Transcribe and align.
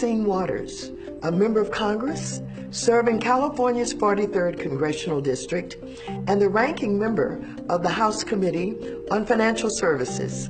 Waters, 0.00 0.92
a 1.22 1.30
member 1.30 1.60
of 1.60 1.70
Congress 1.70 2.40
serving 2.70 3.20
California's 3.20 3.92
43rd 3.92 4.58
Congressional 4.58 5.20
District 5.20 5.76
and 6.08 6.40
the 6.40 6.48
ranking 6.48 6.98
member 6.98 7.44
of 7.68 7.82
the 7.82 7.90
House 7.90 8.24
Committee 8.24 8.78
on 9.10 9.26
Financial 9.26 9.68
Services. 9.68 10.48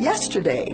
Yesterday, 0.00 0.70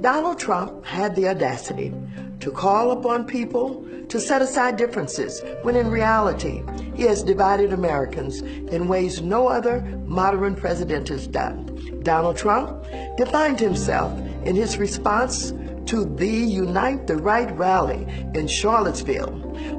Donald 0.00 0.38
Trump 0.38 0.86
had 0.86 1.14
the 1.14 1.28
audacity 1.28 1.92
to 2.40 2.50
call 2.50 2.92
upon 2.92 3.26
people 3.26 3.86
to 4.08 4.18
set 4.18 4.40
aside 4.40 4.78
differences 4.78 5.42
when 5.60 5.76
in 5.76 5.90
reality 5.90 6.62
he 6.94 7.02
has 7.02 7.22
divided 7.22 7.74
Americans 7.74 8.40
in 8.40 8.88
ways 8.88 9.20
no 9.20 9.48
other 9.48 9.82
modern 10.06 10.54
president 10.54 11.08
has 11.08 11.26
done. 11.26 11.66
Donald 12.04 12.38
Trump 12.38 12.82
defined 13.18 13.60
himself 13.60 14.18
in 14.46 14.56
his 14.56 14.78
response 14.78 15.52
to 15.86 16.04
the 16.04 16.26
Unite 16.26 17.06
the 17.06 17.16
Right 17.16 17.50
rally 17.56 18.06
in 18.34 18.46
Charlottesville 18.46 19.32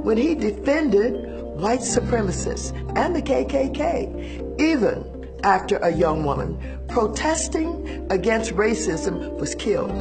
when 0.04 0.18
he 0.18 0.36
defended 0.36 1.42
white 1.56 1.82
supremacists 1.82 2.72
and 2.98 3.16
the 3.16 3.22
KKK, 3.22 4.60
even 4.60 5.22
after 5.44 5.78
a 5.78 5.92
young 5.92 6.24
woman 6.24 6.80
protesting 6.88 8.08
against 8.12 8.52
racism 8.52 9.38
was 9.40 9.56
killed 9.56 9.92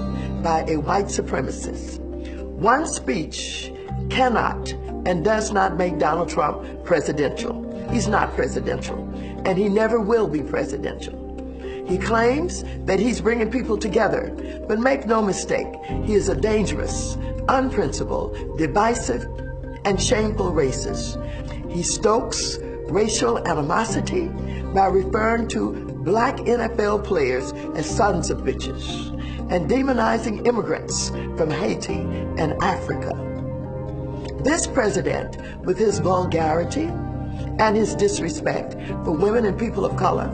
by 0.43 0.65
a 0.69 0.77
white 0.77 1.07
supremacist. 1.07 1.99
One 2.61 2.87
speech 2.87 3.73
cannot 4.11 4.73
and 5.07 5.25
does 5.25 5.53
not 5.53 5.77
make 5.77 5.99
Donald 5.99 6.29
Trump 6.29 6.85
presidential. 6.85 7.67
He's 7.91 8.09
not 8.09 8.35
presidential, 8.35 8.99
and 9.47 9.57
he 9.57 9.69
never 9.69 10.01
will 10.01 10.29
be 10.29 10.43
presidential. 10.43 11.30
He 11.91 11.99
claims 11.99 12.63
that 12.85 13.01
he's 13.01 13.21
bringing 13.21 13.51
people 13.51 13.77
together, 13.77 14.33
but 14.69 14.79
make 14.79 15.07
no 15.07 15.21
mistake, 15.21 15.67
he 16.05 16.15
is 16.15 16.29
a 16.29 16.37
dangerous, 16.37 17.19
unprincipled, 17.49 18.57
divisive, 18.57 19.27
and 19.85 20.01
shameful 20.01 20.53
racist. 20.53 21.19
He 21.69 21.83
stokes 21.83 22.59
racial 22.63 23.45
animosity 23.49 24.29
by 24.73 24.87
referring 24.87 25.49
to 25.49 25.73
black 26.05 26.37
NFL 26.37 27.03
players 27.03 27.53
as 27.75 27.91
sons 27.91 28.31
of 28.31 28.43
bitches 28.43 29.11
and 29.51 29.69
demonizing 29.69 30.47
immigrants 30.47 31.09
from 31.09 31.51
Haiti 31.51 32.03
and 32.39 32.53
Africa. 32.63 33.11
This 34.45 34.69
president, 34.69 35.39
with 35.65 35.77
his 35.77 35.99
vulgarity 35.99 36.89
and 37.59 37.77
his 37.77 37.95
disrespect 37.95 38.75
for 39.05 39.13
women 39.13 39.45
and 39.45 39.59
people 39.59 39.85
of 39.85 39.97
color, 39.97 40.31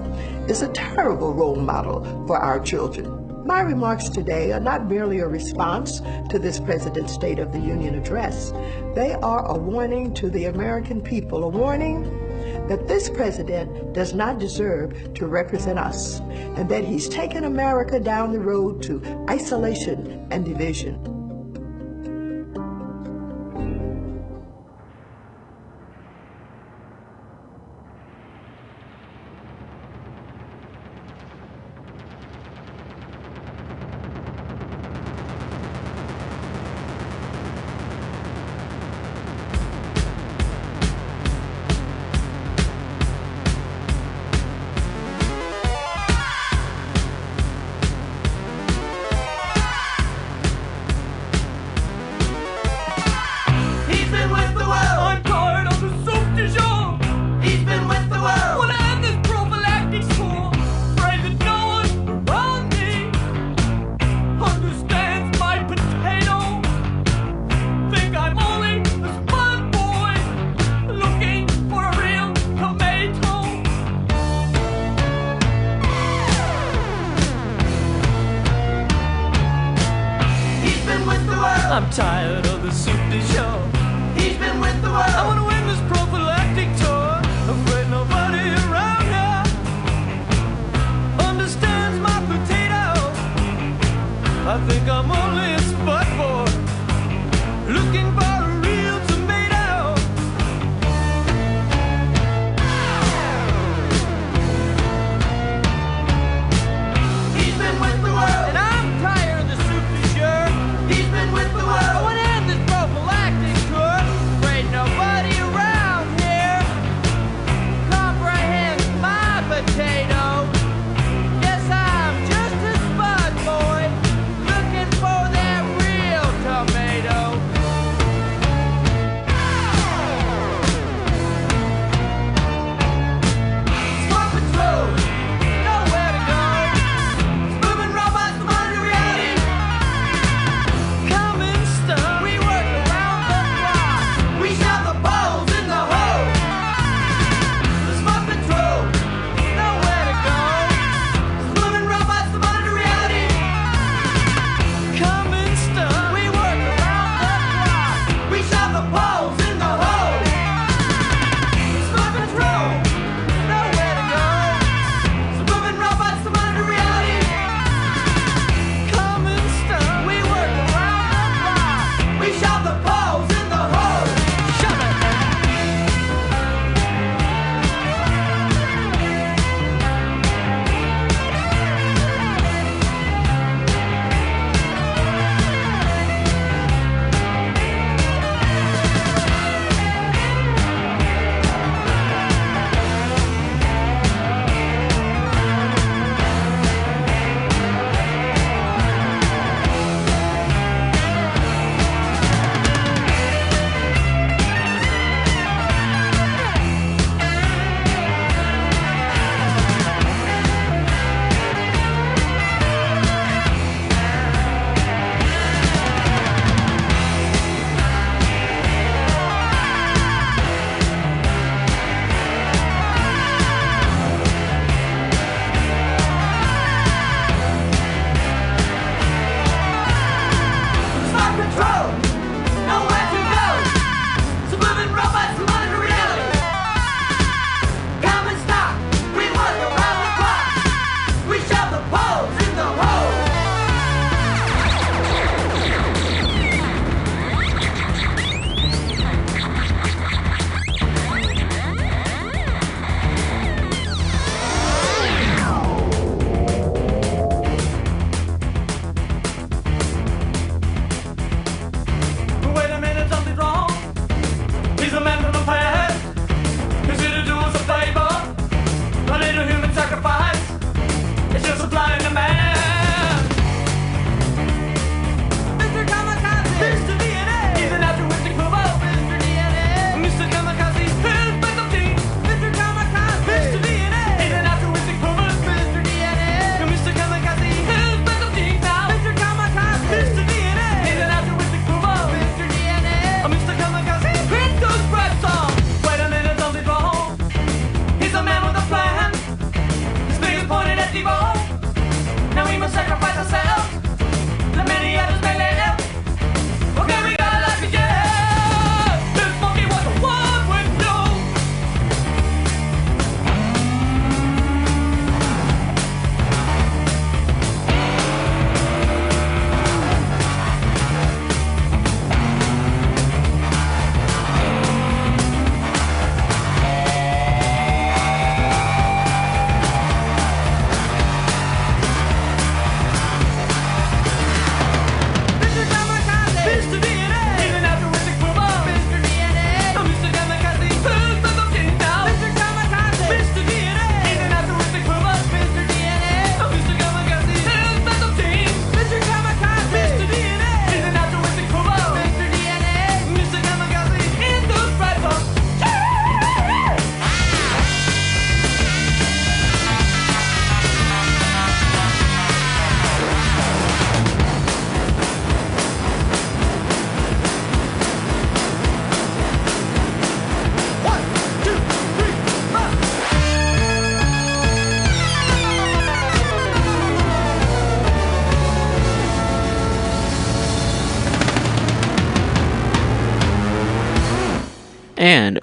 is 0.49 0.63
a 0.63 0.69
terrible 0.69 1.33
role 1.35 1.57
model 1.57 2.03
for 2.27 2.39
our 2.39 2.61
children. 2.61 3.27
My 3.47 3.61
remarks 3.61 4.09
today 4.09 4.51
are 4.51 4.61
not 4.61 4.89
merely 4.89 5.21
a 5.21 5.29
response 5.29 6.01
to 6.31 6.39
this 6.39 6.59
President's 6.59 7.13
State 7.13 7.39
of 7.39 7.53
the 7.53 7.61
Union 7.61 7.95
address. 7.95 8.53
They 8.97 9.15
are 9.15 9.47
a 9.47 9.57
warning 9.57 10.13
to 10.15 10.29
the 10.29 10.47
American 10.47 11.01
people, 11.01 11.45
a 11.45 11.49
warning 11.49 12.03
that 12.67 12.89
this 12.89 13.09
president 13.09 13.93
does 13.93 14.15
not 14.15 14.41
deserve 14.41 15.15
to 15.15 15.29
represent 15.29 15.79
us, 15.79 16.19
and 16.57 16.69
that 16.69 16.85
he's 16.85 17.09
taken 17.09 17.45
America 17.45 18.01
down 18.01 18.33
the 18.33 18.41
road 18.41 18.83
to 18.83 19.01
isolation 19.31 20.27
and 20.33 20.45
division. 20.45 21.16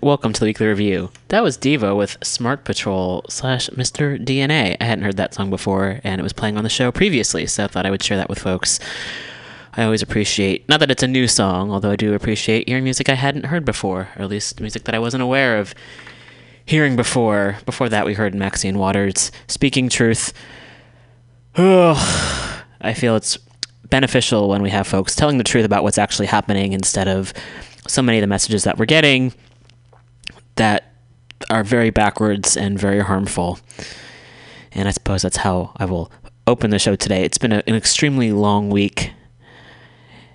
Welcome 0.04 0.34
to 0.34 0.40
the 0.42 0.48
weekly 0.48 0.68
review. 0.68 1.12
That 1.30 1.44
was 1.44 1.58
Devo 1.58 1.96
with 1.96 2.18
Smart 2.22 2.66
Patrol 2.66 3.24
slash 3.30 3.70
Mr. 3.70 4.22
DNA. 4.22 4.76
I 4.82 4.84
hadn't 4.84 5.06
heard 5.06 5.16
that 5.16 5.34
song 5.34 5.50
before, 5.50 6.02
and 6.04 6.20
it 6.20 6.24
was 6.24 6.34
playing 6.34 6.58
on 6.58 6.66
the 6.66 6.70
show 6.70 6.92
previously, 6.92 7.46
so 7.46 7.64
I 7.64 7.68
thought 7.68 7.86
I 7.86 7.90
would 7.90 8.04
share 8.04 8.18
that 8.18 8.28
with 8.28 8.38
folks. 8.38 8.82
I 9.78 9.84
always 9.86 10.02
appreciate, 10.02 10.68
not 10.68 10.82
that 10.82 10.92
it's 10.92 11.04
a 11.04 11.08
new 11.08 11.26
song, 11.26 11.72
although 11.72 11.92
I 11.92 11.96
do 11.96 12.14
appreciate 12.14 12.68
hearing 12.68 12.84
music 12.84 13.08
I 13.08 13.14
hadn't 13.14 13.46
heard 13.46 13.64
before, 13.64 14.10
or 14.18 14.24
at 14.24 14.30
least 14.30 14.60
music 14.60 14.84
that 14.84 14.94
I 14.94 15.00
wasn't 15.00 15.24
aware 15.24 15.58
of 15.58 15.74
hearing 16.66 16.98
before. 16.98 17.56
Before 17.66 17.88
that, 17.88 18.06
we 18.06 18.14
heard 18.14 18.36
Maxine 18.36 18.78
Waters 18.78 19.32
speaking 19.48 19.88
truth. 19.88 20.34
I 21.56 22.94
feel 22.94 23.16
it's 23.16 23.38
beneficial 23.90 24.50
when 24.50 24.62
we 24.62 24.70
have 24.70 24.86
folks 24.86 25.16
telling 25.16 25.38
the 25.38 25.46
truth 25.46 25.64
about 25.64 25.84
what's 25.84 25.98
actually 25.98 26.28
happening 26.28 26.74
instead 26.74 27.08
of 27.08 27.34
so 27.88 28.02
many 28.02 28.18
of 28.18 28.22
the 28.22 28.28
messages 28.28 28.66
that 28.66 28.78
we're 28.78 28.86
getting 28.86 29.34
that 30.56 30.94
are 31.50 31.64
very 31.64 31.90
backwards 31.90 32.56
and 32.56 32.80
very 32.80 33.00
harmful. 33.00 33.60
And 34.72 34.88
I 34.88 34.92
suppose 34.92 35.22
that's 35.22 35.38
how 35.38 35.74
I 35.78 35.86
will 35.86 36.12
open 36.48 36.70
the 36.70 36.80
show 36.80 36.96
today. 36.96 37.24
It's 37.24 37.38
been 37.38 37.52
a, 37.52 37.64
an 37.68 37.76
extremely 37.76 38.32
long 38.32 38.70
week. 38.70 39.12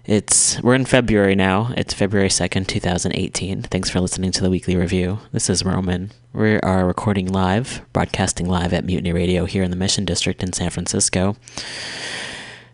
It's 0.04 0.60
we're 0.62 0.75
in 0.75 0.87
February 0.87 1.34
now. 1.34 1.72
It's 1.76 1.92
February 1.92 2.30
2nd, 2.30 2.66
2018. 2.66 3.62
Thanks 3.62 3.90
for 3.90 4.00
listening 4.00 4.32
to 4.32 4.42
the 4.42 4.48
weekly 4.48 4.75
review. 4.75 5.18
This 5.32 5.50
is 5.50 5.64
Roman. 5.64 6.12
We 6.32 6.58
are 6.60 6.87
recording 6.87 7.30
live, 7.30 7.82
broadcasting 7.92 8.48
live 8.48 8.72
at 8.72 8.87
Mutiny 8.87 9.12
Radio 9.12 9.44
here 9.44 9.62
in 9.62 9.70
the 9.70 9.76
Mission 9.76 10.06
District 10.06 10.42
in 10.42 10.54
San 10.54 10.70
Francisco. 10.70 11.37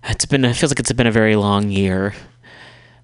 It's 0.05 0.27
been 0.27 0.45
it 0.45 0.55
feels 0.55 0.71
like 0.71 0.79
it's 0.79 0.93
been 0.93 1.07
a 1.09 1.13
very 1.13 1.35
long 1.35 1.71
year 1.71 2.15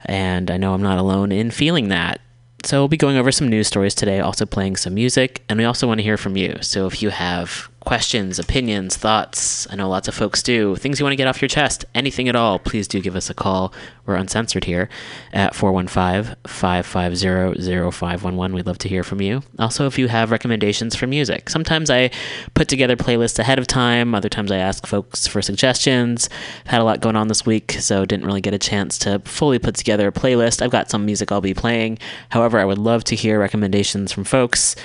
and 0.04 0.50
I 0.50 0.56
know 0.56 0.74
I'm 0.74 0.82
not 0.82 0.98
alone 0.98 1.32
in 1.32 1.50
feeling 1.50 1.88
that. 1.88 2.20
So 2.64 2.80
we'll 2.80 2.88
be 2.88 2.96
going 2.96 3.16
over 3.16 3.32
some 3.32 3.48
news 3.48 3.66
stories 3.66 3.94
today, 3.94 4.20
also 4.20 4.44
playing 4.44 4.76
some 4.76 4.94
music, 4.94 5.42
and 5.48 5.58
we 5.58 5.64
also 5.64 5.86
want 5.86 5.98
to 5.98 6.04
hear 6.04 6.16
from 6.16 6.36
you. 6.36 6.58
So 6.60 6.86
if 6.86 7.02
you 7.02 7.10
have 7.10 7.68
questions, 7.84 8.38
opinions, 8.38 8.96
thoughts, 8.96 9.66
I 9.70 9.76
know 9.76 9.88
lots 9.88 10.06
of 10.06 10.14
folks 10.14 10.42
do, 10.42 10.76
things 10.76 11.00
you 11.00 11.04
want 11.04 11.12
to 11.12 11.16
get 11.16 11.26
off 11.26 11.40
your 11.40 11.48
chest, 11.48 11.86
anything 11.94 12.28
at 12.28 12.36
all, 12.36 12.58
please 12.58 12.86
do 12.86 13.00
give 13.00 13.16
us 13.16 13.30
a 13.30 13.34
call. 13.34 13.72
We're 14.06 14.16
uncensored 14.16 14.64
here 14.64 14.88
at 15.32 15.54
415-550-0511. 15.54 18.54
We'd 18.54 18.66
love 18.66 18.78
to 18.78 18.88
hear 18.88 19.02
from 19.02 19.20
you. 19.20 19.42
Also, 19.58 19.86
if 19.86 19.98
you 19.98 20.08
have 20.08 20.30
recommendations 20.30 20.94
for 20.94 21.06
music. 21.06 21.48
Sometimes 21.48 21.90
I 21.90 22.10
put 22.54 22.68
together 22.68 22.96
playlists 22.96 23.38
ahead 23.38 23.58
of 23.58 23.66
time, 23.66 24.14
other 24.14 24.28
times 24.28 24.50
I 24.50 24.58
ask 24.58 24.86
folks 24.86 25.26
for 25.26 25.40
suggestions. 25.40 26.28
I've 26.64 26.72
had 26.72 26.80
a 26.80 26.84
lot 26.84 27.00
going 27.00 27.16
on 27.16 27.28
this 27.28 27.46
week, 27.46 27.72
so 27.72 28.04
didn't 28.04 28.26
really 28.26 28.40
get 28.40 28.52
a 28.52 28.58
chance 28.58 28.98
to 28.98 29.20
fully 29.20 29.58
put 29.58 29.74
together 29.74 30.08
a 30.08 30.12
playlist. 30.12 30.60
I've 30.60 30.70
got 30.70 30.90
some 30.90 31.06
music 31.06 31.32
I'll 31.32 31.40
be 31.40 31.54
playing. 31.54 31.98
However, 32.30 32.58
I 32.58 32.64
would 32.64 32.78
love 32.78 33.04
to 33.04 33.16
hear 33.16 33.40
recommendations 33.40 34.12
from 34.12 34.24
folks. 34.24 34.76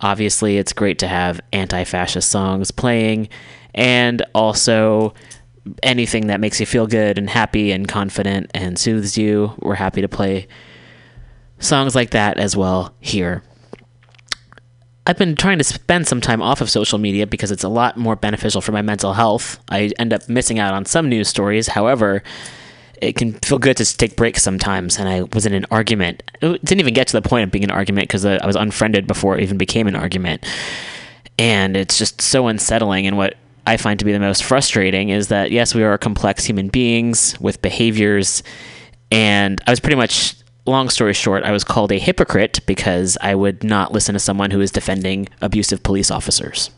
Obviously, 0.00 0.58
it's 0.58 0.72
great 0.72 0.98
to 0.98 1.08
have 1.08 1.40
anti 1.52 1.84
fascist 1.84 2.28
songs 2.28 2.70
playing 2.70 3.28
and 3.74 4.22
also 4.34 5.14
anything 5.82 6.28
that 6.28 6.40
makes 6.40 6.60
you 6.60 6.66
feel 6.66 6.86
good 6.86 7.18
and 7.18 7.28
happy 7.28 7.72
and 7.72 7.88
confident 7.88 8.50
and 8.54 8.78
soothes 8.78 9.16
you. 9.16 9.52
We're 9.58 9.74
happy 9.74 10.00
to 10.00 10.08
play 10.08 10.48
songs 11.58 11.94
like 11.94 12.10
that 12.10 12.38
as 12.38 12.56
well 12.56 12.94
here. 13.00 13.42
I've 15.06 15.16
been 15.16 15.36
trying 15.36 15.58
to 15.58 15.64
spend 15.64 16.08
some 16.08 16.20
time 16.20 16.42
off 16.42 16.60
of 16.60 16.68
social 16.68 16.98
media 16.98 17.26
because 17.26 17.52
it's 17.52 17.62
a 17.62 17.68
lot 17.68 17.96
more 17.96 18.16
beneficial 18.16 18.60
for 18.60 18.72
my 18.72 18.82
mental 18.82 19.12
health. 19.12 19.60
I 19.70 19.92
end 19.98 20.12
up 20.12 20.28
missing 20.28 20.58
out 20.58 20.74
on 20.74 20.84
some 20.84 21.08
news 21.08 21.28
stories. 21.28 21.68
However, 21.68 22.24
it 23.00 23.16
can 23.16 23.34
feel 23.34 23.58
good 23.58 23.76
to 23.76 23.96
take 23.96 24.16
breaks 24.16 24.42
sometimes. 24.42 24.98
And 24.98 25.08
I 25.08 25.22
was 25.22 25.46
in 25.46 25.52
an 25.52 25.66
argument. 25.70 26.22
It 26.40 26.64
didn't 26.64 26.80
even 26.80 26.94
get 26.94 27.06
to 27.08 27.20
the 27.20 27.26
point 27.26 27.44
of 27.44 27.50
being 27.50 27.64
an 27.64 27.70
argument 27.70 28.08
because 28.08 28.24
uh, 28.24 28.38
I 28.42 28.46
was 28.46 28.56
unfriended 28.56 29.06
before 29.06 29.36
it 29.36 29.42
even 29.42 29.58
became 29.58 29.86
an 29.86 29.96
argument. 29.96 30.46
And 31.38 31.76
it's 31.76 31.98
just 31.98 32.20
so 32.20 32.48
unsettling. 32.48 33.06
And 33.06 33.16
what 33.16 33.36
I 33.66 33.76
find 33.76 33.98
to 33.98 34.04
be 34.04 34.12
the 34.12 34.20
most 34.20 34.44
frustrating 34.44 35.10
is 35.10 35.28
that, 35.28 35.50
yes, 35.50 35.74
we 35.74 35.82
are 35.82 35.98
complex 35.98 36.44
human 36.44 36.68
beings 36.68 37.38
with 37.40 37.60
behaviors. 37.62 38.42
And 39.10 39.60
I 39.66 39.70
was 39.70 39.80
pretty 39.80 39.96
much, 39.96 40.36
long 40.66 40.88
story 40.88 41.12
short, 41.12 41.44
I 41.44 41.52
was 41.52 41.64
called 41.64 41.92
a 41.92 41.98
hypocrite 41.98 42.60
because 42.66 43.16
I 43.20 43.34
would 43.34 43.62
not 43.62 43.92
listen 43.92 44.14
to 44.14 44.18
someone 44.18 44.50
who 44.50 44.60
is 44.60 44.70
defending 44.70 45.28
abusive 45.40 45.82
police 45.82 46.10
officers. 46.10 46.70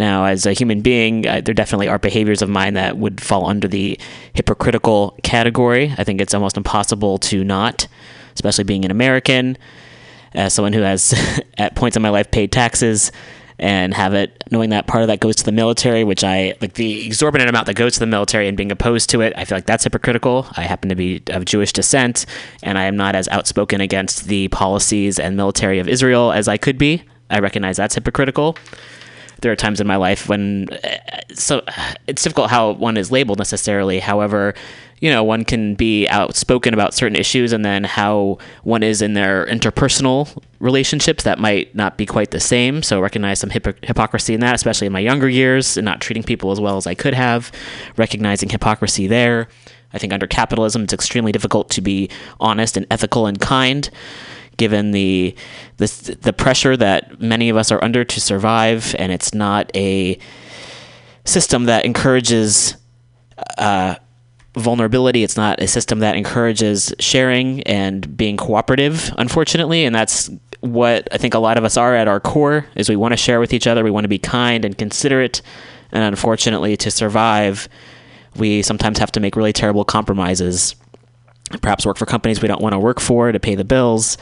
Now, 0.00 0.24
as 0.24 0.46
a 0.46 0.54
human 0.54 0.80
being, 0.80 1.26
uh, 1.26 1.42
there 1.44 1.52
definitely 1.52 1.86
are 1.86 1.98
behaviors 1.98 2.40
of 2.40 2.48
mine 2.48 2.72
that 2.72 2.96
would 2.96 3.20
fall 3.20 3.46
under 3.46 3.68
the 3.68 4.00
hypocritical 4.32 5.14
category. 5.22 5.94
I 5.98 6.04
think 6.04 6.22
it's 6.22 6.32
almost 6.32 6.56
impossible 6.56 7.18
to 7.18 7.44
not, 7.44 7.86
especially 8.32 8.64
being 8.64 8.86
an 8.86 8.90
American, 8.90 9.58
as 10.32 10.54
someone 10.54 10.72
who 10.72 10.80
has, 10.80 11.12
at 11.58 11.76
points 11.76 11.98
in 11.98 12.02
my 12.02 12.08
life, 12.08 12.30
paid 12.30 12.50
taxes 12.50 13.12
and 13.58 13.92
have 13.92 14.14
it 14.14 14.42
knowing 14.50 14.70
that 14.70 14.86
part 14.86 15.02
of 15.02 15.08
that 15.08 15.20
goes 15.20 15.36
to 15.36 15.44
the 15.44 15.52
military, 15.52 16.02
which 16.02 16.24
I 16.24 16.54
like 16.62 16.72
the 16.72 17.04
exorbitant 17.04 17.50
amount 17.50 17.66
that 17.66 17.74
goes 17.76 17.92
to 17.92 18.00
the 18.00 18.06
military 18.06 18.48
and 18.48 18.56
being 18.56 18.72
opposed 18.72 19.10
to 19.10 19.20
it. 19.20 19.34
I 19.36 19.44
feel 19.44 19.58
like 19.58 19.66
that's 19.66 19.84
hypocritical. 19.84 20.46
I 20.56 20.62
happen 20.62 20.88
to 20.88 20.94
be 20.94 21.22
of 21.26 21.44
Jewish 21.44 21.74
descent, 21.74 22.24
and 22.62 22.78
I 22.78 22.84
am 22.84 22.96
not 22.96 23.14
as 23.14 23.28
outspoken 23.28 23.82
against 23.82 24.28
the 24.28 24.48
policies 24.48 25.18
and 25.18 25.36
military 25.36 25.78
of 25.78 25.90
Israel 25.90 26.32
as 26.32 26.48
I 26.48 26.56
could 26.56 26.78
be. 26.78 27.02
I 27.28 27.40
recognize 27.40 27.76
that's 27.76 27.96
hypocritical 27.96 28.56
there 29.40 29.52
are 29.52 29.56
times 29.56 29.80
in 29.80 29.86
my 29.86 29.96
life 29.96 30.28
when 30.28 30.68
uh, 30.70 30.98
so 31.34 31.62
it's 32.06 32.22
difficult 32.22 32.50
how 32.50 32.72
one 32.72 32.96
is 32.96 33.10
labeled 33.10 33.38
necessarily. 33.38 34.00
However, 34.00 34.54
you 35.00 35.10
know, 35.10 35.24
one 35.24 35.44
can 35.44 35.74
be 35.74 36.06
outspoken 36.08 36.74
about 36.74 36.92
certain 36.92 37.16
issues, 37.16 37.52
and 37.52 37.64
then 37.64 37.84
how 37.84 38.38
one 38.64 38.82
is 38.82 39.00
in 39.00 39.14
their 39.14 39.46
interpersonal 39.46 40.42
relationships 40.58 41.24
that 41.24 41.38
might 41.38 41.74
not 41.74 41.96
be 41.96 42.04
quite 42.04 42.30
the 42.32 42.40
same. 42.40 42.82
So 42.82 43.00
recognize 43.00 43.40
some 43.40 43.50
hypo- 43.50 43.74
hypocrisy 43.82 44.34
in 44.34 44.40
that, 44.40 44.54
especially 44.54 44.86
in 44.86 44.92
my 44.92 45.00
younger 45.00 45.28
years, 45.28 45.78
and 45.78 45.86
not 45.86 46.00
treating 46.02 46.22
people 46.22 46.50
as 46.50 46.60
well 46.60 46.76
as 46.76 46.86
I 46.86 46.94
could 46.94 47.14
have. 47.14 47.50
Recognizing 47.96 48.50
hypocrisy 48.50 49.06
there. 49.06 49.48
I 49.92 49.98
think 49.98 50.12
under 50.12 50.26
capitalism, 50.26 50.84
it's 50.84 50.92
extremely 50.92 51.32
difficult 51.32 51.70
to 51.70 51.80
be 51.80 52.10
honest 52.38 52.76
and 52.76 52.86
ethical 52.90 53.26
and 53.26 53.40
kind 53.40 53.88
given 54.60 54.90
the, 54.90 55.34
the 55.78 56.18
the 56.20 56.34
pressure 56.34 56.76
that 56.76 57.18
many 57.18 57.48
of 57.48 57.56
us 57.56 57.72
are 57.72 57.82
under 57.82 58.04
to 58.04 58.20
survive, 58.20 58.94
and 58.98 59.10
it's 59.10 59.32
not 59.32 59.74
a 59.74 60.18
system 61.24 61.64
that 61.64 61.86
encourages 61.86 62.76
uh, 63.56 63.94
vulnerability. 64.54 65.24
It's 65.24 65.38
not 65.38 65.62
a 65.62 65.66
system 65.66 66.00
that 66.00 66.14
encourages 66.14 66.92
sharing 67.00 67.62
and 67.62 68.16
being 68.18 68.36
cooperative. 68.36 69.10
Unfortunately, 69.16 69.86
and 69.86 69.94
that's 69.94 70.28
what 70.60 71.08
I 71.10 71.16
think 71.16 71.32
a 71.32 71.38
lot 71.38 71.56
of 71.56 71.64
us 71.64 71.78
are 71.78 71.96
at 71.96 72.06
our 72.06 72.20
core 72.20 72.66
is 72.74 72.90
we 72.90 72.96
want 72.96 73.12
to 73.12 73.16
share 73.16 73.40
with 73.40 73.54
each 73.54 73.66
other. 73.66 73.82
We 73.82 73.90
want 73.90 74.04
to 74.04 74.08
be 74.08 74.18
kind 74.18 74.66
and 74.66 74.76
considerate, 74.76 75.40
and 75.90 76.04
unfortunately, 76.04 76.76
to 76.76 76.90
survive, 76.90 77.66
we 78.36 78.60
sometimes 78.60 78.98
have 78.98 79.10
to 79.12 79.20
make 79.20 79.36
really 79.36 79.54
terrible 79.54 79.86
compromises 79.86 80.74
perhaps 81.62 81.84
work 81.84 81.96
for 81.96 82.06
companies 82.06 82.40
we 82.40 82.48
don't 82.48 82.62
want 82.62 82.72
to 82.72 82.78
work 82.78 83.00
for 83.00 83.32
to 83.32 83.40
pay 83.40 83.54
the 83.54 83.64
bills 83.64 84.16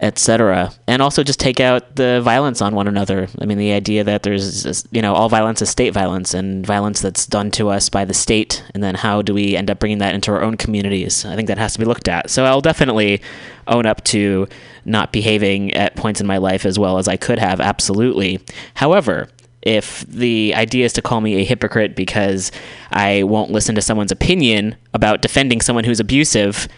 etc 0.00 0.72
and 0.86 1.00
also 1.00 1.22
just 1.22 1.40
take 1.40 1.60
out 1.60 1.96
the 1.96 2.20
violence 2.20 2.60
on 2.60 2.74
one 2.74 2.88
another. 2.88 3.28
I 3.40 3.46
mean 3.46 3.58
the 3.58 3.72
idea 3.72 4.04
that 4.04 4.22
there's 4.22 4.86
you 4.90 5.00
know 5.00 5.14
all 5.14 5.28
violence 5.28 5.62
is 5.62 5.70
state 5.70 5.94
violence 5.94 6.34
and 6.34 6.66
violence 6.66 7.00
that's 7.00 7.26
done 7.26 7.50
to 7.52 7.68
us 7.70 7.88
by 7.88 8.04
the 8.04 8.14
state 8.14 8.64
and 8.74 8.82
then 8.82 8.96
how 8.96 9.22
do 9.22 9.32
we 9.32 9.56
end 9.56 9.70
up 9.70 9.78
bringing 9.78 9.98
that 9.98 10.14
into 10.14 10.32
our 10.32 10.42
own 10.42 10.56
communities? 10.56 11.24
I 11.24 11.36
think 11.36 11.48
that 11.48 11.58
has 11.58 11.74
to 11.74 11.78
be 11.78 11.84
looked 11.84 12.08
at. 12.08 12.28
So 12.30 12.44
i'll 12.44 12.60
definitely 12.60 13.22
own 13.66 13.86
up 13.86 14.04
to 14.04 14.46
not 14.84 15.12
behaving 15.12 15.72
at 15.74 15.96
points 15.96 16.20
in 16.20 16.26
my 16.26 16.36
life 16.36 16.66
as 16.66 16.78
well 16.78 16.98
as 16.98 17.08
i 17.08 17.16
could 17.16 17.38
have 17.38 17.60
absolutely. 17.60 18.40
However 18.74 19.28
if 19.64 20.06
the 20.06 20.54
idea 20.54 20.84
is 20.84 20.92
to 20.92 21.02
call 21.02 21.22
me 21.22 21.40
a 21.40 21.44
hypocrite 21.44 21.96
because 21.96 22.52
I 22.92 23.22
won't 23.22 23.50
listen 23.50 23.74
to 23.74 23.82
someone's 23.82 24.12
opinion 24.12 24.76
about 24.92 25.22
defending 25.22 25.62
someone 25.62 25.84
who's 25.84 26.00
abusive, 26.00 26.68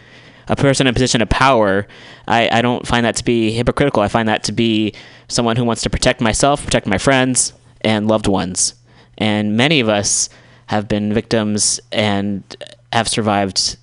a 0.48 0.54
person 0.54 0.86
in 0.86 0.92
a 0.92 0.94
position 0.94 1.20
of 1.20 1.28
power, 1.28 1.88
I, 2.28 2.48
I 2.50 2.62
don't 2.62 2.86
find 2.86 3.04
that 3.04 3.16
to 3.16 3.24
be 3.24 3.50
hypocritical. 3.50 4.02
I 4.02 4.08
find 4.08 4.28
that 4.28 4.44
to 4.44 4.52
be 4.52 4.94
someone 5.26 5.56
who 5.56 5.64
wants 5.64 5.82
to 5.82 5.90
protect 5.90 6.20
myself, 6.20 6.64
protect 6.64 6.86
my 6.86 6.98
friends, 6.98 7.52
and 7.80 8.06
loved 8.06 8.28
ones. 8.28 8.74
And 9.18 9.56
many 9.56 9.80
of 9.80 9.88
us 9.88 10.28
have 10.66 10.86
been 10.86 11.12
victims 11.12 11.80
and 11.90 12.42
have 12.92 13.08
survived 13.08 13.76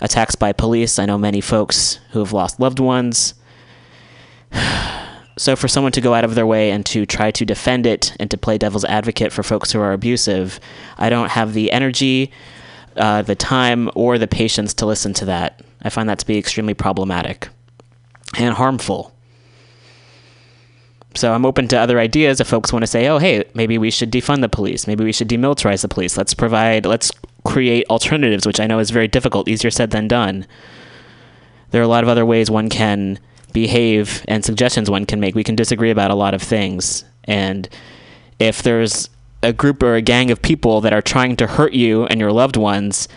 attacks 0.00 0.34
by 0.34 0.54
police. 0.54 0.98
I 0.98 1.04
know 1.04 1.18
many 1.18 1.42
folks 1.42 2.00
who 2.12 2.20
have 2.20 2.32
lost 2.32 2.58
loved 2.58 2.80
ones. 2.80 3.34
So 5.38 5.54
for 5.54 5.68
someone 5.68 5.92
to 5.92 6.00
go 6.00 6.14
out 6.14 6.24
of 6.24 6.34
their 6.34 6.46
way 6.46 6.70
and 6.72 6.84
to 6.86 7.06
try 7.06 7.30
to 7.30 7.44
defend 7.44 7.86
it 7.86 8.12
and 8.18 8.28
to 8.30 8.36
play 8.36 8.58
devil's 8.58 8.84
advocate 8.84 9.32
for 9.32 9.44
folks 9.44 9.70
who 9.70 9.80
are 9.80 9.92
abusive, 9.92 10.58
I 10.98 11.08
don't 11.08 11.30
have 11.30 11.54
the 11.54 11.70
energy, 11.70 12.32
uh, 12.96 13.22
the 13.22 13.36
time, 13.36 13.88
or 13.94 14.18
the 14.18 14.26
patience 14.26 14.74
to 14.74 14.86
listen 14.86 15.14
to 15.14 15.24
that. 15.26 15.62
I 15.82 15.90
find 15.90 16.08
that 16.08 16.18
to 16.18 16.26
be 16.26 16.38
extremely 16.38 16.74
problematic 16.74 17.48
and 18.36 18.54
harmful. 18.54 19.14
So 21.14 21.32
I'm 21.32 21.46
open 21.46 21.68
to 21.68 21.78
other 21.78 22.00
ideas 22.00 22.40
if 22.40 22.48
folks 22.48 22.72
want 22.72 22.82
to 22.82 22.88
say, 22.88 23.06
"Oh, 23.06 23.18
hey, 23.18 23.44
maybe 23.54 23.78
we 23.78 23.90
should 23.90 24.10
defund 24.10 24.40
the 24.40 24.48
police. 24.48 24.86
Maybe 24.86 25.04
we 25.04 25.12
should 25.12 25.28
demilitarize 25.28 25.82
the 25.82 25.88
police. 25.88 26.16
Let's 26.16 26.34
provide, 26.34 26.84
let's 26.84 27.12
create 27.44 27.86
alternatives," 27.88 28.46
which 28.46 28.60
I 28.60 28.66
know 28.66 28.80
is 28.80 28.90
very 28.90 29.08
difficult, 29.08 29.48
easier 29.48 29.70
said 29.70 29.90
than 29.90 30.08
done. 30.08 30.46
There 31.70 31.80
are 31.80 31.84
a 31.84 31.88
lot 31.88 32.02
of 32.02 32.08
other 32.08 32.26
ways 32.26 32.50
one 32.50 32.68
can 32.68 33.18
behave 33.52 34.24
and 34.28 34.44
suggestions 34.44 34.90
one 34.90 35.06
can 35.06 35.20
make. 35.20 35.34
We 35.34 35.44
can 35.44 35.56
disagree 35.56 35.90
about 35.90 36.10
a 36.10 36.14
lot 36.14 36.34
of 36.34 36.42
things. 36.42 37.04
And 37.24 37.68
if 38.38 38.62
there's 38.62 39.10
a 39.42 39.52
group 39.52 39.82
or 39.82 39.94
a 39.94 40.02
gang 40.02 40.30
of 40.30 40.42
people 40.42 40.80
that 40.80 40.92
are 40.92 41.02
trying 41.02 41.36
to 41.36 41.46
hurt 41.46 41.72
you 41.72 42.06
and 42.06 42.20
your 42.20 42.32
loved 42.32 42.56
ones, 42.56 43.08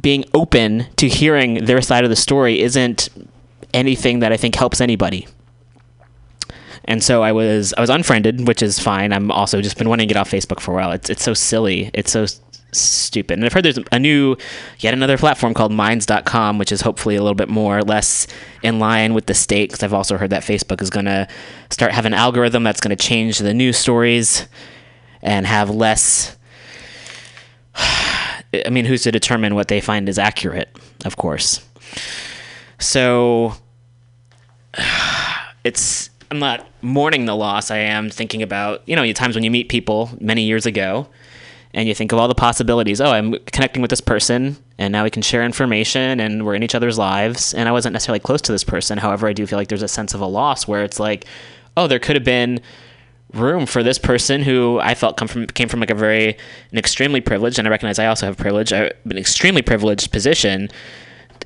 being 0.00 0.24
open 0.34 0.86
to 0.96 1.08
hearing 1.08 1.64
their 1.64 1.80
side 1.80 2.04
of 2.04 2.10
the 2.10 2.16
story 2.16 2.60
isn't 2.60 3.08
anything 3.72 4.20
that 4.20 4.32
I 4.32 4.36
think 4.36 4.54
helps 4.54 4.80
anybody. 4.80 5.26
And 6.84 7.02
so 7.02 7.22
I 7.22 7.32
was 7.32 7.72
I 7.76 7.80
was 7.80 7.90
unfriended, 7.90 8.46
which 8.46 8.62
is 8.62 8.78
fine. 8.78 9.12
I'm 9.12 9.30
also 9.30 9.60
just 9.60 9.78
been 9.78 9.88
wanting 9.88 10.08
to 10.08 10.14
get 10.14 10.20
off 10.20 10.30
Facebook 10.30 10.60
for 10.60 10.72
a 10.72 10.74
while. 10.74 10.92
It's 10.92 11.08
it's 11.08 11.22
so 11.22 11.32
silly. 11.32 11.90
It's 11.94 12.10
so 12.10 12.26
stupid. 12.72 13.38
And 13.38 13.44
I've 13.44 13.52
heard 13.52 13.64
there's 13.64 13.78
a 13.90 13.98
new 13.98 14.36
yet 14.78 14.94
another 14.94 15.18
platform 15.18 15.54
called 15.54 15.72
minds.com 15.72 16.58
which 16.58 16.72
is 16.72 16.80
hopefully 16.80 17.16
a 17.16 17.22
little 17.22 17.34
bit 17.34 17.48
more 17.48 17.82
less 17.82 18.26
in 18.62 18.78
line 18.78 19.14
with 19.14 19.26
the 19.26 19.34
state 19.34 19.70
cuz 19.70 19.82
I've 19.82 19.92
also 19.92 20.16
heard 20.16 20.30
that 20.30 20.42
Facebook 20.42 20.80
is 20.80 20.90
going 20.90 21.06
to 21.06 21.28
start 21.70 21.92
have 21.92 22.06
an 22.06 22.14
algorithm 22.14 22.62
that's 22.62 22.80
going 22.80 22.96
to 22.96 23.02
change 23.02 23.38
the 23.38 23.52
news 23.52 23.76
stories 23.76 24.46
and 25.22 25.46
have 25.46 25.70
less 25.70 26.36
I 27.74 28.68
mean, 28.70 28.84
who's 28.84 29.02
to 29.04 29.12
determine 29.12 29.54
what 29.54 29.68
they 29.68 29.80
find 29.80 30.08
is 30.08 30.18
accurate, 30.18 30.68
of 31.04 31.16
course. 31.16 31.66
So 32.78 33.54
it's 35.64 36.10
I'm 36.30 36.38
not 36.38 36.66
mourning 36.80 37.26
the 37.26 37.36
loss. 37.36 37.70
I 37.70 37.78
am 37.78 38.10
thinking 38.10 38.42
about 38.42 38.82
you 38.86 38.96
know 38.96 39.02
the 39.02 39.12
times 39.12 39.34
when 39.34 39.44
you 39.44 39.50
meet 39.50 39.68
people 39.68 40.10
many 40.20 40.42
years 40.42 40.66
ago, 40.66 41.08
and 41.74 41.88
you 41.88 41.94
think 41.94 42.12
of 42.12 42.18
all 42.18 42.28
the 42.28 42.34
possibilities. 42.34 43.00
Oh, 43.00 43.10
I'm 43.10 43.34
connecting 43.46 43.80
with 43.80 43.90
this 43.90 44.00
person, 44.00 44.56
and 44.78 44.92
now 44.92 45.04
we 45.04 45.10
can 45.10 45.22
share 45.22 45.44
information, 45.44 46.20
and 46.20 46.44
we're 46.44 46.54
in 46.54 46.62
each 46.62 46.74
other's 46.74 46.98
lives. 46.98 47.54
And 47.54 47.68
I 47.68 47.72
wasn't 47.72 47.94
necessarily 47.94 48.20
close 48.20 48.42
to 48.42 48.52
this 48.52 48.64
person. 48.64 48.98
However, 48.98 49.26
I 49.26 49.32
do 49.32 49.46
feel 49.46 49.58
like 49.58 49.68
there's 49.68 49.82
a 49.82 49.88
sense 49.88 50.12
of 50.12 50.20
a 50.20 50.26
loss 50.26 50.68
where 50.68 50.84
it's 50.84 51.00
like, 51.00 51.24
oh, 51.76 51.86
there 51.86 51.98
could 51.98 52.16
have 52.16 52.24
been 52.24 52.60
room 53.32 53.64
for 53.64 53.82
this 53.82 53.98
person 53.98 54.42
who 54.42 54.78
I 54.82 54.94
felt 54.94 55.16
come 55.16 55.26
from 55.26 55.46
came 55.46 55.66
from 55.66 55.80
like 55.80 55.88
a 55.88 55.94
very 55.94 56.36
an 56.70 56.78
extremely 56.78 57.22
privileged, 57.22 57.58
and 57.58 57.66
I 57.66 57.70
recognize 57.70 57.98
I 57.98 58.06
also 58.06 58.26
have 58.26 58.36
privilege, 58.36 58.72
uh, 58.72 58.90
an 59.04 59.16
extremely 59.16 59.62
privileged 59.62 60.12
position. 60.12 60.68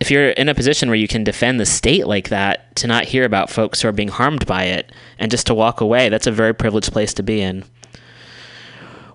If 0.00 0.10
you're 0.10 0.30
in 0.30 0.48
a 0.48 0.54
position 0.54 0.88
where 0.90 0.96
you 0.96 1.08
can 1.08 1.24
defend 1.24 1.58
the 1.58 1.64
state 1.64 2.06
like 2.06 2.28
that, 2.28 2.74
to 2.76 2.86
not 2.86 3.04
hear 3.04 3.24
about 3.24 3.48
folks 3.48 3.80
who 3.80 3.88
are 3.88 3.92
being 3.92 4.08
harmed 4.08 4.44
by 4.46 4.64
it 4.64 4.92
and 5.18 5.30
just 5.30 5.46
to 5.46 5.54
walk 5.54 5.80
away, 5.80 6.08
that's 6.08 6.26
a 6.26 6.32
very 6.32 6.54
privileged 6.54 6.92
place 6.92 7.14
to 7.14 7.22
be 7.22 7.40
in. 7.40 7.64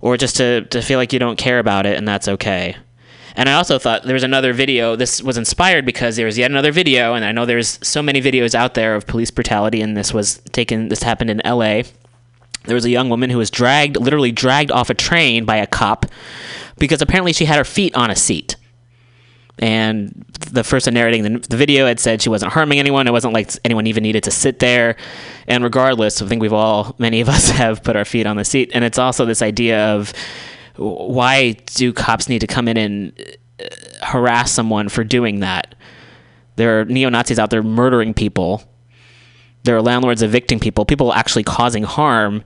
Or 0.02 0.18
just 0.18 0.36
to, 0.38 0.62
to 0.66 0.82
feel 0.82 0.98
like 0.98 1.14
you 1.14 1.20
don't 1.20 1.38
care 1.38 1.60
about 1.60 1.86
it 1.86 1.98
and 1.98 2.08
that's 2.08 2.28
okay. 2.28 2.76
And 3.36 3.48
I 3.48 3.54
also 3.54 3.80
thought 3.80 4.04
there 4.04 4.14
was 4.14 4.24
another 4.24 4.52
video. 4.52 4.98
This 4.98 5.24
was 5.24 5.38
inspired 5.38 5.86
because 5.86 6.18
there 6.18 6.26
was 6.26 6.38
yet 6.38 6.52
another 6.52 6.74
video, 6.74 7.14
and 7.14 7.24
I 7.24 7.32
know 7.32 7.46
there's 7.46 7.80
so 7.82 8.02
many 8.02 8.22
videos 8.22 8.54
out 8.54 8.74
there 8.74 8.94
of 8.94 9.08
police 9.08 9.32
brutality, 9.32 9.82
and 9.82 9.96
this 9.96 10.14
was 10.14 10.40
taken. 10.52 10.90
This 10.90 11.04
happened 11.04 11.30
in 11.30 11.40
L.A 11.46 11.86
there 12.66 12.76
was 12.76 12.86
a 12.86 12.90
young 12.90 13.10
woman 13.10 13.30
who 13.30 13.38
was 13.38 13.50
dragged, 13.50 13.98
literally 13.98 14.32
dragged 14.32 14.72
off 14.72 14.90
a 14.90 14.94
train 14.94 15.46
by 15.46 15.58
a 15.58 15.68
cop 15.68 16.06
because 16.78 17.02
apparently 17.02 17.34
she 17.34 17.46
had 17.46 17.58
her 17.58 17.64
feet 17.64 17.96
on 17.96 18.12
a 18.12 18.16
seat. 18.16 18.56
And 19.60 20.26
the 20.52 20.64
person 20.64 20.94
narrating 20.94 21.24
the, 21.24 21.40
the 21.40 21.58
video 21.58 21.86
had 21.86 22.00
said 22.00 22.22
she 22.22 22.30
wasn't 22.30 22.54
harming 22.54 22.80
anyone. 22.80 23.08
It 23.08 23.12
wasn't 23.12 23.34
like 23.34 23.52
anyone 23.64 23.86
even 23.88 24.04
needed 24.04 24.24
to 24.24 24.32
sit 24.32 24.60
there. 24.60 24.96
And 25.48 25.64
regardless, 25.64 26.22
I 26.22 26.28
think 26.28 26.42
we've 26.42 26.54
all, 26.54 26.96
many 26.98 27.22
of 27.22 27.30
us 27.30 27.50
have 27.52 27.84
put 27.84 27.96
our 27.96 28.06
feet 28.06 28.26
on 28.26 28.38
the 28.38 28.46
seat. 28.46 28.72
And 28.74 28.84
it's 28.84 28.98
also 28.98 29.26
this 29.26 29.42
idea 29.42 29.94
of 29.94 30.14
why 30.78 31.54
do 31.66 31.94
cops 31.94 32.28
need 32.28 32.40
to 32.40 32.48
come 32.48 32.68
in 32.68 32.78
and 32.78 33.38
uh, 33.60 34.06
harass 34.06 34.52
someone 34.52 34.90
for 34.90 35.04
doing 35.04 35.42
that? 35.42 35.76
There 36.56 36.82
are 36.82 36.86
neo 36.86 37.10
Nazis 37.10 37.40
out 37.40 37.50
there 37.50 37.64
murdering 37.64 38.14
people 38.14 38.64
there 39.64 39.76
are 39.76 39.82
landlords 39.82 40.22
evicting 40.22 40.60
people, 40.60 40.86
people 40.86 41.14
actually 41.14 41.44
causing 41.44 41.84
harm. 41.84 42.44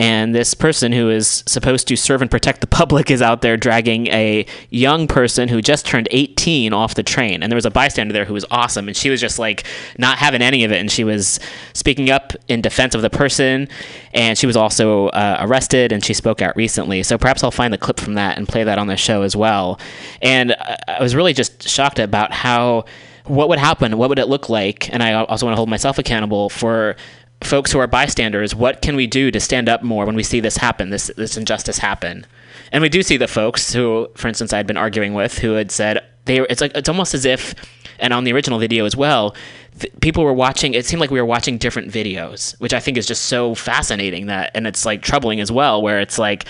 And 0.00 0.34
this 0.34 0.54
person 0.54 0.92
who 0.92 1.10
is 1.10 1.44
supposed 1.46 1.86
to 1.88 1.96
serve 1.96 2.22
and 2.22 2.30
protect 2.30 2.62
the 2.62 2.66
public 2.66 3.10
is 3.10 3.20
out 3.20 3.42
there 3.42 3.58
dragging 3.58 4.06
a 4.06 4.46
young 4.70 5.06
person 5.06 5.46
who 5.46 5.60
just 5.60 5.84
turned 5.84 6.08
18 6.10 6.72
off 6.72 6.94
the 6.94 7.02
train. 7.02 7.42
And 7.42 7.52
there 7.52 7.56
was 7.56 7.66
a 7.66 7.70
bystander 7.70 8.14
there 8.14 8.24
who 8.24 8.32
was 8.32 8.46
awesome. 8.50 8.88
And 8.88 8.96
she 8.96 9.10
was 9.10 9.20
just 9.20 9.38
like 9.38 9.66
not 9.98 10.16
having 10.16 10.40
any 10.40 10.64
of 10.64 10.72
it. 10.72 10.80
And 10.80 10.90
she 10.90 11.04
was 11.04 11.38
speaking 11.74 12.08
up 12.08 12.32
in 12.48 12.62
defense 12.62 12.94
of 12.94 13.02
the 13.02 13.10
person. 13.10 13.68
And 14.14 14.38
she 14.38 14.46
was 14.46 14.56
also 14.56 15.08
uh, 15.08 15.36
arrested 15.40 15.92
and 15.92 16.02
she 16.02 16.14
spoke 16.14 16.40
out 16.40 16.56
recently. 16.56 17.02
So 17.02 17.18
perhaps 17.18 17.44
I'll 17.44 17.50
find 17.50 17.70
the 17.70 17.78
clip 17.78 18.00
from 18.00 18.14
that 18.14 18.38
and 18.38 18.48
play 18.48 18.64
that 18.64 18.78
on 18.78 18.86
the 18.86 18.96
show 18.96 19.20
as 19.20 19.36
well. 19.36 19.78
And 20.22 20.54
I 20.54 20.78
I 21.00 21.02
was 21.02 21.14
really 21.14 21.32
just 21.32 21.66
shocked 21.66 21.98
about 21.98 22.30
how 22.30 22.84
what 23.24 23.48
would 23.48 23.58
happen? 23.58 23.96
What 23.96 24.08
would 24.10 24.18
it 24.18 24.28
look 24.28 24.48
like? 24.50 24.92
And 24.92 25.02
I 25.02 25.12
also 25.12 25.46
want 25.46 25.54
to 25.54 25.56
hold 25.56 25.70
myself 25.70 25.98
accountable 25.98 26.50
for 26.50 26.96
folks 27.42 27.72
who 27.72 27.78
are 27.78 27.86
bystanders. 27.86 28.54
What 28.54 28.82
can 28.82 28.96
we 28.96 29.06
do 29.06 29.30
to 29.30 29.40
stand 29.40 29.68
up 29.68 29.82
more 29.82 30.06
when 30.06 30.16
we 30.16 30.22
see 30.22 30.40
this 30.40 30.56
happen, 30.56 30.90
this 30.90 31.10
this 31.16 31.36
injustice 31.36 31.78
happen? 31.78 32.26
And 32.72 32.82
we 32.82 32.88
do 32.88 33.02
see 33.02 33.16
the 33.16 33.28
folks 33.28 33.72
who, 33.72 34.08
for 34.14 34.28
instance, 34.28 34.52
I 34.52 34.58
had 34.58 34.66
been 34.66 34.76
arguing 34.76 35.14
with, 35.14 35.38
who 35.38 35.52
had 35.52 35.70
said 35.70 36.04
they. 36.26 36.40
It's 36.40 36.60
like 36.60 36.72
it's 36.74 36.88
almost 36.88 37.14
as 37.14 37.24
if, 37.24 37.54
and 37.98 38.12
on 38.12 38.24
the 38.24 38.32
original 38.32 38.58
video 38.58 38.84
as 38.84 38.96
well, 38.96 39.34
th- 39.78 39.92
people 40.00 40.24
were 40.24 40.32
watching. 40.32 40.74
It 40.74 40.86
seemed 40.86 41.00
like 41.00 41.10
we 41.10 41.20
were 41.20 41.26
watching 41.26 41.58
different 41.58 41.90
videos, 41.90 42.58
which 42.60 42.72
I 42.72 42.80
think 42.80 42.96
is 42.96 43.06
just 43.06 43.26
so 43.26 43.54
fascinating. 43.54 44.26
That 44.26 44.50
and 44.54 44.66
it's 44.66 44.84
like 44.84 45.02
troubling 45.02 45.40
as 45.40 45.50
well, 45.50 45.82
where 45.82 46.00
it's 46.00 46.18
like 46.18 46.44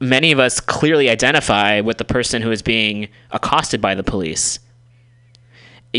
many 0.00 0.32
of 0.32 0.38
us 0.38 0.60
clearly 0.60 1.10
identify 1.10 1.80
with 1.80 1.98
the 1.98 2.04
person 2.04 2.42
who 2.42 2.50
is 2.50 2.62
being 2.62 3.08
accosted 3.30 3.80
by 3.80 3.94
the 3.94 4.04
police 4.04 4.58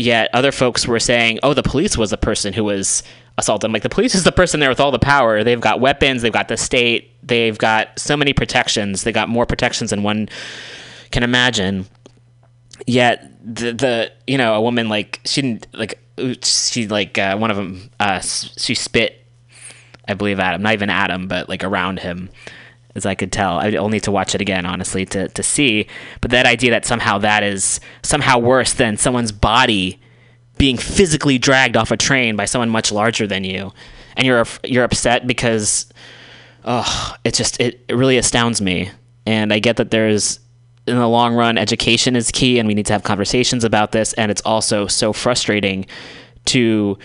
yet 0.00 0.30
other 0.32 0.52
folks 0.52 0.86
were 0.86 1.00
saying, 1.00 1.38
"Oh, 1.42 1.54
the 1.54 1.62
police 1.62 1.96
was 1.96 2.10
the 2.10 2.16
person 2.16 2.52
who 2.52 2.64
was 2.64 3.02
assaulted." 3.36 3.68
I'm 3.68 3.72
like 3.72 3.82
the 3.82 3.88
police 3.88 4.14
is 4.14 4.24
the 4.24 4.32
person 4.32 4.60
there 4.60 4.68
with 4.68 4.80
all 4.80 4.90
the 4.90 4.98
power. 4.98 5.44
They've 5.44 5.60
got 5.60 5.80
weapons. 5.80 6.22
They've 6.22 6.32
got 6.32 6.48
the 6.48 6.56
state. 6.56 7.10
They've 7.26 7.56
got 7.56 7.98
so 7.98 8.16
many 8.16 8.32
protections. 8.32 9.04
They 9.04 9.12
got 9.12 9.28
more 9.28 9.46
protections 9.46 9.90
than 9.90 10.02
one 10.02 10.28
can 11.10 11.22
imagine. 11.22 11.86
Yet 12.86 13.32
the 13.42 13.72
the 13.72 14.12
you 14.26 14.38
know 14.38 14.54
a 14.54 14.60
woman 14.60 14.88
like 14.88 15.20
she 15.24 15.42
didn't 15.42 15.66
like 15.72 15.98
she 16.42 16.86
like 16.88 17.16
uh, 17.18 17.36
one 17.36 17.50
of 17.50 17.56
them 17.56 17.90
uh, 17.98 18.20
she 18.20 18.74
spit 18.74 19.24
I 20.06 20.14
believe 20.14 20.38
Adam 20.38 20.62
not 20.62 20.74
even 20.74 20.90
Adam 20.90 21.28
but 21.28 21.48
like 21.48 21.64
around 21.64 22.00
him 22.00 22.30
as 22.94 23.06
I 23.06 23.14
could 23.14 23.32
tell. 23.32 23.58
I'll 23.58 23.88
need 23.88 24.02
to 24.04 24.10
watch 24.10 24.34
it 24.34 24.40
again, 24.40 24.66
honestly, 24.66 25.04
to, 25.06 25.28
to 25.28 25.42
see. 25.42 25.86
But 26.20 26.30
that 26.30 26.46
idea 26.46 26.70
that 26.70 26.84
somehow 26.84 27.18
that 27.18 27.42
is 27.42 27.80
somehow 28.02 28.38
worse 28.38 28.72
than 28.72 28.96
someone's 28.96 29.32
body 29.32 30.00
being 30.56 30.76
physically 30.76 31.38
dragged 31.38 31.76
off 31.76 31.90
a 31.90 31.96
train 31.96 32.36
by 32.36 32.44
someone 32.44 32.68
much 32.68 32.90
larger 32.90 33.26
than 33.26 33.44
you, 33.44 33.72
and 34.16 34.26
you're 34.26 34.44
you're 34.64 34.84
upset 34.84 35.26
because, 35.26 35.86
oh, 36.64 37.14
it 37.24 37.34
just 37.34 37.60
it, 37.60 37.84
it 37.88 37.94
really 37.94 38.18
astounds 38.18 38.60
me. 38.60 38.90
And 39.24 39.52
I 39.52 39.58
get 39.58 39.76
that 39.76 39.90
there's 39.90 40.40
in 40.86 40.96
the 40.96 41.08
long 41.08 41.34
run, 41.34 41.58
education 41.58 42.16
is 42.16 42.30
key, 42.30 42.58
and 42.58 42.66
we 42.66 42.74
need 42.74 42.86
to 42.86 42.92
have 42.92 43.04
conversations 43.04 43.62
about 43.62 43.92
this. 43.92 44.14
And 44.14 44.30
it's 44.30 44.42
also 44.44 44.86
so 44.86 45.12
frustrating 45.12 45.86
to 46.46 46.98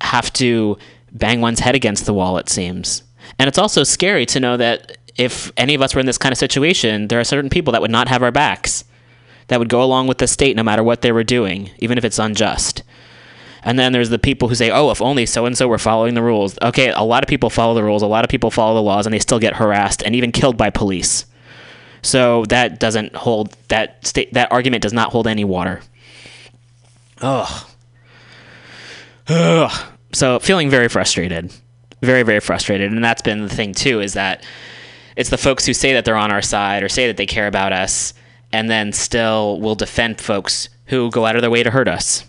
have 0.00 0.32
to 0.34 0.78
bang 1.12 1.40
one's 1.40 1.60
head 1.60 1.74
against 1.74 2.06
the 2.06 2.14
wall. 2.14 2.38
It 2.38 2.48
seems. 2.48 3.02
And 3.38 3.48
it's 3.48 3.58
also 3.58 3.82
scary 3.84 4.26
to 4.26 4.40
know 4.40 4.56
that 4.56 4.98
if 5.16 5.52
any 5.56 5.74
of 5.74 5.82
us 5.82 5.94
were 5.94 6.00
in 6.00 6.06
this 6.06 6.18
kind 6.18 6.32
of 6.32 6.38
situation, 6.38 7.08
there 7.08 7.20
are 7.20 7.24
certain 7.24 7.50
people 7.50 7.72
that 7.72 7.82
would 7.82 7.90
not 7.90 8.08
have 8.08 8.22
our 8.22 8.30
backs, 8.30 8.84
that 9.48 9.58
would 9.58 9.68
go 9.68 9.82
along 9.82 10.06
with 10.06 10.18
the 10.18 10.26
state 10.26 10.56
no 10.56 10.62
matter 10.62 10.82
what 10.82 11.02
they 11.02 11.12
were 11.12 11.24
doing, 11.24 11.70
even 11.78 11.98
if 11.98 12.04
it's 12.04 12.18
unjust. 12.18 12.82
And 13.64 13.78
then 13.78 13.92
there's 13.92 14.10
the 14.10 14.18
people 14.18 14.48
who 14.48 14.54
say, 14.54 14.70
oh, 14.70 14.90
if 14.90 15.00
only 15.00 15.26
so 15.26 15.46
and 15.46 15.56
so 15.56 15.68
were 15.68 15.78
following 15.78 16.14
the 16.14 16.22
rules. 16.22 16.58
Okay, 16.62 16.90
a 16.90 17.02
lot 17.02 17.22
of 17.22 17.28
people 17.28 17.50
follow 17.50 17.74
the 17.74 17.84
rules, 17.84 18.02
a 18.02 18.06
lot 18.06 18.24
of 18.24 18.30
people 18.30 18.50
follow 18.50 18.74
the 18.74 18.82
laws, 18.82 19.06
and 19.06 19.12
they 19.12 19.18
still 19.18 19.38
get 19.38 19.56
harassed 19.56 20.02
and 20.02 20.16
even 20.16 20.32
killed 20.32 20.56
by 20.56 20.70
police. 20.70 21.26
So 22.02 22.44
that 22.46 22.80
doesn't 22.80 23.14
hold, 23.14 23.52
that, 23.68 24.04
state, 24.04 24.32
that 24.32 24.50
argument 24.50 24.82
does 24.82 24.92
not 24.92 25.12
hold 25.12 25.28
any 25.28 25.44
water. 25.44 25.80
Ugh. 27.20 27.66
Ugh. 29.28 29.86
So 30.12 30.40
feeling 30.40 30.68
very 30.68 30.88
frustrated 30.88 31.52
very 32.02 32.22
very 32.22 32.40
frustrated. 32.40 32.92
And 32.92 33.02
that's 33.02 33.22
been 33.22 33.42
the 33.42 33.54
thing 33.54 33.74
too 33.74 34.00
is 34.00 34.14
that 34.14 34.44
it's 35.16 35.30
the 35.30 35.38
folks 35.38 35.66
who 35.66 35.74
say 35.74 35.92
that 35.92 36.04
they're 36.04 36.16
on 36.16 36.32
our 36.32 36.42
side 36.42 36.82
or 36.82 36.88
say 36.88 37.06
that 37.06 37.16
they 37.16 37.26
care 37.26 37.46
about 37.46 37.72
us 37.72 38.14
and 38.52 38.68
then 38.70 38.92
still 38.92 39.60
will 39.60 39.74
defend 39.74 40.20
folks 40.20 40.68
who 40.86 41.10
go 41.10 41.26
out 41.26 41.36
of 41.36 41.42
their 41.42 41.50
way 41.50 41.62
to 41.62 41.70
hurt 41.70 41.88
us. 41.88 42.24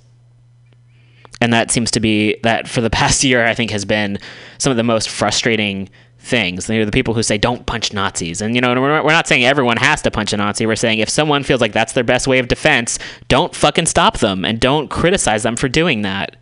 And 1.42 1.52
that 1.52 1.72
seems 1.72 1.92
to 1.92 2.00
be 2.00 2.38
that 2.44 2.68
for 2.68 2.82
the 2.82 2.90
past 3.02 3.24
year 3.24 3.46
i 3.46 3.54
think 3.54 3.72
has 3.72 3.86
been 3.86 4.18
some 4.58 4.72
of 4.72 4.78
the 4.78 4.84
most 4.84 5.10
frustrating 5.10 5.90
things. 6.24 6.68
They're 6.68 6.86
the 6.86 6.92
people 6.92 7.14
who 7.14 7.22
say 7.22 7.38
don't 7.38 7.66
punch 7.66 7.92
nazis. 7.92 8.42
And 8.42 8.56
you 8.56 8.62
know 8.62 8.74
we're 8.80 9.04
not 9.04 9.28
saying 9.28 9.44
everyone 9.44 9.76
has 9.78 10.02
to 10.04 10.12
punch 10.12 10.32
a 10.32 10.38
nazi. 10.38 10.66
We're 10.66 10.78
saying 10.78 11.00
if 11.00 11.10
someone 11.10 11.44
feels 11.44 11.60
like 11.60 11.74
that's 11.74 11.92
their 11.92 12.04
best 12.06 12.28
way 12.28 12.40
of 12.40 12.48
defense 12.48 12.98
don't 13.28 13.54
fucking 13.54 13.88
stop 13.88 14.20
them 14.20 14.46
and 14.46 14.60
don't 14.60 14.90
criticize 14.90 15.44
them 15.44 15.58
for 15.58 15.68
doing 15.68 16.02
that 16.04 16.38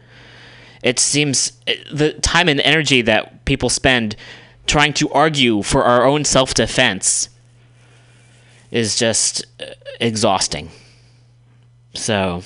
it 0.84 1.00
seems 1.00 1.54
eh, 1.68 1.76
the 1.92 2.14
time 2.14 2.50
and 2.50 2.60
energy 2.62 3.02
that 3.04 3.46
people 3.46 3.70
spend 3.70 4.16
trying 4.68 4.94
to 4.94 5.10
argue 5.12 5.62
for 5.62 5.84
our 5.84 6.06
own 6.06 6.24
self 6.26 6.54
defense 6.54 7.30
is 8.72 8.96
just 8.96 9.46
eh, 9.60 9.74
exhausting. 10.00 10.70
So, 11.94 12.44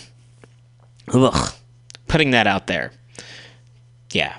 ugh. 1.13 1.54
putting 2.08 2.32
that 2.32 2.48
out 2.48 2.67
there. 2.67 2.91
Yeah. 4.12 4.38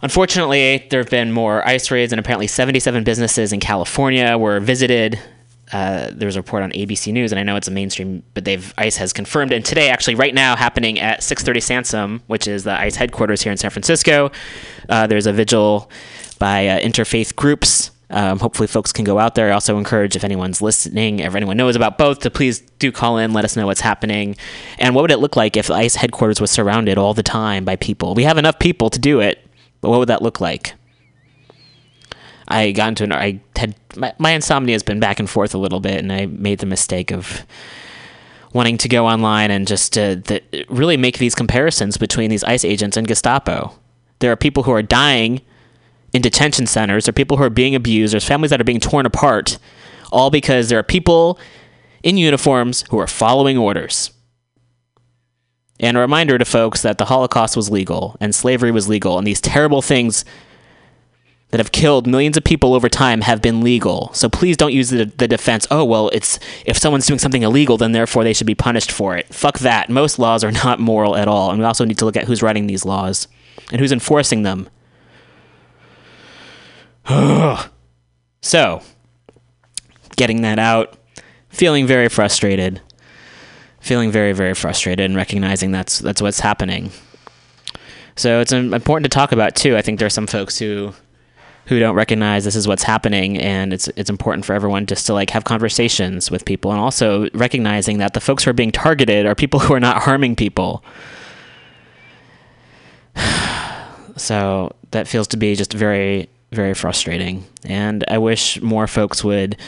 Unfortunately, 0.00 0.86
there 0.90 1.00
have 1.00 1.10
been 1.10 1.32
more 1.32 1.66
ICE 1.66 1.90
raids, 1.90 2.12
and 2.12 2.20
apparently 2.20 2.46
77 2.46 3.02
businesses 3.04 3.52
in 3.52 3.60
California 3.60 4.38
were 4.38 4.60
visited. 4.60 5.18
Uh, 5.72 6.10
there 6.12 6.26
was 6.26 6.36
a 6.36 6.40
report 6.40 6.62
on 6.62 6.70
ABC 6.72 7.12
News, 7.12 7.32
and 7.32 7.38
I 7.38 7.42
know 7.42 7.56
it's 7.56 7.68
a 7.68 7.70
mainstream, 7.70 8.22
but 8.34 8.44
they've 8.44 8.72
ICE 8.78 8.96
has 8.96 9.12
confirmed. 9.12 9.52
And 9.52 9.64
today, 9.64 9.88
actually, 9.88 10.14
right 10.14 10.34
now, 10.34 10.56
happening 10.56 10.98
at 10.98 11.20
6:30 11.20 11.60
Sansome, 11.60 12.20
which 12.26 12.48
is 12.48 12.64
the 12.64 12.72
ICE 12.72 12.96
headquarters 12.96 13.42
here 13.42 13.52
in 13.52 13.58
San 13.58 13.70
Francisco, 13.70 14.30
uh, 14.88 15.06
there's 15.06 15.26
a 15.26 15.32
vigil 15.32 15.90
by 16.38 16.66
uh, 16.68 16.80
interfaith 16.80 17.34
groups. 17.36 17.90
Um, 18.10 18.38
hopefully, 18.38 18.66
folks 18.66 18.92
can 18.92 19.04
go 19.04 19.18
out 19.18 19.34
there. 19.34 19.50
I 19.50 19.52
also 19.52 19.76
encourage 19.76 20.16
if 20.16 20.24
anyone's 20.24 20.62
listening, 20.62 21.18
if 21.18 21.34
anyone 21.34 21.58
knows 21.58 21.76
about 21.76 21.98
both, 21.98 22.20
to 22.20 22.30
please 22.30 22.60
do 22.78 22.90
call 22.90 23.18
in, 23.18 23.34
let 23.34 23.44
us 23.44 23.54
know 23.54 23.66
what's 23.66 23.82
happening, 23.82 24.36
and 24.78 24.94
what 24.94 25.02
would 25.02 25.10
it 25.10 25.18
look 25.18 25.36
like 25.36 25.58
if 25.58 25.70
ICE 25.70 25.94
headquarters 25.94 26.40
was 26.40 26.50
surrounded 26.50 26.96
all 26.96 27.12
the 27.12 27.22
time 27.22 27.66
by 27.66 27.76
people? 27.76 28.14
We 28.14 28.24
have 28.24 28.38
enough 28.38 28.58
people 28.58 28.88
to 28.88 28.98
do 28.98 29.20
it, 29.20 29.46
but 29.82 29.90
what 29.90 29.98
would 29.98 30.08
that 30.08 30.22
look 30.22 30.40
like? 30.40 30.74
I 32.48 32.72
got 32.72 32.88
into 32.88 33.04
an 33.04 33.12
I 33.12 33.40
had 33.56 33.76
my, 33.96 34.12
my 34.18 34.30
insomnia 34.32 34.74
has 34.74 34.82
been 34.82 35.00
back 35.00 35.20
and 35.20 35.28
forth 35.28 35.54
a 35.54 35.58
little 35.58 35.80
bit, 35.80 35.98
and 35.98 36.12
I 36.12 36.26
made 36.26 36.58
the 36.58 36.66
mistake 36.66 37.12
of 37.12 37.46
wanting 38.52 38.78
to 38.78 38.88
go 38.88 39.06
online 39.06 39.50
and 39.50 39.66
just 39.66 39.96
really 40.68 40.96
make 40.96 41.18
these 41.18 41.34
comparisons 41.34 41.98
between 41.98 42.30
these 42.30 42.42
ICE 42.44 42.64
agents 42.64 42.96
and 42.96 43.06
Gestapo. 43.06 43.74
There 44.20 44.32
are 44.32 44.36
people 44.36 44.62
who 44.62 44.72
are 44.72 44.82
dying 44.82 45.42
in 46.14 46.22
detention 46.22 46.66
centers, 46.66 47.04
there 47.04 47.10
are 47.10 47.12
people 47.12 47.36
who 47.36 47.42
are 47.42 47.50
being 47.50 47.74
abused, 47.74 48.14
there's 48.14 48.24
families 48.24 48.50
that 48.50 48.60
are 48.60 48.64
being 48.64 48.80
torn 48.80 49.04
apart, 49.04 49.58
all 50.10 50.30
because 50.30 50.70
there 50.70 50.78
are 50.78 50.82
people 50.82 51.38
in 52.02 52.16
uniforms 52.16 52.84
who 52.90 52.98
are 52.98 53.06
following 53.06 53.58
orders. 53.58 54.10
And 55.78 55.96
a 55.96 56.00
reminder 56.00 56.38
to 56.38 56.44
folks 56.46 56.80
that 56.82 56.96
the 56.96 57.04
Holocaust 57.04 57.56
was 57.56 57.70
legal 57.70 58.16
and 58.20 58.34
slavery 58.34 58.70
was 58.70 58.88
legal, 58.88 59.18
and 59.18 59.26
these 59.26 59.40
terrible 59.40 59.82
things 59.82 60.24
that 61.50 61.60
have 61.60 61.72
killed 61.72 62.06
millions 62.06 62.36
of 62.36 62.44
people 62.44 62.74
over 62.74 62.88
time 62.88 63.22
have 63.22 63.40
been 63.40 63.62
legal. 63.62 64.12
So 64.12 64.28
please 64.28 64.56
don't 64.56 64.72
use 64.72 64.90
the, 64.90 65.06
the 65.06 65.26
defense, 65.26 65.66
oh, 65.70 65.82
well, 65.84 66.10
it's 66.10 66.38
if 66.66 66.76
someone's 66.76 67.06
doing 67.06 67.18
something 67.18 67.42
illegal, 67.42 67.78
then 67.78 67.92
therefore 67.92 68.22
they 68.22 68.34
should 68.34 68.46
be 68.46 68.54
punished 68.54 68.92
for 68.92 69.16
it. 69.16 69.32
Fuck 69.32 69.60
that. 69.60 69.88
Most 69.88 70.18
laws 70.18 70.44
are 70.44 70.52
not 70.64 70.78
moral 70.78 71.16
at 71.16 71.26
all. 71.26 71.50
And 71.50 71.58
we 71.58 71.64
also 71.64 71.84
need 71.84 71.98
to 71.98 72.04
look 72.04 72.16
at 72.16 72.24
who's 72.24 72.42
writing 72.42 72.66
these 72.66 72.84
laws 72.84 73.28
and 73.72 73.80
who's 73.80 73.92
enforcing 73.92 74.42
them. 74.42 74.68
so, 78.42 78.82
getting 80.16 80.42
that 80.42 80.58
out, 80.58 80.98
feeling 81.48 81.86
very 81.86 82.10
frustrated. 82.10 82.82
Feeling 83.80 84.10
very, 84.10 84.32
very 84.32 84.54
frustrated 84.54 85.06
and 85.06 85.16
recognizing 85.16 85.70
that's 85.70 86.00
that's 86.00 86.20
what's 86.20 86.40
happening. 86.40 86.90
So 88.16 88.40
it's 88.40 88.52
important 88.52 89.04
to 89.04 89.16
talk 89.16 89.30
about 89.30 89.54
too. 89.54 89.76
I 89.76 89.82
think 89.82 90.00
there 90.00 90.06
are 90.06 90.10
some 90.10 90.26
folks 90.26 90.58
who 90.58 90.92
who 91.68 91.78
don't 91.78 91.94
recognize 91.94 92.44
this 92.46 92.56
is 92.56 92.66
what's 92.66 92.82
happening 92.82 93.36
and 93.36 93.74
it's 93.74 93.88
it's 93.88 94.08
important 94.08 94.46
for 94.46 94.54
everyone 94.54 94.86
just 94.86 95.04
to 95.06 95.12
like 95.12 95.28
have 95.28 95.44
conversations 95.44 96.30
with 96.30 96.46
people 96.46 96.70
and 96.70 96.80
also 96.80 97.28
recognizing 97.34 97.98
that 97.98 98.14
the 98.14 98.20
folks 98.20 98.44
who 98.44 98.50
are 98.50 98.54
being 98.54 98.72
targeted 98.72 99.26
are 99.26 99.34
people 99.34 99.60
who 99.64 99.74
are 99.74 99.80
not 99.80 100.02
harming 100.02 100.34
people. 100.34 100.82
so 104.16 104.74
that 104.92 105.06
feels 105.06 105.28
to 105.28 105.36
be 105.36 105.54
just 105.54 105.74
very 105.74 106.30
very 106.52 106.72
frustrating 106.72 107.44
and 107.64 108.02
I 108.08 108.16
wish 108.16 108.60
more 108.62 108.86
folks 108.86 109.22
would 109.22 109.58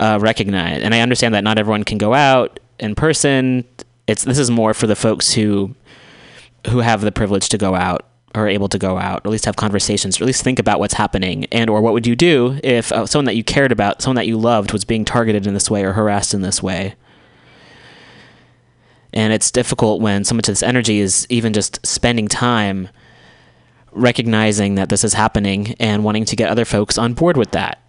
uh, 0.00 0.18
recognize 0.20 0.82
and 0.82 0.92
I 0.92 1.00
understand 1.00 1.34
that 1.34 1.44
not 1.44 1.56
everyone 1.56 1.84
can 1.84 1.98
go 1.98 2.14
out 2.14 2.58
in 2.80 2.96
person. 2.96 3.64
It's 4.08 4.24
this 4.24 4.38
is 4.38 4.50
more 4.50 4.74
for 4.74 4.88
the 4.88 4.96
folks 4.96 5.32
who 5.32 5.76
who 6.68 6.80
have 6.80 7.00
the 7.00 7.12
privilege 7.12 7.48
to 7.50 7.58
go 7.58 7.76
out 7.76 8.08
or 8.34 8.48
able 8.48 8.68
to 8.68 8.78
go 8.78 8.98
out, 8.98 9.24
or 9.24 9.28
at 9.28 9.32
least 9.32 9.44
have 9.44 9.56
conversations, 9.56 10.20
or 10.20 10.24
at 10.24 10.26
least 10.26 10.42
think 10.42 10.58
about 10.58 10.78
what's 10.78 10.94
happening, 10.94 11.46
and 11.52 11.68
or 11.68 11.80
what 11.80 11.92
would 11.92 12.06
you 12.06 12.16
do 12.16 12.58
if 12.62 12.90
uh, 12.92 13.06
someone 13.06 13.26
that 13.26 13.36
you 13.36 13.44
cared 13.44 13.72
about, 13.72 14.02
someone 14.02 14.16
that 14.16 14.26
you 14.26 14.38
loved, 14.38 14.72
was 14.72 14.84
being 14.84 15.04
targeted 15.04 15.46
in 15.46 15.54
this 15.54 15.70
way 15.70 15.84
or 15.84 15.92
harassed 15.92 16.34
in 16.34 16.42
this 16.42 16.62
way. 16.62 16.94
And 19.12 19.32
it's 19.32 19.50
difficult 19.50 20.00
when 20.00 20.24
so 20.24 20.34
much 20.34 20.48
of 20.48 20.52
this 20.52 20.62
energy 20.62 20.98
is 20.98 21.26
even 21.28 21.52
just 21.52 21.84
spending 21.86 22.28
time 22.28 22.88
recognizing 23.90 24.76
that 24.76 24.88
this 24.88 25.04
is 25.04 25.12
happening 25.12 25.74
and 25.78 26.02
wanting 26.02 26.24
to 26.24 26.34
get 26.34 26.48
other 26.48 26.64
folks 26.64 26.96
on 26.96 27.12
board 27.12 27.36
with 27.36 27.50
that. 27.50 27.82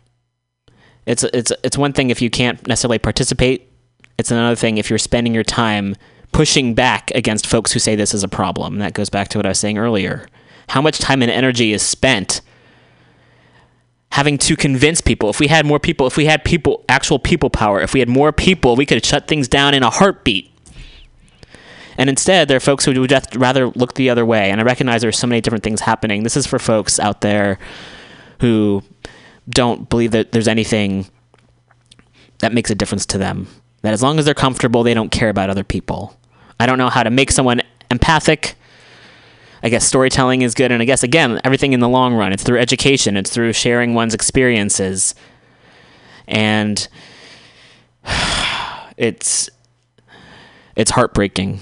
It's 1.05 1.23
it's 1.23 1.51
it's 1.63 1.77
one 1.77 1.93
thing 1.93 2.09
if 2.09 2.21
you 2.21 2.29
can't 2.29 2.65
necessarily 2.67 2.99
participate. 2.99 3.71
It's 4.17 4.31
another 4.31 4.55
thing 4.55 4.77
if 4.77 4.89
you're 4.89 4.99
spending 4.99 5.33
your 5.33 5.43
time 5.43 5.95
pushing 6.33 6.73
back 6.73 7.11
against 7.11 7.47
folks 7.47 7.71
who 7.71 7.79
say 7.79 7.95
this 7.95 8.13
is 8.13 8.23
a 8.23 8.27
problem. 8.27 8.79
That 8.79 8.93
goes 8.93 9.09
back 9.09 9.29
to 9.29 9.39
what 9.39 9.45
I 9.45 9.49
was 9.49 9.59
saying 9.59 9.77
earlier. 9.77 10.27
How 10.69 10.81
much 10.81 10.99
time 10.99 11.21
and 11.21 11.31
energy 11.31 11.71
is 11.71 11.81
spent 11.81 12.41
having 14.11 14.37
to 14.39 14.55
convince 14.55 14.99
people? 14.99 15.29
If 15.29 15.39
we 15.39 15.47
had 15.47 15.65
more 15.65 15.79
people, 15.79 16.07
if 16.07 16.17
we 16.17 16.25
had 16.25 16.43
people, 16.43 16.83
actual 16.89 17.19
people 17.19 17.49
power, 17.49 17.79
if 17.79 17.93
we 17.93 17.99
had 17.99 18.09
more 18.09 18.31
people, 18.31 18.75
we 18.75 18.85
could 18.85 19.05
shut 19.05 19.27
things 19.27 19.47
down 19.47 19.73
in 19.73 19.83
a 19.83 19.89
heartbeat. 19.89 20.49
And 21.97 22.09
instead, 22.09 22.47
there 22.47 22.57
are 22.57 22.59
folks 22.59 22.85
who 22.85 22.99
would 22.99 23.09
just 23.09 23.35
rather 23.35 23.67
look 23.69 23.93
the 23.93 24.09
other 24.09 24.25
way. 24.25 24.49
And 24.49 24.59
I 24.59 24.63
recognize 24.63 25.01
there's 25.01 25.19
so 25.19 25.27
many 25.27 25.41
different 25.41 25.63
things 25.63 25.81
happening. 25.81 26.23
This 26.23 26.35
is 26.35 26.47
for 26.47 26.57
folks 26.57 26.99
out 26.99 27.21
there 27.21 27.59
who 28.39 28.81
don't 29.47 29.87
believe 29.89 30.11
that 30.11 30.31
there's 30.31 30.47
anything 30.47 31.05
that 32.39 32.51
makes 32.51 32.71
a 32.71 32.75
difference 32.75 33.05
to 33.07 33.19
them. 33.19 33.47
That 33.83 33.93
as 33.93 34.01
long 34.01 34.17
as 34.17 34.25
they're 34.25 34.33
comfortable, 34.33 34.81
they 34.81 34.95
don't 34.95 35.11
care 35.11 35.29
about 35.29 35.51
other 35.51 35.63
people. 35.63 36.17
I 36.59 36.65
don't 36.65 36.77
know 36.77 36.89
how 36.89 37.03
to 37.03 37.09
make 37.09 37.31
someone 37.31 37.61
empathic. 37.91 38.55
I 39.61 39.69
guess 39.69 39.85
storytelling 39.85 40.41
is 40.41 40.53
good. 40.53 40.71
And 40.71 40.81
I 40.81 40.85
guess, 40.85 41.03
again, 41.03 41.39
everything 41.43 41.73
in 41.73 41.79
the 41.79 41.89
long 41.89 42.13
run, 42.13 42.33
it's 42.33 42.43
through 42.43 42.59
education, 42.59 43.15
it's 43.15 43.29
through 43.31 43.53
sharing 43.53 43.93
one's 43.93 44.13
experiences. 44.13 45.15
And 46.27 46.87
it's 48.97 49.49
it's 50.75 50.91
heartbreaking 50.91 51.61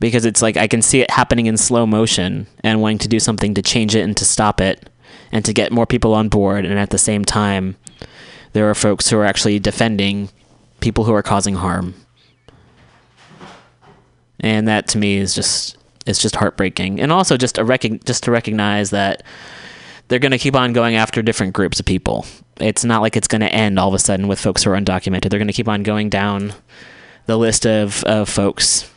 because 0.00 0.24
it's 0.24 0.42
like 0.42 0.56
I 0.56 0.66
can 0.66 0.82
see 0.82 1.00
it 1.00 1.10
happening 1.10 1.46
in 1.46 1.56
slow 1.56 1.86
motion 1.86 2.46
and 2.64 2.80
wanting 2.80 2.98
to 2.98 3.08
do 3.08 3.20
something 3.20 3.54
to 3.54 3.62
change 3.62 3.94
it 3.94 4.00
and 4.00 4.16
to 4.16 4.24
stop 4.24 4.60
it 4.60 4.88
and 5.30 5.44
to 5.44 5.52
get 5.52 5.72
more 5.72 5.86
people 5.86 6.14
on 6.14 6.28
board 6.28 6.64
and 6.64 6.78
at 6.78 6.90
the 6.90 6.98
same 6.98 7.24
time 7.24 7.76
there 8.52 8.68
are 8.68 8.74
folks 8.74 9.08
who 9.08 9.18
are 9.18 9.24
actually 9.24 9.58
defending 9.58 10.28
people 10.80 11.04
who 11.04 11.14
are 11.14 11.22
causing 11.22 11.54
harm 11.54 11.94
and 14.42 14.68
that 14.68 14.88
to 14.88 14.98
me 14.98 15.16
is 15.16 15.34
just 15.34 15.76
it's 16.06 16.20
just 16.20 16.36
heartbreaking. 16.36 17.00
And 17.00 17.12
also 17.12 17.36
just 17.36 17.58
a 17.58 17.64
rec- 17.64 18.04
just 18.04 18.24
to 18.24 18.30
recognize 18.30 18.90
that 18.90 19.22
they're 20.08 20.18
going 20.18 20.32
to 20.32 20.38
keep 20.38 20.56
on 20.56 20.72
going 20.72 20.96
after 20.96 21.22
different 21.22 21.54
groups 21.54 21.80
of 21.80 21.86
people. 21.86 22.26
It's 22.58 22.84
not 22.84 23.02
like 23.02 23.16
it's 23.16 23.28
going 23.28 23.40
to 23.40 23.52
end 23.52 23.78
all 23.78 23.88
of 23.88 23.94
a 23.94 23.98
sudden 23.98 24.28
with 24.28 24.40
folks 24.40 24.64
who 24.64 24.70
are 24.70 24.76
undocumented. 24.76 25.30
They're 25.30 25.38
going 25.38 25.46
to 25.46 25.52
keep 25.52 25.68
on 25.68 25.82
going 25.82 26.10
down 26.10 26.54
the 27.26 27.38
list 27.38 27.66
of, 27.66 28.02
of 28.04 28.28
folks. 28.28 28.90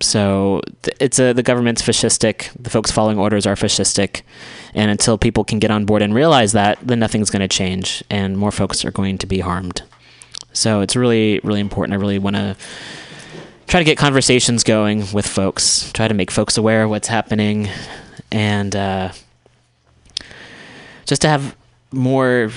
So 0.00 0.62
it's 1.00 1.18
a, 1.18 1.32
the 1.32 1.42
government's 1.42 1.82
fascistic. 1.82 2.50
The 2.60 2.70
folks 2.70 2.90
following 2.90 3.18
orders 3.18 3.46
are 3.46 3.54
fascistic. 3.54 4.22
And 4.74 4.90
until 4.90 5.16
people 5.16 5.44
can 5.44 5.58
get 5.58 5.70
on 5.70 5.86
board 5.86 6.02
and 6.02 6.14
realize 6.14 6.52
that 6.52 6.78
then 6.82 6.98
nothing's 6.98 7.30
going 7.30 7.40
to 7.40 7.48
change 7.48 8.02
and 8.10 8.36
more 8.36 8.50
folks 8.50 8.84
are 8.84 8.90
going 8.90 9.18
to 9.18 9.26
be 9.26 9.40
harmed. 9.40 9.82
So 10.52 10.80
it's 10.80 10.96
really 10.96 11.40
really 11.44 11.60
important. 11.60 11.94
I 11.94 12.00
really 12.00 12.18
want 12.18 12.36
to 12.36 12.56
try 13.66 13.80
to 13.80 13.84
get 13.84 13.98
conversations 13.98 14.64
going 14.64 15.04
with 15.12 15.26
folks, 15.26 15.90
try 15.92 16.08
to 16.08 16.14
make 16.14 16.30
folks 16.30 16.56
aware 16.56 16.84
of 16.84 16.90
what's 16.90 17.08
happening, 17.08 17.68
and 18.30 18.74
uh, 18.74 19.12
just 21.04 21.22
to 21.22 21.28
have 21.28 21.56
more 21.92 22.50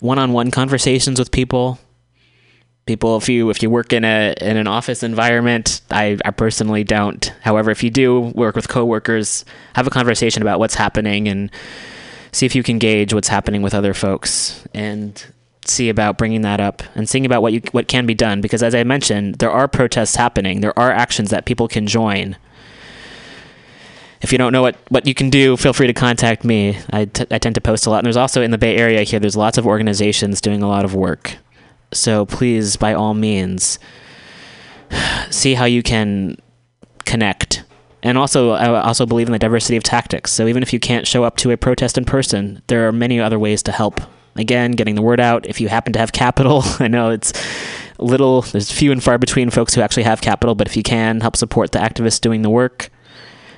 one-on-one 0.00 0.50
conversations 0.50 1.18
with 1.18 1.30
people. 1.30 1.78
People, 2.84 3.16
if 3.16 3.28
you 3.28 3.48
if 3.50 3.62
you 3.62 3.70
work 3.70 3.92
in 3.92 4.04
a 4.04 4.34
in 4.40 4.56
an 4.56 4.66
office 4.66 5.04
environment, 5.04 5.82
I, 5.90 6.18
I 6.24 6.32
personally 6.32 6.82
don't. 6.82 7.32
However, 7.42 7.70
if 7.70 7.84
you 7.84 7.90
do 7.90 8.20
work 8.34 8.56
with 8.56 8.66
coworkers, 8.66 9.44
have 9.74 9.86
a 9.86 9.90
conversation 9.90 10.42
about 10.42 10.58
what's 10.58 10.74
happening 10.74 11.28
and 11.28 11.48
see 12.32 12.44
if 12.44 12.56
you 12.56 12.64
can 12.64 12.78
gauge 12.78 13.14
what's 13.14 13.28
happening 13.28 13.62
with 13.62 13.72
other 13.72 13.94
folks 13.94 14.66
and 14.74 15.24
see 15.66 15.88
about 15.88 16.18
bringing 16.18 16.42
that 16.42 16.60
up 16.60 16.82
and 16.94 17.08
seeing 17.08 17.24
about 17.24 17.42
what 17.42 17.52
you 17.52 17.60
what 17.72 17.88
can 17.88 18.06
be 18.06 18.14
done 18.14 18.40
because 18.40 18.62
as 18.62 18.74
I 18.74 18.84
mentioned, 18.84 19.36
there 19.36 19.50
are 19.50 19.68
protests 19.68 20.16
happening. 20.16 20.60
There 20.60 20.76
are 20.78 20.90
actions 20.90 21.30
that 21.30 21.44
people 21.44 21.68
can 21.68 21.86
join. 21.86 22.36
If 24.20 24.30
you 24.30 24.38
don't 24.38 24.52
know 24.52 24.62
what, 24.62 24.76
what 24.88 25.06
you 25.06 25.14
can 25.14 25.30
do, 25.30 25.56
feel 25.56 25.72
free 25.72 25.88
to 25.88 25.92
contact 25.92 26.44
me. 26.44 26.78
I, 26.90 27.06
t- 27.06 27.26
I 27.32 27.38
tend 27.38 27.56
to 27.56 27.60
post 27.60 27.86
a 27.86 27.90
lot. 27.90 27.98
And 27.98 28.06
there's 28.06 28.16
also 28.16 28.40
in 28.40 28.52
the 28.52 28.58
Bay 28.58 28.76
Area 28.76 29.02
here, 29.02 29.18
there's 29.18 29.36
lots 29.36 29.58
of 29.58 29.66
organizations 29.66 30.40
doing 30.40 30.62
a 30.62 30.68
lot 30.68 30.84
of 30.84 30.94
work. 30.94 31.38
So 31.92 32.24
please, 32.24 32.76
by 32.76 32.94
all 32.94 33.14
means, 33.14 33.80
see 35.30 35.54
how 35.54 35.64
you 35.64 35.82
can 35.82 36.36
connect. 37.04 37.64
And 38.04 38.16
also, 38.16 38.50
I 38.50 38.80
also 38.82 39.06
believe 39.06 39.26
in 39.26 39.32
the 39.32 39.40
diversity 39.40 39.76
of 39.76 39.82
tactics. 39.82 40.32
So 40.32 40.46
even 40.46 40.62
if 40.62 40.72
you 40.72 40.78
can't 40.78 41.06
show 41.06 41.24
up 41.24 41.36
to 41.38 41.50
a 41.50 41.56
protest 41.56 41.98
in 41.98 42.04
person, 42.04 42.62
there 42.68 42.86
are 42.86 42.92
many 42.92 43.20
other 43.20 43.40
ways 43.40 43.60
to 43.64 43.72
help 43.72 44.00
again, 44.36 44.72
getting 44.72 44.94
the 44.94 45.02
word 45.02 45.20
out. 45.20 45.46
If 45.46 45.60
you 45.60 45.68
happen 45.68 45.92
to 45.94 45.98
have 45.98 46.12
capital, 46.12 46.62
I 46.78 46.88
know 46.88 47.10
it's 47.10 47.32
little, 47.98 48.42
there's 48.42 48.70
few 48.70 48.92
and 48.92 49.02
far 49.02 49.18
between 49.18 49.50
folks 49.50 49.74
who 49.74 49.80
actually 49.80 50.02
have 50.04 50.20
capital, 50.20 50.54
but 50.54 50.66
if 50.66 50.76
you 50.76 50.82
can, 50.82 51.20
help 51.20 51.36
support 51.36 51.72
the 51.72 51.78
activists 51.78 52.20
doing 52.20 52.42
the 52.42 52.50
work. 52.50 52.90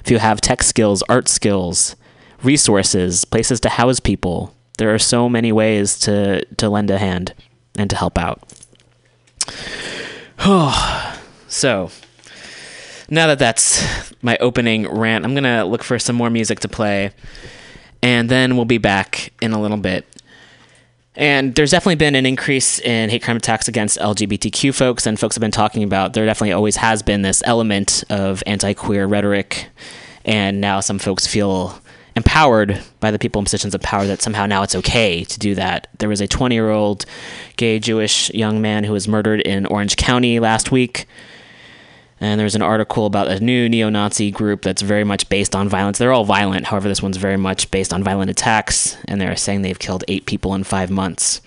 If 0.05 0.11
you 0.11 0.19
have 0.19 0.41
tech 0.41 0.63
skills, 0.63 1.03
art 1.09 1.29
skills, 1.29 1.97
resources, 2.43 3.25
places 3.25 3.61
to 3.61 3.71
house 3.71 4.01
people, 4.01 4.55
there 4.77 4.93
are 4.93 4.99
so 4.99 5.29
many 5.29 5.53
ways 5.53 5.99
to, 6.01 6.45
to 6.57 6.69
lend 6.69 6.91
a 6.91 6.99
hand 6.99 7.33
and 7.77 7.89
to 7.91 7.97
help 7.97 8.19
out. 8.19 8.43
so, 11.49 11.91
now 13.09 13.27
that 13.29 13.39
that's 13.39 14.13
my 14.23 14.37
opening 14.39 14.89
rant, 14.89 15.25
I'm 15.25 15.33
going 15.33 15.45
to 15.45 15.65
look 15.65 15.83
for 15.83 15.99
some 15.99 16.17
more 16.17 16.31
music 16.31 16.61
to 16.61 16.69
play, 16.69 17.13
and 18.03 18.29
then 18.29 18.57
we'll 18.57 18.65
be 18.65 18.79
back 18.79 19.33
in 19.41 19.53
a 19.53 19.61
little 19.61 19.77
bit. 19.77 20.07
And 21.16 21.55
there's 21.55 21.70
definitely 21.70 21.94
been 21.96 22.16
an 22.16 22.27
increase 22.27 22.81
in 22.81 23.09
hate 23.09 23.22
crime 23.22 23.37
attacks 23.37 23.68
against 23.68 23.98
LGBTQ 23.98 24.74
folks, 24.74 25.07
and 25.07 25.18
folks 25.18 25.37
have 25.37 25.40
been 25.40 25.53
talking 25.53 25.85
about 25.85 26.12
there 26.12 26.27
definitely 26.27 26.53
always 26.53 26.77
has 26.77 27.03
been 27.03 27.22
this 27.22 27.42
element 27.46 28.03
of 28.11 28.42
anti 28.46 28.74
queer 28.74 29.07
rhetoric, 29.07 29.68
and 30.24 30.61
now 30.61 30.81
some 30.81 30.98
folks 30.98 31.27
feel 31.27 31.81
empowered 32.16 32.81
by 33.00 33.11
the 33.11 33.18
people 33.18 33.38
in 33.38 33.44
positions 33.44 33.74
of 33.74 33.83
power 33.83 34.07
that 34.07 34.22
somehow 34.22 34.46
now 34.46 34.62
it's 34.62 34.74
okay 34.74 35.24
to 35.24 35.38
do 35.38 35.55
that. 35.55 35.88
There 35.98 36.09
was 36.09 36.20
a 36.20 36.29
20 36.29 36.55
year 36.55 36.70
old 36.70 37.07
gay 37.57 37.79
Jewish 37.79 38.31
young 38.31 38.61
man 38.61 38.85
who 38.85 38.92
was 38.92 39.09
murdered 39.09 39.40
in 39.40 39.66
Orange 39.66 39.96
County 39.96 40.40
last 40.40 40.72
week. 40.72 41.07
And 42.20 42.40
there's 42.40 42.55
an 42.55 42.62
article 42.62 43.07
about 43.07 43.29
a 43.29 43.40
new 43.40 43.68
neo 43.68 43.90
Nazi 43.90 44.31
group 44.31 44.62
that's 44.62 44.83
very 44.83 45.05
much 45.05 45.29
based 45.29 45.55
on 45.55 45.68
violence. 45.68 45.98
They're 45.98 46.12
all 46.12 46.24
violent, 46.24 46.66
however, 46.66 46.88
this 46.88 47.03
one's 47.03 47.16
very 47.16 47.37
much 47.37 47.70
based 47.70 47.92
on 47.92 48.05
violent 48.05 48.31
attacks, 48.31 48.96
and 49.07 49.20
they're 49.20 49.37
saying 49.37 49.62
they've 49.62 49.79
killed 49.79 50.05
eight 50.09 50.27
people 50.27 50.55
in 50.55 50.64
five 50.64 50.90
months. 50.90 51.40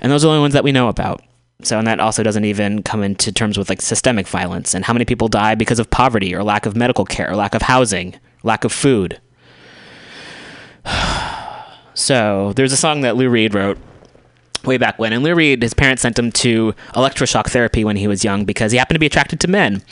And 0.00 0.10
those 0.10 0.24
are 0.24 0.28
the 0.28 0.30
only 0.30 0.40
ones 0.40 0.54
that 0.54 0.64
we 0.64 0.72
know 0.72 0.88
about. 0.88 1.22
So, 1.62 1.78
and 1.78 1.86
that 1.86 2.00
also 2.00 2.22
doesn't 2.22 2.44
even 2.44 2.82
come 2.82 3.02
into 3.02 3.32
terms 3.32 3.56
with 3.56 3.68
like 3.68 3.80
systemic 3.80 4.26
violence 4.26 4.74
and 4.74 4.84
how 4.84 4.92
many 4.92 5.04
people 5.04 5.28
die 5.28 5.54
because 5.54 5.78
of 5.78 5.90
poverty 5.90 6.34
or 6.34 6.42
lack 6.42 6.66
of 6.66 6.76
medical 6.76 7.04
care, 7.04 7.30
or 7.30 7.36
lack 7.36 7.54
of 7.54 7.62
housing, 7.62 8.18
lack 8.42 8.64
of 8.64 8.72
food. 8.72 9.20
so, 11.94 12.52
there's 12.54 12.72
a 12.72 12.76
song 12.76 13.02
that 13.02 13.16
Lou 13.16 13.28
Reed 13.28 13.54
wrote 13.54 13.78
way 14.66 14.78
back 14.78 14.98
when. 14.98 15.12
And 15.12 15.22
Lou 15.22 15.34
Reed, 15.34 15.62
his 15.62 15.74
parents 15.74 16.02
sent 16.02 16.18
him 16.18 16.32
to 16.32 16.74
electroshock 16.94 17.46
therapy 17.48 17.84
when 17.84 17.96
he 17.96 18.08
was 18.08 18.24
young 18.24 18.44
because 18.44 18.72
he 18.72 18.78
happened 18.78 18.96
to 18.96 19.00
be 19.00 19.06
attracted 19.06 19.40
to 19.40 19.48
men. 19.48 19.82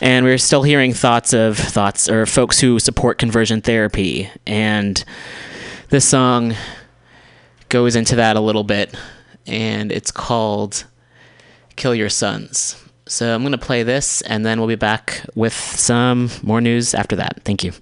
And 0.00 0.24
we're 0.24 0.38
still 0.38 0.62
hearing 0.62 0.92
thoughts 0.92 1.32
of 1.32 1.58
thoughts 1.58 2.08
or 2.08 2.24
folks 2.26 2.60
who 2.60 2.78
support 2.78 3.18
conversion 3.18 3.60
therapy. 3.60 4.30
And 4.46 5.02
this 5.88 6.04
song 6.04 6.54
goes 7.68 7.96
into 7.96 8.16
that 8.16 8.36
a 8.36 8.40
little 8.40 8.64
bit. 8.64 8.94
And 9.46 9.90
it's 9.90 10.10
called 10.10 10.84
Kill 11.76 11.94
Your 11.94 12.10
Sons. 12.10 12.76
So 13.06 13.34
I'm 13.34 13.42
going 13.42 13.52
to 13.52 13.58
play 13.58 13.82
this 13.82 14.20
and 14.22 14.44
then 14.44 14.58
we'll 14.58 14.68
be 14.68 14.74
back 14.74 15.24
with 15.34 15.54
some 15.54 16.30
more 16.42 16.60
news 16.60 16.94
after 16.94 17.16
that. 17.16 17.40
Thank 17.44 17.64
you. 17.64 17.72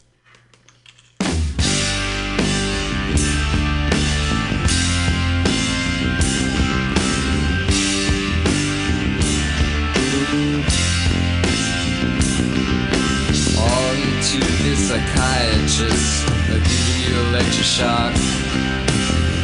Psychiatrist 14.96 16.26
They'll 16.48 16.62
give 16.62 16.88
you 17.04 17.12
electroshock. 17.28 18.14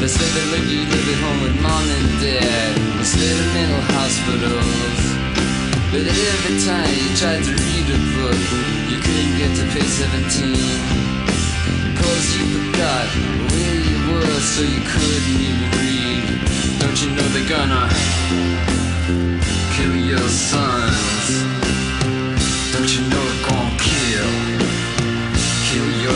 They 0.01 0.09
say 0.09 0.27
they 0.35 0.47
let 0.51 0.65
you 0.69 0.81
live 0.89 1.07
at 1.13 1.19
home 1.25 1.41
with 1.43 1.57
mom 1.61 1.85
and 1.85 2.09
dad 2.21 2.73
Instead 2.99 3.37
of 3.37 3.47
mental 3.53 3.83
hospitals. 3.93 5.01
But 5.93 6.09
every 6.09 6.57
time 6.65 6.89
you 6.89 7.09
tried 7.21 7.43
to 7.45 7.53
read 7.53 7.87
a 7.93 8.01
book 8.17 8.41
You 8.89 8.99
couldn't 9.05 9.35
get 9.37 9.53
to 9.61 9.65
page 9.77 9.93
17 9.93 10.57
Cause 12.01 12.27
you 12.37 12.45
forgot 12.57 13.07
where 13.53 13.77
you 13.77 13.99
were 14.09 14.41
So 14.41 14.63
you 14.63 14.81
couldn't 14.81 15.37
even 15.37 15.69
read. 15.77 16.25
Don't 16.81 16.99
you 17.03 17.11
know 17.13 17.27
they're 17.35 17.49
gonna 17.49 17.93
Kill 19.77 19.97
your 19.97 20.29
sons? 20.29 21.29
Don't 22.73 22.89
you 22.89 23.05
know 23.11 23.32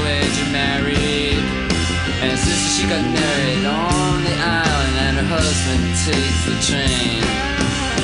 glad 0.00 0.28
you're 0.38 0.52
married? 0.52 1.44
And 2.24 2.38
sister, 2.38 2.70
she 2.76 2.84
got 2.88 3.04
married 3.04 3.64
on 3.64 4.24
the 4.24 4.36
island, 4.40 4.94
and 5.04 5.14
her 5.20 5.28
husband 5.36 5.84
takes 6.08 6.40
the 6.48 6.56
train. 6.68 7.20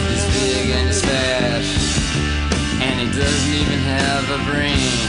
He's 0.09 0.27
big 0.37 0.67
and 0.77 0.87
he's 0.89 1.03
fat, 1.03 1.65
and 2.85 2.95
he 3.01 3.07
doesn't 3.21 3.55
even 3.63 3.81
have 3.95 4.25
a 4.37 4.41
brain. 4.49 5.07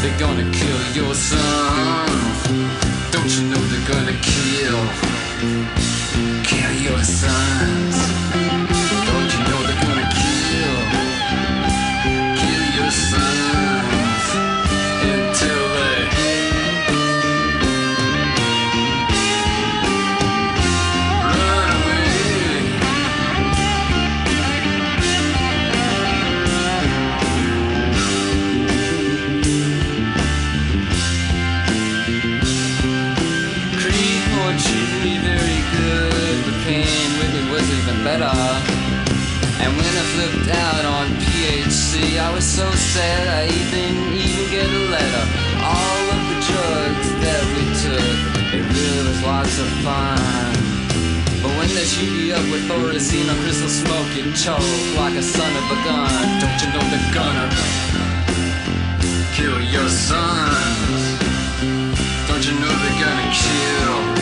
They're 0.00 0.18
gonna 0.18 0.48
kill 0.50 0.82
your 0.98 1.14
son. 1.14 2.08
Don't 3.12 3.30
you 3.36 3.44
know 3.50 3.62
they're 3.70 3.88
gonna 3.94 4.18
kill? 4.32 4.80
Kill 6.44 6.72
your 6.86 7.02
sons. 7.02 8.41
Was 42.42 42.50
so 42.50 42.70
sad 42.72 43.28
I 43.28 43.46
didn't 43.70 44.14
even 44.14 44.50
get 44.50 44.66
a 44.66 44.82
letter. 44.90 45.24
All 45.62 46.04
of 46.10 46.22
the 46.30 46.38
drugs 46.50 47.08
that 47.22 47.42
we 47.54 47.62
took, 47.84 48.18
it 48.56 48.64
really 48.66 49.02
was 49.06 49.22
lots 49.22 49.56
of 49.62 49.68
fun. 49.86 50.50
But 51.42 51.52
when 51.58 51.70
they 51.76 51.86
shoot 51.86 52.10
you 52.18 52.34
up 52.34 52.42
with 52.50 52.66
Thorazine 52.66 53.30
or 53.30 53.38
crystal 53.44 53.68
smoke, 53.68 54.10
you 54.18 54.32
choke 54.34 54.74
like 54.98 55.14
a 55.14 55.22
son 55.22 55.52
of 55.60 55.66
a 55.70 55.78
gun. 55.86 56.22
Don't 56.42 56.58
you 56.62 56.68
know 56.74 56.84
they're 56.90 57.14
gonna 57.14 57.46
kill 59.38 59.60
your 59.74 59.88
sons? 59.88 61.02
Don't 62.26 62.44
you 62.48 62.54
know 62.58 62.74
they're 62.82 63.00
gonna 63.06 63.28
kill, 63.38 64.16
kill 64.16 64.21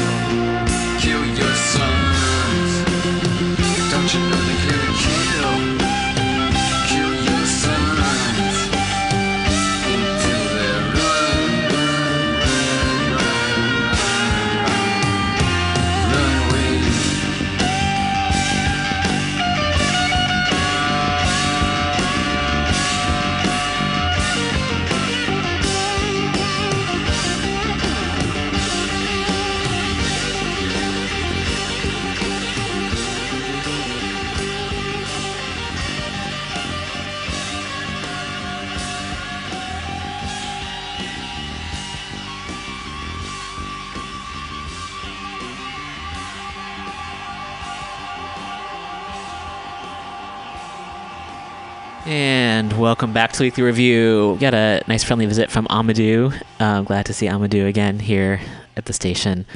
welcome 52.90 53.12
back 53.12 53.30
to 53.30 53.44
Weekly 53.44 53.62
Review. 53.62 54.32
We 54.32 54.40
got 54.40 54.52
a 54.52 54.82
nice 54.88 55.04
friendly 55.04 55.24
visit 55.24 55.48
from 55.48 55.68
Amadou. 55.68 56.36
Uh, 56.58 56.82
glad 56.82 57.06
to 57.06 57.14
see 57.14 57.28
Amadou 57.28 57.68
again 57.68 58.00
here 58.00 58.40
at 58.76 58.86
the 58.86 58.92
station. 58.92 59.46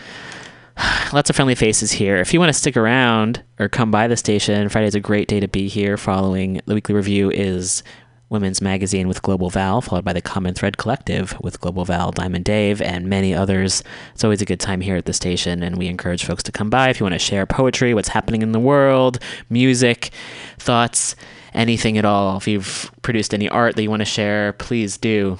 Lots 1.12 1.30
of 1.30 1.34
friendly 1.34 1.56
faces 1.56 1.90
here. 1.90 2.14
If 2.18 2.32
you 2.32 2.38
want 2.38 2.50
to 2.50 2.56
stick 2.56 2.76
around 2.76 3.42
or 3.58 3.68
come 3.68 3.90
by 3.90 4.06
the 4.06 4.16
station, 4.16 4.68
Friday's 4.68 4.94
a 4.94 5.00
great 5.00 5.26
day 5.26 5.40
to 5.40 5.48
be 5.48 5.66
here. 5.66 5.96
Following 5.96 6.60
the 6.66 6.74
Weekly 6.74 6.94
Review 6.94 7.28
is 7.28 7.82
Women's 8.28 8.62
Magazine 8.62 9.08
with 9.08 9.20
Global 9.22 9.50
Val, 9.50 9.80
followed 9.80 10.04
by 10.04 10.12
the 10.12 10.22
Common 10.22 10.54
Thread 10.54 10.78
Collective 10.78 11.36
with 11.40 11.60
Global 11.60 11.84
Val, 11.84 12.12
Diamond 12.12 12.44
Dave, 12.44 12.80
and 12.80 13.08
many 13.08 13.34
others. 13.34 13.82
It's 14.12 14.22
always 14.22 14.42
a 14.42 14.46
good 14.46 14.60
time 14.60 14.80
here 14.80 14.94
at 14.94 15.06
the 15.06 15.12
station, 15.12 15.64
and 15.64 15.76
we 15.76 15.88
encourage 15.88 16.24
folks 16.24 16.44
to 16.44 16.52
come 16.52 16.70
by 16.70 16.88
if 16.88 17.00
you 17.00 17.04
want 17.04 17.14
to 17.14 17.18
share 17.18 17.46
poetry, 17.46 17.94
what's 17.94 18.10
happening 18.10 18.42
in 18.42 18.52
the 18.52 18.60
world, 18.60 19.18
music, 19.50 20.10
thoughts, 20.56 21.16
anything 21.54 21.98
at 21.98 22.04
all. 22.04 22.36
If 22.36 22.48
you've 22.48 22.90
produced 23.02 23.32
any 23.34 23.48
art 23.48 23.76
that 23.76 23.82
you 23.82 23.90
want 23.90 24.00
to 24.00 24.06
share, 24.06 24.52
please 24.54 24.98
do 24.98 25.38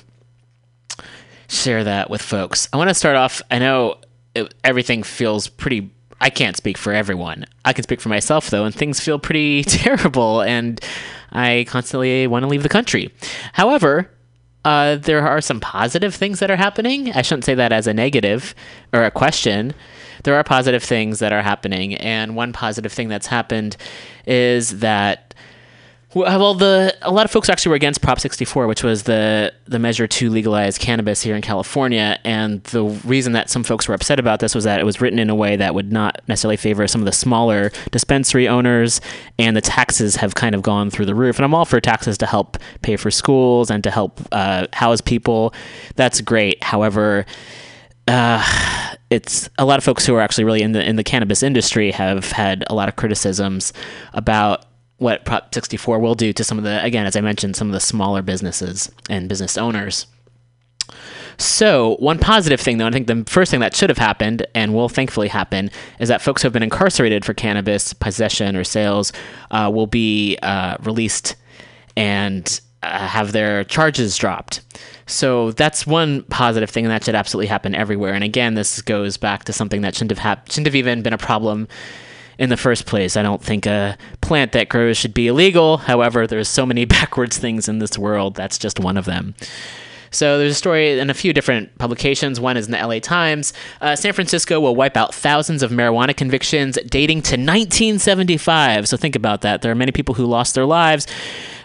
share 1.49 1.85
that 1.85 2.11
with 2.11 2.23
folks. 2.23 2.69
I 2.73 2.77
want 2.77 2.91
to 2.91 2.95
start 2.95 3.17
off. 3.17 3.43
I 3.51 3.59
know 3.59 3.99
it, 4.35 4.55
everything 4.65 5.03
feels 5.03 5.49
pretty. 5.49 5.91
I 6.21 6.31
can't 6.31 6.57
speak 6.57 6.79
for 6.79 6.93
everyone. 6.93 7.45
I 7.65 7.73
can 7.73 7.83
speak 7.83 8.01
for 8.01 8.09
myself 8.09 8.51
though, 8.51 8.65
and 8.65 8.75
things 8.75 9.01
feel 9.01 9.19
pretty 9.19 9.65
terrible, 9.65 10.41
and 10.41 10.81
I 11.33 11.67
constantly 11.69 12.27
want 12.27 12.45
to 12.45 12.49
leave 12.49 12.63
the 12.63 12.69
country. 12.69 13.13
However, 13.53 14.11
uh, 14.65 14.97
there 14.97 15.27
are 15.27 15.41
some 15.41 15.61
positive 15.61 16.15
things 16.15 16.39
that 16.39 16.51
are 16.51 16.57
happening. 16.57 17.13
I 17.13 17.23
shouldn't 17.23 17.45
say 17.45 17.55
that 17.55 17.73
as 17.73 17.87
a 17.87 17.93
negative 17.93 18.55
or 18.93 19.05
a 19.05 19.11
question. 19.11 19.75
There 20.23 20.35
are 20.35 20.45
positive 20.45 20.83
things 20.83 21.19
that 21.19 21.33
are 21.33 21.43
happening, 21.43 21.95
and 21.97 22.35
one 22.35 22.53
positive 22.53 22.93
thing 22.93 23.09
that's 23.09 23.27
happened 23.27 23.77
is 24.27 24.79
that 24.79 25.34
well, 26.15 26.55
the 26.55 26.97
a 27.03 27.11
lot 27.11 27.25
of 27.25 27.31
folks 27.31 27.49
actually 27.49 27.71
were 27.71 27.77
against 27.77 28.01
Prop 28.01 28.21
64, 28.21 28.67
which 28.67 28.83
was 28.83 29.03
the 29.05 29.53
the 29.67 29.79
measure 29.79 30.07
to 30.07 30.31
legalize 30.31 30.79
cannabis 30.79 31.23
here 31.23 31.35
in 31.35 31.43
California. 31.43 32.19
And 32.25 32.63
the 32.65 32.85
reason 32.85 33.33
that 33.33 33.51
some 33.51 33.65
folks 33.65 33.89
were 33.89 33.95
upset 33.95 34.19
about 34.21 34.41
this 34.41 34.55
was 34.55 34.65
that 34.65 34.81
it 34.81 34.85
was 34.85 35.01
written 35.01 35.19
in 35.19 35.29
a 35.31 35.35
way 35.35 35.57
that 35.57 35.75
would 35.75 35.93
not 35.93 36.21
necessarily 36.29 36.57
favor 36.57 36.87
some 36.87 37.01
of 37.01 37.07
the 37.07 37.13
smaller 37.13 37.71
dispensary 37.91 38.49
owners, 38.49 39.01
and 39.39 39.57
the 39.57 39.61
taxes 39.61 40.17
have 40.17 40.35
kind 40.35 40.55
of 40.55 40.63
gone 40.63 40.91
through 40.91 41.07
the 41.07 41.15
roof. 41.15 41.37
And 41.39 41.45
I'm 41.45 41.55
all 41.55 41.65
for 41.65 41.81
taxes 41.81 42.17
to 42.19 42.27
help 42.27 42.59
pay 42.83 42.97
for 42.97 43.11
schools 43.11 43.71
and 43.71 43.83
to 43.85 43.91
help 43.91 44.21
uh, 44.33 44.67
house 44.73 45.01
people. 45.01 45.55
That's 45.97 46.21
great. 46.21 46.63
However. 46.63 47.27
Uh, 48.07 48.45
it's 49.09 49.49
a 49.57 49.65
lot 49.65 49.79
of 49.79 49.85
folks 49.85 50.05
who 50.05 50.15
are 50.15 50.21
actually 50.21 50.45
really 50.45 50.61
in 50.61 50.73
the 50.73 50.87
in 50.87 50.97
the 50.97 51.05
cannabis 51.05 51.43
industry 51.43 51.91
have 51.91 52.33
had 52.33 52.63
a 52.69 52.75
lot 52.75 52.87
of 52.87 52.97
criticisms 52.97 53.73
about 54.13 54.67
what 54.99 55.25
Prop 55.25 55.55
64 55.55 55.99
will 55.99 56.15
do 56.15 56.33
to 56.33 56.45
some 56.45 56.59
of 56.59 56.65
the, 56.65 56.83
again, 56.83 57.07
as 57.07 57.17
I 57.17 57.21
mentioned, 57.21 57.57
some 57.57 57.69
of 57.69 57.73
the 57.73 57.81
smaller 57.81 58.23
businesses 58.23 58.91
and 59.11 59.29
business 59.29 59.59
owners. 59.59 60.07
So, 61.37 61.97
one 61.99 62.19
positive 62.19 62.61
thing, 62.61 62.79
though, 62.79 62.87
I 62.87 62.91
think 62.91 63.09
the 63.09 63.25
first 63.27 63.51
thing 63.51 63.61
that 63.61 63.75
should 63.75 63.91
have 63.91 63.99
happened 63.99 64.47
and 64.55 64.73
will 64.73 64.89
thankfully 64.89 65.29
happen 65.29 65.71
is 65.99 66.09
that 66.09 66.23
folks 66.23 66.43
who 66.43 66.47
have 66.47 66.53
been 66.53 66.63
incarcerated 66.63 67.25
for 67.25 67.35
cannabis 67.35 67.93
possession 67.93 68.55
or 68.55 68.63
sales 68.63 69.13
uh, 69.51 69.71
will 69.73 69.89
be 69.89 70.39
uh, 70.43 70.77
released 70.83 71.35
and 71.97 72.61
uh, 72.85 73.09
have 73.09 73.33
their 73.33 73.65
charges 73.65 74.17
dropped. 74.17 74.61
So 75.07 75.51
that's 75.53 75.87
one 75.87 76.23
positive 76.25 76.71
thing, 76.71 76.85
and 76.85 76.93
that 76.93 77.05
should 77.05 77.15
absolutely 77.15 77.49
happen 77.49 77.75
everywhere. 77.75 78.15
And 78.15 78.25
again, 78.25 78.55
this 78.55 78.81
goes 78.81 79.17
back 79.17 79.45
to 79.45 79.53
something 79.53 79.81
that 79.83 79.95
shouldn't 79.95 80.13
have 80.13 80.19
hap- 80.19 80.51
shouldn't 80.51 80.67
have 80.67 80.77
even 80.77 81.03
been 81.03 81.13
a 81.13 81.19
problem 81.19 81.67
in 82.39 82.51
the 82.51 82.57
first 82.57 82.87
place. 82.87 83.17
I 83.17 83.23
don't 83.23 83.43
think 83.43 83.67
a 83.67 83.97
plant 84.21 84.53
that 84.53 84.69
grows 84.69 84.97
should 84.97 85.15
be 85.15 85.29
illegal. 85.29 85.79
However, 85.79 86.27
there's 86.27 86.49
so 86.49 86.67
many 86.67 86.85
backwards 86.85 87.39
things 87.39 87.69
in 87.69 87.79
this 87.79 87.99
world. 87.99 88.35
That's 88.35 88.59
just 88.59 88.81
one 88.81 88.97
of 88.97 89.05
them. 89.05 89.35
So 90.15 90.39
there's 90.39 90.53
a 90.53 90.57
story 90.57 90.99
in 90.99 91.11
a 91.11 91.15
few 91.15 91.33
different 91.33 91.77
publications. 91.79 92.39
One 92.39 92.57
is 92.57 92.67
in 92.67 92.73
the 92.73 92.79
LA 92.79 93.01
Times. 93.01 93.53
Uh, 93.81 93.97
San 93.97 94.13
Francisco 94.13 94.61
will 94.61 94.77
wipe 94.77 94.97
out 94.97 95.13
thousands 95.13 95.63
of 95.63 95.73
marijuana 95.73 96.17
convictions 96.17 96.79
dating 96.89 97.23
to 97.23 97.33
1975. 97.33 98.89
So 98.89 98.97
think 98.97 99.17
about 99.17 99.41
that. 99.41 99.63
There 99.63 99.73
are 99.73 99.77
many 99.77 99.91
people 99.91 100.15
who 100.15 100.25
lost 100.25 100.55
their 100.55 100.67
lives 100.67 101.09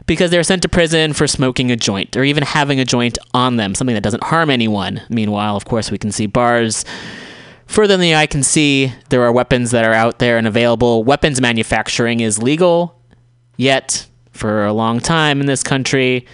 because 0.08 0.32
they 0.32 0.38
were 0.38 0.44
sent 0.44 0.64
to 0.64 0.70
prison 0.70 1.14
for 1.14 1.28
smoking 1.28 1.70
a 1.70 1.76
joint 1.76 2.18
or 2.18 2.24
even 2.24 2.42
having 2.42 2.80
a 2.80 2.86
joint 2.86 3.20
on 3.36 3.58
them, 3.58 3.76
something 3.76 3.94
that 3.94 4.02
doesn't 4.02 4.24
harm 4.24 4.50
anyone. 4.50 5.02
Meanwhile, 5.10 5.56
of 5.56 5.66
course, 5.66 5.92
we 5.92 6.00
can 6.00 6.12
see 6.12 6.26
bars 6.26 6.84
Further 7.70 7.94
than 7.94 8.02
the 8.02 8.16
eye 8.16 8.26
can 8.26 8.42
see, 8.42 8.92
there 9.10 9.22
are 9.22 9.32
weapons 9.32 9.70
that 9.72 9.86
are 9.86 9.94
out 9.94 10.18
there 10.18 10.40
and 10.40 10.48
available. 10.48 11.04
Weapons 11.04 11.40
manufacturing 11.40 12.20
is 12.20 12.42
legal, 12.42 13.00
yet, 13.58 14.08
for 14.32 14.66
a 14.66 14.74
long 14.74 15.00
time 15.00 15.40
in 15.40 15.46
this 15.46 15.62
country, 15.62 16.26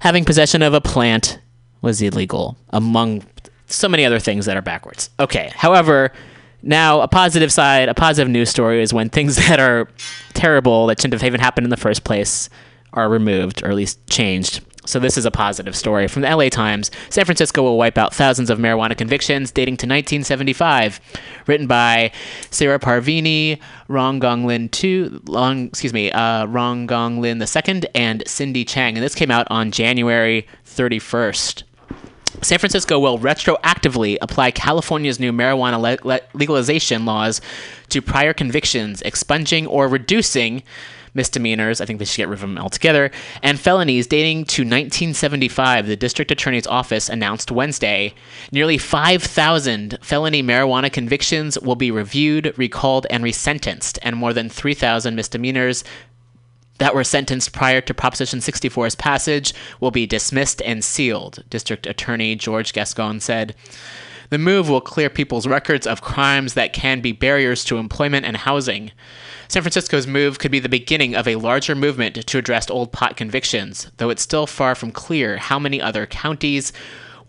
having 0.00 0.24
possession 0.24 0.62
of 0.62 0.74
a 0.74 0.80
plant 0.80 1.38
was 1.80 2.02
illegal, 2.02 2.56
among 2.70 3.22
so 3.66 3.88
many 3.88 4.04
other 4.04 4.18
things 4.18 4.46
that 4.46 4.56
are 4.56 4.62
backwards. 4.62 5.10
Okay, 5.20 5.52
however, 5.54 6.12
now 6.60 7.02
a 7.02 7.08
positive 7.08 7.52
side, 7.52 7.88
a 7.88 7.94
positive 7.94 8.28
news 8.28 8.50
story 8.50 8.82
is 8.82 8.92
when 8.92 9.10
things 9.10 9.36
that 9.48 9.60
are 9.60 9.88
terrible, 10.32 10.88
that 10.88 11.00
shouldn't 11.00 11.20
have 11.20 11.26
even 11.26 11.40
happened 11.40 11.66
in 11.66 11.70
the 11.70 11.76
first 11.76 12.02
place, 12.02 12.50
are 12.92 13.08
removed, 13.08 13.62
or 13.62 13.68
at 13.68 13.76
least 13.76 14.04
changed. 14.08 14.60
So 14.86 14.98
this 14.98 15.16
is 15.16 15.24
a 15.24 15.30
positive 15.30 15.74
story 15.74 16.08
from 16.08 16.22
the 16.22 16.34
LA 16.34 16.48
Times. 16.48 16.90
San 17.08 17.24
Francisco 17.24 17.62
will 17.62 17.78
wipe 17.78 17.96
out 17.96 18.14
thousands 18.14 18.50
of 18.50 18.58
marijuana 18.58 18.96
convictions 18.96 19.50
dating 19.50 19.76
to 19.78 19.86
1975. 19.86 21.00
Written 21.46 21.66
by 21.66 22.12
Sarah 22.50 22.78
Parvini, 22.78 23.58
Rong-Gong 23.88 24.44
Lin 24.44 24.68
II, 24.82 25.20
Long, 25.24 25.66
excuse 25.66 25.92
me, 25.92 26.10
uh, 26.12 26.46
Rong-Gong 26.46 27.20
Lin 27.20 27.40
II, 27.42 27.82
and 27.94 28.22
Cindy 28.26 28.64
Chang. 28.64 28.96
And 28.96 29.04
this 29.04 29.14
came 29.14 29.30
out 29.30 29.46
on 29.50 29.70
January 29.70 30.46
31st. 30.66 31.62
San 32.42 32.58
Francisco 32.58 32.98
will 32.98 33.18
retroactively 33.18 34.18
apply 34.20 34.50
California's 34.50 35.18
new 35.18 35.32
marijuana 35.32 35.80
le- 35.80 36.06
le- 36.06 36.20
legalization 36.34 37.06
laws 37.06 37.40
to 37.88 38.02
prior 38.02 38.34
convictions, 38.34 39.00
expunging 39.02 39.66
or 39.66 39.88
reducing 39.88 40.62
misdemeanors. 41.14 41.80
I 41.80 41.86
think 41.86 41.98
they 41.98 42.04
should 42.04 42.18
get 42.18 42.28
rid 42.28 42.34
of 42.34 42.40
them 42.40 42.58
altogether. 42.58 43.10
And 43.42 43.58
felonies 43.58 44.06
dating 44.06 44.44
to 44.46 44.62
1975. 44.62 45.86
The 45.86 45.96
district 45.96 46.30
attorney's 46.30 46.66
office 46.66 47.08
announced 47.08 47.50
Wednesday 47.50 48.14
nearly 48.52 48.78
5,000 48.78 49.98
felony 50.02 50.42
marijuana 50.42 50.92
convictions 50.92 51.58
will 51.60 51.76
be 51.76 51.90
reviewed, 51.90 52.52
recalled, 52.56 53.06
and 53.10 53.24
resentenced, 53.24 53.98
and 54.02 54.16
more 54.16 54.32
than 54.32 54.48
3,000 54.48 55.14
misdemeanors 55.14 55.84
that 56.78 56.94
were 56.94 57.04
sentenced 57.04 57.52
prior 57.52 57.80
to 57.80 57.94
Proposition 57.94 58.40
64's 58.40 58.96
passage 58.96 59.54
will 59.80 59.92
be 59.92 60.06
dismissed 60.06 60.60
and 60.62 60.84
sealed, 60.84 61.44
District 61.48 61.86
Attorney 61.86 62.34
George 62.34 62.72
Gascon 62.72 63.20
said. 63.20 63.54
The 64.30 64.38
move 64.38 64.68
will 64.68 64.80
clear 64.80 65.08
people's 65.08 65.46
records 65.46 65.86
of 65.86 66.02
crimes 66.02 66.54
that 66.54 66.72
can 66.72 67.00
be 67.00 67.12
barriers 67.12 67.64
to 67.66 67.78
employment 67.78 68.26
and 68.26 68.36
housing. 68.36 68.90
San 69.54 69.62
Francisco's 69.62 70.08
move 70.08 70.40
could 70.40 70.50
be 70.50 70.58
the 70.58 70.68
beginning 70.68 71.14
of 71.14 71.28
a 71.28 71.36
larger 71.36 71.76
movement 71.76 72.26
to 72.26 72.38
address 72.38 72.68
old 72.68 72.90
pot 72.90 73.16
convictions, 73.16 73.88
though 73.98 74.10
it's 74.10 74.20
still 74.20 74.48
far 74.48 74.74
from 74.74 74.90
clear 74.90 75.36
how 75.36 75.60
many 75.60 75.80
other 75.80 76.06
counties 76.06 76.72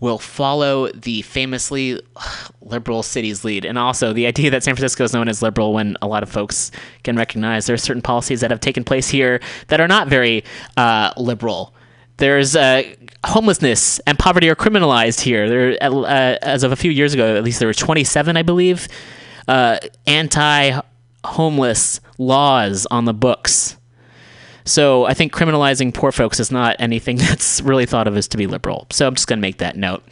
will 0.00 0.18
follow 0.18 0.88
the 0.88 1.22
famously 1.22 2.00
liberal 2.60 3.04
city's 3.04 3.44
lead. 3.44 3.64
And 3.64 3.78
also 3.78 4.12
the 4.12 4.26
idea 4.26 4.50
that 4.50 4.64
San 4.64 4.74
Francisco 4.74 5.04
is 5.04 5.12
known 5.12 5.28
as 5.28 5.40
liberal 5.40 5.72
when 5.72 5.96
a 6.02 6.08
lot 6.08 6.24
of 6.24 6.28
folks 6.28 6.72
can 7.04 7.14
recognize 7.14 7.66
there 7.66 7.74
are 7.74 7.78
certain 7.78 8.02
policies 8.02 8.40
that 8.40 8.50
have 8.50 8.58
taken 8.58 8.82
place 8.82 9.08
here 9.08 9.38
that 9.68 9.80
are 9.80 9.86
not 9.86 10.08
very 10.08 10.42
uh, 10.76 11.12
liberal. 11.16 11.76
There's 12.16 12.56
uh, 12.56 12.82
homelessness 13.24 14.00
and 14.00 14.18
poverty 14.18 14.48
are 14.48 14.56
criminalized 14.56 15.20
here. 15.20 15.48
There, 15.48 15.78
uh, 15.80 16.38
as 16.42 16.64
of 16.64 16.72
a 16.72 16.76
few 16.76 16.90
years 16.90 17.14
ago, 17.14 17.36
at 17.36 17.44
least 17.44 17.60
there 17.60 17.68
were 17.68 17.72
27, 17.72 18.36
I 18.36 18.42
believe, 18.42 18.88
uh, 19.46 19.78
anti 20.08 20.80
homeless 21.26 22.00
laws 22.18 22.86
on 22.90 23.04
the 23.04 23.14
books. 23.14 23.76
So 24.64 25.04
I 25.04 25.14
think 25.14 25.32
criminalizing 25.32 25.94
poor 25.94 26.10
folks 26.10 26.40
is 26.40 26.50
not 26.50 26.76
anything 26.78 27.16
that's 27.18 27.60
really 27.60 27.86
thought 27.86 28.08
of 28.08 28.16
as 28.16 28.28
to 28.28 28.36
be 28.36 28.46
liberal. 28.46 28.86
So 28.90 29.06
I'm 29.06 29.14
just 29.14 29.28
going 29.28 29.38
to 29.38 29.42
make 29.42 29.58
that 29.58 29.76
note. 29.76 30.02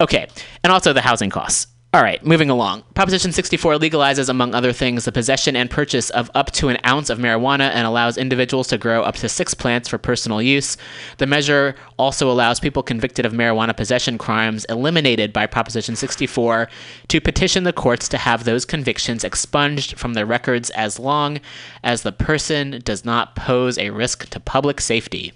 Okay, 0.00 0.26
and 0.62 0.72
also 0.72 0.92
the 0.92 1.00
housing 1.00 1.30
costs. 1.30 1.68
All 1.94 2.02
right, 2.02 2.26
moving 2.26 2.50
along. 2.50 2.82
Proposition 2.94 3.30
64 3.30 3.74
legalizes, 3.74 4.28
among 4.28 4.52
other 4.52 4.72
things, 4.72 5.04
the 5.04 5.12
possession 5.12 5.54
and 5.54 5.70
purchase 5.70 6.10
of 6.10 6.28
up 6.34 6.50
to 6.50 6.66
an 6.66 6.76
ounce 6.84 7.08
of 7.08 7.20
marijuana 7.20 7.70
and 7.70 7.86
allows 7.86 8.18
individuals 8.18 8.66
to 8.66 8.78
grow 8.78 9.04
up 9.04 9.14
to 9.18 9.28
six 9.28 9.54
plants 9.54 9.88
for 9.88 9.96
personal 9.96 10.42
use. 10.42 10.76
The 11.18 11.28
measure 11.28 11.76
also 11.96 12.28
allows 12.28 12.58
people 12.58 12.82
convicted 12.82 13.24
of 13.24 13.32
marijuana 13.32 13.76
possession 13.76 14.18
crimes 14.18 14.64
eliminated 14.64 15.32
by 15.32 15.46
Proposition 15.46 15.94
64 15.94 16.68
to 17.06 17.20
petition 17.20 17.62
the 17.62 17.72
courts 17.72 18.08
to 18.08 18.18
have 18.18 18.42
those 18.42 18.64
convictions 18.64 19.22
expunged 19.22 19.96
from 19.96 20.14
their 20.14 20.26
records 20.26 20.70
as 20.70 20.98
long 20.98 21.38
as 21.84 22.02
the 22.02 22.10
person 22.10 22.80
does 22.82 23.04
not 23.04 23.36
pose 23.36 23.78
a 23.78 23.90
risk 23.90 24.28
to 24.30 24.40
public 24.40 24.80
safety. 24.80 25.32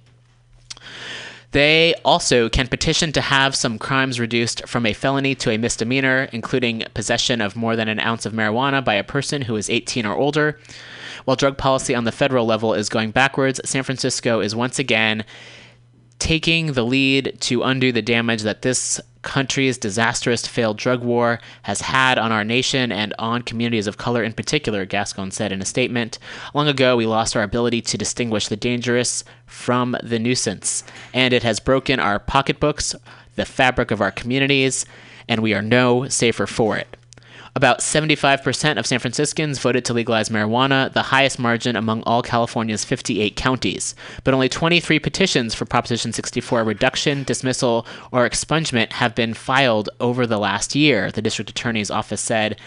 They 1.53 1.95
also 2.05 2.49
can 2.49 2.69
petition 2.69 3.11
to 3.13 3.23
have 3.23 3.57
some 3.57 3.79
crimes 3.79 4.21
reduced 4.21 4.69
from 4.69 4.85
a 4.85 4.93
felony 4.93 5.35
to 5.37 5.51
a 5.51 5.57
misdemeanor, 5.57 6.29
including 6.33 6.85
possession 6.93 7.41
of 7.41 7.57
more 7.57 7.75
than 7.75 7.89
an 7.89 8.01
ounce 8.01 8.27
of 8.27 8.35
marijuana 8.35 8.85
by 8.85 8.95
a 8.95 9.05
person 9.05 9.43
who 9.43 9.57
is 9.57 9.71
18 9.71 10.05
or 10.05 10.15
older. 10.15 10.61
While 11.25 11.37
drug 11.37 11.57
policy 11.57 11.95
on 11.95 12.05
the 12.05 12.13
federal 12.13 12.45
level 12.45 12.75
is 12.75 12.91
going 12.91 13.13
backwards, 13.13 13.61
San 13.65 13.83
Francisco 13.83 14.41
is 14.41 14.55
once 14.55 14.79
again 14.79 15.25
taking 16.19 16.73
the 16.73 16.85
lead 16.85 17.39
to 17.41 17.63
undo 17.63 17.93
the 17.93 18.03
damage 18.03 18.43
that 18.43 18.63
this 18.63 19.01
country's 19.29 19.77
disastrous 19.77 20.47
failed 20.47 20.79
drug 20.79 21.03
war 21.03 21.39
has 21.65 21.83
had 21.83 22.17
on 22.17 22.33
our 22.33 22.45
nation 22.45 22.91
and 22.91 23.13
on 23.19 23.43
communities 23.43 23.87
of 23.87 23.99
color 23.99 24.23
in 24.25 24.33
particular, 24.33 24.87
Gascon 24.87 25.31
said 25.31 25.53
in 25.53 25.61
a 25.61 25.67
statement. 25.67 26.19
Long 26.55 26.67
ago, 26.67 26.97
we 26.97 27.05
lost 27.05 27.37
our 27.37 27.43
ability 27.43 27.83
to 27.83 27.99
distinguish 27.99 28.49
the 28.49 28.57
dangerous 28.57 29.25
from 29.45 29.95
the 30.03 30.19
nuisance, 30.19 30.83
and 31.13 31.35
it 31.35 31.43
has 31.43 31.61
broken 31.61 32.01
our 32.01 32.19
pocketbooks, 32.19 32.95
the 33.37 33.45
fabric 33.45 33.91
of 33.91 34.01
our 34.01 34.11
communities, 34.11 34.87
and 35.29 35.43
we 35.43 35.53
are 35.53 35.61
no 35.61 36.09
safer 36.09 36.47
for 36.47 36.79
it. 36.79 36.97
About 37.59 37.81
75% 37.81 38.79
of 38.79 38.87
San 38.87 39.01
Franciscans 39.01 39.59
voted 39.59 39.85
to 39.87 39.93
legalize 39.93 40.29
marijuana, 40.29 40.93
the 40.93 41.03
highest 41.03 41.41
margin 41.41 41.75
among 41.75 42.05
all 42.05 42.23
California's 42.23 42.85
58 42.85 43.35
counties. 43.35 43.97
But 44.23 44.33
only 44.33 44.49
23 44.49 45.01
petitions 45.01 45.57
for 45.57 45.65
Proposition 45.65 46.13
64 46.13 46.63
reduction, 46.63 47.25
dismissal, 47.25 47.85
or 48.13 48.31
expungement 48.31 48.93
have 48.93 49.17
been 49.17 49.35
filed 49.35 49.91
over 49.99 50.25
the 50.25 50.39
last 50.39 50.77
year, 50.77 51.11
the 51.11 51.21
district 51.21 51.51
attorney's 51.51 51.91
office 51.91 52.21
said, 52.21 52.61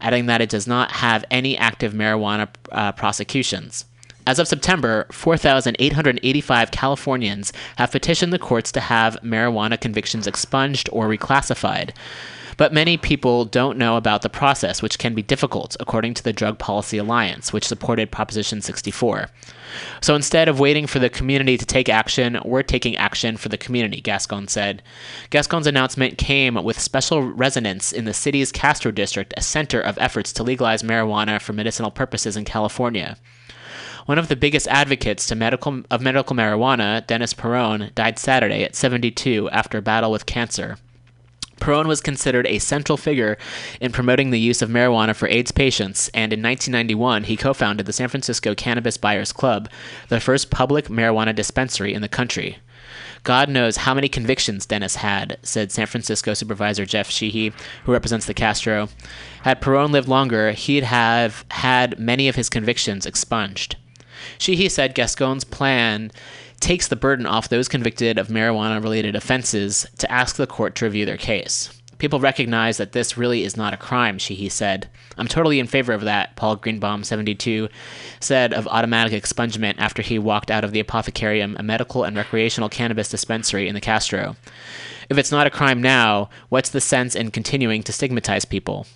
adding 0.00 0.26
that 0.26 0.40
it 0.40 0.48
does 0.48 0.68
not 0.68 0.92
have 0.92 1.24
any 1.28 1.58
active 1.58 1.92
marijuana 1.92 2.46
uh, 2.70 2.92
prosecutions. 2.92 3.84
As 4.28 4.38
of 4.38 4.46
September, 4.46 5.08
4,885 5.10 6.70
Californians 6.70 7.52
have 7.78 7.90
petitioned 7.90 8.32
the 8.32 8.38
courts 8.38 8.70
to 8.70 8.80
have 8.80 9.18
marijuana 9.24 9.80
convictions 9.80 10.28
expunged 10.28 10.88
or 10.92 11.08
reclassified. 11.08 11.90
But 12.56 12.72
many 12.72 12.96
people 12.96 13.44
don't 13.44 13.76
know 13.76 13.96
about 13.96 14.22
the 14.22 14.30
process, 14.30 14.80
which 14.80 14.98
can 14.98 15.14
be 15.14 15.22
difficult, 15.22 15.76
according 15.78 16.14
to 16.14 16.22
the 16.22 16.32
Drug 16.32 16.58
Policy 16.58 16.96
Alliance, 16.96 17.52
which 17.52 17.66
supported 17.66 18.10
Proposition 18.10 18.62
64. 18.62 19.28
So 20.00 20.14
instead 20.14 20.48
of 20.48 20.58
waiting 20.58 20.86
for 20.86 20.98
the 20.98 21.10
community 21.10 21.58
to 21.58 21.66
take 21.66 21.88
action, 21.88 22.38
we're 22.44 22.62
taking 22.62 22.96
action 22.96 23.36
for 23.36 23.50
the 23.50 23.58
community, 23.58 24.00
Gascon 24.00 24.48
said. 24.48 24.82
Gascon's 25.28 25.66
announcement 25.66 26.16
came 26.16 26.54
with 26.54 26.80
special 26.80 27.22
resonance 27.22 27.92
in 27.92 28.06
the 28.06 28.14
city's 28.14 28.52
Castro 28.52 28.90
district, 28.90 29.34
a 29.36 29.42
center 29.42 29.80
of 29.80 29.98
efforts 29.98 30.32
to 30.34 30.42
legalize 30.42 30.82
marijuana 30.82 31.40
for 31.40 31.52
medicinal 31.52 31.90
purposes 31.90 32.36
in 32.36 32.44
California. 32.44 33.18
One 34.06 34.18
of 34.18 34.28
the 34.28 34.36
biggest 34.36 34.68
advocates 34.68 35.26
to 35.26 35.34
medical, 35.34 35.82
of 35.90 36.00
medical 36.00 36.36
marijuana, 36.36 37.04
Dennis 37.06 37.34
Peron, 37.34 37.90
died 37.96 38.20
Saturday 38.20 38.62
at 38.62 38.76
72 38.76 39.50
after 39.50 39.78
a 39.78 39.82
battle 39.82 40.12
with 40.12 40.26
cancer. 40.26 40.78
Peron 41.60 41.88
was 41.88 42.00
considered 42.00 42.46
a 42.46 42.58
central 42.58 42.96
figure 42.96 43.38
in 43.80 43.92
promoting 43.92 44.30
the 44.30 44.40
use 44.40 44.62
of 44.62 44.70
marijuana 44.70 45.14
for 45.14 45.28
AIDS 45.28 45.52
patients, 45.52 46.08
and 46.08 46.32
in 46.32 46.42
1991 46.42 47.24
he 47.24 47.36
co 47.36 47.52
founded 47.52 47.86
the 47.86 47.92
San 47.92 48.08
Francisco 48.08 48.54
Cannabis 48.54 48.96
Buyers 48.96 49.32
Club, 49.32 49.68
the 50.08 50.20
first 50.20 50.50
public 50.50 50.86
marijuana 50.88 51.34
dispensary 51.34 51.94
in 51.94 52.02
the 52.02 52.08
country. 52.08 52.58
God 53.24 53.48
knows 53.48 53.78
how 53.78 53.92
many 53.92 54.08
convictions 54.08 54.66
Dennis 54.66 54.96
had, 54.96 55.38
said 55.42 55.72
San 55.72 55.86
Francisco 55.86 56.32
Supervisor 56.32 56.86
Jeff 56.86 57.10
Sheehy, 57.10 57.52
who 57.84 57.92
represents 57.92 58.26
the 58.26 58.34
Castro. 58.34 58.88
Had 59.42 59.60
Peron 59.60 59.90
lived 59.90 60.06
longer, 60.06 60.52
he'd 60.52 60.84
have 60.84 61.44
had 61.50 61.98
many 61.98 62.28
of 62.28 62.36
his 62.36 62.48
convictions 62.48 63.04
expunged. 63.04 63.74
Sheehy 64.38 64.68
said 64.68 64.94
Gascon's 64.94 65.44
plan 65.44 66.12
takes 66.60 66.88
the 66.88 66.96
burden 66.96 67.26
off 67.26 67.48
those 67.48 67.68
convicted 67.68 68.18
of 68.18 68.28
marijuana 68.28 68.82
related 68.82 69.14
offenses 69.14 69.86
to 69.98 70.10
ask 70.10 70.36
the 70.36 70.46
court 70.46 70.74
to 70.76 70.84
review 70.84 71.04
their 71.04 71.16
case. 71.16 71.70
People 71.98 72.20
recognize 72.20 72.76
that 72.76 72.92
this 72.92 73.16
really 73.16 73.42
is 73.42 73.56
not 73.56 73.72
a 73.72 73.78
crime, 73.78 74.18
Sheehy 74.18 74.50
said. 74.50 74.88
I'm 75.16 75.28
totally 75.28 75.58
in 75.58 75.66
favor 75.66 75.94
of 75.94 76.02
that, 76.02 76.36
Paul 76.36 76.56
Greenbaum, 76.56 77.04
72, 77.04 77.70
said 78.20 78.52
of 78.52 78.68
automatic 78.68 79.14
expungement 79.14 79.76
after 79.78 80.02
he 80.02 80.18
walked 80.18 80.50
out 80.50 80.62
of 80.62 80.72
the 80.72 80.82
Apothecarium, 80.82 81.58
a 81.58 81.62
medical 81.62 82.04
and 82.04 82.14
recreational 82.14 82.68
cannabis 82.68 83.08
dispensary 83.08 83.66
in 83.66 83.74
the 83.74 83.80
Castro. 83.80 84.36
If 85.08 85.16
it's 85.16 85.32
not 85.32 85.46
a 85.46 85.50
crime 85.50 85.80
now, 85.80 86.28
what's 86.50 86.68
the 86.68 86.82
sense 86.82 87.14
in 87.14 87.30
continuing 87.30 87.82
to 87.84 87.92
stigmatize 87.92 88.44
people? 88.44 88.86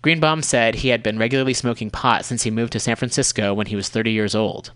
Greenbaum 0.00 0.42
said 0.42 0.76
he 0.76 0.88
had 0.88 1.02
been 1.02 1.18
regularly 1.18 1.54
smoking 1.54 1.90
pot 1.90 2.24
since 2.24 2.42
he 2.42 2.50
moved 2.50 2.72
to 2.72 2.80
San 2.80 2.96
Francisco 2.96 3.54
when 3.54 3.68
he 3.68 3.76
was 3.76 3.88
30 3.88 4.10
years 4.10 4.34
old. 4.34 4.72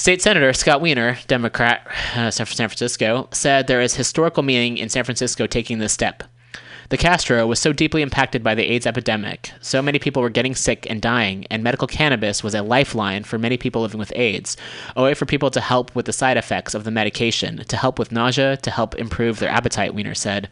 State 0.00 0.22
Senator 0.22 0.54
Scott 0.54 0.80
Wiener, 0.80 1.18
Democrat, 1.26 1.86
uh, 2.16 2.30
San 2.30 2.46
Francisco, 2.46 3.28
said 3.32 3.66
there 3.66 3.82
is 3.82 3.96
historical 3.96 4.42
meaning 4.42 4.78
in 4.78 4.88
San 4.88 5.04
Francisco 5.04 5.46
taking 5.46 5.78
this 5.78 5.92
step. 5.92 6.22
The 6.88 6.96
Castro 6.96 7.46
was 7.46 7.58
so 7.58 7.74
deeply 7.74 8.00
impacted 8.00 8.42
by 8.42 8.54
the 8.54 8.64
AIDS 8.64 8.86
epidemic, 8.86 9.52
so 9.60 9.82
many 9.82 9.98
people 9.98 10.22
were 10.22 10.30
getting 10.30 10.54
sick 10.54 10.86
and 10.88 11.02
dying, 11.02 11.46
and 11.50 11.62
medical 11.62 11.86
cannabis 11.86 12.42
was 12.42 12.54
a 12.54 12.62
lifeline 12.62 13.24
for 13.24 13.36
many 13.38 13.58
people 13.58 13.82
living 13.82 13.98
with 13.98 14.10
AIDS, 14.16 14.56
a 14.96 15.02
way 15.02 15.12
for 15.12 15.26
people 15.26 15.50
to 15.50 15.60
help 15.60 15.94
with 15.94 16.06
the 16.06 16.14
side 16.14 16.38
effects 16.38 16.74
of 16.74 16.84
the 16.84 16.90
medication, 16.90 17.58
to 17.68 17.76
help 17.76 17.98
with 17.98 18.10
nausea, 18.10 18.56
to 18.56 18.70
help 18.70 18.94
improve 18.94 19.38
their 19.38 19.50
appetite, 19.50 19.92
Wiener 19.94 20.14
said. 20.14 20.48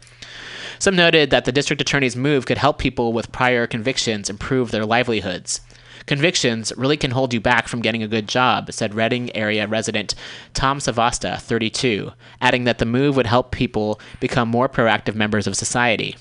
Some 0.77 0.95
noted 0.95 1.31
that 1.31 1.45
the 1.45 1.51
district 1.51 1.81
attorney's 1.81 2.15
move 2.15 2.45
could 2.45 2.59
help 2.59 2.77
people 2.77 3.13
with 3.13 3.31
prior 3.31 3.65
convictions 3.65 4.29
improve 4.29 4.69
their 4.69 4.85
livelihoods. 4.85 5.61
Convictions 6.09 6.73
really 6.75 6.97
can 6.97 7.11
hold 7.11 7.35
you 7.35 7.39
back 7.39 7.67
from 7.67 7.83
getting 7.83 8.01
a 8.01 8.07
good 8.07 8.27
job, 8.27 8.73
said 8.73 8.95
Redding 8.95 9.29
area 9.35 9.67
resident 9.67 10.15
Tom 10.55 10.79
Savasta, 10.79 11.39
32, 11.39 12.11
adding 12.41 12.63
that 12.63 12.79
the 12.79 12.85
move 12.87 13.15
would 13.15 13.27
help 13.27 13.51
people 13.51 14.01
become 14.19 14.49
more 14.49 14.67
proactive 14.67 15.13
members 15.13 15.45
of 15.45 15.55
society. 15.55 16.15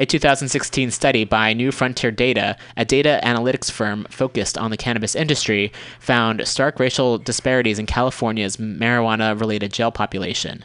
A 0.00 0.06
2016 0.06 0.90
study 0.90 1.24
by 1.24 1.52
New 1.52 1.70
Frontier 1.70 2.10
Data, 2.10 2.56
a 2.76 2.84
data 2.84 3.20
analytics 3.22 3.70
firm 3.70 4.08
focused 4.10 4.58
on 4.58 4.72
the 4.72 4.76
cannabis 4.76 5.14
industry, 5.14 5.70
found 6.00 6.48
stark 6.48 6.80
racial 6.80 7.16
disparities 7.16 7.78
in 7.78 7.86
California's 7.86 8.56
marijuana 8.56 9.38
related 9.38 9.72
jail 9.72 9.92
population. 9.92 10.64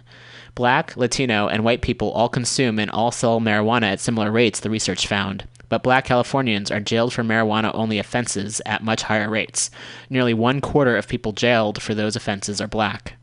Black, 0.56 0.98
Latino, 0.98 1.48
and 1.48 1.64
white 1.64 1.84
people 1.84 2.10
all 2.10 2.30
consume 2.30 2.80
and 2.80 2.90
all 2.90 3.12
sell 3.12 3.40
marijuana 3.40 3.84
at 3.84 4.00
similar 4.00 4.32
rates, 4.32 4.62
the 4.62 4.72
research 4.72 5.06
found 5.06 5.46
but 5.76 5.84
black 5.84 6.06
Californians 6.06 6.72
are 6.72 6.80
jailed 6.80 7.12
for 7.12 7.22
marijuana 7.22 7.70
only 7.74 8.00
offenses 8.00 8.62
at 8.66 8.82
much 8.82 9.04
higher 9.04 9.30
rates. 9.30 9.70
Nearly 10.10 10.34
one 10.34 10.62
quarter 10.62 10.96
of 10.96 11.10
people 11.10 11.34
jailed 11.34 11.82
for 11.82 11.94
those 11.94 12.16
offenses 12.16 12.62
are 12.62 12.68
black. 12.68 13.16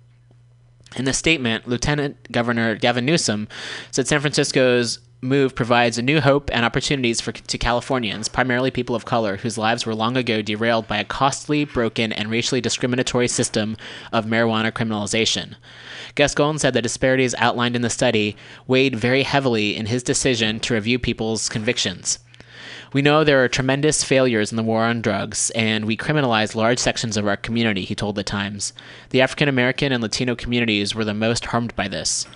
In 0.94 1.06
the 1.06 1.14
statement, 1.14 1.66
Lieutenant 1.66 2.30
Governor 2.30 2.74
Gavin 2.74 3.06
Newsom 3.06 3.48
said 3.90 4.06
San 4.06 4.20
Francisco's 4.20 4.98
move 5.22 5.54
provides 5.54 5.96
a 5.96 6.02
new 6.02 6.20
hope 6.20 6.50
and 6.52 6.62
opportunities 6.66 7.22
for 7.22 7.32
to 7.32 7.56
Californians, 7.56 8.28
primarily 8.28 8.70
people 8.70 8.94
of 8.94 9.06
color, 9.06 9.38
whose 9.38 9.56
lives 9.56 9.86
were 9.86 9.94
long 9.94 10.18
ago 10.18 10.42
derailed 10.42 10.86
by 10.86 10.98
a 10.98 11.04
costly, 11.04 11.64
broken, 11.64 12.12
and 12.12 12.30
racially 12.30 12.60
discriminatory 12.60 13.28
system 13.28 13.78
of 14.12 14.26
marijuana 14.26 14.70
criminalization. 14.70 15.54
Gascon 16.16 16.58
said 16.58 16.74
the 16.74 16.82
disparities 16.82 17.34
outlined 17.38 17.76
in 17.76 17.82
the 17.82 17.88
study 17.88 18.36
weighed 18.66 18.94
very 18.94 19.22
heavily 19.22 19.74
in 19.74 19.86
his 19.86 20.02
decision 20.02 20.60
to 20.60 20.74
review 20.74 20.98
people's 20.98 21.48
convictions. 21.48 22.18
We 22.92 23.00
know 23.00 23.24
there 23.24 23.42
are 23.42 23.48
tremendous 23.48 24.04
failures 24.04 24.52
in 24.52 24.56
the 24.56 24.62
war 24.62 24.84
on 24.84 25.00
drugs, 25.00 25.50
and 25.54 25.86
we 25.86 25.96
criminalize 25.96 26.54
large 26.54 26.78
sections 26.78 27.16
of 27.16 27.26
our 27.26 27.38
community, 27.38 27.84
he 27.84 27.94
told 27.94 28.16
The 28.16 28.22
Times. 28.22 28.74
The 29.10 29.22
African 29.22 29.48
American 29.48 29.92
and 29.92 30.02
Latino 30.02 30.34
communities 30.36 30.94
were 30.94 31.04
the 31.04 31.14
most 31.14 31.46
harmed 31.46 31.74
by 31.74 31.88
this. 31.88 32.26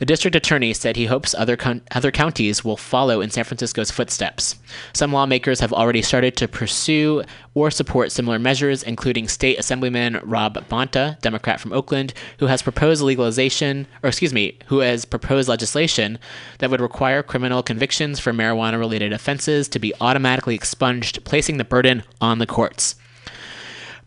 The 0.00 0.06
district 0.06 0.34
attorney 0.34 0.72
said 0.72 0.96
he 0.96 1.04
hopes 1.04 1.34
other, 1.34 1.58
con- 1.58 1.82
other 1.90 2.10
counties 2.10 2.64
will 2.64 2.78
follow 2.78 3.20
in 3.20 3.28
San 3.28 3.44
Francisco's 3.44 3.90
footsteps. 3.90 4.58
Some 4.94 5.12
lawmakers 5.12 5.60
have 5.60 5.74
already 5.74 6.00
started 6.00 6.38
to 6.38 6.48
pursue 6.48 7.22
or 7.52 7.70
support 7.70 8.10
similar 8.10 8.38
measures, 8.38 8.82
including 8.82 9.28
State 9.28 9.58
Assemblyman 9.58 10.18
Rob 10.24 10.54
Bonta, 10.70 11.20
Democrat 11.20 11.60
from 11.60 11.74
Oakland, 11.74 12.14
who 12.38 12.46
has 12.46 12.62
proposed 12.62 13.02
legalization, 13.02 13.86
or 14.02 14.08
excuse 14.08 14.32
me, 14.32 14.58
who 14.68 14.78
has 14.78 15.04
proposed 15.04 15.50
legislation 15.50 16.18
that 16.60 16.70
would 16.70 16.80
require 16.80 17.22
criminal 17.22 17.62
convictions 17.62 18.18
for 18.18 18.32
marijuana 18.32 18.78
related 18.78 19.12
offenses 19.12 19.68
to 19.68 19.78
be 19.78 19.92
automatically 20.00 20.54
expunged, 20.54 21.22
placing 21.26 21.58
the 21.58 21.64
burden 21.64 22.04
on 22.22 22.38
the 22.38 22.46
courts. 22.46 22.94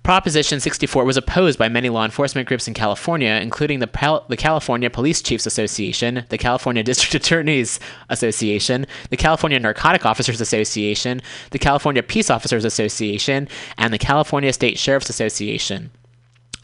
Proposition 0.04 0.60
64 0.60 1.06
was 1.06 1.16
opposed 1.16 1.58
by 1.58 1.70
many 1.70 1.88
law 1.88 2.04
enforcement 2.04 2.45
groups 2.45 2.68
in 2.68 2.74
California, 2.74 3.39
including 3.41 3.80
the, 3.80 3.88
Pal- 3.88 4.26
the 4.28 4.36
California 4.36 4.89
Police 4.89 5.22
Chiefs 5.22 5.45
Association, 5.45 6.26
the 6.28 6.38
California 6.38 6.84
District 6.93 7.16
Attorneys 7.16 7.80
Association, 8.10 8.86
the 9.12 9.18
California 9.18 9.58
Narcotic 9.60 10.06
Officers 10.06 10.41
Association, 10.41 11.22
the 11.51 11.60
California 11.60 12.04
Peace 12.04 12.30
Officers 12.30 12.66
Association, 12.66 13.47
and 13.78 13.93
the 13.93 13.97
California 13.97 14.51
State 14.51 14.78
Sheriff's 14.78 15.10
Association. 15.10 15.89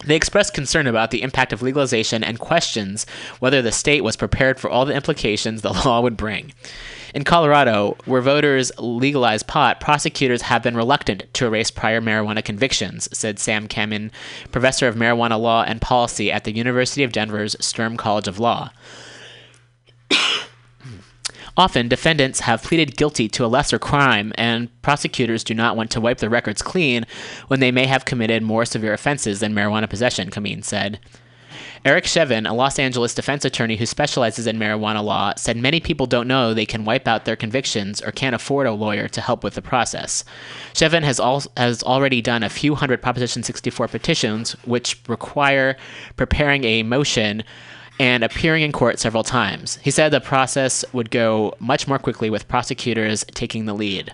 They 0.05 0.17
expressed 0.17 0.53
concern 0.53 0.85
about 0.87 1.11
the 1.11 1.21
impact 1.21 1.53
of 1.53 1.61
legalization 1.61 2.25
and 2.25 2.39
questions 2.39 3.05
whether 3.39 3.61
the 3.61 3.71
state 3.71 4.03
was 4.03 4.17
prepared 4.17 4.59
for 4.59 4.69
all 4.69 4.85
the 4.85 4.93
implications 4.93 5.61
the 5.61 5.73
law 5.85 6.01
would 6.01 6.17
bring. 6.17 6.53
In 7.13 7.23
Colorado, 7.23 7.97
where 8.05 8.21
voters 8.21 8.71
legalize 8.77 9.41
pot, 9.41 9.79
prosecutors 9.79 10.43
have 10.43 10.61
been 10.61 10.77
reluctant 10.77 11.23
to 11.33 11.45
erase 11.45 11.71
prior 11.71 12.01
marijuana 12.01 12.43
convictions, 12.43 13.09
said 13.11 13.39
Sam 13.39 13.67
Kamin, 13.67 14.11
professor 14.51 14.87
of 14.87 14.95
marijuana 14.95 15.39
law 15.39 15.63
and 15.63 15.81
policy 15.81 16.31
at 16.31 16.43
the 16.43 16.55
University 16.55 17.03
of 17.03 17.11
Denver's 17.11 17.55
Sturm 17.59 17.97
College 17.97 18.27
of 18.27 18.39
Law. 18.39 18.69
Often, 21.57 21.87
defendants 21.87 22.41
have 22.41 22.63
pleaded 22.63 22.95
guilty 22.95 23.27
to 23.29 23.43
a 23.43 23.47
lesser 23.47 23.79
crime, 23.79 24.31
and 24.35 24.69
prosecutors 24.81 25.43
do 25.43 25.53
not 25.53 25.75
want 25.75 25.89
to 25.91 26.01
wipe 26.01 26.19
their 26.19 26.29
records 26.29 26.61
clean 26.61 27.05
when 27.47 27.59
they 27.59 27.71
may 27.71 27.87
have 27.87 28.05
committed 28.05 28.43
more 28.43 28.65
severe 28.65 28.93
offenses 28.93 29.39
than 29.39 29.53
marijuana 29.53 29.89
possession, 29.89 30.29
Kamin 30.29 30.63
said. 30.63 30.99
Eric 31.85 32.03
Shevin, 32.03 32.49
a 32.49 32.53
Los 32.53 32.77
Angeles 32.77 33.13
defense 33.13 33.45
attorney 33.45 33.77
who 33.77 33.85
specializes 33.85 34.47
in 34.47 34.57
marijuana 34.59 35.03
law, 35.03 35.33
said 35.37 35.55
many 35.55 35.79
people 35.79 36.05
don't 36.05 36.27
know 36.27 36.53
they 36.53 36.65
can 36.65 36.83
wipe 36.83 37.07
out 37.07 37.25
their 37.25 37.37
convictions 37.37 38.01
or 38.01 38.11
can't 38.11 38.35
afford 38.35 38.67
a 38.67 38.73
lawyer 38.73 39.07
to 39.07 39.21
help 39.21 39.43
with 39.43 39.55
the 39.55 39.61
process. 39.61 40.25
Shevin 40.73 41.03
has, 41.03 41.19
al- 41.19 41.43
has 41.55 41.81
already 41.83 42.21
done 42.21 42.43
a 42.43 42.49
few 42.49 42.75
hundred 42.75 43.01
Proposition 43.01 43.43
64 43.43 43.87
petitions, 43.87 44.51
which 44.65 44.99
require 45.07 45.77
preparing 46.17 46.65
a 46.65 46.83
motion 46.83 47.43
and 47.99 48.23
appearing 48.23 48.63
in 48.63 48.71
court 48.71 48.99
several 48.99 49.23
times. 49.23 49.77
He 49.81 49.91
said 49.91 50.09
the 50.09 50.21
process 50.21 50.83
would 50.93 51.11
go 51.11 51.53
much 51.59 51.87
more 51.87 51.99
quickly 51.99 52.29
with 52.29 52.47
prosecutors 52.47 53.25
taking 53.33 53.65
the 53.65 53.73
lead. 53.73 54.13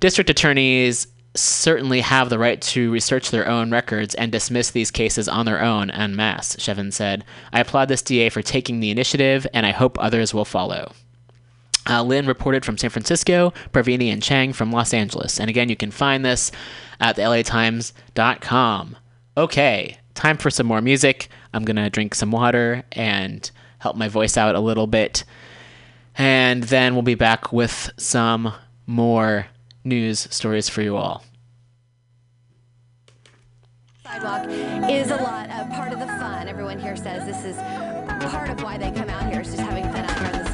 District 0.00 0.30
attorneys 0.30 1.06
certainly 1.38 2.00
have 2.00 2.28
the 2.28 2.38
right 2.38 2.60
to 2.60 2.90
research 2.90 3.30
their 3.30 3.48
own 3.48 3.70
records 3.70 4.14
and 4.14 4.30
dismiss 4.32 4.70
these 4.70 4.90
cases 4.90 5.28
on 5.28 5.46
their 5.46 5.62
own 5.62 5.90
en 5.90 6.14
masse, 6.14 6.56
Shevin 6.56 6.92
said. 6.92 7.24
I 7.52 7.60
applaud 7.60 7.88
this 7.88 8.02
DA 8.02 8.28
for 8.28 8.42
taking 8.42 8.80
the 8.80 8.90
initiative, 8.90 9.46
and 9.52 9.64
I 9.64 9.70
hope 9.70 9.98
others 9.98 10.34
will 10.34 10.44
follow. 10.44 10.92
Uh, 11.88 12.02
Lin 12.02 12.26
reported 12.26 12.64
from 12.64 12.76
San 12.76 12.90
Francisco, 12.90 13.52
Parvini 13.72 14.12
and 14.12 14.22
Chang 14.22 14.52
from 14.52 14.70
Los 14.70 14.92
Angeles. 14.92 15.40
And 15.40 15.48
again, 15.48 15.68
you 15.68 15.76
can 15.76 15.90
find 15.90 16.24
this 16.24 16.52
at 17.00 17.16
the 17.16 17.22
latimes.com. 17.22 18.96
Okay, 19.36 19.98
time 20.14 20.36
for 20.36 20.50
some 20.50 20.66
more 20.66 20.82
music. 20.82 21.28
I'm 21.54 21.64
going 21.64 21.76
to 21.76 21.88
drink 21.88 22.14
some 22.14 22.30
water 22.30 22.82
and 22.92 23.50
help 23.78 23.96
my 23.96 24.08
voice 24.08 24.36
out 24.36 24.54
a 24.54 24.60
little 24.60 24.86
bit. 24.86 25.24
And 26.16 26.64
then 26.64 26.94
we'll 26.94 27.02
be 27.02 27.14
back 27.14 27.52
with 27.52 27.90
some 27.96 28.52
more 28.86 29.46
news 29.84 30.26
stories 30.30 30.68
for 30.68 30.82
you 30.82 30.96
all. 30.96 31.24
Sidewalk 34.20 34.50
is 34.90 35.12
a 35.12 35.16
lot 35.16 35.48
uh, 35.48 35.64
part 35.66 35.92
of 35.92 36.00
the 36.00 36.06
fun. 36.06 36.48
Everyone 36.48 36.76
here 36.76 36.96
says 36.96 37.24
this 37.24 37.44
is 37.44 37.56
part 38.32 38.50
of 38.50 38.60
why 38.62 38.76
they 38.76 38.90
come 38.90 39.08
out 39.08 39.30
here 39.30 39.42
is 39.42 39.48
just 39.48 39.60
having 39.60 39.84
fun 39.84 40.04
out 40.04 40.18
here 40.18 40.30
on 40.32 40.44
the 40.44 40.47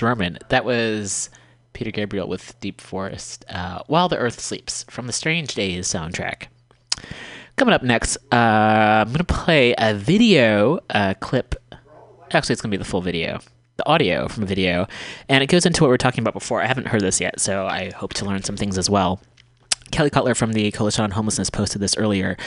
Roman. 0.00 0.38
That 0.48 0.64
was 0.64 1.28
Peter 1.72 1.90
Gabriel 1.90 2.28
with 2.28 2.58
Deep 2.60 2.80
Forest, 2.80 3.44
uh, 3.48 3.82
While 3.88 4.08
the 4.08 4.16
Earth 4.16 4.38
Sleeps 4.40 4.84
from 4.88 5.06
the 5.06 5.12
Strange 5.12 5.54
Days 5.54 5.88
soundtrack. 5.88 6.46
Coming 7.56 7.74
up 7.74 7.82
next, 7.82 8.16
uh, 8.32 8.36
I'm 8.36 9.08
going 9.08 9.18
to 9.18 9.24
play 9.24 9.74
a 9.76 9.92
video 9.92 10.78
clip. 11.20 11.56
Actually, 12.30 12.52
it's 12.52 12.62
going 12.62 12.70
to 12.70 12.78
be 12.78 12.82
the 12.82 12.88
full 12.88 13.02
video, 13.02 13.40
the 13.76 13.86
audio 13.86 14.28
from 14.28 14.44
a 14.44 14.46
video. 14.46 14.86
And 15.28 15.42
it 15.42 15.48
goes 15.48 15.66
into 15.66 15.82
what 15.82 15.88
we 15.88 15.92
were 15.92 15.98
talking 15.98 16.22
about 16.22 16.34
before. 16.34 16.62
I 16.62 16.66
haven't 16.66 16.88
heard 16.88 17.02
this 17.02 17.20
yet, 17.20 17.40
so 17.40 17.66
I 17.66 17.90
hope 17.90 18.14
to 18.14 18.24
learn 18.24 18.42
some 18.42 18.56
things 18.56 18.78
as 18.78 18.88
well. 18.88 19.20
Kelly 19.90 20.08
Cutler 20.08 20.34
from 20.34 20.54
the 20.54 20.70
Coalition 20.70 21.04
on 21.04 21.10
Homelessness 21.10 21.50
posted 21.50 21.82
this 21.82 21.96
earlier. 21.98 22.38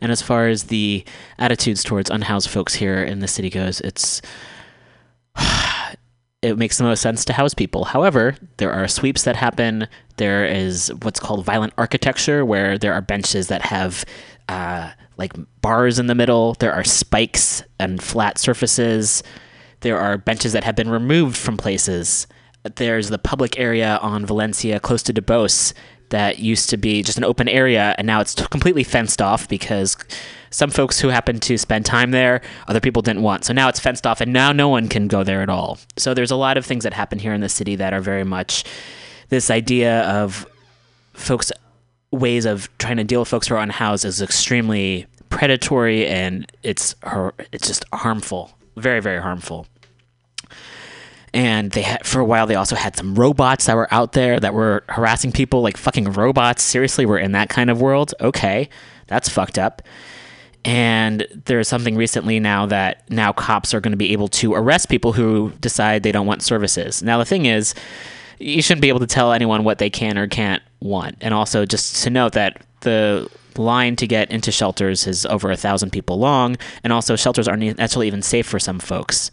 And 0.00 0.12
as 0.12 0.22
far 0.22 0.46
as 0.46 0.64
the 0.64 1.04
attitudes 1.38 1.82
towards 1.82 2.08
unhoused 2.08 2.48
folks 2.48 2.74
here 2.74 3.02
in 3.02 3.18
the 3.18 3.26
city 3.26 3.50
goes, 3.50 3.80
it's 3.80 4.22
it 6.42 6.58
makes 6.58 6.76
the 6.76 6.84
most 6.84 7.00
sense 7.00 7.24
to 7.24 7.32
house 7.32 7.54
people. 7.54 7.84
However, 7.84 8.36
there 8.56 8.72
are 8.72 8.88
sweeps 8.88 9.22
that 9.22 9.36
happen. 9.36 9.86
There 10.16 10.44
is 10.44 10.92
what's 11.02 11.20
called 11.20 11.44
violent 11.44 11.72
architecture, 11.78 12.44
where 12.44 12.76
there 12.76 12.92
are 12.92 13.00
benches 13.00 13.46
that 13.46 13.62
have 13.62 14.04
uh, 14.48 14.90
like 15.16 15.32
bars 15.60 16.00
in 16.00 16.08
the 16.08 16.16
middle. 16.16 16.54
There 16.54 16.72
are 16.72 16.84
spikes 16.84 17.62
and 17.78 18.02
flat 18.02 18.38
surfaces. 18.38 19.22
There 19.80 19.98
are 19.98 20.18
benches 20.18 20.52
that 20.52 20.64
have 20.64 20.74
been 20.74 20.90
removed 20.90 21.36
from 21.36 21.56
places. 21.56 22.26
There's 22.76 23.08
the 23.08 23.18
public 23.18 23.58
area 23.58 23.98
on 24.02 24.26
Valencia, 24.26 24.80
close 24.80 25.02
to 25.04 25.12
Duboce, 25.12 25.72
that 26.12 26.38
used 26.38 26.70
to 26.70 26.76
be 26.76 27.02
just 27.02 27.18
an 27.18 27.24
open 27.24 27.48
area, 27.48 27.94
and 27.98 28.06
now 28.06 28.20
it's 28.20 28.34
completely 28.34 28.84
fenced 28.84 29.20
off 29.20 29.48
because 29.48 29.96
some 30.50 30.70
folks 30.70 31.00
who 31.00 31.08
happened 31.08 31.42
to 31.42 31.58
spend 31.58 31.84
time 31.84 32.12
there, 32.12 32.40
other 32.68 32.80
people 32.80 33.02
didn't 33.02 33.22
want. 33.22 33.44
So 33.44 33.52
now 33.52 33.68
it's 33.68 33.80
fenced 33.80 34.06
off, 34.06 34.20
and 34.20 34.32
now 34.32 34.52
no 34.52 34.68
one 34.68 34.88
can 34.88 35.08
go 35.08 35.24
there 35.24 35.42
at 35.42 35.48
all. 35.48 35.78
So 35.96 36.14
there's 36.14 36.30
a 36.30 36.36
lot 36.36 36.56
of 36.56 36.64
things 36.64 36.84
that 36.84 36.92
happen 36.92 37.18
here 37.18 37.32
in 37.32 37.40
the 37.40 37.48
city 37.48 37.74
that 37.76 37.92
are 37.92 38.00
very 38.00 38.24
much 38.24 38.64
this 39.30 39.50
idea 39.50 40.02
of 40.02 40.46
folks' 41.14 41.50
ways 42.10 42.44
of 42.44 42.68
trying 42.78 42.98
to 42.98 43.04
deal 43.04 43.20
with 43.20 43.28
folks 43.28 43.48
who 43.48 43.54
are 43.54 43.62
unhoused 43.62 44.04
is 44.04 44.22
extremely 44.22 45.06
predatory, 45.30 46.06
and 46.06 46.50
it's 46.62 46.94
it's 47.52 47.66
just 47.66 47.84
harmful, 47.92 48.52
very 48.76 49.00
very 49.00 49.20
harmful 49.20 49.66
and 51.34 51.70
they 51.72 51.82
had 51.82 52.06
for 52.06 52.20
a 52.20 52.24
while 52.24 52.46
they 52.46 52.54
also 52.54 52.76
had 52.76 52.96
some 52.96 53.14
robots 53.14 53.66
that 53.66 53.76
were 53.76 53.92
out 53.92 54.12
there 54.12 54.38
that 54.38 54.54
were 54.54 54.84
harassing 54.88 55.32
people 55.32 55.62
like 55.62 55.76
fucking 55.76 56.12
robots. 56.12 56.62
Seriously 56.62 57.06
we're 57.06 57.18
in 57.18 57.32
that 57.32 57.48
kind 57.48 57.70
of 57.70 57.80
world? 57.80 58.14
Okay 58.20 58.68
that's 59.12 59.28
fucked 59.28 59.58
up. 59.58 59.82
And 60.64 61.26
there's 61.44 61.68
something 61.68 61.96
recently 61.96 62.40
now 62.40 62.66
that 62.66 63.08
now 63.10 63.32
cops 63.32 63.74
are 63.74 63.80
going 63.80 63.92
to 63.92 63.96
be 63.96 64.12
able 64.12 64.28
to 64.28 64.54
arrest 64.54 64.88
people 64.88 65.12
who 65.12 65.52
decide 65.60 66.02
they 66.02 66.12
don't 66.12 66.26
want 66.26 66.42
services. 66.42 67.02
Now 67.02 67.18
the 67.18 67.24
thing 67.24 67.46
is 67.46 67.74
you 68.38 68.62
shouldn't 68.62 68.80
be 68.80 68.88
able 68.88 69.00
to 69.00 69.06
tell 69.06 69.32
anyone 69.32 69.64
what 69.64 69.78
they 69.78 69.90
can 69.90 70.16
or 70.16 70.28
can't 70.28 70.62
want. 70.80 71.16
And 71.20 71.34
also 71.34 71.66
just 71.66 72.02
to 72.04 72.10
note 72.10 72.32
that 72.32 72.62
the 72.80 73.28
line 73.56 73.96
to 73.96 74.06
get 74.06 74.30
into 74.30 74.50
shelters 74.50 75.06
is 75.06 75.26
over 75.26 75.50
a 75.50 75.56
thousand 75.56 75.90
people 75.90 76.18
long 76.18 76.56
and 76.82 76.92
also 76.92 77.16
shelters 77.16 77.46
aren't 77.46 77.78
actually 77.78 78.06
even 78.06 78.22
safe 78.22 78.46
for 78.46 78.58
some 78.58 78.78
folks 78.78 79.30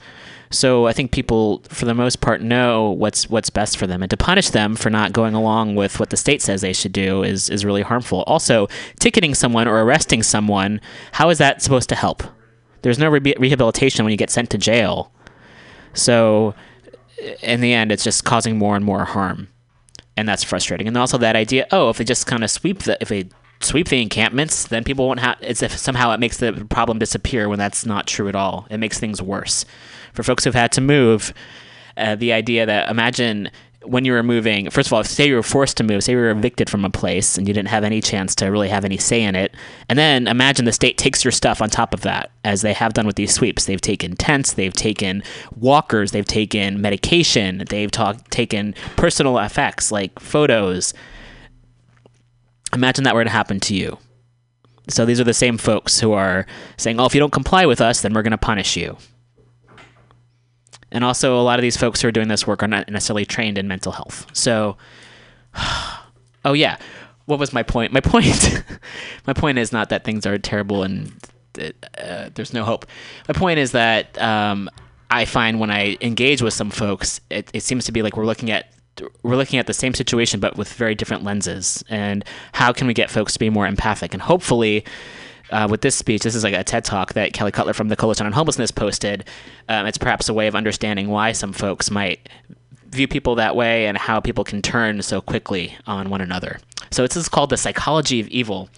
so 0.51 0.87
I 0.87 0.93
think 0.93 1.11
people, 1.11 1.61
for 1.69 1.85
the 1.85 1.93
most 1.93 2.21
part, 2.21 2.41
know 2.41 2.89
what's 2.89 3.29
what's 3.29 3.51
best 3.51 3.77
for 3.77 3.85
them, 3.85 4.01
and 4.01 4.09
to 4.09 4.17
punish 4.17 4.49
them 4.49 4.75
for 4.75 4.89
not 4.89 5.13
going 5.13 5.35
along 5.35 5.75
with 5.75 5.99
what 5.99 6.09
the 6.09 6.17
state 6.17 6.41
says 6.41 6.61
they 6.61 6.73
should 6.73 6.91
do 6.91 7.23
is 7.23 7.49
is 7.49 7.63
really 7.63 7.83
harmful. 7.83 8.23
Also, 8.23 8.67
ticketing 8.99 9.35
someone 9.35 9.67
or 9.67 9.83
arresting 9.83 10.23
someone, 10.23 10.81
how 11.13 11.29
is 11.29 11.37
that 11.37 11.61
supposed 11.61 11.89
to 11.89 11.95
help? 11.95 12.23
There's 12.81 12.97
no 12.97 13.09
re- 13.09 13.35
rehabilitation 13.37 14.03
when 14.03 14.11
you 14.11 14.17
get 14.17 14.31
sent 14.31 14.49
to 14.49 14.57
jail. 14.57 15.11
So, 15.93 16.55
in 17.43 17.61
the 17.61 17.73
end, 17.73 17.91
it's 17.91 18.03
just 18.03 18.25
causing 18.25 18.57
more 18.57 18.75
and 18.75 18.83
more 18.83 19.05
harm, 19.05 19.49
and 20.17 20.27
that's 20.27 20.43
frustrating. 20.43 20.87
And 20.87 20.97
also 20.97 21.19
that 21.19 21.35
idea, 21.35 21.67
oh, 21.71 21.89
if 21.89 21.97
they 21.99 22.03
just 22.03 22.25
kind 22.25 22.43
of 22.43 22.49
sweep 22.49 22.83
the 22.83 22.97
if 22.99 23.09
they 23.09 23.29
sweep 23.61 23.89
the 23.89 24.01
encampments, 24.01 24.65
then 24.65 24.83
people 24.83 25.05
won't 25.05 25.19
have. 25.19 25.37
It's 25.41 25.61
if 25.61 25.77
somehow 25.77 26.11
it 26.11 26.19
makes 26.19 26.37
the 26.37 26.65
problem 26.71 26.97
disappear 26.97 27.47
when 27.47 27.59
that's 27.59 27.85
not 27.85 28.07
true 28.07 28.27
at 28.29 28.35
all. 28.35 28.65
It 28.71 28.79
makes 28.79 28.99
things 28.99 29.21
worse 29.21 29.63
for 30.19 30.23
folks 30.23 30.43
who've 30.43 30.53
had 30.53 30.73
to 30.73 30.81
move, 30.81 31.33
uh, 31.95 32.13
the 32.13 32.33
idea 32.33 32.65
that 32.65 32.89
imagine 32.89 33.49
when 33.83 34.03
you 34.03 34.11
were 34.11 34.21
moving, 34.21 34.69
first 34.69 34.89
of 34.89 34.93
all, 34.93 35.01
say 35.01 35.29
you 35.29 35.35
were 35.35 35.41
forced 35.41 35.77
to 35.77 35.83
move, 35.85 36.03
say 36.03 36.11
you 36.11 36.17
were 36.17 36.29
evicted 36.29 36.69
from 36.69 36.83
a 36.83 36.89
place 36.89 37.37
and 37.37 37.47
you 37.47 37.53
didn't 37.53 37.69
have 37.69 37.85
any 37.85 38.01
chance 38.01 38.35
to 38.35 38.47
really 38.47 38.67
have 38.67 38.83
any 38.83 38.97
say 38.97 39.23
in 39.23 39.33
it. 39.33 39.55
And 39.87 39.97
then 39.97 40.27
imagine 40.27 40.65
the 40.65 40.73
state 40.73 40.97
takes 40.97 41.23
your 41.23 41.31
stuff 41.31 41.61
on 41.61 41.69
top 41.69 41.93
of 41.93 42.01
that, 42.01 42.31
as 42.43 42.63
they 42.63 42.73
have 42.73 42.93
done 42.93 43.07
with 43.07 43.15
these 43.15 43.33
sweeps. 43.33 43.63
They've 43.63 43.79
taken 43.79 44.17
tents, 44.17 44.51
they've 44.51 44.73
taken 44.73 45.23
walkers, 45.55 46.11
they've 46.11 46.25
taken 46.25 46.81
medication, 46.81 47.63
they've 47.69 47.89
talk, 47.89 48.29
taken 48.29 48.75
personal 48.97 49.37
effects 49.37 49.89
like 49.89 50.19
photos. 50.19 50.93
Imagine 52.73 53.05
that 53.05 53.15
were 53.15 53.23
to 53.23 53.29
happen 53.29 53.61
to 53.61 53.73
you. 53.73 53.97
So 54.89 55.05
these 55.05 55.21
are 55.21 55.23
the 55.23 55.33
same 55.33 55.57
folks 55.57 56.01
who 56.01 56.11
are 56.11 56.45
saying, 56.75 56.99
oh, 56.99 57.05
if 57.05 57.15
you 57.15 57.21
don't 57.21 57.31
comply 57.31 57.65
with 57.65 57.79
us, 57.79 58.01
then 58.01 58.13
we're 58.13 58.23
going 58.23 58.31
to 58.31 58.37
punish 58.37 58.75
you. 58.75 58.97
And 60.91 61.03
also, 61.03 61.39
a 61.39 61.43
lot 61.43 61.59
of 61.59 61.63
these 61.63 61.77
folks 61.77 62.01
who 62.01 62.07
are 62.07 62.11
doing 62.11 62.27
this 62.27 62.47
work 62.47 62.63
are 62.63 62.67
not 62.67 62.89
necessarily 62.89 63.25
trained 63.25 63.57
in 63.57 63.67
mental 63.67 63.91
health. 63.91 64.25
So, 64.33 64.77
oh 66.45 66.53
yeah, 66.53 66.77
what 67.25 67.39
was 67.39 67.53
my 67.53 67.63
point? 67.63 67.93
My 67.93 67.99
point, 68.01 68.63
my 69.27 69.33
point 69.33 69.57
is 69.57 69.71
not 69.71 69.89
that 69.89 70.03
things 70.03 70.25
are 70.25 70.37
terrible 70.37 70.83
and 70.83 71.11
uh, 71.59 72.29
there's 72.33 72.53
no 72.53 72.63
hope. 72.63 72.85
My 73.27 73.33
point 73.33 73.59
is 73.59 73.71
that 73.71 74.19
um, 74.21 74.69
I 75.11 75.25
find 75.25 75.59
when 75.59 75.71
I 75.71 75.97
engage 76.01 76.41
with 76.41 76.53
some 76.53 76.69
folks, 76.69 77.21
it, 77.29 77.49
it 77.53 77.63
seems 77.63 77.85
to 77.85 77.91
be 77.91 78.01
like 78.01 78.17
we're 78.17 78.25
looking 78.25 78.51
at 78.51 78.73
we're 79.23 79.37
looking 79.37 79.59
at 79.59 79.65
the 79.65 79.73
same 79.73 79.93
situation 79.93 80.41
but 80.41 80.57
with 80.57 80.73
very 80.73 80.93
different 80.93 81.23
lenses. 81.23 81.83
And 81.89 82.25
how 82.51 82.73
can 82.73 82.85
we 82.87 82.93
get 82.93 83.09
folks 83.09 83.33
to 83.33 83.39
be 83.39 83.49
more 83.49 83.65
empathic? 83.65 84.13
And 84.13 84.21
hopefully, 84.21 84.83
uh, 85.51 85.67
with 85.69 85.81
this 85.81 85.95
speech, 85.95 86.23
this 86.23 86.35
is 86.35 86.43
like 86.43 86.53
a 86.53 86.63
TED 86.63 86.85
talk 86.85 87.13
that 87.13 87.33
Kelly 87.33 87.51
Cutler 87.51 87.73
from 87.73 87.89
the 87.89 87.95
Coalition 87.95 88.25
on 88.25 88.33
Homelessness 88.33 88.71
posted. 88.71 89.25
Um, 89.67 89.85
it's 89.85 89.97
perhaps 89.97 90.29
a 90.29 90.33
way 90.33 90.47
of 90.47 90.55
understanding 90.55 91.09
why 91.09 91.31
some 91.31 91.53
folks 91.53 91.89
might 91.89 92.29
view 92.89 93.07
people 93.07 93.35
that 93.35 93.55
way 93.55 93.85
and 93.85 93.97
how 93.97 94.19
people 94.19 94.43
can 94.43 94.61
turn 94.61 95.01
so 95.01 95.21
quickly 95.21 95.75
on 95.85 96.09
one 96.09 96.21
another. 96.21 96.59
So 96.91 97.05
this 97.05 97.15
is 97.15 97.29
called 97.29 97.49
the 97.51 97.57
psychology 97.57 98.19
of 98.19 98.27
evil. 98.29 98.69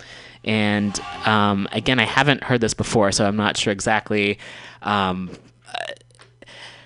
And 0.44 1.00
um, 1.26 1.68
again, 1.72 2.00
I 2.00 2.06
haven't 2.06 2.44
heard 2.44 2.62
this 2.62 2.74
before, 2.74 3.12
so 3.12 3.26
I'm 3.26 3.38
not 3.38 3.58
sure 3.58 3.72
exactly 3.72 4.40
um, 4.82 5.30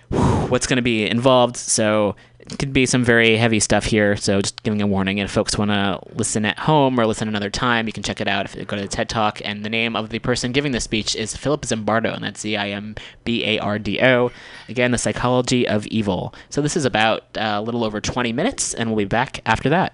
what's 0.10 0.68
going 0.68 0.78
to 0.78 0.84
be 0.84 1.10
involved. 1.10 1.58
So 1.58 2.16
could 2.60 2.74
be 2.74 2.86
some 2.86 3.04
very 3.04 3.38
heavy 3.38 3.60
stuff 3.60 3.86
here, 3.86 4.16
so 4.16 4.42
just 4.42 4.62
giving 4.64 4.82
a 4.82 4.88
warning. 4.88 5.20
And 5.20 5.28
if 5.28 5.34
folks 5.34 5.58
want 5.58 5.72
to 5.72 6.00
listen 6.14 6.46
at 6.46 6.60
home 6.60 7.00
or 7.00 7.06
listen 7.08 7.28
another 7.28 7.50
time, 7.50 7.88
you 7.88 7.94
can 7.94 8.04
check 8.04 8.22
it 8.22 8.28
out 8.28 8.46
if 8.46 8.56
you 8.56 8.66
go 8.66 8.76
to 8.76 8.82
the 8.84 8.88
TED 8.88 9.10
Talk. 9.10 9.42
And 9.44 9.66
the 9.66 9.70
name 9.70 9.96
of 9.96 10.10
the 10.10 10.20
person 10.20 10.52
giving 10.52 10.72
the 10.72 10.80
speech 10.80 11.16
is 11.16 11.36
Philip 11.36 11.64
Zimbardo, 11.64 12.14
and 12.14 12.24
that's 12.24 12.42
Z 12.42 12.56
I 12.56 12.70
M 12.70 12.96
B 13.24 13.44
A 13.46 13.60
R 13.60 13.80
D 13.80 14.00
O. 14.02 14.32
Again, 14.70 14.92
the 14.92 14.98
psychology 14.98 15.68
of 15.68 15.88
evil. 15.88 16.36
So 16.50 16.62
this 16.62 16.78
is 16.78 16.86
about 16.86 17.24
uh, 17.36 17.56
a 17.58 17.62
little 17.62 17.84
over 17.84 18.00
20 18.00 18.32
minutes, 18.32 18.74
and 18.74 18.90
we'll 18.90 18.98
be 18.98 19.06
back 19.06 19.42
after 19.46 19.70
that. 19.70 19.94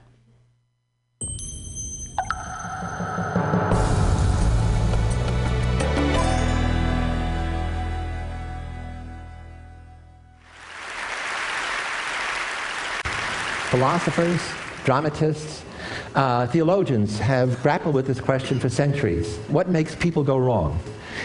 Philosophers, 13.71 14.41
dramatists, 14.83 15.63
uh, 16.13 16.45
theologians 16.47 17.17
have 17.19 17.63
grappled 17.63 17.95
with 17.95 18.05
this 18.05 18.19
question 18.19 18.59
for 18.59 18.67
centuries. 18.67 19.37
What 19.47 19.69
makes 19.69 19.95
people 19.95 20.25
go 20.25 20.37
wrong? 20.37 20.77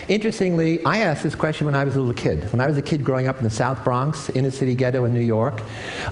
Interestingly, 0.07 0.85
I 0.85 0.99
asked 0.99 1.25
this 1.25 1.35
question 1.35 1.67
when 1.67 1.75
I 1.75 1.83
was 1.83 1.97
a 1.97 1.99
little 1.99 2.15
kid. 2.15 2.45
When 2.53 2.61
I 2.61 2.69
was 2.69 2.79
a 2.79 2.83
kid 2.83 3.03
growing 3.03 3.27
up 3.27 3.39
in 3.39 3.43
the 3.43 3.51
South 3.51 3.83
Bronx, 3.83 4.31
inner 4.31 4.53
city 4.53 4.77
ghetto 4.77 5.07
in 5.07 5.13
New 5.13 5.19
York, 5.19 5.61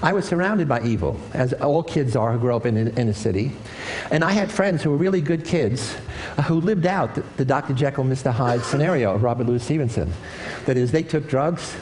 I 0.03 0.11
was 0.11 0.25
surrounded 0.25 0.67
by 0.67 0.81
evil, 0.81 1.17
as 1.33 1.53
all 1.53 1.81
kids 1.81 2.17
are 2.17 2.33
who 2.33 2.39
grow 2.39 2.57
up 2.57 2.65
in, 2.65 2.75
in 2.75 3.07
a 3.07 3.13
city. 3.13 3.53
And 4.11 4.21
I 4.21 4.33
had 4.33 4.51
friends 4.51 4.83
who 4.83 4.89
were 4.89 4.97
really 4.97 5.21
good 5.21 5.45
kids 5.45 5.95
uh, 6.37 6.41
who 6.41 6.59
lived 6.59 6.85
out 6.85 7.15
the, 7.15 7.23
the 7.37 7.45
Dr. 7.45 7.73
Jekyll, 7.73 8.03
Mr. 8.03 8.33
Hyde 8.33 8.61
scenario 8.61 9.15
of 9.15 9.23
Robert 9.23 9.47
Louis 9.47 9.63
Stevenson. 9.63 10.11
That 10.65 10.75
is, 10.75 10.91
they 10.91 11.03
took 11.03 11.29
drugs, 11.29 11.77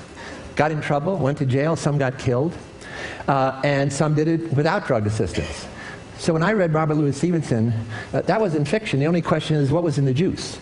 got 0.56 0.70
in 0.70 0.80
trouble, 0.80 1.18
went 1.18 1.39
to 1.39 1.45
jail, 1.47 1.76
some 1.76 1.97
got 1.97 2.20
killed 2.20 2.56
uh, 3.28 3.62
and 3.64 3.91
some 3.91 4.16
did 4.16 4.28
it 4.28 4.54
without 4.54 4.86
drug 4.88 5.08
assistance. 5.08 5.68
So 6.18 6.34
when 6.34 6.43
I 6.43 6.54
read 6.54 6.74
Robert 6.74 6.95
Louis 6.95 7.16
Stevenson, 7.16 7.74
uh, 8.14 8.22
that 8.22 8.39
was 8.39 8.56
in 8.56 8.66
fiction. 8.66 8.99
The 8.99 9.08
only 9.08 9.22
question 9.22 9.58
is 9.58 9.72
what 9.72 9.84
was 9.84 9.97
in 9.97 10.06
the 10.06 10.14
juice? 10.14 10.60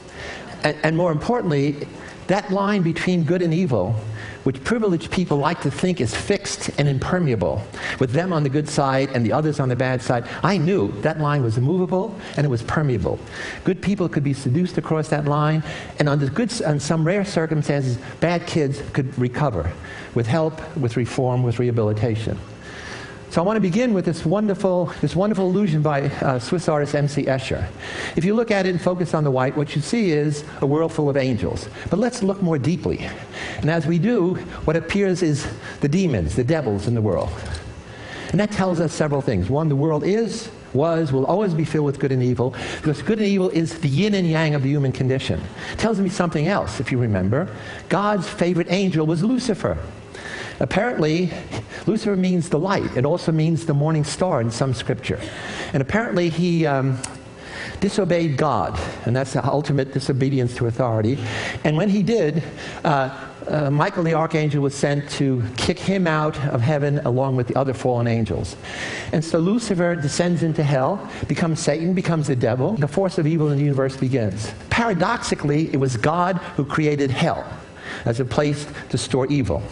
And, 0.63 0.77
and 0.83 0.97
more 0.97 1.11
importantly, 1.11 1.87
That 2.28 2.51
line 2.51 2.82
between 2.82 3.24
good 3.24 3.41
and 3.41 3.53
evil, 3.53 3.95
which 4.43 4.63
privileged 4.63 5.11
people 5.11 5.38
like 5.38 5.61
to 5.61 5.72
think 5.72 5.99
is 5.99 6.15
fixed 6.15 6.69
and 6.80 6.88
impermeable, 6.88 7.61
with 7.99 8.11
them 8.11 8.32
on 8.32 8.43
the 8.43 8.49
good 8.49 8.69
side 8.69 9.09
and 9.09 9.26
the 9.26 9.34
others 9.34 9.59
on 9.59 9.69
the 9.69 9.76
bad 9.76 10.01
side, 10.01 10.28
I 10.43 10.57
knew 10.57 10.91
that 11.01 11.19
line 11.19 11.43
was 11.43 11.57
immovable 11.57 12.17
and 12.38 12.45
it 12.45 12.49
was 12.49 12.63
permeable. 12.63 13.19
Good 13.63 13.82
people 13.82 14.07
could 14.07 14.24
be 14.24 14.34
seduced 14.34 14.78
across 14.78 15.09
that 15.09 15.26
line, 15.26 15.63
and 15.99 16.07
under 16.07 16.28
good, 16.28 16.61
on 16.63 16.80
some 16.80 17.05
rare 17.05 17.26
circumstances, 17.26 17.97
bad 18.19 18.47
kids 18.47 18.82
could 18.93 19.17
recover 19.19 19.72
with 20.15 20.28
help, 20.28 20.76
with 20.78 20.97
reform, 20.97 21.43
with 21.43 21.59
rehabilitation. 21.59 22.39
So 23.32 23.41
I 23.41 23.45
want 23.45 23.55
to 23.55 23.61
begin 23.61 23.93
with 23.93 24.03
this 24.03 24.25
wonderful, 24.25 24.88
this 24.99 25.15
wonderful 25.15 25.47
illusion 25.47 25.82
by 25.82 26.01
uh, 26.01 26.38
Swiss 26.38 26.67
artist 26.67 26.93
M.C. 26.93 27.23
Escher. 27.23 27.65
If 28.17 28.25
you 28.25 28.34
look 28.34 28.51
at 28.51 28.65
it 28.65 28.71
and 28.71 28.82
focus 28.82 29.13
on 29.13 29.23
the 29.23 29.32
white, 29.32 29.55
what 29.55 29.73
you 29.73 29.82
see 29.82 30.11
is 30.11 30.43
a 30.59 30.65
world 30.65 30.91
full 30.91 31.09
of 31.09 31.15
angels. 31.15 31.69
But 31.89 31.97
let's 31.97 32.23
look 32.23 32.41
more 32.41 32.57
deeply. 32.57 33.07
And 33.61 33.71
as 33.71 33.88
we 33.88 33.99
do, 33.99 34.36
what 34.65 34.75
appears 34.75 35.23
is 35.23 35.47
the 35.79 35.88
demons, 35.88 36.36
the 36.36 36.43
devils 36.43 36.88
in 36.88 36.93
the 36.93 37.01
world. 37.01 37.32
And 38.32 38.39
that 38.41 38.51
tells 38.51 38.82
us 38.82 38.91
several 38.91 39.21
things. 39.21 39.49
One, 39.49 39.69
the 39.69 39.77
world 39.77 40.03
is, 40.03 40.49
was, 40.73 41.13
will 41.13 41.25
always 41.25 41.53
be 41.53 41.63
filled 41.63 41.86
with 41.86 41.99
good 41.99 42.11
and 42.11 42.21
evil, 42.21 42.53
because 42.82 43.01
good 43.01 43.19
and 43.19 43.27
evil 43.29 43.49
is 43.51 43.79
the 43.79 43.88
yin 43.88 44.13
and 44.13 44.29
yang 44.29 44.55
of 44.55 44.63
the 44.63 44.69
human 44.69 44.91
condition. 44.91 45.41
It 45.71 45.79
tells 45.79 46.01
me 46.01 46.09
something 46.09 46.49
else, 46.49 46.82
if 46.82 46.91
you 46.91 46.97
remember. 46.97 47.47
God's 47.88 48.27
favorite 48.27 48.67
angel 48.69 49.07
was 49.07 49.23
Lucifer. 49.23 49.77
Apparently, 50.62 51.32
Lucifer 51.88 52.16
means 52.16 52.49
the 52.49 52.59
light. 52.59 52.95
It 52.95 53.03
also 53.03 53.32
means 53.32 53.66
the 53.66 53.74
morning 53.74 54.03
star 54.03 54.41
in 54.41 54.51
some 54.51 54.76
scripture. 54.76 55.20
And 55.74 55.82
apparently, 55.82 56.30
he 56.30 56.68
um, 56.68 56.99
disobeyed 57.80 58.38
God, 58.38 58.80
and 59.05 59.16
that's 59.16 59.34
the 59.34 59.43
ultimate 59.43 59.91
disobedience 59.91 60.55
to 60.55 60.68
authority. 60.68 61.18
And 61.64 61.76
when 61.76 61.89
he 61.89 62.03
did, 62.03 62.43
uh, 62.86 63.28
uh, 63.47 63.72
Michael 63.72 64.03
the 64.03 64.14
archangel 64.14 64.62
was 64.62 64.76
sent 64.76 65.09
to 65.09 65.43
kick 65.57 65.80
him 65.80 66.05
out 66.05 66.38
of 66.45 66.62
heaven 66.62 66.99
along 66.99 67.36
with 67.38 67.47
the 67.47 67.55
other 67.55 67.74
fallen 67.74 68.05
angels. 68.05 68.55
And 69.12 69.26
so 69.26 69.39
Lucifer 69.39 69.95
descends 69.95 70.43
into 70.43 70.62
hell, 70.62 71.09
becomes 71.28 71.59
Satan, 71.59 71.95
becomes 71.95 72.28
the 72.28 72.36
devil. 72.36 72.74
The 72.74 72.88
force 72.88 73.18
of 73.18 73.26
evil 73.26 73.49
in 73.49 73.57
the 73.57 73.64
universe 73.64 73.97
begins. 73.97 74.53
Paradoxically, 74.70 75.74
it 75.74 75.78
was 75.78 75.97
God 75.97 76.38
who 76.55 76.66
created 76.66 77.09
hell 77.09 77.51
as 78.05 78.20
a 78.20 78.26
place 78.26 78.68
to 78.89 78.97
store 78.99 79.26
evil. 79.26 79.64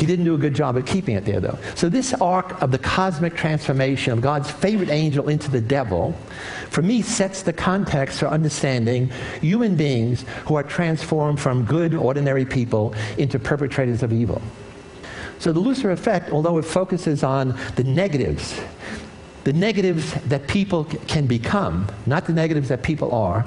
He 0.00 0.06
didn't 0.06 0.24
do 0.24 0.34
a 0.34 0.38
good 0.38 0.54
job 0.54 0.78
of 0.78 0.86
keeping 0.86 1.14
it 1.14 1.26
there, 1.26 1.40
though. 1.40 1.58
So, 1.74 1.90
this 1.90 2.14
arc 2.14 2.62
of 2.62 2.70
the 2.70 2.78
cosmic 2.78 3.36
transformation 3.36 4.14
of 4.14 4.22
God's 4.22 4.50
favorite 4.50 4.88
angel 4.88 5.28
into 5.28 5.50
the 5.50 5.60
devil, 5.60 6.12
for 6.70 6.80
me, 6.80 7.02
sets 7.02 7.42
the 7.42 7.52
context 7.52 8.20
for 8.20 8.26
understanding 8.28 9.10
human 9.42 9.76
beings 9.76 10.24
who 10.46 10.54
are 10.54 10.62
transformed 10.62 11.38
from 11.38 11.66
good, 11.66 11.92
ordinary 11.92 12.46
people 12.46 12.94
into 13.18 13.38
perpetrators 13.38 14.02
of 14.02 14.10
evil. 14.10 14.40
So, 15.38 15.52
the 15.52 15.60
Lucifer 15.60 15.90
effect, 15.90 16.30
although 16.30 16.56
it 16.56 16.64
focuses 16.64 17.22
on 17.22 17.54
the 17.76 17.84
negatives, 17.84 18.58
the 19.44 19.52
negatives 19.52 20.14
that 20.28 20.46
people 20.46 20.84
can 20.84 21.26
become, 21.26 21.86
not 22.06 22.26
the 22.26 22.32
negatives 22.32 22.68
that 22.68 22.82
people 22.82 23.12
are, 23.12 23.46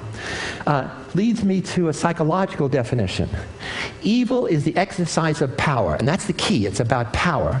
uh, 0.66 0.88
leads 1.14 1.44
me 1.44 1.60
to 1.60 1.88
a 1.88 1.92
psychological 1.92 2.68
definition. 2.68 3.28
Evil 4.02 4.46
is 4.46 4.64
the 4.64 4.76
exercise 4.76 5.40
of 5.40 5.56
power, 5.56 5.94
and 5.94 6.06
that's 6.06 6.26
the 6.26 6.32
key. 6.32 6.66
It's 6.66 6.80
about 6.80 7.12
power. 7.12 7.60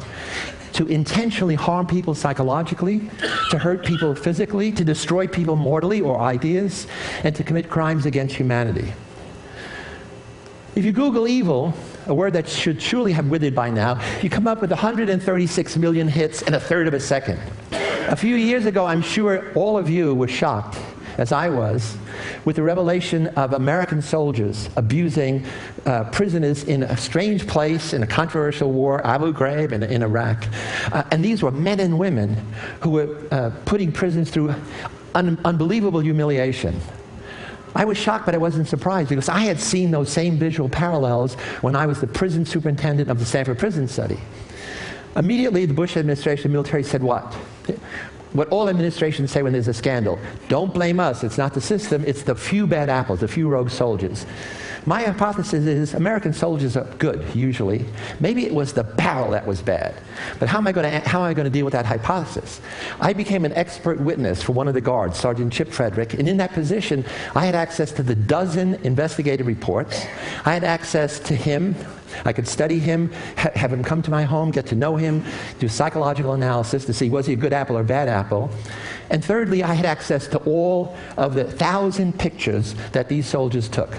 To 0.74 0.86
intentionally 0.88 1.54
harm 1.54 1.86
people 1.86 2.16
psychologically, 2.16 3.08
to 3.50 3.58
hurt 3.58 3.84
people 3.84 4.16
physically, 4.16 4.72
to 4.72 4.84
destroy 4.84 5.28
people 5.28 5.54
mortally 5.54 6.00
or 6.00 6.20
ideas, 6.20 6.88
and 7.22 7.34
to 7.36 7.44
commit 7.44 7.70
crimes 7.70 8.06
against 8.06 8.34
humanity. 8.34 8.92
If 10.74 10.84
you 10.84 10.90
Google 10.90 11.28
evil, 11.28 11.72
a 12.06 12.14
word 12.14 12.32
that 12.32 12.48
should 12.48 12.82
surely 12.82 13.12
have 13.12 13.28
withered 13.28 13.54
by 13.54 13.70
now, 13.70 14.00
you 14.20 14.28
come 14.28 14.48
up 14.48 14.60
with 14.60 14.70
136 14.70 15.76
million 15.76 16.08
hits 16.08 16.42
in 16.42 16.54
a 16.54 16.60
third 16.60 16.88
of 16.88 16.94
a 16.94 17.00
second. 17.00 17.38
A 18.08 18.16
few 18.16 18.36
years 18.36 18.66
ago, 18.66 18.84
I'm 18.84 19.00
sure 19.00 19.50
all 19.54 19.78
of 19.78 19.88
you 19.88 20.14
were 20.14 20.28
shocked, 20.28 20.78
as 21.16 21.32
I 21.32 21.48
was, 21.48 21.96
with 22.44 22.56
the 22.56 22.62
revelation 22.62 23.28
of 23.28 23.54
American 23.54 24.02
soldiers 24.02 24.68
abusing 24.76 25.46
uh, 25.86 26.04
prisoners 26.10 26.64
in 26.64 26.82
a 26.82 26.98
strange 26.98 27.46
place 27.46 27.94
in 27.94 28.02
a 28.02 28.06
controversial 28.06 28.70
war, 28.70 29.04
Abu 29.06 29.32
Ghraib 29.32 29.72
in, 29.72 29.82
in 29.82 30.02
Iraq. 30.02 30.44
Uh, 30.92 31.02
and 31.12 31.24
these 31.24 31.42
were 31.42 31.50
men 31.50 31.80
and 31.80 31.98
women 31.98 32.36
who 32.82 32.90
were 32.90 33.16
uh, 33.30 33.50
putting 33.64 33.90
prisoners 33.90 34.30
through 34.30 34.54
un- 35.14 35.40
unbelievable 35.42 36.00
humiliation. 36.00 36.78
I 37.74 37.86
was 37.86 37.96
shocked, 37.96 38.26
but 38.26 38.34
I 38.34 38.38
wasn't 38.38 38.68
surprised 38.68 39.08
because 39.08 39.30
I 39.30 39.40
had 39.40 39.58
seen 39.58 39.90
those 39.90 40.10
same 40.10 40.36
visual 40.36 40.68
parallels 40.68 41.34
when 41.62 41.74
I 41.74 41.86
was 41.86 42.02
the 42.02 42.06
prison 42.06 42.44
superintendent 42.44 43.10
of 43.10 43.18
the 43.18 43.24
Stanford 43.24 43.58
Prison 43.58 43.88
Study. 43.88 44.18
Immediately, 45.16 45.66
the 45.66 45.74
Bush 45.74 45.96
administration, 45.96 46.52
military 46.52 46.82
said 46.82 47.02
what? 47.02 47.32
What 48.32 48.48
all 48.48 48.68
administrations 48.68 49.30
say 49.30 49.42
when 49.42 49.52
there's 49.52 49.68
a 49.68 49.74
scandal 49.74 50.18
don't 50.48 50.74
blame 50.74 50.98
us, 50.98 51.22
it's 51.22 51.38
not 51.38 51.54
the 51.54 51.60
system, 51.60 52.04
it's 52.04 52.22
the 52.24 52.34
few 52.34 52.66
bad 52.66 52.88
apples, 52.88 53.20
the 53.20 53.28
few 53.28 53.48
rogue 53.48 53.70
soldiers. 53.70 54.26
My 54.86 55.02
hypothesis 55.02 55.64
is 55.64 55.94
American 55.94 56.32
soldiers 56.32 56.76
are 56.76 56.84
good, 56.98 57.24
usually. 57.34 57.86
Maybe 58.20 58.44
it 58.44 58.52
was 58.52 58.72
the 58.72 58.84
barrel 58.84 59.30
that 59.30 59.46
was 59.46 59.62
bad. 59.62 59.94
But 60.38 60.48
how 60.48 60.58
am 60.58 60.66
I 60.66 60.72
going 60.72 60.90
to, 60.90 61.08
how 61.08 61.20
am 61.20 61.30
I 61.30 61.34
going 61.34 61.44
to 61.44 61.50
deal 61.50 61.64
with 61.64 61.72
that 61.72 61.86
hypothesis? 61.86 62.60
I 63.00 63.12
became 63.12 63.44
an 63.44 63.52
expert 63.52 63.98
witness 64.00 64.42
for 64.42 64.52
one 64.52 64.68
of 64.68 64.74
the 64.74 64.82
guards, 64.82 65.16
Sergeant 65.18 65.52
Chip 65.52 65.70
Frederick, 65.70 66.14
and 66.14 66.28
in 66.28 66.36
that 66.36 66.52
position, 66.52 67.04
I 67.34 67.46
had 67.46 67.54
access 67.54 67.92
to 67.92 68.02
the 68.02 68.14
dozen 68.14 68.74
investigative 68.82 69.46
reports. 69.46 70.04
I 70.44 70.52
had 70.52 70.64
access 70.64 71.18
to 71.20 71.34
him. 71.34 71.76
I 72.24 72.32
could 72.32 72.48
study 72.48 72.78
him, 72.78 73.12
ha- 73.36 73.50
have 73.54 73.72
him 73.72 73.82
come 73.82 74.02
to 74.02 74.10
my 74.10 74.24
home, 74.24 74.50
get 74.50 74.66
to 74.66 74.74
know 74.74 74.96
him, 74.96 75.24
do 75.58 75.68
psychological 75.68 76.32
analysis 76.32 76.84
to 76.86 76.92
see 76.92 77.10
was 77.10 77.26
he 77.26 77.32
a 77.34 77.36
good 77.36 77.52
apple 77.52 77.76
or 77.76 77.82
bad 77.82 78.08
apple. 78.08 78.50
And 79.10 79.24
thirdly, 79.24 79.62
I 79.62 79.74
had 79.74 79.86
access 79.86 80.26
to 80.28 80.38
all 80.38 80.96
of 81.16 81.34
the 81.34 81.44
thousand 81.44 82.18
pictures 82.18 82.74
that 82.92 83.08
these 83.08 83.26
soldiers 83.26 83.68
took. 83.68 83.90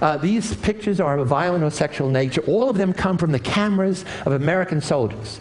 Uh, 0.00 0.16
these 0.16 0.54
pictures 0.56 1.00
are 1.00 1.14
of 1.14 1.20
a 1.20 1.24
violent 1.24 1.64
or 1.64 1.70
sexual 1.70 2.08
nature. 2.08 2.42
All 2.46 2.68
of 2.68 2.76
them 2.76 2.92
come 2.92 3.18
from 3.18 3.32
the 3.32 3.38
cameras 3.38 4.04
of 4.26 4.32
American 4.32 4.80
soldiers. 4.80 5.40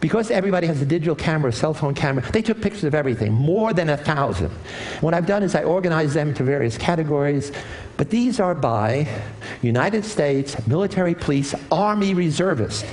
Because 0.00 0.30
everybody 0.30 0.66
has 0.66 0.80
a 0.80 0.86
digital 0.86 1.16
camera, 1.16 1.50
a 1.50 1.52
cell 1.52 1.74
phone 1.74 1.94
camera, 1.94 2.24
they 2.32 2.42
took 2.42 2.60
pictures 2.60 2.84
of 2.84 2.94
everything, 2.94 3.32
more 3.32 3.72
than 3.72 3.88
a 3.90 3.96
thousand. 3.96 4.50
What 5.00 5.14
I've 5.14 5.26
done 5.26 5.42
is 5.42 5.54
I 5.54 5.64
organized 5.64 6.14
them 6.14 6.28
into 6.28 6.44
various 6.44 6.78
categories, 6.78 7.50
but 7.98 8.08
these 8.10 8.40
are 8.40 8.54
by 8.54 9.06
United 9.60 10.04
States 10.04 10.56
military 10.66 11.14
police, 11.14 11.54
Army 11.70 12.14
reservists. 12.14 12.84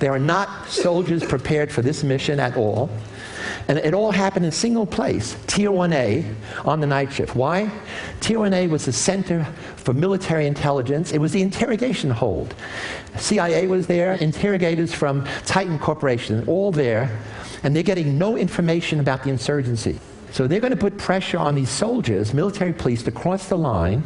They 0.00 0.08
are 0.08 0.18
not 0.18 0.68
soldiers 0.68 1.24
prepared 1.24 1.72
for 1.72 1.80
this 1.80 2.02
mission 2.02 2.40
at 2.40 2.56
all. 2.56 2.90
And 3.68 3.78
it 3.78 3.94
all 3.94 4.10
happened 4.10 4.44
in 4.44 4.48
a 4.48 4.52
single 4.52 4.86
place, 4.86 5.36
Tier 5.46 5.70
1A, 5.70 6.34
on 6.66 6.80
the 6.80 6.86
night 6.86 7.12
shift. 7.12 7.34
Why? 7.36 7.70
Tier 8.20 8.38
1A 8.38 8.68
was 8.68 8.84
the 8.84 8.92
center 8.92 9.44
for 9.76 9.94
military 9.94 10.46
intelligence. 10.46 11.12
It 11.12 11.18
was 11.18 11.32
the 11.32 11.40
interrogation 11.40 12.10
hold. 12.10 12.54
CIA 13.16 13.66
was 13.66 13.86
there, 13.86 14.14
interrogators 14.14 14.92
from 14.92 15.24
Titan 15.46 15.78
Corporation, 15.78 16.46
all 16.48 16.72
there, 16.72 17.16
and 17.62 17.74
they're 17.74 17.82
getting 17.82 18.18
no 18.18 18.36
information 18.36 19.00
about 19.00 19.22
the 19.22 19.30
insurgency. 19.30 20.00
So 20.34 20.48
they're 20.48 20.58
going 20.58 20.72
to 20.72 20.76
put 20.76 20.98
pressure 20.98 21.38
on 21.38 21.54
these 21.54 21.70
soldiers, 21.70 22.34
military 22.34 22.72
police, 22.72 23.04
to 23.04 23.12
cross 23.12 23.48
the 23.48 23.56
line, 23.56 24.02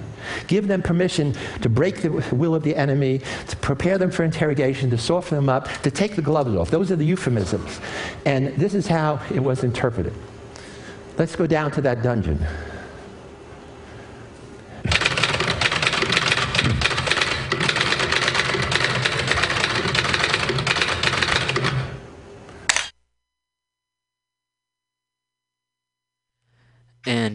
give 0.46 0.68
them 0.68 0.82
permission 0.82 1.34
to 1.62 1.70
break 1.70 2.02
the 2.02 2.10
will 2.36 2.54
of 2.54 2.62
the 2.62 2.76
enemy, 2.76 3.22
to 3.46 3.56
prepare 3.56 3.96
them 3.96 4.10
for 4.10 4.24
interrogation, 4.24 4.90
to 4.90 4.98
soften 4.98 5.36
them 5.36 5.48
up, 5.48 5.68
to 5.84 5.90
take 5.90 6.16
the 6.16 6.20
gloves 6.20 6.54
off. 6.54 6.70
Those 6.70 6.90
are 6.90 6.96
the 6.96 7.06
euphemisms. 7.06 7.80
And 8.26 8.48
this 8.56 8.74
is 8.74 8.86
how 8.86 9.22
it 9.34 9.40
was 9.40 9.64
interpreted. 9.64 10.12
Let's 11.16 11.34
go 11.34 11.46
down 11.46 11.70
to 11.70 11.80
that 11.80 12.02
dungeon. 12.02 12.46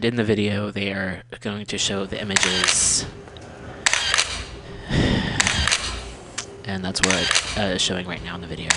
In 0.04 0.16
the 0.16 0.22
video, 0.22 0.70
they 0.70 0.92
are 0.92 1.22
going 1.40 1.64
to 1.64 1.78
show 1.78 2.04
the 2.04 2.20
images. 2.20 3.06
And 6.66 6.84
that's 6.84 7.00
what 7.00 7.58
uh, 7.58 7.74
is 7.74 7.80
showing 7.80 8.06
right 8.06 8.22
now 8.22 8.34
in 8.34 8.42
the 8.42 8.46
video. 8.46 8.68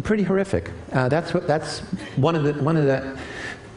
Pretty 0.00 0.22
horrific. 0.22 0.70
Uh, 0.92 1.08
that's, 1.08 1.34
what, 1.34 1.46
that's 1.46 1.80
one 2.16 2.36
of 2.36 2.44
the, 2.44 2.52
one 2.62 2.76
of 2.76 2.84
the 2.84 3.18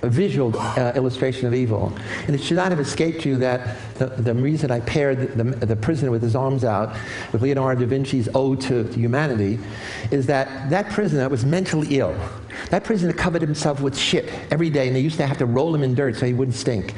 visual 0.04 0.58
uh, 0.58 0.94
illustration 0.96 1.48
of 1.48 1.54
evil. 1.54 1.94
And 2.28 2.36
it 2.36 2.42
should 2.42 2.58
not 2.58 2.72
have 2.72 2.80
escaped 2.80 3.26
you 3.26 3.38
that 3.38 3.78
the, 3.96 4.08
the 4.08 4.34
reason 4.34 4.72
I 4.72 4.80
paired 4.80 5.36
the, 5.36 5.44
the, 5.44 5.66
the, 5.66 5.76
prisoner 5.76 6.12
with 6.12 6.22
his 6.22 6.36
arms 6.36 6.64
out 6.64 6.96
with 7.32 7.42
Leonardo 7.42 7.82
da 7.82 7.88
Vinci's 7.88 8.28
Ode 8.34 8.62
to, 8.62 8.84
to 8.84 9.00
Humanity 9.00 9.60
is 10.10 10.26
that 10.26 10.70
that 10.70 10.90
prisoner 10.90 11.30
was 11.30 11.46
mentally 11.46 12.00
ill. 12.00 12.16
That 12.70 12.84
prisoner 12.84 13.14
covered 13.14 13.42
himself 13.42 13.82
with 13.82 13.98
shit 13.98 14.32
every 14.52 14.70
day, 14.70 14.88
and 14.88 14.96
they 14.96 15.02
used 15.02 15.18
to 15.18 15.28
have 15.28 15.38
to 15.40 15.46
roll 15.46 15.74
him 15.74 15.84
in 15.84 15.96
dirt 15.96 16.16
so 16.16 16.26
he 16.26 16.34
wouldn't 16.34 16.56
stink. 16.56 16.94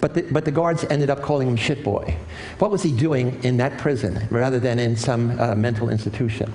But 0.00 0.12
the, 0.12 0.22
but 0.22 0.44
the 0.44 0.50
guards 0.50 0.84
ended 0.90 1.08
up 1.08 1.22
calling 1.22 1.48
him 1.48 1.56
shit 1.56 1.82
boy. 1.82 2.14
What 2.58 2.70
was 2.70 2.82
he 2.82 2.92
doing 2.92 3.42
in 3.42 3.56
that 3.56 3.78
prison 3.78 4.28
rather 4.30 4.60
than 4.60 4.78
in 4.78 4.96
some 4.96 5.40
uh, 5.40 5.54
mental 5.54 5.88
institution? 5.88 6.52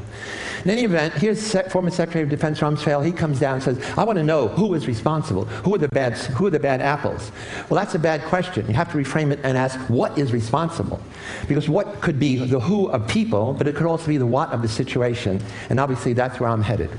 In 0.65 0.69
any 0.69 0.83
event, 0.83 1.15
here's 1.15 1.55
former 1.71 1.89
Secretary 1.89 2.23
of 2.23 2.29
Defense 2.29 2.59
Rumsfeld. 2.59 3.05
He 3.05 3.11
comes 3.11 3.39
down 3.39 3.55
and 3.55 3.63
says, 3.63 3.81
I 3.97 4.03
want 4.03 4.17
to 4.17 4.23
know 4.23 4.49
who 4.49 4.73
is 4.75 4.87
responsible. 4.87 5.45
Who 5.45 5.73
are, 5.73 5.77
the 5.79 5.87
bad, 5.87 6.17
who 6.17 6.45
are 6.45 6.49
the 6.51 6.59
bad 6.59 6.79
apples? 6.81 7.31
Well, 7.69 7.79
that's 7.79 7.95
a 7.95 7.99
bad 7.99 8.23
question. 8.25 8.67
You 8.67 8.73
have 8.73 8.91
to 8.91 8.97
reframe 8.97 9.31
it 9.31 9.39
and 9.43 9.57
ask, 9.57 9.79
what 9.89 10.17
is 10.17 10.31
responsible? 10.31 11.01
Because 11.47 11.69
what 11.69 12.01
could 12.01 12.19
be 12.19 12.35
the 12.35 12.59
who 12.59 12.89
of 12.89 13.07
people, 13.07 13.53
but 13.53 13.67
it 13.67 13.75
could 13.75 13.87
also 13.87 14.07
be 14.07 14.17
the 14.17 14.27
what 14.27 14.51
of 14.51 14.61
the 14.61 14.67
situation. 14.67 15.41
And 15.69 15.79
obviously, 15.79 16.13
that's 16.13 16.39
where 16.39 16.49
I'm 16.49 16.61
headed. 16.61 16.91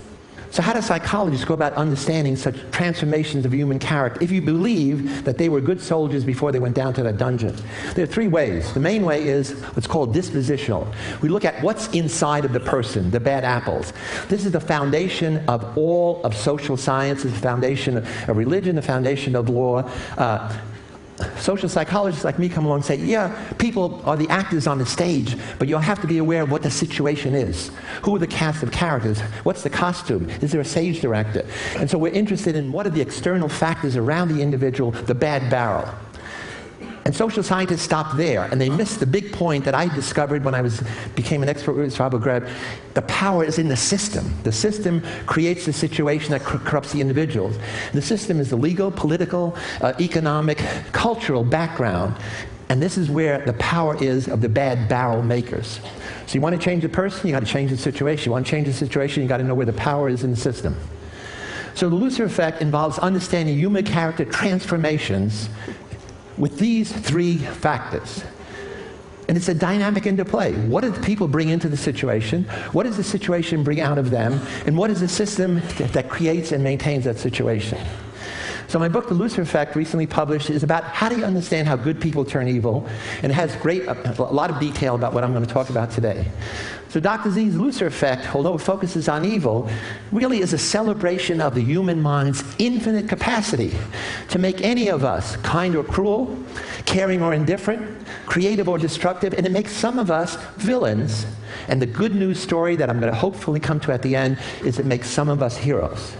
So, 0.52 0.62
how 0.62 0.72
do 0.72 0.82
psychologists 0.82 1.44
go 1.44 1.54
about 1.54 1.74
understanding 1.74 2.34
such 2.34 2.56
transformations 2.72 3.44
of 3.44 3.54
human 3.54 3.78
character 3.78 4.20
if 4.20 4.32
you 4.32 4.42
believe 4.42 5.24
that 5.24 5.38
they 5.38 5.48
were 5.48 5.60
good 5.60 5.80
soldiers 5.80 6.24
before 6.24 6.50
they 6.50 6.58
went 6.58 6.74
down 6.74 6.92
to 6.94 7.04
that 7.04 7.18
dungeon? 7.18 7.54
There 7.94 8.02
are 8.02 8.08
three 8.08 8.26
ways. 8.26 8.72
The 8.72 8.80
main 8.80 9.04
way 9.04 9.28
is 9.28 9.52
what's 9.52 9.86
called 9.86 10.12
dispositional. 10.12 10.92
We 11.20 11.28
look 11.28 11.44
at 11.44 11.62
what's 11.62 11.88
inside 11.90 12.44
of 12.44 12.52
the 12.52 12.58
person, 12.58 13.12
the 13.12 13.20
bad 13.20 13.44
apples. 13.44 13.92
This 14.28 14.44
is 14.44 14.50
the 14.50 14.60
foundation 14.60 15.38
of 15.48 15.78
all 15.78 16.20
of 16.24 16.36
social 16.36 16.76
sciences, 16.76 17.32
the 17.32 17.38
foundation 17.38 17.98
of 17.98 18.36
religion, 18.36 18.74
the 18.74 18.82
foundation 18.82 19.36
of 19.36 19.48
law. 19.48 19.88
Uh, 20.18 20.52
social 21.38 21.68
psychologists 21.68 22.24
like 22.24 22.38
me 22.38 22.48
come 22.48 22.64
along 22.64 22.78
and 22.78 22.84
say, 22.84 22.96
yeah, 22.96 23.52
people 23.58 24.02
are 24.04 24.16
the 24.16 24.28
actors 24.28 24.66
on 24.66 24.78
the 24.78 24.86
stage, 24.86 25.36
but 25.58 25.68
you'll 25.68 25.80
have 25.80 26.00
to 26.00 26.06
be 26.06 26.18
aware 26.18 26.42
of 26.42 26.50
what 26.50 26.62
the 26.62 26.70
situation 26.70 27.34
is. 27.34 27.70
Who 28.02 28.14
are 28.14 28.18
the 28.18 28.26
cast 28.26 28.62
of 28.62 28.70
characters? 28.70 29.20
What's 29.44 29.62
the 29.62 29.70
costume? 29.70 30.28
Is 30.40 30.52
there 30.52 30.60
a 30.60 30.64
stage 30.64 31.00
director? 31.00 31.46
And 31.76 31.90
so 31.90 31.98
we're 31.98 32.12
interested 32.12 32.56
in 32.56 32.72
what 32.72 32.86
are 32.86 32.90
the 32.90 33.00
external 33.00 33.48
factors 33.48 33.96
around 33.96 34.28
the 34.28 34.42
individual, 34.42 34.90
the 34.90 35.14
bad 35.14 35.50
barrel. 35.50 35.88
And 37.04 37.16
social 37.16 37.42
scientists 37.42 37.82
stop 37.82 38.16
there, 38.16 38.44
and 38.44 38.60
they 38.60 38.68
miss 38.68 38.96
the 38.98 39.06
big 39.06 39.32
point 39.32 39.64
that 39.64 39.74
I 39.74 39.92
discovered 39.94 40.44
when 40.44 40.54
I 40.54 40.60
was, 40.60 40.82
became 41.14 41.42
an 41.42 41.48
expert 41.48 41.72
with 41.72 41.94
Ghraib. 41.96 42.50
The 42.94 43.02
power 43.02 43.42
is 43.42 43.58
in 43.58 43.68
the 43.68 43.76
system. 43.76 44.34
The 44.42 44.52
system 44.52 45.02
creates 45.26 45.64
the 45.64 45.72
situation 45.72 46.32
that 46.32 46.42
corrupts 46.42 46.92
the 46.92 47.00
individuals. 47.00 47.56
The 47.92 48.02
system 48.02 48.38
is 48.38 48.50
the 48.50 48.56
legal, 48.56 48.90
political, 48.90 49.56
uh, 49.80 49.94
economic, 49.98 50.58
cultural 50.92 51.42
background. 51.42 52.16
And 52.68 52.80
this 52.80 52.98
is 52.98 53.10
where 53.10 53.44
the 53.46 53.54
power 53.54 54.00
is 54.00 54.28
of 54.28 54.42
the 54.42 54.48
bad 54.48 54.88
barrel 54.88 55.22
makers. 55.22 55.80
So 56.26 56.34
you 56.34 56.40
want 56.40 56.54
to 56.54 56.62
change 56.62 56.82
the 56.82 56.88
person, 56.88 57.26
you 57.26 57.32
got 57.32 57.40
to 57.40 57.46
change 57.46 57.70
the 57.70 57.76
situation. 57.76 58.26
You 58.26 58.32
want 58.32 58.46
to 58.46 58.50
change 58.50 58.66
the 58.66 58.72
situation, 58.72 59.22
you 59.22 59.28
got 59.28 59.38
to 59.38 59.44
know 59.44 59.54
where 59.54 59.66
the 59.66 59.72
power 59.72 60.08
is 60.08 60.22
in 60.22 60.30
the 60.30 60.36
system. 60.36 60.76
So 61.74 61.88
the 61.88 61.96
Lucifer 61.96 62.24
effect 62.24 62.62
involves 62.62 62.98
understanding 62.98 63.56
human 63.56 63.84
character 63.84 64.24
transformations 64.24 65.48
with 66.40 66.58
these 66.58 66.90
three 66.90 67.36
factors. 67.36 68.24
And 69.28 69.36
it's 69.36 69.48
a 69.48 69.54
dynamic 69.54 70.06
interplay. 70.06 70.54
What 70.66 70.80
do 70.80 70.90
people 71.02 71.28
bring 71.28 71.50
into 71.50 71.68
the 71.68 71.76
situation? 71.76 72.44
What 72.72 72.82
does 72.82 72.96
the 72.96 73.04
situation 73.04 73.62
bring 73.62 73.80
out 73.80 73.98
of 73.98 74.10
them? 74.10 74.40
And 74.66 74.76
what 74.76 74.90
is 74.90 75.00
the 75.00 75.08
system 75.08 75.62
that 75.92 76.08
creates 76.08 76.50
and 76.50 76.64
maintains 76.64 77.04
that 77.04 77.18
situation? 77.18 77.78
So 78.70 78.78
my 78.78 78.88
book, 78.88 79.08
The 79.08 79.14
Lucifer 79.14 79.42
Effect, 79.42 79.74
recently 79.74 80.06
published, 80.06 80.48
is 80.48 80.62
about 80.62 80.84
how 80.84 81.08
do 81.08 81.18
you 81.18 81.24
understand 81.24 81.66
how 81.66 81.74
good 81.74 82.00
people 82.00 82.24
turn 82.24 82.46
evil, 82.46 82.88
and 83.20 83.32
it 83.32 83.34
has 83.34 83.56
great, 83.56 83.82
a, 83.88 84.22
lot 84.22 84.48
of 84.48 84.60
detail 84.60 84.94
about 84.94 85.12
what 85.12 85.24
I'm 85.24 85.32
going 85.32 85.44
to 85.44 85.52
talk 85.52 85.70
about 85.70 85.90
today. 85.90 86.30
So 86.88 87.00
Dr. 87.00 87.32
Z's 87.32 87.56
Lucifer 87.56 87.86
Effect, 87.86 88.32
although 88.32 88.54
it 88.54 88.60
focuses 88.60 89.08
on 89.08 89.24
evil, 89.24 89.68
really 90.12 90.38
is 90.40 90.52
a 90.52 90.58
celebration 90.58 91.40
of 91.40 91.56
the 91.56 91.62
human 91.62 92.00
mind's 92.00 92.44
infinite 92.60 93.08
capacity 93.08 93.76
to 94.28 94.38
make 94.38 94.60
any 94.60 94.86
of 94.86 95.02
us 95.04 95.34
kind 95.38 95.74
or 95.74 95.82
cruel, 95.82 96.38
caring 96.86 97.22
or 97.22 97.34
indifferent, 97.34 98.06
creative 98.26 98.68
or 98.68 98.78
destructive, 98.78 99.34
and 99.34 99.46
it 99.46 99.50
makes 99.50 99.72
some 99.72 99.98
of 99.98 100.12
us 100.12 100.36
villains. 100.58 101.26
And 101.66 101.82
the 101.82 101.86
good 101.86 102.14
news 102.14 102.38
story 102.38 102.76
that 102.76 102.88
I'm 102.88 103.00
going 103.00 103.12
to 103.12 103.18
hopefully 103.18 103.58
come 103.58 103.80
to 103.80 103.90
at 103.90 104.02
the 104.02 104.14
end 104.14 104.38
is 104.64 104.78
it 104.78 104.86
makes 104.86 105.10
some 105.10 105.28
of 105.28 105.42
us 105.42 105.56
heroes. 105.56 106.14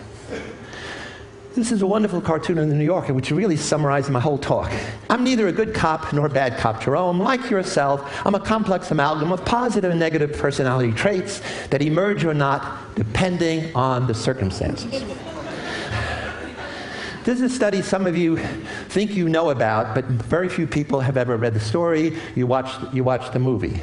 This 1.53 1.73
is 1.73 1.83
a 1.83 1.87
wonderful 1.87 2.21
cartoon 2.21 2.59
in 2.59 2.69
the 2.69 2.77
New 2.77 2.85
Yorker, 2.85 3.13
which 3.13 3.33
really 3.33 3.57
summarizes 3.57 4.09
my 4.09 4.21
whole 4.21 4.39
talk. 4.39 4.71
I'm 5.09 5.25
neither 5.25 5.49
a 5.49 5.53
good 5.53 5.75
cop 5.75 6.13
nor 6.13 6.27
a 6.27 6.31
bad 6.31 6.57
cop, 6.57 6.81
Jerome. 6.81 7.19
Like 7.19 7.51
yourself, 7.51 8.25
I'm 8.25 8.37
a 8.37 8.41
complex 8.41 8.89
amalgam 8.93 9.33
of 9.33 9.45
positive 9.45 9.91
and 9.91 9.99
negative 9.99 10.33
personality 10.35 10.93
traits 10.93 11.43
that 11.71 11.83
emerge 11.83 12.25
or 12.25 12.35
not 12.35 12.95
depending 12.95 13.75
on 13.75 14.07
the 14.07 14.15
circumstances. 14.15 15.03
This 17.25 17.41
is 17.41 17.53
a 17.53 17.55
study 17.55 17.83
some 17.83 18.07
of 18.07 18.17
you 18.17 18.39
think 18.89 19.17
you 19.17 19.29
know 19.29 19.51
about, 19.51 19.93
but 19.95 20.05
very 20.05 20.49
few 20.49 20.69
people 20.69 21.01
have 21.01 21.17
ever 21.17 21.37
read 21.37 21.53
the 21.53 21.61
story. 21.61 22.17
You 22.37 22.47
watched, 22.47 22.95
you 22.95 23.05
the 23.05 23.41
movie. 23.41 23.81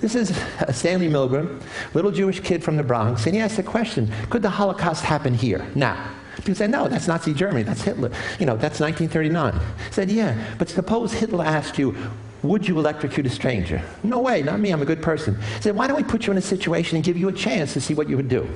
This 0.00 0.14
is 0.14 0.36
Stanley 0.70 1.08
Milgram, 1.08 1.62
little 1.94 2.10
Jewish 2.10 2.40
kid 2.40 2.62
from 2.62 2.76
the 2.76 2.82
Bronx, 2.82 3.24
and 3.24 3.34
he 3.34 3.40
asked 3.40 3.56
the 3.56 3.62
question 3.62 4.12
Could 4.28 4.42
the 4.42 4.50
Holocaust 4.50 5.02
happen 5.02 5.32
here? 5.32 5.66
Now, 5.74 6.10
People 6.36 6.54
said, 6.54 6.70
no, 6.70 6.88
that's 6.88 7.08
Nazi 7.08 7.34
Germany. 7.34 7.62
That's 7.62 7.82
Hitler. 7.82 8.10
You 8.38 8.46
know, 8.46 8.56
that's 8.56 8.80
1939. 8.80 9.54
I 9.54 9.90
said, 9.90 10.10
yeah, 10.10 10.36
but 10.58 10.68
suppose 10.68 11.12
Hitler 11.12 11.44
asked 11.44 11.78
you, 11.78 11.96
would 12.42 12.68
you 12.68 12.78
electrocute 12.78 13.26
a 13.26 13.30
stranger? 13.30 13.82
No 14.02 14.20
way, 14.20 14.42
not 14.42 14.60
me, 14.60 14.70
I'm 14.70 14.82
a 14.82 14.86
good 14.86 15.02
person. 15.02 15.34
He 15.56 15.62
said, 15.62 15.74
why 15.74 15.86
don't 15.86 15.96
we 15.96 16.04
put 16.04 16.26
you 16.26 16.32
in 16.32 16.38
a 16.38 16.42
situation 16.42 16.96
and 16.96 17.04
give 17.04 17.16
you 17.16 17.28
a 17.28 17.32
chance 17.32 17.72
to 17.72 17.80
see 17.80 17.94
what 17.94 18.08
you 18.08 18.16
would 18.16 18.28
do? 18.28 18.48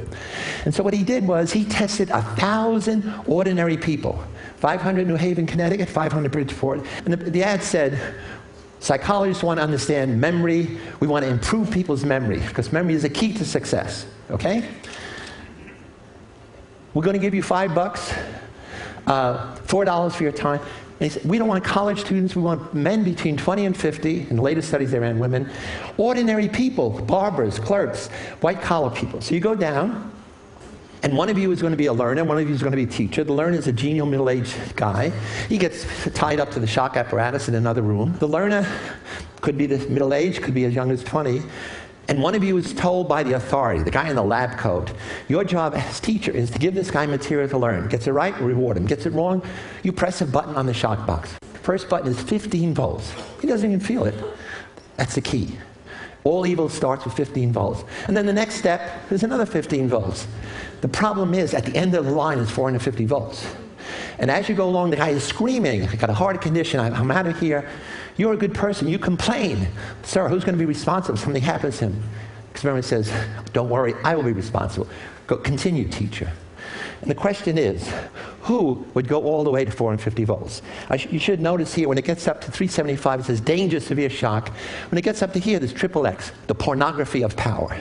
And 0.65 0.75
so 0.75 0.83
what 0.83 0.95
he 0.95 1.03
did 1.03 1.27
was 1.27 1.53
he 1.53 1.65
tested 1.65 2.11
a 2.11 2.23
thousand 2.23 3.13
ordinary 3.27 3.77
people, 3.77 4.23
500 4.57 5.07
New 5.09 5.17
Haven, 5.17 5.47
Connecticut, 5.47 5.89
500 5.89 6.31
Bridgeport. 6.31 6.87
And 7.05 7.15
the, 7.15 7.31
the 7.31 7.43
ad 7.43 7.63
said, 7.63 7.99
psychologists 8.79 9.43
want 9.43 9.59
to 9.59 9.65
understand 9.65 10.21
memory. 10.21 10.79
We 11.01 11.09
want 11.09 11.25
to 11.25 11.31
improve 11.31 11.71
people's 11.71 12.05
memory 12.05 12.41
because 12.41 12.73
memory 12.73 12.95
is 12.95 13.05
a 13.05 13.11
key 13.11 13.33
to 13.35 13.45
success, 13.45 14.07
okay? 14.31 14.69
We're 16.93 17.03
going 17.03 17.15
to 17.15 17.21
give 17.21 17.35
you 17.35 17.43
five 17.43 17.75
bucks, 17.75 18.13
uh, 19.07 19.55
four 19.57 19.85
dollars 19.85 20.15
for 20.15 20.25
your 20.25 20.33
time. 20.33 20.61
And 20.61 21.11
he 21.11 21.19
said, 21.19 21.25
we 21.25 21.39
don't 21.39 21.49
want 21.49 21.65
college 21.65 22.01
students, 22.01 22.37
we 22.37 22.43
want 22.43 22.75
men 22.75 23.05
between 23.05 23.37
20 23.37 23.65
and 23.65 23.77
50. 23.77 24.27
In 24.29 24.37
the 24.37 24.43
latest 24.43 24.69
studies, 24.69 24.91
they 24.91 24.99
ran 24.99 25.19
women. 25.19 25.49
Ordinary 25.97 26.49
people, 26.49 26.91
barbers, 26.91 27.59
clerks, 27.59 28.09
white 28.43 28.61
collar 28.61 28.91
people. 28.91 29.23
So 29.23 29.35
you 29.35 29.41
go 29.41 29.55
down, 29.55 30.13
and 31.03 31.17
one 31.17 31.31
of 31.31 31.39
you 31.39 31.53
is 31.53 31.63
going 31.63 31.71
to 31.71 31.79
be 31.79 31.87
a 31.87 31.93
learner, 31.93 32.25
one 32.25 32.37
of 32.37 32.47
you 32.47 32.55
is 32.55 32.61
going 32.61 32.73
to 32.73 32.77
be 32.77 32.85
a 32.85 32.87
teacher. 32.87 33.25
The 33.25 33.33
learner 33.33 33.57
is 33.57 33.67
a 33.67 33.73
genial 33.73 34.07
middle 34.07 34.29
aged 34.29 34.77
guy. 34.77 35.11
He 35.49 35.57
gets 35.57 35.87
tied 36.13 36.39
up 36.39 36.51
to 36.51 36.61
the 36.61 36.67
shock 36.67 36.97
apparatus 36.97 37.49
in 37.49 37.55
another 37.55 37.81
room. 37.81 38.15
The 38.19 38.29
learner 38.29 38.67
could 39.41 39.57
be 39.57 39.65
the 39.65 39.79
middle 39.89 40.13
aged, 40.13 40.43
could 40.43 40.55
be 40.55 40.67
as 40.67 40.75
young 40.75 40.91
as 40.91 41.03
20. 41.03 41.43
And 42.11 42.21
one 42.21 42.35
of 42.35 42.43
you 42.43 42.57
is 42.57 42.75
told 42.75 43.09
by 43.09 43.23
the 43.23 43.35
authority, 43.35 43.85
the 43.85 43.91
guy 43.93 44.09
in 44.11 44.17
the 44.17 44.23
lab 44.23 44.59
coat, 44.59 44.91
your 45.29 45.45
job 45.45 45.75
as 45.77 46.01
teacher 46.01 46.33
is 46.33 46.51
to 46.51 46.59
give 46.59 46.75
this 46.75 46.91
guy 46.91 47.07
material 47.07 47.49
to 47.51 47.57
learn. 47.57 47.89
Gets 47.89 48.09
it 48.09 48.11
right, 48.11 48.37
reward 48.41 48.77
him. 48.77 48.85
Gets 48.85 49.07
it 49.07 49.13
wrong, 49.13 49.45
you 49.85 49.93
press 49.93 50.21
a 50.21 50.27
button 50.27 50.57
on 50.57 50.67
the 50.67 50.75
shock 50.75 51.07
box. 51.07 51.33
First 51.63 51.89
button 51.89 52.09
is 52.09 52.21
15 52.21 52.75
volts. 52.75 53.13
He 53.41 53.47
doesn't 53.47 53.71
even 53.71 53.79
feel 53.79 54.07
it. 54.07 54.15
That's 54.97 55.15
the 55.15 55.21
key. 55.21 55.57
All 56.25 56.49
evil 56.49 56.69
starts 56.69 57.05
with 57.05 57.15
15 57.15 57.53
volts. 57.53 57.85
And 58.09 58.17
then 58.17 58.27
the 58.27 58.33
next 58.33 58.57
step 58.57 58.91
is 59.13 59.23
another 59.23 59.47
15 59.47 59.89
volts. 59.89 60.27
The 60.81 60.89
problem 60.89 61.33
is, 61.33 61.55
at 61.55 61.65
the 61.65 61.77
end 61.77 61.95
of 61.95 62.07
the 62.07 62.11
line 62.11 62.41
is 62.41 62.51
450 62.51 63.05
volts. 63.05 63.47
And 64.19 64.33
as 64.33 64.49
you 64.49 64.57
go 64.57 64.69
along, 64.69 64.91
the 64.91 64.97
guy 64.97 65.11
is 65.11 65.23
screaming, 65.23 65.87
I 65.87 65.95
got 65.95 66.11
a 66.11 66.15
heart 66.15 66.41
condition, 66.43 66.81
I'm 66.81 67.11
out 67.11 67.29
of 67.29 67.39
here. 67.39 67.69
You're 68.21 68.35
a 68.35 68.37
good 68.37 68.53
person. 68.53 68.87
You 68.87 68.99
complain. 68.99 69.67
Sir, 70.03 70.29
who's 70.29 70.45
going 70.45 70.53
to 70.53 70.59
be 70.59 70.67
responsible 70.67 71.15
if 71.15 71.25
something 71.25 71.41
happens 71.41 71.79
to 71.79 71.87
him? 71.87 72.03
Experiment 72.51 72.85
says, 72.85 73.11
Don't 73.55 73.71
worry, 73.71 73.95
I 74.05 74.15
will 74.15 74.25
be 74.25 74.33
responsible. 74.33 74.89
Go, 75.27 75.39
continue, 75.39 75.89
teacher. 75.89 76.31
And 77.01 77.11
the 77.11 77.15
question 77.15 77.57
is, 77.57 77.91
who 78.43 78.87
would 78.93 79.09
go 79.09 79.23
all 79.23 79.43
the 79.43 79.51
way 79.51 79.65
to 79.65 79.71
450 79.71 80.25
volts? 80.25 80.61
Sh- 80.99 81.07
you 81.07 81.19
should 81.19 81.41
notice 81.41 81.73
here, 81.73 81.89
when 81.89 81.97
it 81.97 82.05
gets 82.05 82.29
up 82.29 82.43
to 82.43 82.51
375, 82.51 83.21
it 83.21 83.23
says 83.23 83.41
danger, 83.41 83.81
severe 83.81 84.11
shock. 84.11 84.51
When 84.91 84.99
it 84.99 85.03
gets 85.03 85.23
up 85.23 85.33
to 85.33 85.39
here, 85.39 85.59
there's 85.59 85.73
triple 85.73 86.07
X, 86.07 86.33
the 86.47 86.55
pornography 86.55 87.23
of 87.23 87.35
power. 87.39 87.75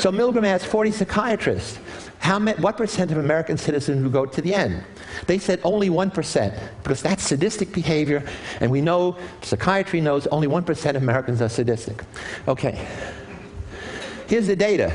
So 0.00 0.10
Milgram 0.10 0.44
asked 0.44 0.66
40 0.66 0.90
psychiatrists, 0.90 1.78
how 2.26 2.40
ma- 2.40 2.54
what 2.54 2.76
percent 2.76 3.12
of 3.12 3.18
American 3.18 3.56
citizens 3.56 4.02
would 4.02 4.12
go 4.12 4.26
to 4.26 4.42
the 4.42 4.52
end? 4.52 4.82
They 5.28 5.38
said 5.38 5.60
only 5.62 5.88
1%, 5.90 6.60
because 6.82 7.00
that's 7.00 7.22
sadistic 7.22 7.72
behavior, 7.72 8.24
and 8.58 8.68
we 8.68 8.80
know, 8.80 9.16
psychiatry 9.42 10.00
knows, 10.00 10.26
only 10.26 10.48
1% 10.48 10.90
of 10.90 11.02
Americans 11.02 11.40
are 11.40 11.48
sadistic. 11.48 12.02
Okay. 12.48 12.84
Here's 14.26 14.48
the 14.48 14.56
data. 14.56 14.92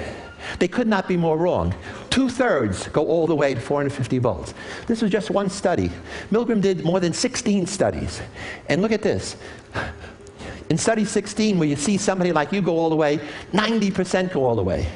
They 0.59 0.67
could 0.67 0.89
not 0.89 1.07
be 1.07 1.15
more 1.15 1.37
wrong. 1.37 1.73
Two 2.09 2.27
thirds 2.27 2.89
go 2.89 3.07
all 3.07 3.27
the 3.27 3.35
way 3.35 3.53
to 3.53 3.61
450 3.61 4.17
volts. 4.17 4.53
This 4.87 5.01
was 5.01 5.09
just 5.09 5.29
one 5.29 5.49
study. 5.49 5.89
Milgram 6.31 6.61
did 6.61 6.83
more 6.83 6.99
than 6.99 7.13
16 7.13 7.65
studies. 7.65 8.21
And 8.67 8.81
look 8.81 8.91
at 8.91 9.03
this. 9.03 9.37
In 10.69 10.77
study 10.77 11.05
16, 11.05 11.57
where 11.57 11.69
you 11.69 11.77
see 11.77 11.97
somebody 11.97 12.33
like 12.33 12.51
you 12.51 12.61
go 12.61 12.77
all 12.77 12.89
the 12.89 12.95
way, 12.97 13.21
90% 13.53 14.33
go 14.33 14.43
all 14.43 14.55
the 14.55 14.63
way. 14.63 14.87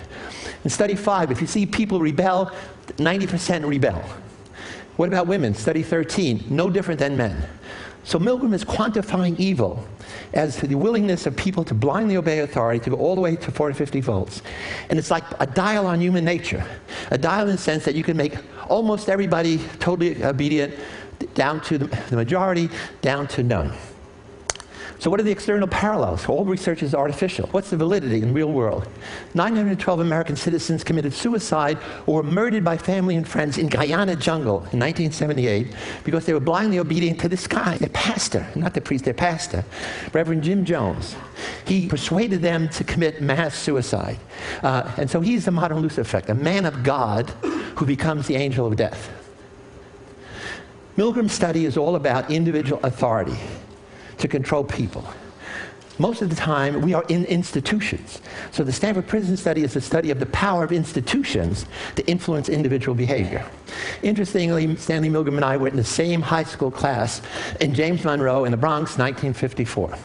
In 0.66 0.72
study 0.72 0.95
5, 0.95 1.30
if 1.30 1.41
you 1.41 1.47
see 1.47 1.68
people 1.68 1.99
rebel, 1.99 2.51
90% 2.97 3.70
rebel. 3.70 4.03
What 4.95 5.09
about 5.09 5.28
women? 5.28 5.53
Study 5.53 5.84
13, 5.84 6.45
no 6.49 6.72
different 6.72 6.99
than 6.99 7.16
men. 7.16 7.47
So 8.03 8.18
Milgram 8.18 8.51
is 8.51 8.66
quantifying 8.66 9.39
evil 9.39 9.88
as 10.34 10.57
the 10.57 10.74
willingness 10.74 11.28
of 11.28 11.36
people 11.36 11.63
to 11.66 11.76
blindly 11.76 12.18
obey 12.18 12.39
authority 12.39 12.80
to 12.86 12.89
go 12.89 12.95
all 12.95 13.13
the 13.13 13.22
way 13.22 13.36
to 13.36 13.51
450 13.51 14.01
volts. 14.01 14.41
And 14.89 14.97
it's 14.97 15.11
like 15.11 15.24
a 15.39 15.45
dial 15.45 15.86
on 15.86 16.01
human 16.01 16.26
nature. 16.26 16.66
A 17.11 17.18
dial 17.18 17.47
in 17.47 17.55
the 17.55 17.61
sense 17.61 17.86
that 17.86 17.93
you 17.93 18.03
can 18.03 18.18
make 18.18 18.36
almost 18.68 19.07
everybody 19.07 19.59
totally 19.80 20.24
obedient 20.24 20.74
down 21.36 21.61
to 21.61 21.78
the 21.78 22.16
majority, 22.16 22.70
down 23.01 23.28
to 23.28 23.43
none. 23.43 23.72
So 25.06 25.12
what 25.12 25.20
are 25.20 25.24
the 25.24 25.32
external 25.32 25.68
parallels? 25.68 26.28
All 26.28 26.45
research 26.45 26.82
is 26.82 26.95
artificial. 26.95 27.47
What's 27.49 27.70
the 27.70 27.78
validity 27.78 28.24
in 28.24 28.30
the 28.30 28.34
real 28.34 28.51
world? 28.51 28.88
912 29.36 29.99
American 29.99 30.36
citizens 30.36 30.84
committed 30.84 31.14
suicide 31.14 31.78
or 32.08 32.16
were 32.16 32.24
murdered 32.24 32.64
by 32.64 32.76
family 32.76 33.16
and 33.16 33.28
friends 33.28 33.60
in 33.60 33.68
Guyana 33.68 34.16
jungle 34.16 34.66
in 34.72 34.80
1978 34.80 35.76
because 36.03 36.26
they 36.26 36.34
were 36.34 36.39
blindly 36.39 36.80
obedient 36.80 37.20
to 37.20 37.30
this 37.30 37.45
guy, 37.45 37.78
their 37.78 37.89
pastor, 37.89 38.47
not 38.56 38.74
the 38.74 38.82
priest, 38.82 39.06
their 39.06 39.14
pastor, 39.14 39.64
Reverend 40.12 40.41
Jim 40.41 40.66
Jones. 40.66 41.16
He 41.68 41.88
persuaded 41.88 42.41
them 42.41 42.68
to 42.70 42.84
commit 42.84 43.22
mass 43.22 43.56
suicide. 43.56 44.18
Uh, 44.64 44.91
and 44.97 45.08
so 45.08 45.22
he's 45.22 45.45
the 45.45 45.51
modern 45.51 45.82
Lucifer 45.82 46.01
effect, 46.01 46.32
a 46.32 46.34
man 46.34 46.66
of 46.66 46.82
God 46.82 47.30
who 47.76 47.86
becomes 47.86 48.26
the 48.26 48.38
angel 48.38 48.66
of 48.66 48.76
death. 48.76 49.12
Milgram's 50.97 51.34
study 51.34 51.66
is 51.66 51.78
all 51.78 51.95
about 51.95 52.32
individual 52.32 52.80
authority 52.82 53.38
to 54.18 54.28
control 54.28 54.63
people. 54.63 55.05
Most 55.97 56.22
of 56.22 56.30
the 56.30 56.36
time, 56.36 56.82
we 56.82 56.93
are 56.93 57.05
in 57.07 57.24
institutions. 57.26 58.22
So 58.51 58.66
the 58.66 58.74
Stanford 58.74 59.07
Prison 59.07 59.38
Study 59.38 59.63
is 59.63 59.78
a 59.78 59.82
study 59.82 60.11
of 60.11 60.20
the 60.20 60.26
power 60.28 60.63
of 60.66 60.74
institutions 60.74 61.66
to 61.95 62.05
influence 62.05 62.49
individual 62.49 62.95
behavior. 62.95 63.45
Interestingly, 64.03 64.76
Stanley 64.76 65.09
Milgram 65.09 65.36
and 65.36 65.45
I 65.45 65.55
were 65.55 65.70
in 65.70 65.78
the 65.78 65.86
same 65.86 66.22
high 66.22 66.43
school 66.43 66.70
class 66.70 67.22
in 67.61 67.74
James 67.74 68.03
Monroe 68.03 68.43
in 68.43 68.51
the 68.51 68.57
Bronx, 68.57 68.97
1954. 68.97 69.97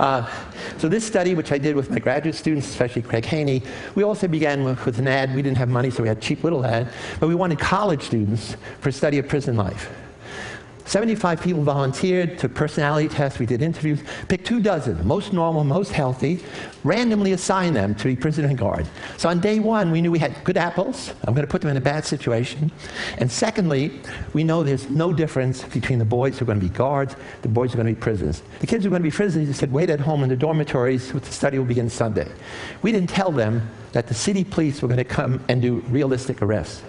Uh, 0.00 0.28
so 0.76 0.88
this 0.88 1.06
study, 1.06 1.36
which 1.36 1.52
I 1.52 1.58
did 1.58 1.76
with 1.76 1.88
my 1.90 2.00
graduate 2.00 2.34
students, 2.34 2.68
especially 2.68 3.02
Craig 3.02 3.24
Haney, 3.26 3.62
we 3.94 4.02
also 4.02 4.26
began 4.26 4.64
with, 4.64 4.84
with 4.84 4.98
an 4.98 5.06
ad. 5.06 5.36
We 5.36 5.42
didn't 5.42 5.58
have 5.58 5.68
money, 5.68 5.90
so 5.90 6.02
we 6.02 6.08
had 6.08 6.18
a 6.18 6.20
cheap 6.20 6.42
little 6.42 6.66
ad. 6.66 6.92
But 7.20 7.28
we 7.28 7.36
wanted 7.36 7.60
college 7.60 8.02
students 8.02 8.56
for 8.80 8.90
study 8.90 9.18
of 9.18 9.28
prison 9.28 9.56
life. 9.56 9.88
75 10.88 11.42
people 11.42 11.62
volunteered, 11.62 12.38
took 12.38 12.54
personality 12.54 13.08
tests, 13.08 13.38
we 13.38 13.44
did 13.44 13.60
interviews, 13.60 14.00
picked 14.28 14.46
two 14.46 14.58
dozen, 14.58 15.06
most 15.06 15.34
normal, 15.34 15.62
most 15.62 15.92
healthy, 15.92 16.42
randomly 16.82 17.32
assigned 17.32 17.76
them 17.76 17.94
to 17.96 18.04
be 18.04 18.16
prisoner 18.16 18.48
and 18.48 18.56
guard. 18.56 18.88
So 19.18 19.28
on 19.28 19.38
day 19.38 19.60
one, 19.60 19.90
we 19.90 20.00
knew 20.00 20.10
we 20.10 20.18
had 20.18 20.42
good 20.44 20.56
apples. 20.56 21.12
I'm 21.24 21.34
going 21.34 21.46
to 21.46 21.50
put 21.50 21.60
them 21.60 21.70
in 21.70 21.76
a 21.76 21.82
bad 21.82 22.06
situation. 22.06 22.72
And 23.18 23.30
secondly, 23.30 24.00
we 24.32 24.44
know 24.44 24.62
there's 24.62 24.88
no 24.88 25.12
difference 25.12 25.62
between 25.62 25.98
the 25.98 26.06
boys 26.06 26.38
who 26.38 26.44
are 26.44 26.46
going 26.46 26.60
to 26.60 26.66
be 26.66 26.72
guards, 26.74 27.16
the 27.42 27.48
boys 27.48 27.72
who 27.72 27.78
are 27.78 27.82
going 27.82 27.94
to 27.94 28.00
be 28.00 28.02
prisoners. 28.02 28.42
The 28.60 28.66
kids 28.66 28.84
who 28.84 28.88
are 28.88 28.92
going 28.92 29.02
to 29.02 29.10
be 29.10 29.14
prisoners 29.14 29.54
said, 29.56 29.70
wait 29.70 29.90
at 29.90 30.00
home 30.00 30.22
in 30.22 30.30
the 30.30 30.36
dormitories, 30.36 31.12
the 31.12 31.20
study 31.26 31.58
will 31.58 31.66
begin 31.66 31.90
Sunday. 31.90 32.32
We 32.80 32.92
didn't 32.92 33.10
tell 33.10 33.30
them 33.30 33.68
that 33.92 34.06
the 34.06 34.14
city 34.14 34.42
police 34.42 34.80
were 34.80 34.88
going 34.88 34.96
to 34.96 35.04
come 35.04 35.44
and 35.50 35.60
do 35.60 35.80
realistic 35.90 36.40
arrests. 36.40 36.82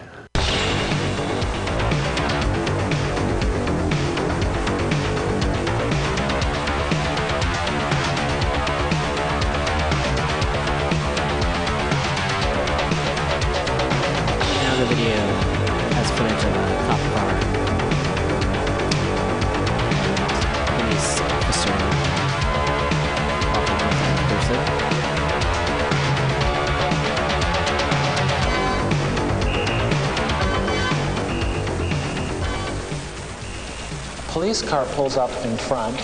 Pulls 35.10 35.18
up 35.18 35.46
in 35.46 35.58
front, 35.58 35.98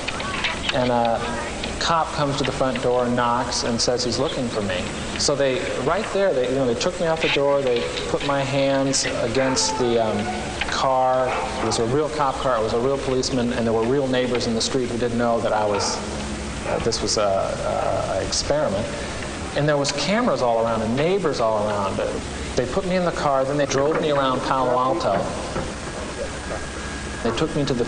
and 0.74 0.92
a 0.92 1.20
cop 1.80 2.08
comes 2.14 2.38
to 2.38 2.44
the 2.44 2.52
front 2.52 2.82
door, 2.82 3.08
knocks, 3.08 3.64
and 3.64 3.80
says 3.80 4.04
he's 4.04 4.18
looking 4.18 4.48
for 4.48 4.62
me. 4.62 4.84
So 5.20 5.36
they, 5.36 5.60
right 5.82 6.06
there, 6.14 6.34
they, 6.34 6.50
you 6.50 6.56
know, 6.56 6.66
they 6.66 6.80
took 6.80 7.00
me 7.00 7.06
out 7.06 7.22
the 7.22 7.30
door. 7.30 7.62
They 7.62 7.82
put 8.08 8.26
my 8.26 8.42
hands 8.42 9.06
against 9.22 9.78
the 9.78 10.04
um, 10.04 10.18
car. 10.70 11.28
It 11.62 11.66
was 11.66 11.80
a 11.80 11.86
real 11.86 12.10
cop 12.10 12.36
car. 12.36 12.58
It 12.58 12.64
was 12.64 12.74
a 12.74 12.80
real 12.80 12.98
policeman, 12.98 13.54
and 13.54 13.66
there 13.66 13.74
were 13.74 13.86
real 13.86 14.08
neighbors 14.08 14.48
in 14.48 14.56
the 14.56 14.62
street 14.62 14.90
who 14.90 14.98
didn't 14.98 15.18
know 15.18 15.40
that 15.42 15.54
I 15.54 15.66
was. 15.66 15.98
Uh, 16.66 16.80
this 16.80 17.02
was 17.02 17.18
a, 17.18 17.22
a, 17.22 18.18
a 18.18 18.26
experiment. 18.26 18.86
And 19.56 19.70
there 19.70 19.78
was 19.78 19.92
cameras 19.92 20.42
all 20.42 20.66
around 20.66 20.82
and 20.82 20.96
neighbors 20.96 21.40
all 21.40 21.68
around. 21.68 21.98
They 22.56 22.66
put 22.66 22.88
me 22.88 22.96
in 22.96 23.06
the 23.06 23.12
car. 23.12 23.46
Then 23.46 23.58
they 23.58 23.68
drove 23.68 24.02
me 24.02 24.12
around 24.12 24.42
Palo 24.42 24.72
Alto. 24.72 25.14
They 27.26 27.36
took 27.38 27.56
me 27.56 27.66
to 27.66 27.74
the 27.74 27.86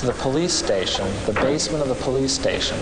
to 0.00 0.06
the 0.06 0.12
police 0.14 0.52
station, 0.52 1.06
the 1.26 1.32
basement 1.32 1.82
of 1.82 1.88
the 1.88 1.94
police 2.04 2.32
station. 2.32 2.78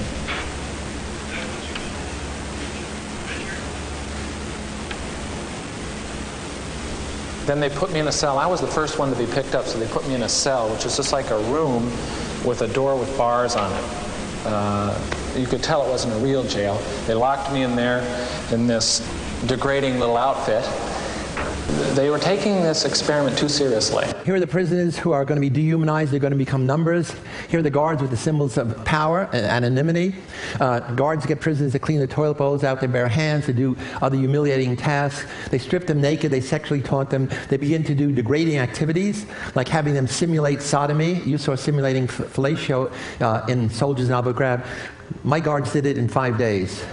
Then 7.46 7.60
they 7.60 7.68
put 7.68 7.92
me 7.92 8.00
in 8.00 8.08
a 8.08 8.12
cell. 8.12 8.38
I 8.38 8.46
was 8.46 8.60
the 8.60 8.66
first 8.66 8.98
one 8.98 9.10
to 9.10 9.18
be 9.18 9.26
picked 9.26 9.54
up, 9.54 9.66
so 9.66 9.78
they 9.78 9.86
put 9.86 10.06
me 10.08 10.14
in 10.14 10.22
a 10.22 10.28
cell, 10.28 10.70
which 10.70 10.86
is 10.86 10.96
just 10.96 11.12
like 11.12 11.30
a 11.30 11.38
room 11.50 11.84
with 12.44 12.62
a 12.62 12.68
door 12.68 12.96
with 12.96 13.16
bars 13.18 13.54
on 13.54 13.70
it. 13.70 13.84
Uh, 14.46 14.98
you 15.36 15.46
could 15.46 15.62
tell 15.62 15.86
it 15.86 15.90
wasn't 15.90 16.14
a 16.14 16.18
real 16.18 16.42
jail. 16.44 16.78
They 17.06 17.14
locked 17.14 17.52
me 17.52 17.62
in 17.62 17.76
there 17.76 18.00
in 18.50 18.66
this 18.66 19.00
degrading 19.46 19.98
little 19.98 20.16
outfit. 20.16 20.64
They 21.94 22.10
were 22.10 22.18
taking 22.18 22.62
this 22.62 22.84
experiment 22.84 23.38
too 23.38 23.48
seriously. 23.48 24.06
Here 24.24 24.34
are 24.34 24.40
the 24.40 24.46
prisoners 24.46 24.98
who 24.98 25.12
are 25.12 25.24
going 25.24 25.36
to 25.36 25.40
be 25.40 25.50
dehumanized. 25.50 26.10
They're 26.10 26.20
going 26.20 26.32
to 26.32 26.36
become 26.36 26.66
numbers. 26.66 27.14
Here 27.48 27.60
are 27.60 27.62
the 27.62 27.70
guards 27.70 28.02
with 28.02 28.10
the 28.10 28.16
symbols 28.16 28.56
of 28.56 28.84
power 28.84 29.28
and 29.32 29.46
anonymity. 29.46 30.14
Uh, 30.60 30.80
guards 30.94 31.26
get 31.26 31.40
prisoners 31.40 31.72
to 31.72 31.78
clean 31.78 32.00
the 32.00 32.06
toilet 32.06 32.34
bowls 32.34 32.64
out 32.64 32.80
their 32.80 32.88
bare 32.88 33.08
hands, 33.08 33.46
to 33.46 33.52
do 33.52 33.76
other 34.02 34.16
humiliating 34.16 34.76
tasks. 34.76 35.24
They 35.50 35.58
strip 35.58 35.86
them 35.86 36.00
naked. 36.00 36.30
They 36.30 36.40
sexually 36.40 36.82
taunt 36.82 37.10
them. 37.10 37.28
They 37.48 37.56
begin 37.56 37.84
to 37.84 37.94
do 37.94 38.12
degrading 38.12 38.58
activities, 38.58 39.26
like 39.54 39.68
having 39.68 39.94
them 39.94 40.06
simulate 40.06 40.62
sodomy. 40.62 41.20
You 41.22 41.38
saw 41.38 41.54
simulating 41.54 42.06
fellatio 42.06 42.92
uh, 43.20 43.46
in 43.48 43.70
soldiers 43.70 44.08
in 44.08 44.14
Abu 44.14 44.32
Ghraib. 44.32 44.66
My 45.22 45.40
guards 45.40 45.72
did 45.72 45.86
it 45.86 45.98
in 45.98 46.08
five 46.08 46.38
days. 46.38 46.84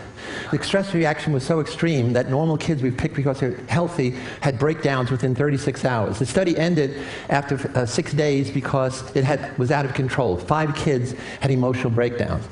The 0.52 0.64
stress 0.64 0.94
reaction 0.94 1.34
was 1.34 1.46
so 1.46 1.60
extreme 1.60 2.14
that 2.14 2.30
normal 2.30 2.58
kids 2.58 2.82
we 2.82 2.92
picked 2.92 3.16
because 3.16 3.40
they're 3.40 3.58
healthy 3.68 4.12
had 4.42 4.60
breakdowns 4.60 5.12
within 5.12 5.36
36 5.36 5.86
hours. 5.86 6.20
The 6.20 6.26
study 6.26 6.58
ended 6.58 7.02
after 7.30 7.72
uh, 7.78 7.86
six 7.86 8.14
days 8.14 8.52
because 8.52 9.16
it 9.16 9.24
had, 9.24 9.58
was 9.58 9.72
out 9.72 9.86
of 9.86 9.94
control. 9.94 10.38
Five 10.38 10.76
kids 10.76 11.14
had 11.40 11.52
emotional 11.52 11.92
breakdowns. 11.92 12.46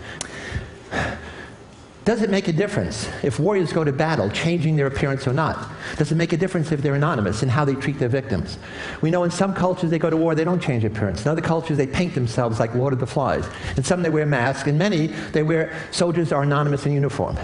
Does 2.10 2.24
it 2.24 2.32
make 2.32 2.48
a 2.48 2.52
difference 2.52 3.08
if 3.22 3.40
warriors 3.40 3.72
go 3.72 3.84
to 3.84 3.92
battle, 3.92 4.32
changing 4.32 4.76
their 4.76 4.88
appearance 4.88 5.28
or 5.28 5.32
not? 5.32 5.70
Does 5.96 6.12
it 6.12 6.16
make 6.16 6.34
a 6.34 6.38
difference 6.38 6.72
if 6.72 6.82
they're 6.82 6.96
anonymous 6.96 7.44
in 7.44 7.50
how 7.50 7.66
they 7.66 7.76
treat 7.76 8.00
their 8.00 8.10
victims? 8.10 8.58
We 9.02 9.12
know 9.12 9.26
in 9.26 9.30
some 9.30 9.54
cultures 9.54 9.92
they 9.92 10.00
go 10.00 10.10
to 10.10 10.18
war, 10.18 10.34
they 10.34 10.44
don't 10.44 10.60
change 10.60 10.84
appearance. 10.84 11.24
In 11.24 11.30
other 11.30 11.44
cultures, 11.44 11.78
they 11.78 11.86
paint 11.86 12.16
themselves 12.16 12.60
like 12.60 12.74
Lord 12.74 12.94
of 12.94 13.00
the 13.00 13.06
Flies. 13.06 13.48
In 13.78 13.84
some, 13.84 14.02
they 14.02 14.10
wear 14.10 14.26
masks. 14.26 14.68
In 14.68 14.76
many, 14.76 15.06
they 15.34 15.44
wear 15.44 15.72
soldiers 15.92 16.32
are 16.32 16.42
anonymous 16.42 16.88
in 16.88 16.94
uniform. 16.94 17.38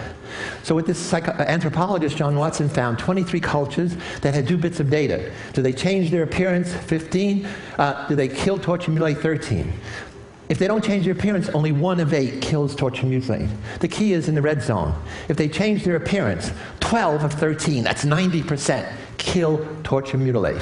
So, 0.64 0.74
with 0.74 0.88
this 0.88 0.98
psycho- 0.98 1.34
anthropologist, 1.34 2.18
John 2.18 2.36
Watson 2.36 2.68
found 2.68 2.98
23 2.98 3.40
cultures 3.40 3.96
that 4.22 4.34
had 4.34 4.48
two 4.48 4.58
bits 4.58 4.80
of 4.80 4.90
data. 4.90 5.32
Do 5.54 5.62
they 5.62 5.74
change 5.74 6.10
their 6.10 6.24
appearance? 6.24 6.74
15. 6.74 7.48
Uh, 7.78 8.08
do 8.08 8.16
they 8.16 8.28
kill, 8.28 8.58
torture, 8.58 8.90
mutilate? 8.90 9.20
13. 9.20 9.72
If 10.48 10.60
they 10.60 10.68
don't 10.68 10.84
change 10.84 11.06
their 11.06 11.14
appearance, 11.14 11.50
only 11.50 11.72
one 11.72 12.00
of 12.00 12.14
eight 12.14 12.42
kills, 12.42 12.76
torture, 12.76 13.06
mutilate. 13.06 13.50
The 13.80 13.88
key 13.88 14.14
is 14.14 14.30
in 14.30 14.36
the 14.36 14.42
red 14.42 14.62
zone. 14.62 14.94
If 15.28 15.38
they 15.38 15.50
change 15.50 15.84
their 15.84 15.96
appearance, 15.96 16.52
12 16.82 17.24
of 17.24 17.34
13, 17.34 17.84
that's 17.84 18.06
90%, 18.06 18.92
kill, 19.18 19.66
torture, 19.84 20.18
mutilate. 20.18 20.62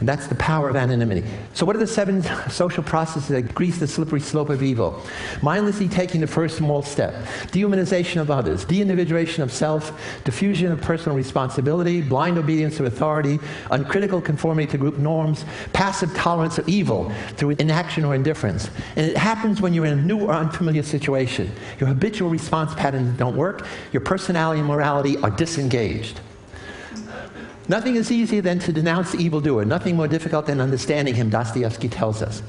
And 0.00 0.08
that's 0.08 0.26
the 0.26 0.34
power 0.34 0.68
of 0.68 0.76
anonymity. 0.76 1.24
So, 1.52 1.64
what 1.64 1.76
are 1.76 1.78
the 1.78 1.86
seven 1.86 2.22
social 2.50 2.82
processes 2.82 3.28
that 3.28 3.54
grease 3.54 3.78
the 3.78 3.86
slippery 3.86 4.20
slope 4.20 4.50
of 4.50 4.62
evil? 4.62 5.02
Mindlessly 5.42 5.88
taking 5.88 6.20
the 6.20 6.26
first 6.26 6.56
small 6.56 6.82
step, 6.82 7.14
dehumanization 7.52 8.20
of 8.20 8.30
others, 8.30 8.64
de 8.64 8.80
individuation 8.80 9.42
of 9.42 9.52
self, 9.52 9.92
diffusion 10.24 10.72
of 10.72 10.80
personal 10.80 11.16
responsibility, 11.16 12.00
blind 12.00 12.38
obedience 12.38 12.76
to 12.76 12.86
authority, 12.86 13.38
uncritical 13.70 14.20
conformity 14.20 14.70
to 14.70 14.78
group 14.78 14.98
norms, 14.98 15.44
passive 15.72 16.12
tolerance 16.14 16.58
of 16.58 16.68
evil 16.68 17.12
through 17.36 17.50
inaction 17.50 18.04
or 18.04 18.14
indifference. 18.14 18.70
And 18.96 19.06
it 19.06 19.16
happens 19.16 19.60
when 19.60 19.74
you're 19.74 19.86
in 19.86 19.98
a 19.98 20.02
new 20.02 20.26
or 20.26 20.32
unfamiliar 20.32 20.82
situation. 20.82 21.52
Your 21.78 21.88
habitual 21.88 22.30
response 22.30 22.74
patterns 22.74 23.16
don't 23.18 23.36
work, 23.36 23.66
your 23.92 24.00
personality 24.00 24.60
and 24.60 24.68
morality 24.68 25.16
are 25.18 25.30
disengaged. 25.30 26.20
Nothing 27.66 27.96
is 27.96 28.12
easier 28.12 28.42
than 28.42 28.58
to 28.60 28.72
denounce 28.72 29.12
the 29.12 29.18
evildoer. 29.18 29.64
Nothing 29.64 29.96
more 29.96 30.06
difficult 30.06 30.46
than 30.46 30.60
understanding 30.60 31.14
him, 31.14 31.30
Dostoevsky 31.30 31.88
tells 31.88 32.20
us. 32.20 32.42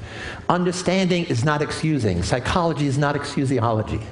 Understanding 0.50 1.24
is 1.24 1.42
not 1.42 1.62
excusing. 1.62 2.22
Psychology 2.22 2.86
is 2.86 2.98
not 2.98 3.14
excusiology. 3.14 4.02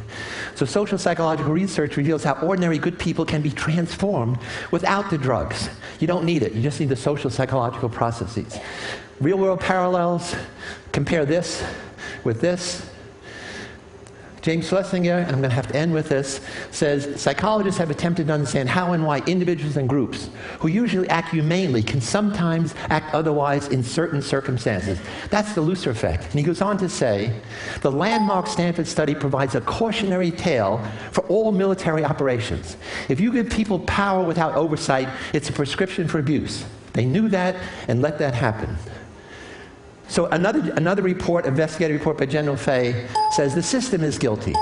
So, 0.55 0.65
social 0.65 0.97
psychological 0.97 1.53
research 1.53 1.99
reveals 1.99 2.25
how 2.25 2.35
ordinary 2.35 2.79
good 2.79 2.99
people 2.99 3.27
can 3.27 3.43
be 3.43 3.51
transformed 3.51 4.39
without 4.71 5.11
the 5.11 5.19
drugs. 5.19 5.69
You 6.01 6.07
don't 6.07 6.25
need 6.25 6.43
it, 6.43 6.53
you 6.53 6.63
just 6.63 6.81
need 6.81 6.89
the 6.89 6.97
social 6.97 7.29
psychological 7.29 7.91
processes. 7.91 8.59
Real 9.21 9.37
world 9.37 9.61
parallels 9.61 10.35
compare 10.93 11.27
this 11.27 11.63
with 12.25 12.41
this 12.41 12.89
James 14.45 14.69
Schlesinger, 14.69 15.21
and 15.21 15.31
I'm 15.33 15.39
going 15.39 15.49
to 15.49 15.57
have 15.57 15.69
to 15.69 15.75
end 15.75 15.95
with 15.95 16.11
this, 16.11 16.43
says 16.71 17.19
psychologists 17.19 17.79
have 17.79 17.89
attempted 17.89 18.27
to 18.27 18.35
understand 18.35 18.69
how 18.69 18.93
and 18.93 19.07
why 19.07 19.21
individuals 19.21 19.79
and 19.79 19.89
groups 19.89 20.29
who 20.59 20.69
usually 20.69 21.09
act 21.09 21.31
humanely 21.31 21.83
can 21.83 21.99
sometimes 21.99 22.75
act 22.91 23.15
otherwise 23.15 23.69
in 23.69 23.83
certain 23.83 24.21
circumstances. 24.21 24.99
That's 25.31 25.55
the 25.55 25.63
Lucifer 25.63 25.93
effect. 25.93 26.25
And 26.25 26.35
he 26.35 26.43
goes 26.43 26.61
on 26.61 26.77
to 26.77 26.91
say 26.91 27.41
the 27.81 27.91
landmark 27.91 28.47
Stanford 28.47 28.87
study 28.87 29.15
provides 29.15 29.55
a 29.55 29.63
cautionary 29.63 30.31
tale 30.31 30.87
for 31.11 31.23
all 31.29 31.51
military 31.51 32.05
operations. 32.05 32.77
If 33.09 33.21
you 33.21 33.33
give 33.33 33.49
people 33.49 33.79
power 33.81 34.23
without 34.23 34.57
oversight, 34.57 35.09
it's 35.33 35.49
a 35.49 35.55
prescription 35.55 36.07
for 36.07 36.19
abuse. 36.19 36.67
They 36.93 37.07
knew 37.07 37.31
that 37.31 37.57
and 37.89 38.03
let 38.03 38.19
that 38.19 38.35
happen. 38.35 38.77
So 40.09 40.27
another, 40.27 40.73
another 40.73 41.03
report, 41.03 41.47
investigative 41.47 41.99
report 41.99 42.19
by 42.19 42.27
General 42.27 42.57
Fay, 42.57 43.09
says 43.33 43.55
the 43.55 43.63
system 43.63 44.03
is 44.03 44.19
guilty. 44.19 44.55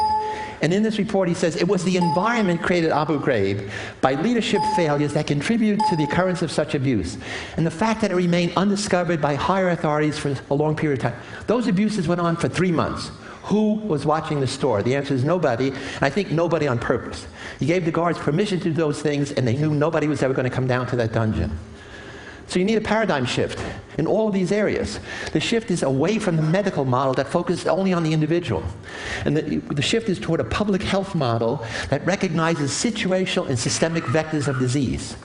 And 0.62 0.72
in 0.72 0.84
this 0.84 0.96
report, 0.96 1.28
he 1.28 1.34
says 1.34 1.56
it 1.56 1.66
was 1.66 1.82
the 1.82 1.96
environment 1.96 2.62
created 2.62 2.92
Abu 2.92 3.18
Ghraib 3.18 3.68
by 4.00 4.14
leadership 4.14 4.62
failures 4.76 5.12
that 5.14 5.26
contributed 5.26 5.84
to 5.90 5.96
the 5.96 6.04
occurrence 6.04 6.40
of 6.40 6.52
such 6.52 6.76
abuse. 6.76 7.18
And 7.56 7.66
the 7.66 7.70
fact 7.70 8.00
that 8.00 8.12
it 8.12 8.14
remained 8.14 8.52
undiscovered 8.56 9.20
by 9.20 9.34
higher 9.34 9.70
authorities 9.70 10.16
for 10.16 10.36
a 10.50 10.54
long 10.54 10.76
period 10.76 11.00
of 11.04 11.12
time. 11.12 11.20
Those 11.48 11.66
abuses 11.66 12.06
went 12.06 12.20
on 12.20 12.36
for 12.36 12.48
three 12.48 12.70
months. 12.70 13.10
Who 13.44 13.74
was 13.74 14.06
watching 14.06 14.38
the 14.38 14.46
store? 14.46 14.84
The 14.84 14.94
answer 14.94 15.14
is 15.14 15.24
nobody. 15.24 15.70
And 15.70 16.02
I 16.02 16.10
think 16.10 16.30
nobody 16.30 16.68
on 16.68 16.78
purpose. 16.78 17.26
He 17.58 17.66
gave 17.66 17.84
the 17.84 17.90
guards 17.90 18.20
permission 18.20 18.58
to 18.60 18.64
do 18.66 18.72
those 18.72 19.02
things, 19.02 19.32
and 19.32 19.46
they 19.46 19.56
knew 19.56 19.74
nobody 19.74 20.06
was 20.06 20.22
ever 20.22 20.32
going 20.32 20.48
to 20.48 20.54
come 20.54 20.68
down 20.68 20.86
to 20.86 20.96
that 20.96 21.12
dungeon. 21.12 21.58
So 22.48 22.58
you 22.58 22.64
need 22.64 22.76
a 22.76 22.82
paradigm 22.82 23.24
shift 23.24 23.62
in 23.98 24.06
all 24.06 24.28
of 24.28 24.34
these 24.34 24.52
areas. 24.52 25.00
The 25.32 25.40
shift 25.40 25.70
is 25.70 25.82
away 25.82 26.18
from 26.18 26.36
the 26.36 26.42
medical 26.42 26.84
model 26.84 27.14
that 27.14 27.28
focuses 27.28 27.66
only 27.66 27.92
on 27.92 28.02
the 28.02 28.12
individual. 28.12 28.62
And 29.24 29.36
the, 29.36 29.58
the 29.74 29.82
shift 29.82 30.08
is 30.08 30.18
toward 30.18 30.40
a 30.40 30.44
public 30.44 30.82
health 30.82 31.14
model 31.14 31.64
that 31.88 32.04
recognizes 32.06 32.70
situational 32.70 33.48
and 33.48 33.58
systemic 33.58 34.04
vectors 34.04 34.48
of 34.48 34.58
disease. 34.58 35.16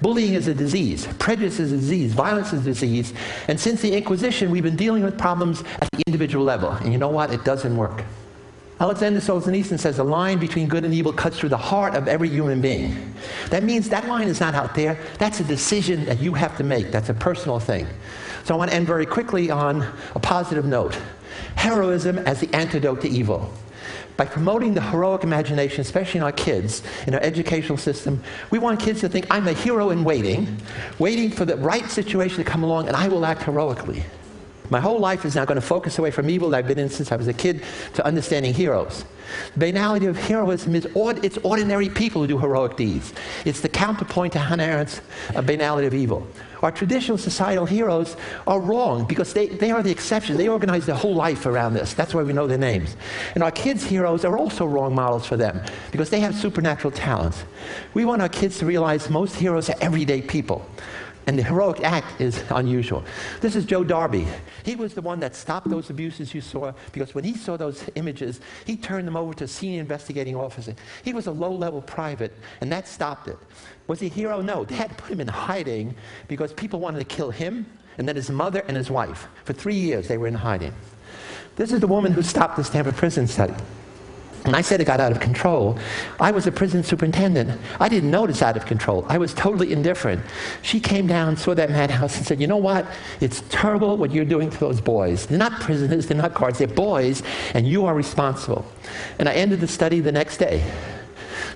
Bullying 0.00 0.34
is 0.34 0.46
a 0.46 0.54
disease, 0.54 1.08
prejudice 1.18 1.58
is 1.58 1.72
a 1.72 1.76
disease, 1.76 2.12
violence 2.12 2.52
is 2.52 2.60
a 2.60 2.64
disease, 2.64 3.12
and 3.48 3.58
since 3.58 3.82
the 3.82 3.96
Inquisition, 3.96 4.48
we've 4.52 4.62
been 4.62 4.76
dealing 4.76 5.02
with 5.02 5.18
problems 5.18 5.64
at 5.80 5.90
the 5.90 6.02
individual 6.06 6.44
level. 6.44 6.70
And 6.70 6.92
you 6.92 6.98
know 6.98 7.08
what? 7.08 7.32
It 7.32 7.44
doesn't 7.44 7.76
work. 7.76 8.04
Alexander 8.80 9.18
Solzhenitsyn 9.18 9.78
says 9.78 9.96
the 9.96 10.04
line 10.04 10.38
between 10.38 10.68
good 10.68 10.84
and 10.84 10.94
evil 10.94 11.12
cuts 11.12 11.36
through 11.36 11.48
the 11.48 11.56
heart 11.56 11.96
of 11.96 12.06
every 12.06 12.28
human 12.28 12.60
being. 12.60 13.12
That 13.50 13.64
means 13.64 13.88
that 13.88 14.06
line 14.06 14.28
is 14.28 14.38
not 14.38 14.54
out 14.54 14.76
there. 14.76 14.98
That's 15.18 15.40
a 15.40 15.44
decision 15.44 16.04
that 16.04 16.20
you 16.20 16.32
have 16.34 16.56
to 16.58 16.64
make. 16.64 16.92
That's 16.92 17.08
a 17.08 17.14
personal 17.14 17.58
thing. 17.58 17.88
So 18.44 18.54
I 18.54 18.56
want 18.56 18.70
to 18.70 18.76
end 18.76 18.86
very 18.86 19.04
quickly 19.04 19.50
on 19.50 19.82
a 20.14 20.20
positive 20.20 20.64
note. 20.64 20.96
Heroism 21.56 22.18
as 22.18 22.40
the 22.40 22.54
antidote 22.54 23.00
to 23.00 23.08
evil. 23.08 23.52
By 24.16 24.26
promoting 24.26 24.74
the 24.74 24.82
heroic 24.82 25.24
imagination, 25.24 25.80
especially 25.80 26.18
in 26.18 26.24
our 26.24 26.32
kids, 26.32 26.82
in 27.06 27.14
our 27.14 27.20
educational 27.20 27.78
system, 27.78 28.22
we 28.50 28.58
want 28.58 28.80
kids 28.80 29.00
to 29.00 29.08
think, 29.08 29.26
I'm 29.30 29.48
a 29.48 29.52
hero 29.52 29.90
in 29.90 30.04
waiting, 30.04 30.56
waiting 30.98 31.30
for 31.30 31.44
the 31.44 31.56
right 31.56 31.88
situation 31.90 32.38
to 32.38 32.44
come 32.44 32.62
along, 32.62 32.86
and 32.86 32.96
I 32.96 33.08
will 33.08 33.24
act 33.24 33.42
heroically. 33.42 34.04
My 34.70 34.80
whole 34.80 34.98
life 34.98 35.24
is 35.24 35.34
now 35.34 35.44
going 35.44 35.60
to 35.60 35.66
focus 35.66 35.98
away 35.98 36.10
from 36.10 36.28
evil 36.28 36.50
that 36.50 36.58
I've 36.58 36.68
been 36.68 36.78
in 36.78 36.90
since 36.90 37.10
I 37.10 37.16
was 37.16 37.28
a 37.28 37.32
kid 37.32 37.64
to 37.94 38.04
understanding 38.04 38.52
heroes. 38.52 39.04
The 39.54 39.58
banality 39.58 40.06
of 40.06 40.16
heroism 40.16 40.74
is 40.74 40.86
it's 40.96 41.38
ordinary 41.38 41.88
people 41.88 42.22
who 42.22 42.28
do 42.28 42.38
heroic 42.38 42.76
deeds. 42.76 43.12
It's 43.44 43.60
the 43.60 43.68
counterpoint 43.68 44.32
to 44.34 44.38
Hannah 44.38 44.64
Arendt's 44.64 45.00
uh, 45.34 45.42
banality 45.42 45.86
of 45.86 45.94
evil. 45.94 46.26
Our 46.62 46.72
traditional 46.72 47.18
societal 47.18 47.66
heroes 47.66 48.16
are 48.46 48.60
wrong 48.60 49.04
because 49.04 49.32
they, 49.32 49.46
they 49.46 49.70
are 49.70 49.82
the 49.82 49.90
exception. 49.90 50.36
They 50.36 50.48
organize 50.48 50.86
their 50.86 50.96
whole 50.96 51.14
life 51.14 51.46
around 51.46 51.74
this. 51.74 51.94
That's 51.94 52.14
why 52.14 52.22
we 52.22 52.32
know 52.32 52.46
their 52.46 52.58
names. 52.58 52.96
And 53.34 53.44
our 53.44 53.52
kids' 53.52 53.84
heroes 53.84 54.24
are 54.24 54.36
also 54.36 54.66
wrong 54.66 54.94
models 54.94 55.26
for 55.26 55.36
them 55.36 55.60
because 55.92 56.10
they 56.10 56.20
have 56.20 56.34
supernatural 56.34 56.90
talents. 56.90 57.44
We 57.94 58.04
want 58.04 58.22
our 58.22 58.28
kids 58.28 58.58
to 58.58 58.66
realize 58.66 59.08
most 59.08 59.36
heroes 59.36 59.70
are 59.70 59.76
everyday 59.80 60.20
people. 60.20 60.66
And 61.28 61.38
the 61.38 61.42
heroic 61.42 61.84
act 61.84 62.22
is 62.22 62.42
unusual. 62.48 63.04
This 63.42 63.54
is 63.54 63.66
Joe 63.66 63.84
Darby. 63.84 64.26
He 64.64 64.76
was 64.76 64.94
the 64.94 65.02
one 65.02 65.20
that 65.20 65.36
stopped 65.36 65.68
those 65.68 65.90
abuses 65.90 66.32
you 66.32 66.40
saw 66.40 66.72
because 66.90 67.14
when 67.14 67.22
he 67.22 67.36
saw 67.36 67.58
those 67.58 67.84
images, 67.96 68.40
he 68.64 68.78
turned 68.78 69.06
them 69.06 69.14
over 69.14 69.34
to 69.34 69.44
a 69.44 69.48
senior 69.48 69.78
investigating 69.78 70.34
officer. 70.34 70.74
He 71.04 71.12
was 71.12 71.26
a 71.26 71.30
low 71.30 71.52
level 71.52 71.82
private, 71.82 72.32
and 72.62 72.72
that 72.72 72.88
stopped 72.88 73.28
it. 73.28 73.36
Was 73.88 74.00
he 74.00 74.06
a 74.06 74.10
hero? 74.10 74.40
No. 74.40 74.64
They 74.64 74.76
had 74.76 74.88
to 74.88 74.94
put 74.94 75.12
him 75.12 75.20
in 75.20 75.28
hiding 75.28 75.94
because 76.28 76.54
people 76.54 76.80
wanted 76.80 77.00
to 77.00 77.04
kill 77.04 77.30
him 77.30 77.66
and 77.98 78.08
then 78.08 78.16
his 78.16 78.30
mother 78.30 78.64
and 78.66 78.74
his 78.74 78.90
wife. 78.90 79.26
For 79.44 79.52
three 79.52 79.76
years, 79.76 80.08
they 80.08 80.16
were 80.16 80.28
in 80.28 80.34
hiding. 80.34 80.72
This 81.56 81.72
is 81.72 81.80
the 81.80 81.86
woman 81.86 82.12
who 82.12 82.22
stopped 82.22 82.56
the 82.56 82.64
Stanford 82.64 82.96
prison 82.96 83.26
study. 83.26 83.52
And 84.44 84.56
I 84.56 84.60
said 84.60 84.80
it 84.80 84.84
got 84.84 85.00
out 85.00 85.12
of 85.12 85.20
control. 85.20 85.78
I 86.20 86.30
was 86.30 86.46
a 86.46 86.52
prison 86.52 86.82
superintendent. 86.82 87.60
I 87.80 87.88
didn't 87.88 88.10
notice 88.10 88.42
out 88.42 88.56
of 88.56 88.66
control. 88.66 89.04
I 89.08 89.18
was 89.18 89.34
totally 89.34 89.72
indifferent. 89.72 90.22
She 90.62 90.80
came 90.80 91.06
down, 91.06 91.36
saw 91.36 91.54
that 91.54 91.70
madhouse, 91.70 92.16
and 92.16 92.26
said, 92.26 92.40
You 92.40 92.46
know 92.46 92.56
what? 92.56 92.86
It's 93.20 93.42
terrible 93.48 93.96
what 93.96 94.10
you're 94.10 94.24
doing 94.24 94.50
to 94.50 94.58
those 94.58 94.80
boys. 94.80 95.26
They're 95.26 95.38
not 95.38 95.60
prisoners, 95.60 96.06
they're 96.06 96.16
not 96.16 96.34
guards, 96.34 96.58
they're 96.58 96.68
boys, 96.68 97.22
and 97.54 97.66
you 97.66 97.84
are 97.86 97.94
responsible. 97.94 98.64
And 99.18 99.28
I 99.28 99.34
ended 99.34 99.60
the 99.60 99.68
study 99.68 100.00
the 100.00 100.12
next 100.12 100.38
day. 100.38 100.64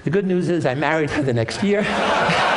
The 0.04 0.10
good 0.10 0.26
news 0.26 0.48
is 0.48 0.66
I 0.66 0.74
married 0.74 1.10
her 1.10 1.22
the 1.22 1.32
next 1.32 1.62
year. 1.62 1.82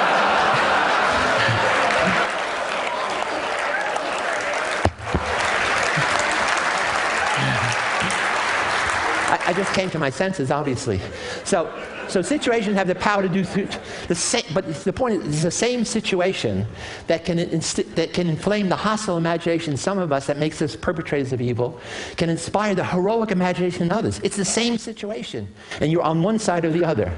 just 9.56 9.74
came 9.74 9.90
to 9.92 10.00
my 10.00 10.10
senses, 10.10 10.52
obviously. 10.52 11.00
So, 11.44 11.72
so 12.08 12.22
situations 12.22 12.76
have 12.76 12.88
the 12.88 12.96
power 12.96 13.22
to 13.22 13.30
do 13.30 13.44
th- 13.44 13.78
the 14.08 14.16
same, 14.16 14.44
but 14.54 14.72
the 14.84 14.94
point 14.94 15.24
is, 15.24 15.28
it's 15.28 15.44
the 15.44 15.52
same 15.52 15.86
situation 15.86 16.66
that 17.08 17.26
can, 17.26 17.40
inst- 17.40 17.96
that 17.96 18.14
can 18.14 18.28
inflame 18.28 18.70
the 18.70 18.76
hostile 18.76 19.18
imagination 19.18 19.74
in 19.74 19.78
some 19.78 19.98
of 19.98 20.12
us 20.12 20.28
that 20.28 20.38
makes 20.38 20.62
us 20.62 20.76
perpetrators 20.76 21.34
of 21.34 21.42
evil, 21.42 21.80
can 22.16 22.30
inspire 22.30 22.76
the 22.76 22.86
heroic 22.86 23.32
imagination 23.32 23.84
in 23.84 23.92
others. 23.92 24.20
It's 24.24 24.38
the 24.38 24.46
same 24.46 24.78
situation, 24.78 25.48
and 25.82 25.92
you're 25.92 26.04
on 26.04 26.22
one 26.22 26.38
side 26.40 26.66
or 26.66 26.70
the 26.70 26.86
other. 26.86 27.12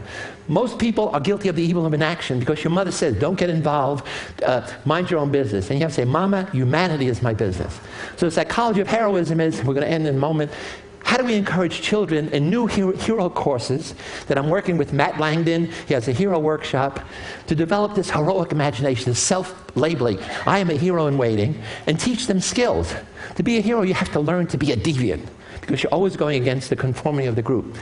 Most 0.48 0.80
people 0.80 1.10
are 1.10 1.20
guilty 1.20 1.50
of 1.50 1.58
the 1.58 1.64
evil 1.64 1.86
of 1.86 1.94
inaction 1.94 2.40
because 2.40 2.64
your 2.64 2.72
mother 2.72 2.92
says, 2.92 3.20
don't 3.20 3.38
get 3.38 3.50
involved, 3.50 4.08
uh, 4.44 4.66
mind 4.86 5.12
your 5.12 5.20
own 5.20 5.32
business. 5.32 5.70
And 5.70 5.80
you 5.80 5.84
have 5.84 5.92
to 5.92 5.96
say, 5.96 6.06
Mama, 6.06 6.50
humanity 6.52 7.08
is 7.08 7.22
my 7.22 7.34
business. 7.34 7.80
So 8.16 8.28
the 8.28 8.32
psychology 8.32 8.80
of 8.80 8.88
heroism 8.88 9.42
is, 9.42 9.58
we're 9.64 9.74
going 9.74 9.86
to 9.86 9.92
end 9.92 10.08
in 10.08 10.16
a 10.16 10.20
moment, 10.20 10.52
how 11.08 11.16
do 11.16 11.24
we 11.24 11.36
encourage 11.36 11.82
children 11.82 12.28
in 12.34 12.50
new 12.50 12.68
hero, 12.68 13.30
courses 13.30 13.96
that 14.28 14.38
I'm 14.38 14.50
working 14.50 14.78
with 14.78 14.92
Matt 14.92 15.18
Langdon? 15.18 15.72
He 15.88 15.94
has 15.94 16.10
a 16.10 16.12
hero 16.12 16.38
workshop 16.38 17.00
to 17.48 17.56
develop 17.56 17.96
this 17.96 18.10
heroic 18.10 18.52
imagination, 18.52 19.12
this 19.12 19.20
self 19.20 19.74
labeling. 19.78 20.20
I 20.46 20.60
am 20.60 20.70
a 20.70 20.74
hero 20.74 21.08
in 21.08 21.18
waiting, 21.18 21.64
and 21.88 21.98
teach 21.98 22.28
them 22.28 22.42
skills. 22.42 22.94
To 23.38 23.42
be 23.42 23.58
a 23.58 23.62
hero, 23.62 23.84
you 23.84 23.94
have 23.94 24.12
to 24.12 24.20
learn 24.20 24.48
to 24.48 24.58
be 24.58 24.74
a 24.74 24.76
deviant 24.76 25.26
because 25.62 25.82
you're 25.82 25.94
always 25.94 26.18
going 26.18 26.42
against 26.42 26.70
the 26.70 26.76
conformity 26.76 27.28
of 27.28 27.38
the 27.38 27.42
group. 27.42 27.78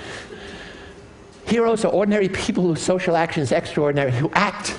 Heroes 1.48 1.84
are 1.84 1.92
ordinary 1.92 2.30
people 2.30 2.64
whose 2.64 2.82
social 2.82 3.18
action 3.18 3.42
is 3.42 3.52
extraordinary, 3.52 4.12
who 4.12 4.30
act 4.34 4.78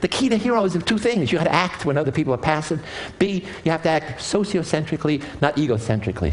the 0.00 0.08
key 0.08 0.28
to 0.28 0.36
heroes 0.36 0.74
is 0.76 0.82
two 0.84 0.98
things. 0.98 1.32
You 1.32 1.38
have 1.38 1.48
to 1.48 1.54
act 1.54 1.84
when 1.84 1.96
other 1.96 2.12
people 2.12 2.34
are 2.34 2.38
passive. 2.38 2.84
B, 3.18 3.44
you 3.64 3.70
have 3.70 3.82
to 3.82 3.88
act 3.88 4.20
sociocentrically, 4.20 5.22
not 5.40 5.56
egocentrically. 5.56 6.32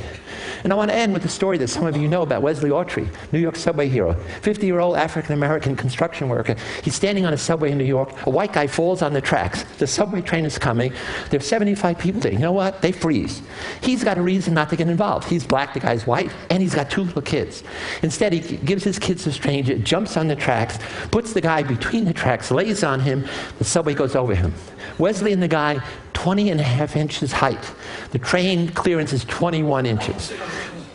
And 0.63 0.73
I 0.73 0.75
want 0.75 0.91
to 0.91 0.95
end 0.95 1.13
with 1.13 1.25
a 1.25 1.29
story 1.29 1.57
that 1.59 1.67
some 1.67 1.85
of 1.85 1.95
you 1.97 2.07
know 2.07 2.21
about 2.21 2.41
Wesley 2.41 2.69
Autrey, 2.69 3.07
New 3.31 3.39
York 3.39 3.55
subway 3.55 3.87
hero. 3.87 4.13
50 4.41 4.65
year 4.65 4.79
old 4.79 4.95
African 4.95 5.33
American 5.33 5.75
construction 5.75 6.29
worker. 6.29 6.55
He's 6.83 6.95
standing 6.95 7.25
on 7.25 7.33
a 7.33 7.37
subway 7.37 7.71
in 7.71 7.77
New 7.77 7.85
York. 7.85 8.25
A 8.25 8.29
white 8.29 8.53
guy 8.53 8.67
falls 8.67 9.01
on 9.01 9.13
the 9.13 9.21
tracks. 9.21 9.63
The 9.77 9.87
subway 9.87 10.21
train 10.21 10.45
is 10.45 10.57
coming. 10.57 10.93
There 11.29 11.39
are 11.39 11.43
75 11.43 11.99
people 11.99 12.21
there. 12.21 12.31
You 12.31 12.39
know 12.39 12.51
what? 12.51 12.81
They 12.81 12.91
freeze. 12.91 13.41
He's 13.81 14.03
got 14.03 14.17
a 14.17 14.21
reason 14.21 14.53
not 14.53 14.69
to 14.69 14.75
get 14.75 14.87
involved. 14.87 15.27
He's 15.27 15.45
black, 15.45 15.73
the 15.73 15.79
guy's 15.79 16.07
white, 16.07 16.31
and 16.49 16.61
he's 16.61 16.75
got 16.75 16.89
two 16.89 17.03
little 17.03 17.21
kids. 17.21 17.63
Instead, 18.01 18.33
he 18.33 18.57
gives 18.57 18.83
his 18.83 18.99
kids 18.99 19.23
to 19.23 19.29
a 19.29 19.33
stranger, 19.33 19.77
jumps 19.77 20.17
on 20.17 20.27
the 20.27 20.35
tracks, 20.35 20.79
puts 21.11 21.33
the 21.33 21.41
guy 21.41 21.63
between 21.63 22.05
the 22.05 22.13
tracks, 22.13 22.51
lays 22.51 22.83
on 22.83 22.99
him. 22.99 23.27
The 23.57 23.63
subway 23.63 23.93
goes 23.93 24.15
over 24.15 24.35
him. 24.35 24.53
Wesley 24.97 25.33
and 25.33 25.41
the 25.41 25.47
guy, 25.47 25.81
20 26.13 26.49
and 26.49 26.59
a 26.59 26.63
half 26.63 26.95
inches 26.95 27.31
height. 27.31 27.71
The 28.11 28.19
train 28.19 28.69
clearance 28.69 29.13
is 29.13 29.23
21 29.25 29.85
inches. 29.85 30.33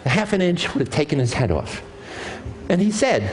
A 0.05 0.09
half 0.09 0.33
an 0.33 0.43
inch 0.43 0.73
would 0.75 0.81
have 0.81 0.91
taken 0.91 1.19
his 1.19 1.33
head 1.33 1.51
off. 1.51 1.83
And 2.69 2.81
he 2.81 2.91
said, 2.91 3.31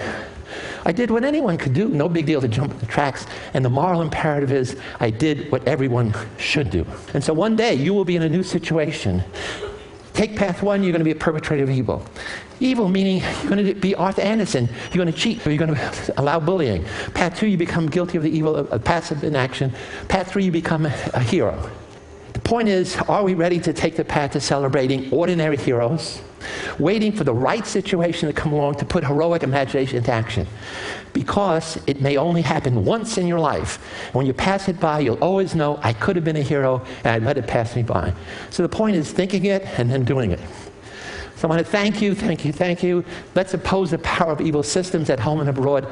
I 0.86 0.91
did 0.94 1.12
what 1.12 1.26
anyone 1.26 1.58
could 1.58 1.74
do, 1.74 1.90
no 1.90 2.08
big 2.08 2.26
deal 2.26 2.40
to 2.40 2.48
jump 2.48 2.80
the 2.80 2.86
tracks. 2.86 3.26
And 3.54 3.64
the 3.64 3.70
moral 3.70 4.02
imperative 4.02 4.52
is, 4.52 4.80
I 4.99 5.10
did 5.10 5.52
what 5.52 5.68
everyone 5.68 6.16
should 6.38 6.70
do. 6.70 6.86
And 7.14 7.24
so 7.24 7.34
one 7.34 7.56
day 7.56 7.74
you 7.74 7.94
will 7.94 8.06
be 8.06 8.16
in 8.16 8.22
a 8.22 8.30
new 8.30 8.44
situation. 8.44 9.24
Take 10.18 10.35
path 10.35 10.64
one, 10.64 10.81
you're 10.81 10.91
going 10.91 10.99
to 10.99 11.06
be 11.06 11.11
a 11.11 11.15
perpetrator 11.15 11.61
of 11.61 11.69
evil. 11.69 12.03
Evil 12.60 12.89
meaning 12.89 13.22
you're 13.44 13.52
going 13.52 13.64
to 13.64 13.76
be 13.76 13.94
Arthur 13.94 14.23
Andersen. 14.23 14.68
You're 14.91 15.06
going 15.06 15.14
to 15.14 15.19
cheat 15.19 15.45
you're 15.45 15.57
going 15.57 15.76
to 15.76 16.14
allow 16.19 16.39
bullying. 16.39 16.85
Path 17.14 17.38
two, 17.38 17.45
you 17.45 17.56
become 17.56 17.85
guilty 17.85 18.18
of 18.18 18.23
the 18.23 18.31
evil 18.31 18.56
of, 18.56 18.84
passive 18.84 19.23
inaction. 19.23 19.72
Path 20.07 20.31
three, 20.31 20.45
you 20.45 20.52
become 20.52 20.88
a 20.88 21.19
hero. 21.19 21.69
The 22.34 22.39
point 22.39 22.68
is, 22.68 22.95
are 23.07 23.23
we 23.23 23.35
ready 23.35 23.60
to 23.60 23.73
take 23.73 23.95
the 23.95 24.03
path 24.03 24.31
to 24.31 24.39
celebrating 24.39 25.14
ordinary 25.14 25.56
heroes, 25.56 26.19
waiting 26.80 27.12
for 27.12 27.24
the 27.24 27.34
right 27.34 27.66
situation 27.66 28.28
to 28.28 28.34
come 28.34 28.54
along 28.54 28.76
to 28.76 28.86
put 28.86 29.04
heroic 29.04 29.44
imagination 29.44 29.98
into 29.98 30.12
action? 30.12 30.48
Because 31.14 31.80
it 31.88 32.02
may 32.02 32.18
only 32.18 32.42
happen 32.42 32.86
once 32.86 33.18
in 33.18 33.28
your 33.28 33.40
life. 33.40 33.78
When 34.14 34.26
you 34.26 34.34
pass 34.34 34.68
it 34.68 34.80
by, 34.80 35.00
you'll 35.00 35.24
always 35.24 35.56
know, 35.56 35.80
I 35.82 35.94
could 35.94 36.16
have 36.16 36.26
been 36.26 36.36
a 36.36 36.42
hero 36.42 36.86
and 37.04 37.08
I 37.08 37.26
let 37.26 37.38
it 37.38 37.48
pass 37.48 37.76
me 37.76 37.84
by. 37.84 38.14
So 38.50 38.64
the 38.64 38.70
point 38.70 38.96
is 38.96 39.12
thinking 39.12 39.46
it 39.46 39.64
and 39.80 39.90
then 39.90 40.04
doing 40.04 40.32
it. 40.32 40.40
So 41.38 41.48
I 41.48 41.52
want 41.52 41.64
to 41.64 41.72
thank 41.72 42.02
you, 42.02 42.16
thank 42.16 42.46
you, 42.46 42.52
thank 42.52 42.82
you. 42.82 43.06
Let's 43.36 43.54
oppose 43.54 43.92
the 43.92 44.00
power 44.00 44.32
of 44.32 44.42
evil 44.42 44.64
systems 44.64 45.12
at 45.12 45.20
home 45.20 45.40
and 45.40 45.50
abroad. 45.50 45.88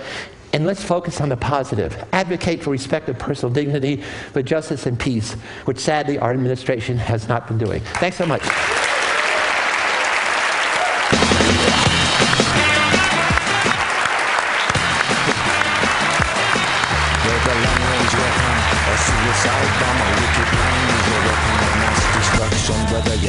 And 0.53 0.65
let's 0.65 0.83
focus 0.83 1.21
on 1.21 1.29
the 1.29 1.37
positive. 1.37 2.03
Advocate 2.13 2.63
for 2.63 2.71
respect 2.71 3.09
of 3.09 3.19
personal 3.19 3.53
dignity, 3.53 3.97
for 4.31 4.41
justice 4.41 4.85
and 4.85 4.99
peace, 4.99 5.33
which 5.65 5.79
sadly 5.79 6.17
our 6.17 6.31
administration 6.31 6.97
has 6.97 7.27
not 7.27 7.47
been 7.47 7.57
doing. 7.57 7.81
Thanks 7.81 8.17
so 8.17 8.25
much. 8.25 8.94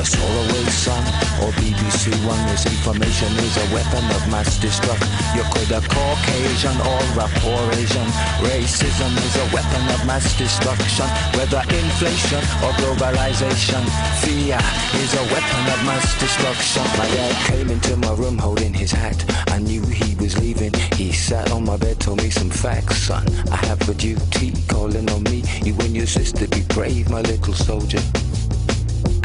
Whether 0.07 0.23
you're 0.23 0.47
Solarway 0.47 0.71
Sun 0.71 1.05
or 1.43 1.51
BBC 1.59 2.15
One, 2.27 2.39
misinformation 2.47 3.33
is 3.43 3.57
a 3.57 3.75
weapon 3.75 4.05
of 4.15 4.23
mass 4.31 4.59
destruction. 4.59 5.09
You 5.35 5.43
could 5.51 5.71
a 5.73 5.81
Caucasian 5.81 6.77
or 6.79 7.03
a 7.19 7.29
poor 7.41 7.73
Asian. 7.73 8.07
Racism 8.39 9.13
is 9.19 9.37
a 9.37 9.55
weapon 9.55 9.83
of 9.95 10.07
mass 10.07 10.37
destruction. 10.39 11.07
Whether 11.35 11.61
inflation 11.63 12.39
or 12.63 12.73
globalization, 12.79 13.83
fear 14.23 14.59
is 15.03 15.15
a 15.15 15.25
weapon 15.35 15.63
of 15.75 15.85
mass 15.85 16.19
destruction. 16.21 16.85
My 16.99 17.07
dad 17.07 17.35
came 17.47 17.71
into 17.71 17.97
my 17.97 18.13
room 18.15 18.39
holding 18.39 18.75
his 18.75 18.93
hat. 18.93 19.25
I 19.49 19.59
knew 19.59 19.83
he 19.83 20.15
was 20.17 20.39
leaving. 20.39 20.73
He 20.95 21.13
sat 21.13 21.51
on 21.51 21.65
my 21.65 21.77
bed, 21.77 21.99
told 21.99 22.23
me 22.23 22.31
some 22.31 22.51
facts, 22.51 22.99
son. 22.99 23.27
I 23.51 23.57
have 23.67 23.89
a 23.89 23.95
duty 23.95 24.53
calling 24.69 25.11
on 25.11 25.25
me. 25.25 25.43
You 25.65 25.75
and 25.81 25.97
your 25.97 26.07
sister 26.07 26.47
be 26.49 26.63
brave, 26.69 27.11
my 27.11 27.23
little 27.23 27.55
soldier. 27.55 28.03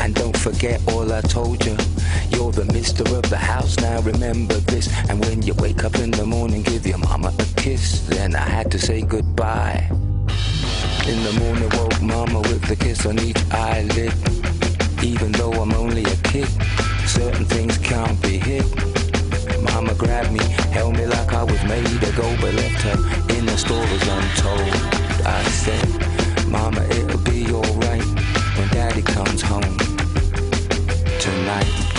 And 0.01 0.15
don't 0.15 0.35
forget 0.35 0.81
all 0.91 1.13
I 1.13 1.21
told 1.21 1.63
you. 1.63 1.77
You're 2.31 2.51
the 2.51 2.65
mister 2.73 3.03
of 3.03 3.29
the 3.29 3.37
house, 3.37 3.77
now 3.79 4.01
remember 4.01 4.55
this. 4.55 4.89
And 5.07 5.23
when 5.23 5.43
you 5.43 5.53
wake 5.59 5.83
up 5.83 5.95
in 5.95 6.09
the 6.09 6.25
morning, 6.25 6.63
give 6.63 6.87
your 6.87 6.97
mama 6.97 7.31
a 7.37 7.45
kiss. 7.61 8.07
Then 8.07 8.35
I 8.35 8.49
had 8.49 8.71
to 8.71 8.79
say 8.79 9.03
goodbye. 9.03 9.87
In 11.07 11.23
the 11.23 11.35
morning, 11.39 11.69
woke 11.77 12.01
mama 12.01 12.39
with 12.39 12.71
a 12.71 12.75
kiss 12.75 13.05
on 13.05 13.19
each 13.19 13.37
eyelid. 13.51 14.11
Even 15.03 15.31
though 15.33 15.53
I'm 15.53 15.71
only 15.73 16.03
a 16.03 16.15
kid, 16.23 16.49
certain 17.05 17.45
things 17.45 17.77
can't 17.77 18.19
be 18.23 18.39
hid. 18.39 18.65
Mama 19.61 19.93
grabbed 19.93 20.31
me, 20.31 20.43
held 20.73 20.97
me 20.97 21.05
like 21.05 21.31
I 21.31 21.43
was 21.43 21.63
made 21.65 21.85
to 21.85 22.11
go, 22.13 22.27
but 22.41 22.55
left 22.55 22.81
her 22.89 22.97
in 23.37 23.45
the 23.45 23.55
stories 23.55 24.07
untold. 24.07 24.73
I 25.27 25.43
said, 25.43 25.87
Mama, 26.47 26.81
it'll 26.89 27.19
be 27.19 27.45
alright 27.53 28.03
when 28.57 28.67
Daddy 28.69 29.03
comes 29.03 29.43
home 29.43 29.90
tonight. 31.51 31.90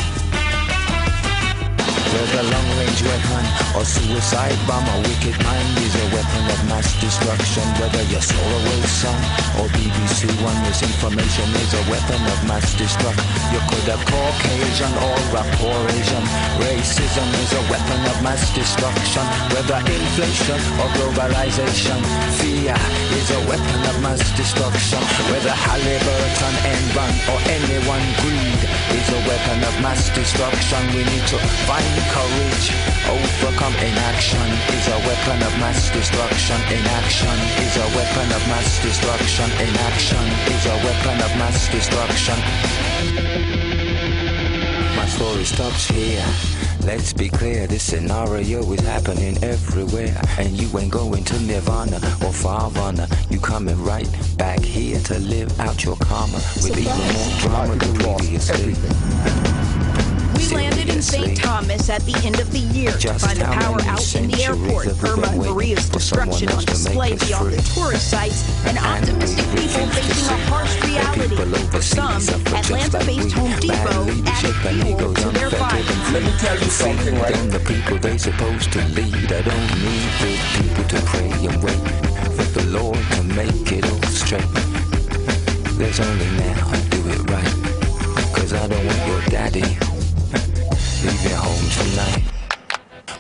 Whether 2.13 2.45
long-range 2.45 3.03
weapon 3.09 3.45
or 3.73 3.85
suicide 3.89 4.59
bomb, 4.69 4.85
a 4.85 4.97
wicked 5.09 5.33
mind 5.41 5.79
is 5.81 5.97
a 5.97 6.07
weapon 6.13 6.45
of 6.53 6.61
mass 6.69 6.93
destruction. 7.01 7.65
Whether 7.81 8.05
you're 8.13 8.21
Solarway 8.21 8.85
Sun 8.85 9.17
or 9.57 9.67
BBC 9.73 10.29
One, 10.45 10.61
misinformation 10.69 11.49
is 11.57 11.73
a 11.73 11.83
weapon 11.89 12.21
of 12.29 12.39
mass 12.45 12.69
destruction. 12.77 13.25
You 13.49 13.61
could 13.65 13.89
have 13.89 14.05
Caucasian 14.05 14.93
or 15.09 15.17
a 15.41 15.43
poor 15.57 15.81
Asian. 15.89 16.25
Racism 16.61 17.29
is 17.41 17.53
a 17.57 17.63
weapon 17.73 18.01
of 18.05 18.17
mass 18.21 18.45
destruction. 18.53 19.25
Whether 19.57 19.81
inflation 19.81 20.61
or 20.85 20.89
globalization, 21.01 21.97
fear 22.37 22.77
is 23.17 23.29
a 23.33 23.41
weapon 23.49 23.81
of 23.89 23.97
mass 24.05 24.21
destruction. 24.37 25.01
Whether 25.33 25.57
Halliburton, 25.57 26.55
Enron 26.77 27.13
or 27.33 27.41
anyone 27.49 28.05
greed 28.21 28.61
is 29.01 29.09
a 29.17 29.21
weapon 29.25 29.65
of 29.65 29.75
mass 29.81 30.13
destruction. 30.13 30.81
We 30.93 31.09
need 31.09 31.27
to 31.33 31.39
find 31.65 32.02
courage, 32.11 32.67
overcome 33.07 33.75
inaction 33.77 34.49
is 34.75 34.87
a 34.89 34.99
weapon 35.07 35.39
of 35.43 35.53
mass 35.59 35.91
destruction. 35.91 36.57
Inaction 36.71 37.37
is 37.63 37.77
a 37.77 37.89
weapon 37.97 38.29
of 38.33 38.43
mass 38.49 38.83
destruction. 38.83 39.51
Inaction 39.61 40.25
is 40.51 40.67
a 40.67 40.77
weapon 40.83 41.17
of 41.23 41.31
mass 41.39 41.71
destruction. 41.71 42.39
My 44.97 45.07
story 45.07 45.45
stops 45.45 45.89
here. 45.89 46.25
Let's 46.85 47.13
be 47.13 47.29
clear, 47.29 47.69
this 47.69 47.85
scenario 47.85 48.61
is 48.73 48.81
happening 48.81 49.39
everywhere. 49.43 50.21
And 50.39 50.51
you 50.61 50.67
ain't 50.79 50.91
going 50.91 51.23
to 51.25 51.41
Nirvana 51.41 51.97
or 51.97 52.33
Farvana. 52.35 53.07
You 53.31 53.39
coming 53.39 53.81
right 53.85 54.09
back 54.37 54.61
here 54.61 54.99
to 55.01 55.19
live 55.21 55.59
out 55.61 55.85
your 55.85 55.97
karma 55.97 56.41
with 56.63 56.77
even 56.77 56.93
more 57.15 57.39
drama 57.39 57.77
than 57.77 57.95
previously. 57.95 59.52
Landed 60.55 60.89
in 60.89 61.03
St. 61.03 61.37
Thomas 61.37 61.89
at 61.89 62.03
the 62.03 62.15
end 62.25 62.39
of 62.41 62.51
the 62.53 62.59
year 62.59 62.93
to 62.93 62.99
Just 62.99 63.25
find 63.25 63.39
the 63.39 63.45
power 63.45 63.81
out 63.83 64.15
in 64.15 64.31
the 64.31 64.43
airport. 64.43 64.87
Irma 65.03 65.29
and 65.29 65.43
Maria's 65.43 65.89
destruction 65.89 66.49
on 66.51 66.65
display 66.65 67.17
beyond 67.17 67.53
the 67.53 67.63
tourist 67.75 68.11
sites 68.11 68.45
and 68.67 68.79
optimistic 68.79 69.45
people 69.57 69.87
facing 69.89 70.35
a 70.35 70.39
harsh 70.47 70.75
reality. 70.85 71.37
For 71.71 71.83
some, 71.83 72.21
suffer 72.21 72.45
just 72.45 72.71
like 72.71 72.83
Atlanta-based. 72.85 73.33
Home 73.33 73.59
Depot 73.61 74.05
added 74.27 74.55
fuel 74.63 75.15
to 75.15 75.29
their 75.31 75.51
fire. 75.51 75.79
and 75.79 76.03
free. 76.11 76.63
Feeding 76.69 77.15
them 77.15 77.51
the 77.51 77.61
people 77.67 77.99
they 77.99 78.19
supposed 78.19 78.73
to 78.73 78.85
lead. 78.89 79.33
I 79.33 79.43
don't 79.43 79.71
need 79.81 80.11
the 80.21 80.33
people 80.59 80.85
to 80.85 80.99
pray 81.07 81.31
and 81.47 81.63
wait 81.63 81.83
for 82.37 82.45
the 82.59 82.67
Lord 82.71 82.99
to 83.17 83.23
make 83.23 83.73
it 83.73 83.85
all 83.91 84.03
straight. 84.03 84.53
There's 85.79 86.01
only 86.01 86.31
now 86.39 86.69
I 86.69 86.81
do 86.91 87.01
it 87.09 87.31
right. 87.31 88.35
Cause 88.35 88.53
I 88.53 88.67
don't 88.67 88.87
want 88.87 89.07
your 89.07 89.21
daddy 89.31 89.92
leaving 90.33 91.37
home 91.37 91.69
tonight. 91.71 92.33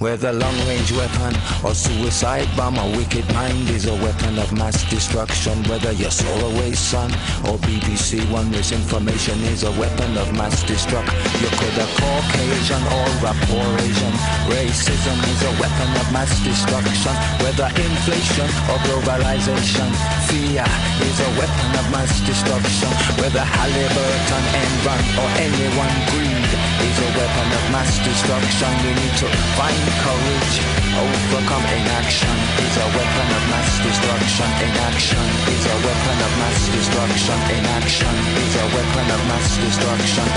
Whether 0.02 0.32
long-range 0.32 0.90
weapon 0.98 1.30
or 1.62 1.74
suicide 1.74 2.48
bomb, 2.56 2.74
a 2.74 2.86
wicked 2.98 3.22
mind 3.32 3.70
is 3.70 3.86
a 3.86 3.94
weapon 4.02 4.36
of 4.36 4.51
mass 4.52 4.82
destruction. 4.90 5.62
Whether 5.70 5.93
you're 5.93 6.10
Solarway 6.10 6.74
Sun 6.74 7.12
or 7.47 7.55
BBC 7.62 8.18
One, 8.32 8.51
misinformation 8.51 9.39
is 9.47 9.62
a 9.62 9.70
weapon 9.78 10.18
of 10.18 10.26
mass 10.34 10.64
destruction. 10.64 11.14
You 11.39 11.47
could 11.55 11.76
have 11.78 11.93
Caucasian 12.02 12.82
or 12.82 13.30
a 13.30 13.34
poor 13.47 13.68
Asian. 13.78 14.14
Racism 14.51 15.18
is 15.30 15.40
a 15.47 15.52
weapon 15.62 15.90
of 15.94 16.06
mass 16.10 16.34
destruction. 16.43 17.14
Whether 17.39 17.70
inflation 17.70 18.51
or 18.74 18.82
globalization, 18.82 19.86
fear 20.26 20.66
is 20.98 21.18
a 21.22 21.30
weapon 21.39 21.70
of 21.78 21.86
mass 21.94 22.10
destruction. 22.26 22.90
Whether 23.22 23.44
Halliburton, 23.47 24.44
Enron 24.51 25.02
or 25.22 25.30
anyone 25.39 25.94
greed 26.10 26.61
is 26.81 26.97
a 26.99 27.11
weapon 27.12 27.49
of 27.53 27.65
mass 27.69 27.99
destruction. 28.01 28.70
We 28.81 28.93
need 28.97 29.15
to 29.20 29.28
find 29.59 29.85
courage, 30.01 30.55
overcome. 30.97 31.65
Inaction 31.77 32.36
is 32.65 32.74
a 32.81 32.89
weapon 32.97 33.28
of 33.36 33.43
mass 33.53 33.73
destruction. 33.85 34.49
Inaction 34.65 35.27
is 35.53 35.65
a 35.69 35.77
weapon 35.85 36.16
of 36.24 36.32
mass 36.40 36.61
destruction. 36.73 37.36
Inaction 37.61 38.15
is 38.40 38.55
a 38.57 38.66
weapon 38.73 39.07
of 39.12 39.20
mass 39.28 39.49
destruction. 39.61 40.28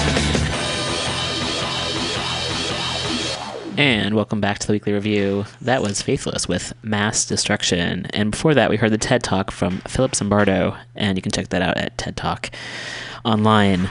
And 3.77 4.15
welcome 4.15 4.39
back 4.39 4.59
to 4.59 4.67
the 4.67 4.73
weekly 4.73 4.93
review. 4.93 5.43
That 5.59 5.81
was 5.81 6.01
Faithless 6.01 6.47
with 6.47 6.73
Mass 6.81 7.25
Destruction. 7.25 8.05
And 8.11 8.31
before 8.31 8.53
that, 8.53 8.69
we 8.69 8.77
heard 8.77 8.91
the 8.91 8.97
TED 8.97 9.21
Talk 9.21 9.51
from 9.51 9.79
Philip 9.79 10.13
Zimbardo, 10.13 10.77
and 10.95 11.17
you 11.17 11.21
can 11.21 11.33
check 11.33 11.49
that 11.49 11.61
out 11.61 11.75
at 11.75 11.97
TED 11.97 12.15
Talk 12.15 12.51
online. 13.25 13.89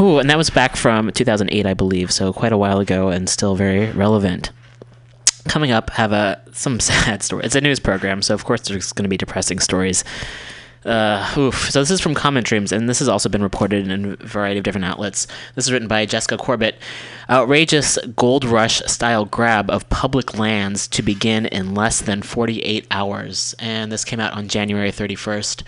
Ooh, 0.00 0.18
and 0.18 0.28
that 0.28 0.36
was 0.36 0.50
back 0.50 0.76
from 0.76 1.10
2008, 1.10 1.64
I 1.64 1.72
believe, 1.72 2.12
so 2.12 2.32
quite 2.32 2.52
a 2.52 2.58
while 2.58 2.80
ago 2.80 3.08
and 3.08 3.28
still 3.28 3.54
very 3.54 3.90
relevant. 3.92 4.50
Coming 5.48 5.70
up, 5.70 5.90
have 5.90 6.12
a 6.12 6.42
some 6.52 6.80
sad 6.80 7.22
story. 7.22 7.44
It's 7.44 7.54
a 7.54 7.60
news 7.60 7.80
program, 7.80 8.20
so 8.20 8.34
of 8.34 8.44
course 8.44 8.62
there's 8.62 8.92
going 8.92 9.04
to 9.04 9.08
be 9.08 9.16
depressing 9.16 9.58
stories. 9.58 10.04
Uh, 10.86 11.34
oof. 11.36 11.68
So 11.70 11.80
this 11.80 11.90
is 11.90 12.00
from 12.00 12.14
Common 12.14 12.44
Dreams, 12.44 12.70
and 12.70 12.88
this 12.88 13.00
has 13.00 13.08
also 13.08 13.28
been 13.28 13.42
reported 13.42 13.88
in 13.88 14.12
a 14.12 14.16
variety 14.24 14.58
of 14.58 14.64
different 14.64 14.84
outlets. 14.84 15.26
This 15.56 15.66
is 15.66 15.72
written 15.72 15.88
by 15.88 16.06
Jessica 16.06 16.36
Corbett. 16.36 16.76
Outrageous 17.28 17.98
gold 18.14 18.44
rush 18.44 18.80
style 18.86 19.24
grab 19.24 19.68
of 19.68 19.88
public 19.88 20.38
lands 20.38 20.86
to 20.88 21.02
begin 21.02 21.46
in 21.46 21.74
less 21.74 22.00
than 22.00 22.22
48 22.22 22.86
hours. 22.92 23.56
And 23.58 23.90
this 23.90 24.04
came 24.04 24.20
out 24.20 24.34
on 24.34 24.46
January 24.46 24.92
31st. 24.92 25.64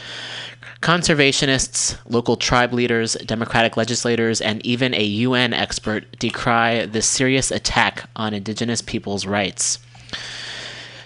Conservationists, 0.80 1.98
local 2.08 2.36
tribe 2.36 2.72
leaders, 2.72 3.14
Democratic 3.26 3.76
legislators, 3.76 4.40
and 4.40 4.64
even 4.64 4.94
a 4.94 5.02
UN 5.02 5.52
expert 5.52 6.18
decry 6.18 6.86
this 6.86 7.06
serious 7.06 7.50
attack 7.50 8.08
on 8.14 8.32
indigenous 8.32 8.80
peoples' 8.80 9.26
rights. 9.26 9.80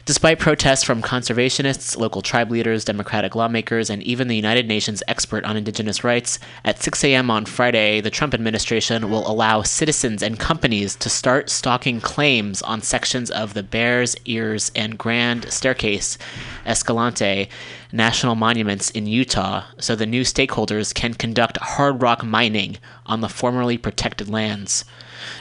Despite 0.04 0.40
protests 0.40 0.82
from 0.82 1.00
conservationists, 1.00 1.96
local 1.96 2.22
tribe 2.22 2.50
leaders, 2.50 2.84
Democratic 2.84 3.36
lawmakers, 3.36 3.88
and 3.88 4.02
even 4.02 4.26
the 4.26 4.34
United 4.34 4.66
Nations 4.66 5.00
expert 5.06 5.44
on 5.44 5.56
indigenous 5.56 6.02
rights, 6.02 6.40
at 6.64 6.82
6 6.82 7.04
a.m. 7.04 7.30
on 7.30 7.44
Friday, 7.44 8.00
the 8.00 8.10
Trump 8.10 8.34
administration 8.34 9.10
will 9.10 9.24
allow 9.30 9.62
citizens 9.62 10.20
and 10.20 10.40
companies 10.40 10.96
to 10.96 11.08
start 11.08 11.48
stalking 11.50 12.00
claims 12.00 12.62
on 12.62 12.82
sections 12.82 13.30
of 13.30 13.54
the 13.54 13.62
Bears 13.62 14.16
Ears 14.24 14.72
and 14.74 14.98
Grand 14.98 15.52
Staircase 15.52 16.18
Escalante 16.66 17.48
national 17.92 18.34
monuments 18.34 18.90
in 18.90 19.06
Utah 19.06 19.66
so 19.78 19.94
the 19.94 20.04
new 20.04 20.22
stakeholders 20.22 20.92
can 20.92 21.14
conduct 21.14 21.58
hard 21.58 22.02
rock 22.02 22.24
mining 22.24 22.78
on 23.06 23.20
the 23.20 23.28
formerly 23.28 23.78
protected 23.78 24.28
lands. 24.28 24.84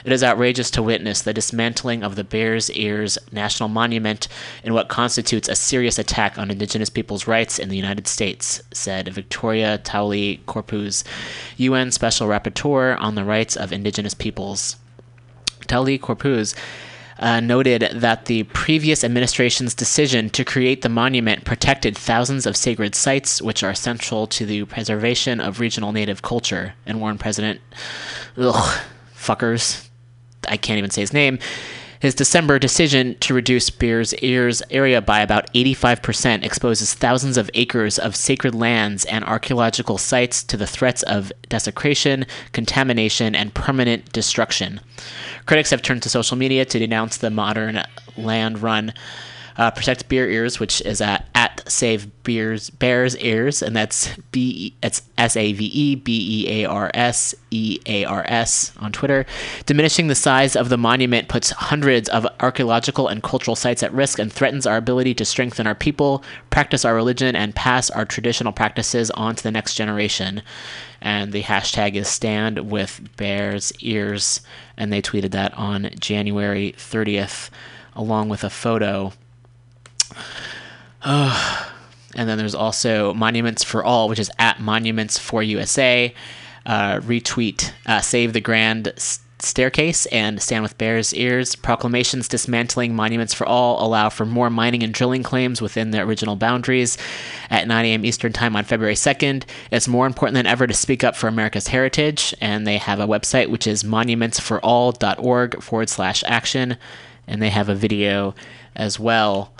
It 0.04 0.12
is 0.12 0.22
outrageous 0.22 0.70
to 0.72 0.82
witness 0.82 1.22
the 1.22 1.32
dismantling 1.32 2.02
of 2.02 2.16
the 2.16 2.24
Bears 2.24 2.70
Ears 2.70 3.18
National 3.30 3.68
Monument 3.68 4.28
in 4.64 4.74
what 4.74 4.88
constitutes 4.88 5.48
a 5.48 5.54
serious 5.54 5.98
attack 5.98 6.38
on 6.38 6.50
Indigenous 6.50 6.90
peoples' 6.90 7.26
rights 7.26 7.58
in 7.58 7.68
the 7.68 7.76
United 7.76 8.06
States, 8.06 8.62
said 8.72 9.08
Victoria 9.08 9.78
Tauli 9.78 10.40
Corpuz, 10.44 11.04
UN 11.56 11.90
Special 11.90 12.28
Rapporteur 12.28 12.98
on 13.00 13.14
the 13.14 13.24
Rights 13.24 13.56
of 13.56 13.72
Indigenous 13.72 14.14
Peoples. 14.14 14.76
Tauli 15.66 15.98
Corpuz 15.98 16.54
uh, 17.18 17.40
noted 17.40 17.88
that 17.94 18.24
the 18.26 18.42
previous 18.44 19.04
administration's 19.04 19.74
decision 19.74 20.28
to 20.30 20.44
create 20.44 20.82
the 20.82 20.88
monument 20.88 21.44
protected 21.44 21.96
thousands 21.96 22.46
of 22.46 22.56
sacred 22.56 22.94
sites, 22.94 23.40
which 23.40 23.62
are 23.62 23.74
central 23.74 24.26
to 24.26 24.44
the 24.44 24.64
preservation 24.64 25.40
of 25.40 25.60
regional 25.60 25.92
native 25.92 26.22
culture, 26.22 26.74
and 26.84 27.00
warned 27.00 27.20
President, 27.20 27.60
ugh, 28.36 28.80
fuckers, 29.22 29.88
I 30.48 30.56
can't 30.56 30.78
even 30.78 30.90
say 30.90 31.02
his 31.02 31.12
name, 31.12 31.38
his 32.02 32.16
December 32.16 32.58
decision 32.58 33.16
to 33.20 33.32
reduce 33.32 33.70
Bears 33.70 34.12
Ears 34.14 34.60
area 34.70 35.00
by 35.00 35.20
about 35.20 35.52
85% 35.54 36.42
exposes 36.42 36.94
thousands 36.94 37.36
of 37.36 37.48
acres 37.54 37.96
of 37.96 38.16
sacred 38.16 38.56
lands 38.56 39.04
and 39.04 39.24
archaeological 39.24 39.98
sites 39.98 40.42
to 40.42 40.56
the 40.56 40.66
threats 40.66 41.04
of 41.04 41.32
desecration, 41.48 42.26
contamination, 42.50 43.36
and 43.36 43.54
permanent 43.54 44.12
destruction. 44.12 44.80
Critics 45.46 45.70
have 45.70 45.82
turned 45.82 46.02
to 46.02 46.08
social 46.08 46.36
media 46.36 46.64
to 46.64 46.78
denounce 46.80 47.18
the 47.18 47.30
modern 47.30 47.84
land 48.16 48.60
run. 48.60 48.92
Uh, 49.56 49.70
Protect 49.70 50.08
Bear 50.08 50.28
Ears, 50.28 50.58
which 50.58 50.80
is 50.82 51.00
at, 51.00 51.26
at 51.34 51.62
Save 51.70 52.22
Bears 52.22 52.70
Bears 52.70 53.16
Ears, 53.18 53.62
and 53.62 53.76
that's 53.76 54.16
B 54.30 54.74
it's 54.82 55.02
S 55.18 55.36
A 55.36 55.52
V 55.52 55.64
E 55.66 55.94
B 55.94 56.44
E 56.44 56.62
A 56.62 56.68
R 56.68 56.90
S 56.94 57.34
E 57.50 57.78
A 57.86 58.04
R 58.04 58.24
S 58.26 58.72
on 58.78 58.92
Twitter. 58.92 59.26
Diminishing 59.66 60.06
the 60.06 60.14
size 60.14 60.56
of 60.56 60.68
the 60.68 60.78
monument 60.78 61.28
puts 61.28 61.50
hundreds 61.50 62.08
of 62.08 62.26
archaeological 62.40 63.08
and 63.08 63.22
cultural 63.22 63.56
sites 63.56 63.82
at 63.82 63.92
risk 63.92 64.18
and 64.18 64.32
threatens 64.32 64.66
our 64.66 64.76
ability 64.76 65.14
to 65.14 65.24
strengthen 65.24 65.66
our 65.66 65.74
people, 65.74 66.22
practice 66.50 66.84
our 66.84 66.94
religion, 66.94 67.36
and 67.36 67.54
pass 67.54 67.90
our 67.90 68.04
traditional 68.04 68.52
practices 68.52 69.10
on 69.12 69.36
to 69.36 69.42
the 69.42 69.50
next 69.50 69.74
generation. 69.74 70.42
And 71.00 71.32
the 71.32 71.42
hashtag 71.42 71.94
is 71.94 72.08
Stand 72.08 72.70
with 72.70 73.16
Bears 73.16 73.72
Ears, 73.80 74.40
and 74.76 74.92
they 74.92 75.02
tweeted 75.02 75.32
that 75.32 75.52
on 75.54 75.90
January 75.98 76.74
30th, 76.78 77.50
along 77.94 78.28
with 78.28 78.44
a 78.44 78.50
photo 78.50 79.12
uh, 81.02 81.66
and 82.14 82.28
then 82.28 82.38
there's 82.38 82.54
also 82.54 83.14
Monuments 83.14 83.64
for 83.64 83.84
All, 83.84 84.08
which 84.08 84.18
is 84.18 84.30
at 84.38 84.60
Monuments 84.60 85.18
for 85.18 85.42
USA. 85.42 86.14
Uh, 86.64 87.00
retweet 87.00 87.72
uh, 87.86 88.00
Save 88.00 88.32
the 88.34 88.40
Grand 88.40 88.92
Staircase 89.44 90.06
and 90.06 90.40
Stand 90.40 90.62
with 90.62 90.78
Bears 90.78 91.12
Ears. 91.14 91.56
Proclamations 91.56 92.28
dismantling 92.28 92.94
Monuments 92.94 93.34
for 93.34 93.46
All 93.46 93.84
allow 93.84 94.08
for 94.08 94.24
more 94.24 94.50
mining 94.50 94.82
and 94.82 94.94
drilling 94.94 95.22
claims 95.22 95.60
within 95.60 95.90
the 95.90 96.00
original 96.00 96.36
boundaries. 96.36 96.96
At 97.50 97.66
9 97.66 97.84
a.m. 97.84 98.04
Eastern 98.04 98.32
Time 98.32 98.54
on 98.54 98.64
February 98.64 98.94
2nd, 98.94 99.44
it's 99.70 99.88
more 99.88 100.06
important 100.06 100.34
than 100.34 100.46
ever 100.46 100.66
to 100.66 100.74
speak 100.74 101.02
up 101.02 101.16
for 101.16 101.28
America's 101.28 101.68
heritage, 101.68 102.34
and 102.40 102.66
they 102.66 102.78
have 102.78 103.00
a 103.00 103.06
website 103.06 103.50
which 103.50 103.66
is 103.66 103.82
monumentsforall.org 103.82 105.62
forward 105.62 105.88
slash 105.88 106.22
action, 106.26 106.76
and 107.26 107.42
they 107.42 107.50
have 107.50 107.68
a 107.68 107.74
video 107.74 108.34
as 108.76 108.98
well 108.98 109.52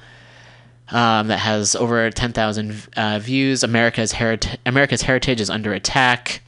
um, 0.92 1.28
that 1.28 1.38
has 1.38 1.74
over 1.74 2.10
10,000 2.10 2.88
uh, 2.96 3.18
views. 3.18 3.64
America's, 3.64 4.12
Herit- 4.12 4.56
America's 4.64 5.02
heritage 5.02 5.40
is 5.40 5.50
under 5.50 5.72
attack. 5.72 6.42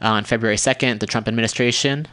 Uh, 0.00 0.08
on 0.08 0.24
February 0.24 0.56
2nd, 0.56 1.00
the 1.00 1.06
Trump 1.06 1.26
administration 1.26 2.06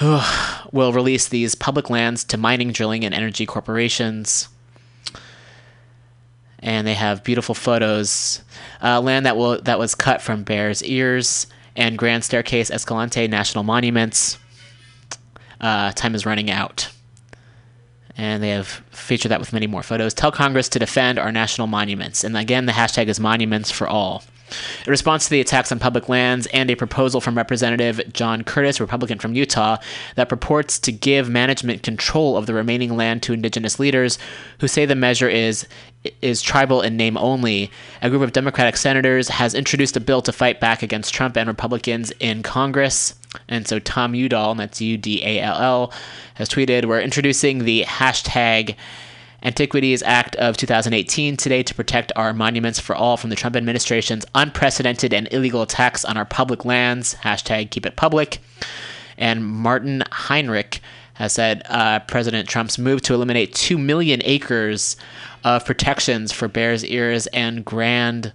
will 0.00 0.92
release 0.92 1.28
these 1.28 1.54
public 1.54 1.90
lands 1.90 2.24
to 2.24 2.36
mining, 2.36 2.72
drilling, 2.72 3.04
and 3.04 3.14
energy 3.14 3.44
corporations. 3.44 4.48
And 6.60 6.86
they 6.86 6.94
have 6.94 7.24
beautiful 7.24 7.54
photos. 7.54 8.42
Uh, 8.82 9.00
land 9.00 9.26
that 9.26 9.36
will 9.36 9.60
that 9.62 9.78
was 9.78 9.94
cut 9.94 10.20
from 10.20 10.42
Bears 10.42 10.82
Ears 10.82 11.46
and 11.74 11.96
Grand 11.96 12.22
Staircase 12.22 12.70
Escalante 12.70 13.26
National 13.28 13.64
Monuments. 13.64 14.38
Uh, 15.60 15.92
time 15.92 16.14
is 16.14 16.26
running 16.26 16.50
out 16.50 16.90
and 18.20 18.42
they 18.42 18.50
have 18.50 18.82
featured 18.90 19.30
that 19.30 19.40
with 19.40 19.54
many 19.54 19.66
more 19.66 19.82
photos. 19.82 20.12
Tell 20.12 20.30
Congress 20.30 20.68
to 20.68 20.78
defend 20.78 21.18
our 21.18 21.32
national 21.32 21.66
monuments. 21.66 22.22
And 22.22 22.36
again, 22.36 22.66
the 22.66 22.72
hashtag 22.72 23.06
is 23.08 23.18
monuments 23.18 23.70
for 23.70 23.88
all. 23.88 24.22
In 24.86 24.90
response 24.90 25.24
to 25.24 25.30
the 25.30 25.40
attacks 25.40 25.72
on 25.72 25.78
public 25.78 26.08
lands 26.08 26.46
and 26.48 26.70
a 26.70 26.74
proposal 26.74 27.20
from 27.20 27.36
Representative 27.36 28.00
John 28.12 28.42
Curtis, 28.44 28.80
Republican 28.80 29.18
from 29.18 29.34
Utah, 29.34 29.76
that 30.16 30.28
purports 30.28 30.78
to 30.80 30.92
give 30.92 31.28
management 31.28 31.82
control 31.82 32.36
of 32.36 32.46
the 32.46 32.54
remaining 32.54 32.96
land 32.96 33.22
to 33.24 33.32
indigenous 33.32 33.78
leaders 33.78 34.18
who 34.60 34.68
say 34.68 34.86
the 34.86 34.94
measure 34.94 35.28
is 35.28 35.66
is 36.22 36.40
tribal 36.40 36.80
in 36.80 36.96
name 36.96 37.18
only, 37.18 37.70
a 38.00 38.08
group 38.08 38.22
of 38.22 38.32
Democratic 38.32 38.76
senators 38.76 39.28
has 39.28 39.54
introduced 39.54 39.96
a 39.98 40.00
bill 40.00 40.22
to 40.22 40.32
fight 40.32 40.58
back 40.58 40.82
against 40.82 41.12
Trump 41.12 41.36
and 41.36 41.46
Republicans 41.46 42.10
in 42.20 42.42
Congress. 42.42 43.14
And 43.48 43.68
so 43.68 43.78
Tom 43.78 44.14
Udall, 44.14 44.52
and 44.52 44.60
that's 44.60 44.80
U 44.80 44.96
D 44.96 45.22
A 45.22 45.40
L 45.40 45.56
L, 45.56 45.92
has 46.34 46.48
tweeted, 46.48 46.86
We're 46.86 47.00
introducing 47.00 47.64
the 47.64 47.84
hashtag 47.84 48.76
Antiquities 49.42 50.02
Act 50.02 50.36
of 50.36 50.56
2018 50.56 51.36
today 51.36 51.62
to 51.62 51.74
protect 51.74 52.12
our 52.16 52.32
monuments 52.32 52.78
for 52.78 52.94
all 52.94 53.16
from 53.16 53.30
the 53.30 53.36
Trump 53.36 53.56
administration's 53.56 54.26
unprecedented 54.34 55.12
and 55.12 55.28
illegal 55.32 55.62
attacks 55.62 56.04
on 56.04 56.16
our 56.16 56.24
public 56.24 56.64
lands. 56.64 57.14
Hashtag 57.16 57.70
keep 57.70 57.86
it 57.86 57.96
public. 57.96 58.38
And 59.16 59.46
Martin 59.46 60.02
Heinrich 60.10 60.80
has 61.14 61.32
said 61.32 61.62
uh, 61.68 62.00
President 62.00 62.48
Trump's 62.48 62.78
move 62.78 63.02
to 63.02 63.14
eliminate 63.14 63.54
2 63.54 63.78
million 63.78 64.20
acres 64.24 64.96
of 65.44 65.64
protections 65.64 66.32
for 66.32 66.48
Bears 66.48 66.84
Ears 66.84 67.26
and 67.28 67.64
Grand 67.64 68.32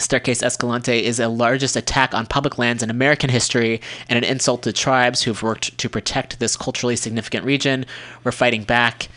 Staircase 0.00 0.42
Escalante 0.42 1.04
is 1.04 1.18
the 1.18 1.28
largest 1.28 1.76
attack 1.76 2.14
on 2.14 2.26
public 2.26 2.58
lands 2.58 2.82
in 2.82 2.90
American 2.90 3.28
history 3.30 3.80
and 4.08 4.16
an 4.16 4.24
insult 4.24 4.62
to 4.62 4.72
tribes 4.72 5.22
who've 5.22 5.42
worked 5.42 5.76
to 5.78 5.88
protect 5.88 6.38
this 6.38 6.56
culturally 6.56 6.96
significant 6.96 7.44
region. 7.44 7.84
We're 8.24 8.32
fighting 8.32 8.64
back. 8.64 9.08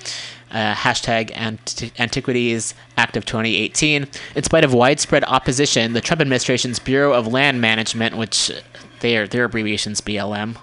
Uh, 0.54 0.76
hashtag 0.76 1.36
Ant- 1.36 1.92
Antiquities 2.00 2.76
Act 2.96 3.18
of 3.18 3.26
2018. 3.26 4.08
In 4.36 4.44
spite 4.44 4.64
of 4.64 4.72
widespread 4.72 5.24
opposition, 5.24 5.94
the 5.94 6.02
Trump 6.02 6.22
administration's 6.22 6.78
Bureau 6.78 7.12
of 7.14 7.26
Land 7.26 7.60
Management, 7.60 8.18
which 8.18 8.52
their 9.00 9.28
their 9.28 9.46
abbreviations 9.46 10.00
BLM, 10.00 10.56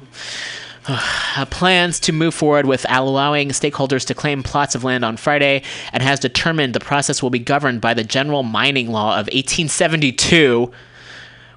uh, 0.86 1.44
plans 1.50 2.00
to 2.00 2.12
move 2.12 2.34
forward 2.34 2.66
with 2.66 2.86
allowing 2.88 3.50
stakeholders 3.50 4.04
to 4.06 4.14
claim 4.14 4.42
plots 4.42 4.74
of 4.74 4.84
land 4.84 5.04
on 5.04 5.16
Friday 5.16 5.62
and 5.92 6.02
has 6.02 6.18
determined 6.18 6.74
the 6.74 6.80
process 6.80 7.22
will 7.22 7.30
be 7.30 7.38
governed 7.38 7.80
by 7.80 7.94
the 7.94 8.04
General 8.04 8.42
Mining 8.42 8.90
Law 8.90 9.12
of 9.12 9.26
1872. 9.26 10.70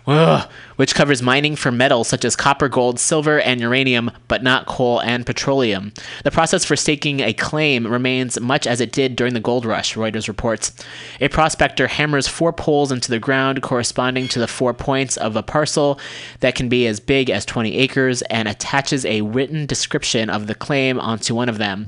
Ugh, 0.05 0.49
which 0.75 0.95
covers 0.95 1.21
mining 1.21 1.55
for 1.55 1.71
metals 1.71 2.09
such 2.09 2.25
as 2.25 2.35
copper, 2.35 2.67
gold, 2.67 2.99
silver, 2.99 3.39
and 3.39 3.61
uranium, 3.61 4.11
but 4.27 4.43
not 4.43 4.65
coal 4.65 4.99
and 4.99 5.25
petroleum. 5.25 5.93
The 6.25 6.31
process 6.31 6.65
for 6.65 6.75
staking 6.75 7.21
a 7.21 7.31
claim 7.31 7.88
remains 7.88 8.39
much 8.39 8.67
as 8.67 8.81
it 8.81 8.91
did 8.91 9.15
during 9.15 9.34
the 9.34 9.39
gold 9.39 9.65
rush, 9.65 9.95
Reuters 9.95 10.27
reports. 10.27 10.73
A 11.21 11.30
prospector 11.30 11.88
hammers 11.88 12.27
four 12.27 12.51
poles 12.51 12.91
into 12.91 13.09
the 13.09 13.19
ground 13.19 13.61
corresponding 13.61 14.27
to 14.30 14.39
the 14.39 14.47
four 14.47 14.73
points 14.73 15.15
of 15.15 15.38
a 15.38 15.43
parcel 15.43 15.99
that 16.41 16.55
can 16.55 16.67
be 16.67 16.85
as 16.85 16.99
big 16.99 17.30
as 17.30 17.45
20 17.45 17.77
acres 17.77 18.21
and 18.23 18.49
attaches 18.49 19.05
a 19.05 19.21
written 19.21 19.65
description 19.65 20.30
of 20.30 20.47
the 20.47 20.55
claim 20.55 20.99
onto 20.99 21.34
one 21.34 21.47
of 21.47 21.59
them. 21.59 21.88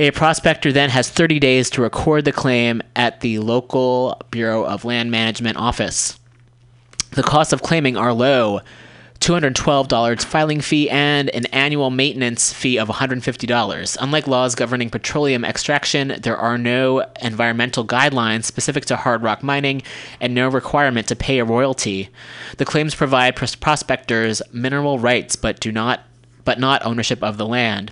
A 0.00 0.10
prospector 0.12 0.72
then 0.72 0.90
has 0.90 1.08
30 1.08 1.38
days 1.38 1.70
to 1.70 1.82
record 1.82 2.24
the 2.24 2.32
claim 2.32 2.82
at 2.96 3.20
the 3.20 3.38
local 3.38 4.20
Bureau 4.30 4.64
of 4.64 4.84
Land 4.84 5.10
Management 5.10 5.56
office. 5.56 6.18
The 7.12 7.22
costs 7.22 7.52
of 7.52 7.62
claiming 7.62 7.96
are 7.96 8.12
low 8.12 8.60
$212 9.20 10.22
filing 10.22 10.60
fee 10.60 10.88
and 10.90 11.28
an 11.30 11.46
annual 11.46 11.90
maintenance 11.90 12.52
fee 12.52 12.78
of 12.78 12.88
$150. 12.88 13.96
Unlike 14.00 14.26
laws 14.28 14.54
governing 14.54 14.90
petroleum 14.90 15.44
extraction, 15.44 16.14
there 16.22 16.36
are 16.36 16.56
no 16.56 17.04
environmental 17.20 17.84
guidelines 17.84 18.44
specific 18.44 18.84
to 18.86 18.96
hard 18.96 19.22
rock 19.22 19.42
mining 19.42 19.82
and 20.20 20.34
no 20.34 20.48
requirement 20.48 21.08
to 21.08 21.16
pay 21.16 21.38
a 21.40 21.44
royalty. 21.44 22.10
The 22.58 22.64
claims 22.64 22.94
provide 22.94 23.34
pros- 23.34 23.56
prospectors 23.56 24.40
mineral 24.52 24.98
rights 24.98 25.36
but 25.36 25.60
do 25.60 25.72
not 25.72 26.04
but 26.44 26.58
not 26.58 26.86
ownership 26.86 27.22
of 27.22 27.36
the 27.36 27.46
land. 27.46 27.90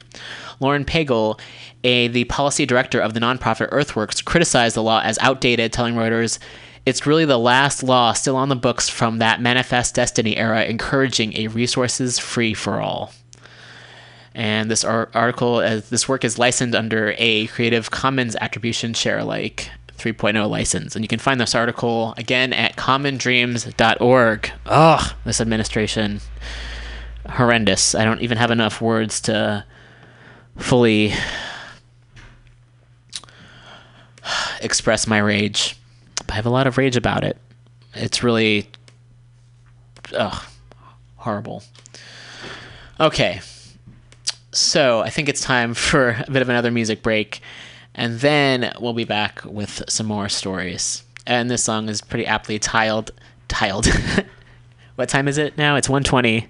Lauren 0.60 0.86
Pagel, 0.86 1.38
a, 1.84 2.08
the 2.08 2.24
policy 2.24 2.64
director 2.64 2.98
of 2.98 3.12
the 3.12 3.20
nonprofit 3.20 3.68
Earthworks, 3.70 4.24
criticized 4.24 4.74
the 4.74 4.82
law 4.82 5.02
as 5.04 5.18
outdated, 5.20 5.74
telling 5.74 5.94
Reuters, 5.94 6.38
it's 6.86 7.04
really 7.04 7.24
the 7.24 7.38
last 7.38 7.82
law 7.82 8.12
still 8.12 8.36
on 8.36 8.48
the 8.48 8.56
books 8.56 8.88
from 8.88 9.18
that 9.18 9.40
Manifest 9.40 9.96
Destiny 9.96 10.36
era, 10.36 10.64
encouraging 10.64 11.36
a 11.36 11.48
resources 11.48 12.16
free 12.18 12.54
for 12.54 12.80
all. 12.80 13.12
And 14.36 14.70
this 14.70 14.84
ar- 14.84 15.08
article, 15.12 15.56
uh, 15.56 15.80
this 15.90 16.08
work 16.08 16.24
is 16.24 16.38
licensed 16.38 16.76
under 16.76 17.14
a 17.18 17.48
Creative 17.48 17.90
Commons 17.90 18.36
Attribution 18.40 18.94
Share 18.94 19.18
Alike 19.18 19.68
3.0 19.98 20.48
license. 20.48 20.94
And 20.94 21.04
you 21.04 21.08
can 21.08 21.18
find 21.18 21.40
this 21.40 21.56
article 21.56 22.14
again 22.16 22.52
at 22.52 22.76
commondreams.org. 22.76 24.52
Ugh, 24.66 25.14
this 25.24 25.40
administration. 25.40 26.20
Horrendous. 27.28 27.96
I 27.96 28.04
don't 28.04 28.20
even 28.20 28.38
have 28.38 28.52
enough 28.52 28.80
words 28.80 29.20
to 29.22 29.64
fully 30.56 31.12
express 34.60 35.08
my 35.08 35.18
rage. 35.18 35.76
I 36.28 36.34
have 36.34 36.46
a 36.46 36.50
lot 36.50 36.66
of 36.66 36.78
rage 36.78 36.96
about 36.96 37.24
it. 37.24 37.36
It's 37.94 38.22
really 38.22 38.68
ugh, 40.14 40.42
horrible. 41.16 41.62
Okay. 43.00 43.40
So 44.52 45.00
I 45.00 45.10
think 45.10 45.28
it's 45.28 45.40
time 45.40 45.74
for 45.88 46.22
a 46.26 46.30
bit 46.30 46.42
of 46.42 46.48
another 46.48 46.70
music 46.70 47.02
break. 47.02 47.40
And 47.94 48.20
then 48.20 48.72
we'll 48.78 48.92
be 48.92 49.04
back 49.04 49.42
with 49.44 49.82
some 49.88 50.06
more 50.06 50.28
stories. 50.28 51.02
And 51.26 51.50
this 51.50 51.64
song 51.64 51.88
is 51.88 52.02
pretty 52.02 52.26
aptly 52.26 52.58
tiled 52.58 53.10
tiled. 53.48 53.86
what 54.96 55.08
time 55.08 55.28
is 55.28 55.38
it 55.38 55.56
now? 55.56 55.76
It's 55.76 55.88
120. 55.88 56.46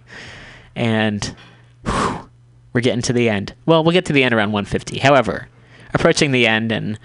And 0.74 1.36
whew, 1.84 2.28
we're 2.72 2.80
getting 2.80 3.02
to 3.02 3.12
the 3.12 3.28
end. 3.28 3.54
Well, 3.64 3.84
we'll 3.84 3.92
get 3.92 4.06
to 4.06 4.12
the 4.12 4.24
end 4.24 4.34
around 4.34 4.52
150. 4.52 4.98
However, 4.98 5.48
approaching 5.94 6.32
the 6.32 6.46
end 6.46 6.72
and 6.72 6.98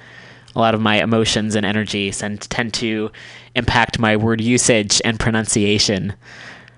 a 0.55 0.59
lot 0.59 0.75
of 0.75 0.81
my 0.81 1.01
emotions 1.01 1.55
and 1.55 1.65
energy 1.65 2.11
tend, 2.11 2.41
tend 2.49 2.73
to 2.75 3.11
impact 3.55 3.99
my 3.99 4.15
word 4.15 4.41
usage 4.41 5.01
and 5.03 5.19
pronunciation. 5.19 6.13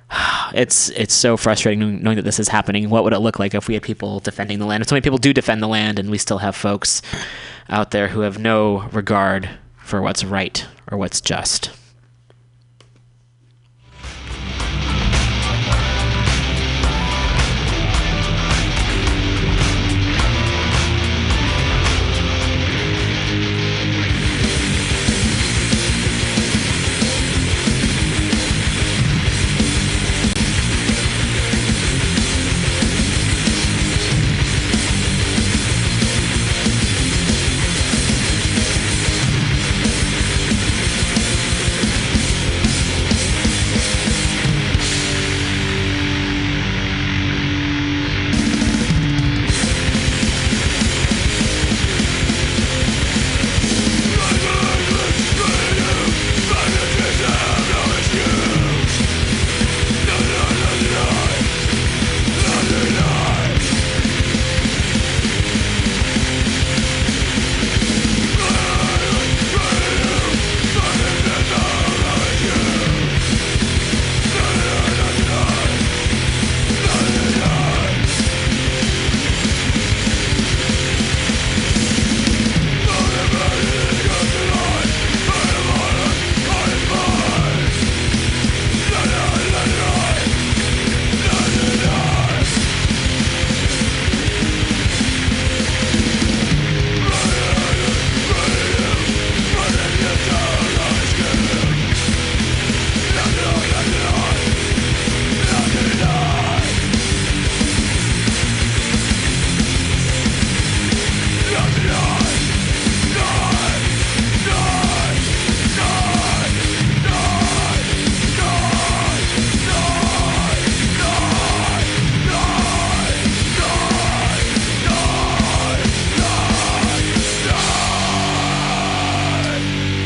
It's 0.53 0.89
it's 0.89 1.15
so 1.15 1.35
frustrating 1.35 2.03
knowing 2.03 2.17
that 2.17 2.25
this 2.25 2.39
is 2.39 2.47
happening. 2.47 2.91
What 2.91 3.03
would 3.03 3.13
it 3.13 3.19
look 3.19 3.39
like 3.39 3.55
if 3.55 3.67
we 3.67 3.73
had 3.73 3.81
people 3.81 4.19
defending 4.19 4.59
the 4.59 4.67
land? 4.67 4.81
And 4.81 4.87
so 4.87 4.93
many 4.93 5.01
people 5.01 5.17
do 5.17 5.33
defend 5.33 5.63
the 5.63 5.67
land, 5.67 5.97
and 5.97 6.11
we 6.11 6.19
still 6.19 6.37
have 6.37 6.55
folks 6.55 7.01
out 7.69 7.89
there 7.89 8.07
who 8.09 8.19
have 8.19 8.37
no 8.37 8.81
regard 8.89 9.49
for 9.77 9.99
what's 9.99 10.23
right 10.23 10.63
or 10.91 10.99
what's 10.99 11.21
just. 11.21 11.71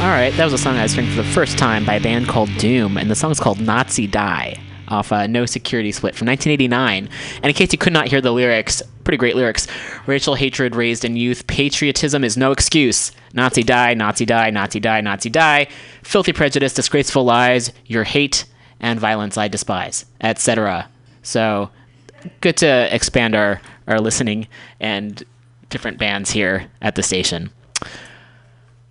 All 0.07 0.13
right, 0.13 0.34
that 0.35 0.45
was 0.45 0.53
a 0.53 0.57
song 0.57 0.77
I 0.77 0.84
was 0.84 0.93
hearing 0.93 1.09
for 1.09 1.17
the 1.17 1.27
first 1.31 1.57
time 1.57 1.85
by 1.85 1.95
a 1.95 1.99
band 1.99 2.29
called 2.29 2.49
Doom, 2.59 2.95
and 2.95 3.11
the 3.11 3.15
song's 3.15 3.41
called 3.41 3.59
Nazi 3.59 4.07
Die 4.07 4.57
off 4.88 5.11
uh, 5.11 5.27
No 5.27 5.45
Security 5.45 5.91
Split 5.91 6.15
from 6.15 6.27
1989. 6.27 7.09
And 7.35 7.45
in 7.45 7.53
case 7.53 7.73
you 7.73 7.77
could 7.77 7.91
not 7.91 8.07
hear 8.07 8.21
the 8.21 8.31
lyrics, 8.31 8.81
pretty 9.03 9.17
great 9.17 9.35
lyrics. 9.35 9.67
Racial 10.05 10.35
hatred 10.35 10.77
raised 10.77 11.03
in 11.03 11.17
youth, 11.17 11.45
patriotism 11.47 12.23
is 12.23 12.38
no 12.38 12.53
excuse. 12.53 13.11
Nazi 13.34 13.63
die, 13.63 13.95
Nazi 13.95 14.25
die, 14.25 14.49
Nazi 14.49 14.79
die, 14.79 15.01
Nazi 15.01 15.29
die. 15.29 15.67
Filthy 16.03 16.31
prejudice, 16.31 16.73
disgraceful 16.73 17.25
lies, 17.25 17.73
your 17.85 18.05
hate 18.05 18.45
and 18.79 19.01
violence 19.01 19.38
I 19.38 19.49
despise, 19.49 20.05
etc. 20.21 20.88
So 21.21 21.69
good 22.39 22.55
to 22.57 22.95
expand 22.95 23.35
our, 23.35 23.59
our 23.88 23.99
listening 23.99 24.47
and 24.79 25.21
different 25.69 25.97
bands 25.97 26.31
here 26.31 26.71
at 26.81 26.95
the 26.95 27.03
station. 27.03 27.49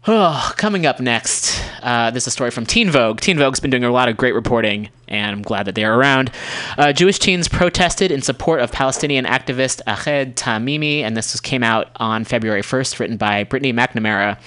Oh, 0.08 0.52
coming 0.56 0.86
up 0.86 1.00
next, 1.00 1.60
Uh, 1.82 2.10
this 2.10 2.24
is 2.24 2.28
a 2.28 2.30
story 2.30 2.50
from 2.50 2.66
Teen 2.66 2.90
Vogue. 2.90 3.20
Teen 3.20 3.38
Vogue's 3.38 3.60
been 3.60 3.70
doing 3.70 3.84
a 3.84 3.92
lot 3.92 4.08
of 4.08 4.16
great 4.16 4.34
reporting, 4.34 4.88
and 5.06 5.32
I'm 5.32 5.42
glad 5.42 5.66
that 5.66 5.74
they 5.74 5.84
are 5.84 5.96
around. 5.96 6.30
Uh, 6.76 6.92
Jewish 6.92 7.18
teens 7.18 7.46
protested 7.48 8.10
in 8.10 8.22
support 8.22 8.60
of 8.60 8.72
Palestinian 8.72 9.24
activist 9.24 9.80
Ahed 9.86 10.34
Tamimi, 10.34 11.00
and 11.02 11.16
this 11.16 11.38
came 11.40 11.62
out 11.62 11.88
on 11.96 12.24
February 12.24 12.62
1st, 12.62 12.98
written 12.98 13.16
by 13.16 13.44
Brittney 13.44 13.72
McNamara. 13.72 14.38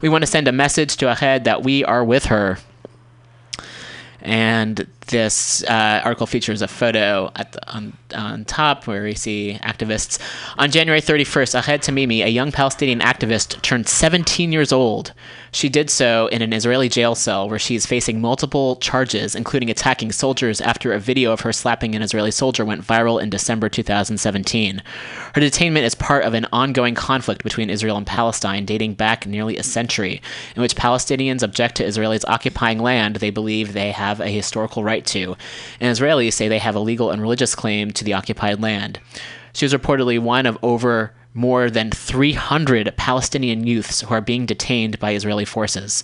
We 0.00 0.08
want 0.08 0.22
to 0.22 0.26
send 0.26 0.48
a 0.48 0.52
message 0.52 0.96
to 0.98 1.06
Ahed 1.06 1.44
that 1.44 1.62
we 1.62 1.84
are 1.84 2.04
with 2.04 2.26
her. 2.26 2.58
And 4.26 4.88
this 5.06 5.62
uh, 5.64 6.00
article 6.02 6.26
features 6.26 6.60
a 6.60 6.66
photo 6.66 7.30
at 7.36 7.52
the, 7.52 7.72
on, 7.72 7.96
on 8.12 8.44
top 8.44 8.88
where 8.88 9.04
we 9.04 9.14
see 9.14 9.56
activists. 9.62 10.18
On 10.58 10.68
January 10.68 11.00
31st, 11.00 11.60
Ahed 11.60 11.78
Tamimi, 11.78 12.24
a 12.24 12.28
young 12.28 12.50
Palestinian 12.50 12.98
activist, 12.98 13.62
turned 13.62 13.86
17 13.86 14.50
years 14.50 14.72
old. 14.72 15.12
She 15.56 15.70
did 15.70 15.88
so 15.88 16.26
in 16.26 16.42
an 16.42 16.52
Israeli 16.52 16.90
jail 16.90 17.14
cell 17.14 17.48
where 17.48 17.58
she 17.58 17.76
is 17.76 17.86
facing 17.86 18.20
multiple 18.20 18.76
charges, 18.76 19.34
including 19.34 19.70
attacking 19.70 20.12
soldiers 20.12 20.60
after 20.60 20.92
a 20.92 21.00
video 21.00 21.32
of 21.32 21.40
her 21.40 21.52
slapping 21.54 21.94
an 21.94 22.02
Israeli 22.02 22.30
soldier 22.30 22.62
went 22.62 22.86
viral 22.86 23.22
in 23.22 23.30
December 23.30 23.70
2017. 23.70 24.82
Her 25.34 25.40
detainment 25.40 25.84
is 25.84 25.94
part 25.94 26.26
of 26.26 26.34
an 26.34 26.46
ongoing 26.52 26.94
conflict 26.94 27.42
between 27.42 27.70
Israel 27.70 27.96
and 27.96 28.06
Palestine 28.06 28.66
dating 28.66 28.96
back 28.96 29.26
nearly 29.26 29.56
a 29.56 29.62
century, 29.62 30.20
in 30.54 30.60
which 30.60 30.76
Palestinians 30.76 31.42
object 31.42 31.76
to 31.76 31.86
Israelis 31.86 32.28
occupying 32.28 32.78
land 32.78 33.16
they 33.16 33.30
believe 33.30 33.72
they 33.72 33.92
have 33.92 34.20
a 34.20 34.28
historical 34.28 34.84
right 34.84 35.06
to, 35.06 35.38
and 35.80 35.96
Israelis 35.96 36.34
say 36.34 36.48
they 36.48 36.58
have 36.58 36.74
a 36.74 36.80
legal 36.80 37.10
and 37.10 37.22
religious 37.22 37.54
claim 37.54 37.92
to 37.92 38.04
the 38.04 38.12
occupied 38.12 38.60
land. 38.60 39.00
She 39.54 39.64
was 39.64 39.72
reportedly 39.72 40.18
one 40.18 40.44
of 40.44 40.58
over 40.62 41.14
more 41.36 41.68
than 41.68 41.90
300 41.90 42.96
Palestinian 42.96 43.66
youths 43.66 44.00
who 44.00 44.14
are 44.14 44.22
being 44.22 44.46
detained 44.46 44.98
by 44.98 45.12
Israeli 45.12 45.44
forces. 45.44 46.02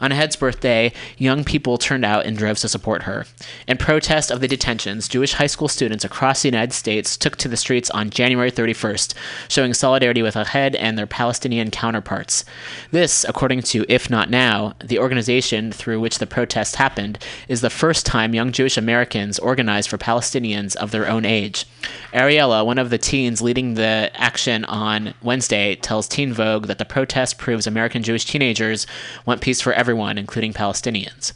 On 0.00 0.10
Ahed's 0.12 0.36
birthday, 0.36 0.92
young 1.16 1.42
people 1.42 1.78
turned 1.78 2.04
out 2.04 2.26
in 2.26 2.34
droves 2.34 2.60
to 2.60 2.68
support 2.68 3.04
her. 3.04 3.24
In 3.66 3.78
protest 3.78 4.30
of 4.30 4.40
the 4.40 4.48
detentions, 4.48 5.08
Jewish 5.08 5.32
high 5.32 5.46
school 5.46 5.68
students 5.68 6.04
across 6.04 6.42
the 6.42 6.48
United 6.48 6.74
States 6.74 7.16
took 7.16 7.36
to 7.36 7.48
the 7.48 7.56
streets 7.56 7.88
on 7.90 8.10
January 8.10 8.50
31st, 8.50 9.14
showing 9.48 9.72
solidarity 9.72 10.20
with 10.20 10.34
Ahed 10.34 10.76
and 10.78 10.98
their 10.98 11.06
Palestinian 11.06 11.70
counterparts. 11.70 12.44
This, 12.90 13.24
according 13.26 13.62
to 13.62 13.86
If 13.88 14.10
Not 14.10 14.28
Now, 14.28 14.74
the 14.84 14.98
organization 14.98 15.72
through 15.72 16.00
which 16.00 16.18
the 16.18 16.26
protest 16.26 16.76
happened, 16.76 17.18
is 17.48 17.62
the 17.62 17.70
first 17.70 18.04
time 18.04 18.34
young 18.34 18.52
Jewish 18.52 18.76
Americans 18.76 19.38
organized 19.38 19.88
for 19.88 19.96
Palestinians 19.96 20.76
of 20.76 20.90
their 20.90 21.08
own 21.08 21.24
age. 21.24 21.64
Ariella, 22.12 22.66
one 22.66 22.78
of 22.78 22.90
the 22.90 22.98
teens 22.98 23.40
leading 23.40 23.74
the 23.74 24.10
action 24.14 24.65
on 24.66 25.14
Wednesday, 25.22 25.74
tells 25.76 26.08
Teen 26.08 26.32
Vogue 26.32 26.66
that 26.66 26.78
the 26.78 26.84
protest 26.84 27.38
proves 27.38 27.66
American 27.66 28.02
Jewish 28.02 28.24
teenagers 28.24 28.86
want 29.24 29.40
peace 29.40 29.60
for 29.60 29.72
everyone, 29.72 30.18
including 30.18 30.52
Palestinians. 30.52 31.32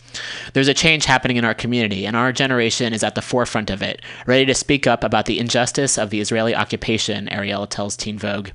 There's 0.53 0.69
a 0.69 0.75
change 0.75 1.05
happening 1.05 1.37
in 1.37 1.45
our 1.45 1.55
community, 1.55 2.07
and 2.07 2.17
our 2.17 2.33
generation 2.33 2.93
is 2.93 3.03
at 3.03 3.15
the 3.15 3.23
forefront 3.23 3.71
of 3.71 3.83
it, 3.83 4.03
ready 4.27 4.47
to 4.47 4.55
speak 4.55 4.87
up 4.87 5.05
about 5.05 5.27
the 5.27 5.39
injustice 5.39 5.99
of 5.99 6.11
the 6.11 6.21
Israeli 6.21 6.55
occupation, 6.55 7.29
Ariella 7.29 7.69
tells 7.69 7.97
Teen 7.97 8.19
Vogue. 8.19 8.51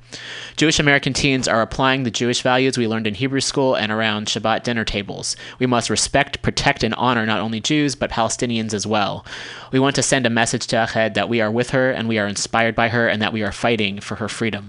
Jewish 0.56 0.78
American 0.78 1.12
teens 1.12 1.48
are 1.48 1.62
applying 1.62 2.02
the 2.02 2.10
Jewish 2.10 2.42
values 2.42 2.76
we 2.76 2.88
learned 2.88 3.06
in 3.06 3.14
Hebrew 3.14 3.40
school 3.40 3.74
and 3.74 3.92
around 3.92 4.26
Shabbat 4.26 4.62
dinner 4.62 4.84
tables. 4.84 5.36
We 5.58 5.66
must 5.66 5.90
respect, 5.90 6.42
protect, 6.42 6.82
and 6.82 6.94
honor 6.94 7.24
not 7.26 7.40
only 7.40 7.60
Jews, 7.60 7.94
but 7.94 8.10
Palestinians 8.10 8.74
as 8.74 8.86
well. 8.86 9.24
We 9.70 9.78
want 9.78 9.96
to 9.96 10.02
send 10.02 10.26
a 10.26 10.30
message 10.30 10.66
to 10.68 10.76
Ahed 10.76 11.14
that 11.14 11.28
we 11.28 11.40
are 11.40 11.50
with 11.50 11.70
her 11.70 11.90
and 11.90 12.08
we 12.08 12.18
are 12.18 12.26
inspired 12.26 12.74
by 12.74 12.88
her 12.88 13.08
and 13.08 13.22
that 13.22 13.32
we 13.32 13.42
are 13.42 13.52
fighting 13.52 14.00
for 14.00 14.16
her 14.16 14.28
freedom. 14.28 14.65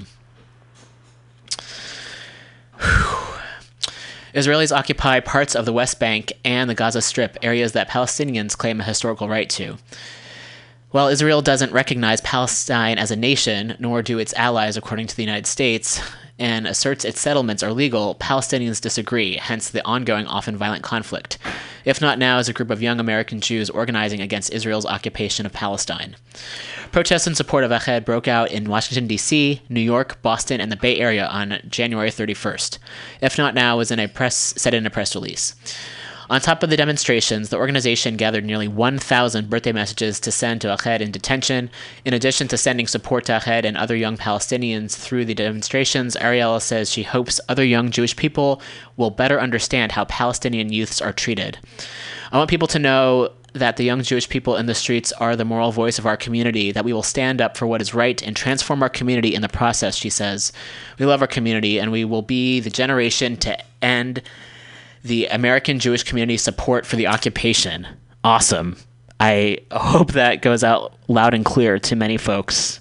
Israelis 4.33 4.75
occupy 4.75 5.19
parts 5.19 5.55
of 5.55 5.65
the 5.65 5.73
West 5.73 5.99
Bank 5.99 6.33
and 6.45 6.69
the 6.69 6.75
Gaza 6.75 7.01
Strip, 7.01 7.37
areas 7.41 7.71
that 7.71 7.89
Palestinians 7.89 8.57
claim 8.57 8.79
a 8.79 8.83
historical 8.83 9.27
right 9.27 9.49
to. 9.51 9.77
While 10.91 11.07
Israel 11.07 11.41
doesn't 11.41 11.73
recognize 11.73 12.21
Palestine 12.21 12.97
as 12.97 13.11
a 13.11 13.15
nation, 13.15 13.75
nor 13.79 14.01
do 14.01 14.19
its 14.19 14.33
allies, 14.35 14.77
according 14.77 15.07
to 15.07 15.15
the 15.15 15.23
United 15.23 15.47
States, 15.47 16.01
and 16.39 16.67
asserts 16.67 17.03
its 17.03 17.19
settlements 17.19 17.63
are 17.63 17.73
legal, 17.73 18.15
Palestinians 18.15 18.81
disagree, 18.81 19.37
hence 19.37 19.69
the 19.69 19.85
ongoing, 19.85 20.27
often 20.27 20.55
violent 20.55 20.83
conflict. 20.83 21.37
If 21.85 22.01
Not 22.01 22.19
Now 22.19 22.37
is 22.37 22.49
a 22.49 22.53
group 22.53 22.69
of 22.69 22.81
young 22.81 22.99
American 22.99 23.41
Jews 23.41 23.69
organizing 23.69 24.21
against 24.21 24.51
Israel's 24.51 24.85
occupation 24.85 25.45
of 25.45 25.53
Palestine. 25.53 26.15
Protests 26.91 27.27
in 27.27 27.35
support 27.35 27.63
of 27.63 27.71
Ahed 27.71 28.05
broke 28.05 28.27
out 28.27 28.51
in 28.51 28.69
Washington, 28.69 29.07
D.C., 29.07 29.61
New 29.69 29.81
York, 29.81 30.21
Boston, 30.21 30.61
and 30.61 30.71
the 30.71 30.75
Bay 30.75 30.99
Area 30.99 31.25
on 31.27 31.59
January 31.67 32.09
31st. 32.09 32.77
If 33.21 33.37
Not 33.37 33.55
Now 33.55 33.77
was 33.77 33.91
in 33.91 33.99
a 33.99 34.07
press 34.07 34.35
said 34.57 34.73
in 34.73 34.85
a 34.85 34.89
press 34.89 35.15
release. 35.15 35.55
On 36.29 36.41
top 36.41 36.61
of 36.61 36.69
the 36.69 36.75
demonstrations, 36.75 37.49
the 37.49 37.57
organization 37.57 38.17
gathered 38.17 38.43
nearly 38.43 38.67
1,000 38.67 39.49
birthday 39.49 39.71
messages 39.71 40.19
to 40.19 40.31
send 40.31 40.59
to 40.59 40.67
Ahed 40.67 40.99
in 40.99 41.09
detention. 41.09 41.69
In 42.03 42.13
addition 42.13 42.49
to 42.49 42.57
sending 42.57 42.85
support 42.85 43.23
to 43.25 43.33
Ahed 43.33 43.63
and 43.63 43.77
other 43.77 43.95
young 43.95 44.17
Palestinians 44.17 44.97
through 44.97 45.23
the 45.23 45.33
demonstrations, 45.33 46.17
Ariella 46.17 46.61
says 46.61 46.91
she 46.91 47.03
hopes 47.03 47.39
other 47.47 47.63
young 47.63 47.91
Jewish 47.91 48.15
people 48.15 48.61
will 48.97 49.09
better 49.09 49.39
understand 49.39 49.93
how 49.93 50.03
Palestinian 50.05 50.71
youths 50.71 51.01
are 51.01 51.13
treated. 51.13 51.59
I 52.33 52.37
want 52.37 52.49
people 52.49 52.67
to 52.69 52.79
know 52.79 53.31
that 53.53 53.77
the 53.77 53.85
young 53.85 54.03
Jewish 54.03 54.27
people 54.27 54.57
in 54.57 54.65
the 54.65 54.75
streets 54.75 55.13
are 55.13 55.35
the 55.35 55.45
moral 55.45 55.71
voice 55.71 55.97
of 55.97 56.05
our 56.05 56.17
community, 56.17 56.73
that 56.73 56.83
we 56.83 56.91
will 56.91 57.03
stand 57.03 57.39
up 57.39 57.55
for 57.55 57.65
what 57.65 57.81
is 57.81 57.93
right 57.93 58.21
and 58.21 58.35
transform 58.35 58.83
our 58.83 58.89
community 58.89 59.33
in 59.33 59.41
the 59.41 59.49
process, 59.49 59.95
she 59.95 60.09
says. 60.09 60.51
We 60.99 61.05
love 61.05 61.21
our 61.21 61.27
community, 61.27 61.79
and 61.79 61.91
we 61.91 62.03
will 62.03 62.21
be 62.21 62.59
the 62.59 62.69
generation 62.69 63.37
to 63.37 63.57
end 63.81 64.21
the 65.03 65.27
American 65.27 65.79
Jewish 65.79 66.03
community 66.03 66.37
support 66.37 66.85
for 66.85 66.95
the 66.95 67.07
occupation. 67.07 67.87
Awesome. 68.23 68.77
I 69.19 69.59
hope 69.71 70.13
that 70.13 70.41
goes 70.41 70.63
out 70.63 70.93
loud 71.07 71.33
and 71.33 71.43
clear 71.43 71.79
to 71.79 71.95
many 71.95 72.17
folks 72.17 72.79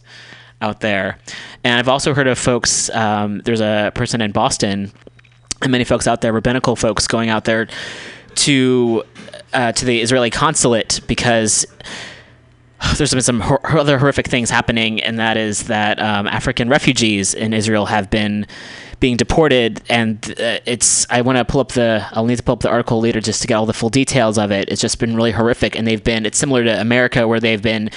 out 0.60 0.80
there. 0.80 1.18
And 1.64 1.78
I've 1.78 1.88
also 1.88 2.14
heard 2.14 2.26
of 2.26 2.38
folks, 2.38 2.90
um, 2.90 3.40
there's 3.44 3.60
a 3.60 3.93
person 3.94 4.20
in 4.20 4.32
Boston, 4.32 4.93
and 5.62 5.72
many 5.72 5.84
folks 5.84 6.06
out 6.06 6.20
there, 6.20 6.32
rabbinical 6.32 6.76
folks, 6.76 7.06
going 7.06 7.28
out 7.28 7.44
there 7.44 7.68
to 8.36 9.02
uh, 9.52 9.72
to 9.72 9.84
the 9.84 10.01
Israeli 10.01 10.30
consulate 10.30 11.01
because 11.06 11.66
there's 12.98 13.12
been 13.12 13.22
some 13.22 13.40
hor- 13.40 13.78
other 13.78 13.98
horrific 13.98 14.28
things 14.28 14.51
happening, 14.51 15.02
and 15.02 15.18
that 15.18 15.36
is 15.36 15.64
that 15.64 16.01
um, 16.01 16.26
African 16.26 16.68
refugees 16.68 17.32
in 17.34 17.52
Israel 17.55 17.86
have 17.86 18.10
been 18.10 18.47
being 19.01 19.16
deported, 19.16 19.82
and 19.89 20.24
uh, 20.40 20.59
it's. 20.66 21.06
I 21.10 21.20
want 21.20 21.39
to 21.39 21.44
pull 21.44 21.60
up 21.60 21.73
the. 21.73 22.06
I'll 22.12 22.27
need 22.27 22.36
to 22.36 22.43
pull 22.43 22.55
up 22.55 22.60
the 22.60 22.70
article 22.70 23.01
later 23.01 23.20
just 23.20 23.43
to 23.43 23.48
get 23.48 23.55
all 23.55 23.66
the 23.66 23.73
full 23.73 23.90
details 23.90 24.39
of 24.39 24.51
it. 24.51 24.68
It's 24.68 24.81
just 24.81 24.98
been 24.98 25.16
really 25.16 25.32
horrific, 25.32 25.77
and 25.77 25.86
they've 25.86 26.02
been. 26.02 26.27
It's 26.27 26.39
similar 26.39 26.64
to 26.64 26.81
America, 26.81 27.27
where 27.28 27.40
they've 27.40 27.62
been 27.62 27.90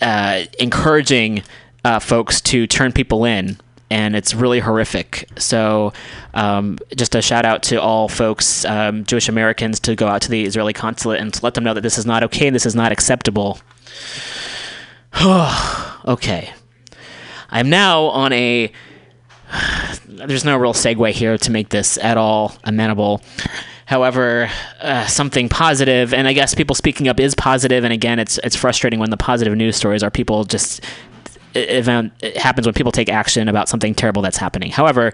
uh, 0.00 0.44
encouraging 0.58 1.42
uh, 1.84 1.98
folks 1.98 2.40
to 2.42 2.66
turn 2.66 2.92
people 2.92 3.24
in. 3.24 3.58
And 3.88 4.16
it's 4.16 4.34
really 4.34 4.58
horrific. 4.58 5.28
So, 5.38 5.92
um, 6.34 6.78
just 6.96 7.14
a 7.14 7.22
shout 7.22 7.46
out 7.46 7.62
to 7.64 7.80
all 7.80 8.08
folks, 8.08 8.64
um, 8.64 9.04
Jewish 9.04 9.28
Americans, 9.28 9.78
to 9.80 9.94
go 9.94 10.08
out 10.08 10.22
to 10.22 10.28
the 10.28 10.44
Israeli 10.44 10.72
consulate 10.72 11.20
and 11.20 11.32
to 11.32 11.44
let 11.44 11.54
them 11.54 11.62
know 11.62 11.72
that 11.72 11.82
this 11.82 11.96
is 11.96 12.04
not 12.04 12.24
okay 12.24 12.48
and 12.48 12.54
this 12.56 12.66
is 12.66 12.74
not 12.74 12.90
acceptable. 12.90 13.60
okay. 16.04 16.52
I'm 17.48 17.70
now 17.70 18.06
on 18.06 18.32
a. 18.32 18.72
There's 20.06 20.44
no 20.44 20.56
real 20.56 20.74
segue 20.74 21.10
here 21.12 21.38
to 21.38 21.50
make 21.50 21.68
this 21.68 21.98
at 21.98 22.16
all 22.16 22.56
amenable. 22.64 23.22
However, 23.86 24.50
uh, 24.80 25.06
something 25.06 25.48
positive, 25.48 26.12
and 26.12 26.26
I 26.26 26.32
guess 26.32 26.54
people 26.54 26.74
speaking 26.74 27.06
up 27.06 27.20
is 27.20 27.34
positive. 27.34 27.84
And 27.84 27.92
again, 27.92 28.18
it's 28.18 28.38
it's 28.38 28.56
frustrating 28.56 28.98
when 28.98 29.10
the 29.10 29.16
positive 29.16 29.54
news 29.56 29.76
stories 29.76 30.02
are 30.02 30.10
people 30.10 30.44
just 30.44 30.84
event 31.54 32.12
it 32.20 32.36
happens 32.36 32.66
when 32.66 32.74
people 32.74 32.92
take 32.92 33.08
action 33.08 33.48
about 33.48 33.68
something 33.68 33.94
terrible 33.94 34.22
that's 34.22 34.36
happening. 34.36 34.70
However, 34.70 35.12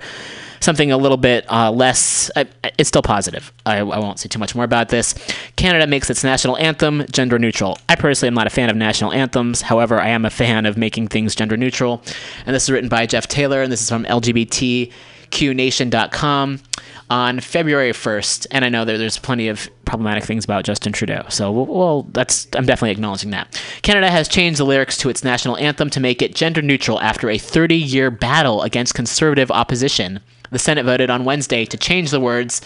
something 0.62 0.93
a 0.93 0.97
little 0.97 1.16
bit 1.16 1.44
uh, 1.51 1.70
less, 1.70 2.30
uh, 2.36 2.44
it's 2.78 2.89
still 2.89 3.02
positive. 3.02 3.52
I, 3.66 3.78
I, 3.78 3.98
won't 3.98 4.18
say 4.18 4.28
too 4.28 4.39
much 4.39 4.55
more 4.55 4.64
about 4.64 4.89
this. 4.89 5.14
Canada 5.56 5.86
makes 5.86 6.09
its 6.09 6.24
national 6.24 6.56
anthem 6.59 7.05
gender 7.10 7.39
neutral. 7.39 7.78
I 7.89 7.97
personally 7.97 8.28
am 8.28 8.34
not 8.34 8.47
a 8.47 8.51
fan 8.51 8.70
of 8.70 8.76
national 8.76 9.12
anthems. 9.12 9.62
However, 9.62 10.01
I 10.01 10.09
am 10.09 10.24
a 10.24 10.30
fan 10.30 10.66
of 10.66 10.76
making 10.76 11.09
things 11.09 11.34
gender 11.34 11.56
neutral. 11.56 12.02
And 12.47 12.55
this 12.55 12.64
is 12.64 12.70
written 12.70 12.89
by 12.89 13.06
Jeff 13.06 13.26
Taylor, 13.26 13.62
and 13.62 13.72
this 13.72 13.82
is 13.82 13.89
from 13.89 14.05
LGBTQNation.com 14.05 16.60
on 17.10 17.40
February 17.40 17.93
1st. 17.93 18.47
And 18.51 18.64
I 18.64 18.68
know 18.68 18.84
there's 18.84 19.18
plenty 19.18 19.48
of 19.48 19.68
problematic 19.84 20.24
things 20.24 20.44
about 20.44 20.64
Justin 20.64 20.93
Trudeau. 20.93 21.24
So, 21.28 21.51
well, 21.51 22.02
that's 22.05 22.47
I'm 22.55 22.64
definitely 22.64 22.93
acknowledging 22.93 23.30
that. 23.30 23.60
Canada 23.82 24.10
has 24.10 24.28
changed 24.28 24.59
the 24.59 24.64
lyrics 24.64 24.97
to 24.98 25.10
its 25.10 25.22
national 25.22 25.56
anthem 25.59 25.90
to 25.90 26.01
make 26.01 26.22
it 26.22 26.34
gender 26.34 26.62
neutral 26.62 26.98
after 27.01 27.28
a 27.28 27.36
30-year 27.36 28.10
battle 28.10 28.62
against 28.62 28.94
conservative 28.94 29.51
opposition. 29.51 30.20
The 30.53 30.59
Senate 30.59 30.85
voted 30.85 31.09
on 31.09 31.24
Wednesday 31.24 31.65
to 31.65 31.79
change 31.79 32.11
the 32.11 32.20
words 32.20 32.61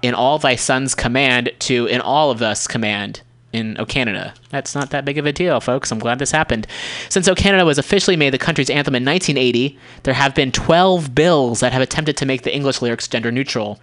"In 0.00 0.14
all 0.14 0.38
thy 0.38 0.56
sons 0.56 0.94
command" 0.94 1.50
to 1.60 1.84
"In 1.84 2.00
all 2.00 2.30
of 2.30 2.40
us 2.40 2.66
command." 2.66 3.20
in 3.52 3.76
O 3.78 3.84
Canada. 3.84 4.32
That's 4.48 4.74
not 4.74 4.88
that 4.90 5.04
big 5.04 5.18
of 5.18 5.26
a 5.26 5.32
deal, 5.32 5.60
folks. 5.60 5.92
I'm 5.92 5.98
glad 5.98 6.18
this 6.18 6.30
happened. 6.30 6.66
Since 7.10 7.28
O 7.28 7.34
Canada 7.34 7.66
was 7.66 7.78
officially 7.78 8.16
made 8.16 8.30
the 8.30 8.38
country's 8.38 8.70
anthem 8.70 8.94
in 8.94 9.04
1980, 9.04 9.78
there 10.02 10.14
have 10.14 10.34
been 10.34 10.50
12 10.50 11.14
bills 11.14 11.60
that 11.60 11.72
have 11.72 11.82
attempted 11.82 12.16
to 12.16 12.26
make 12.26 12.42
the 12.42 12.54
English 12.54 12.80
lyrics 12.80 13.06
gender 13.06 13.30
neutral. 13.30 13.80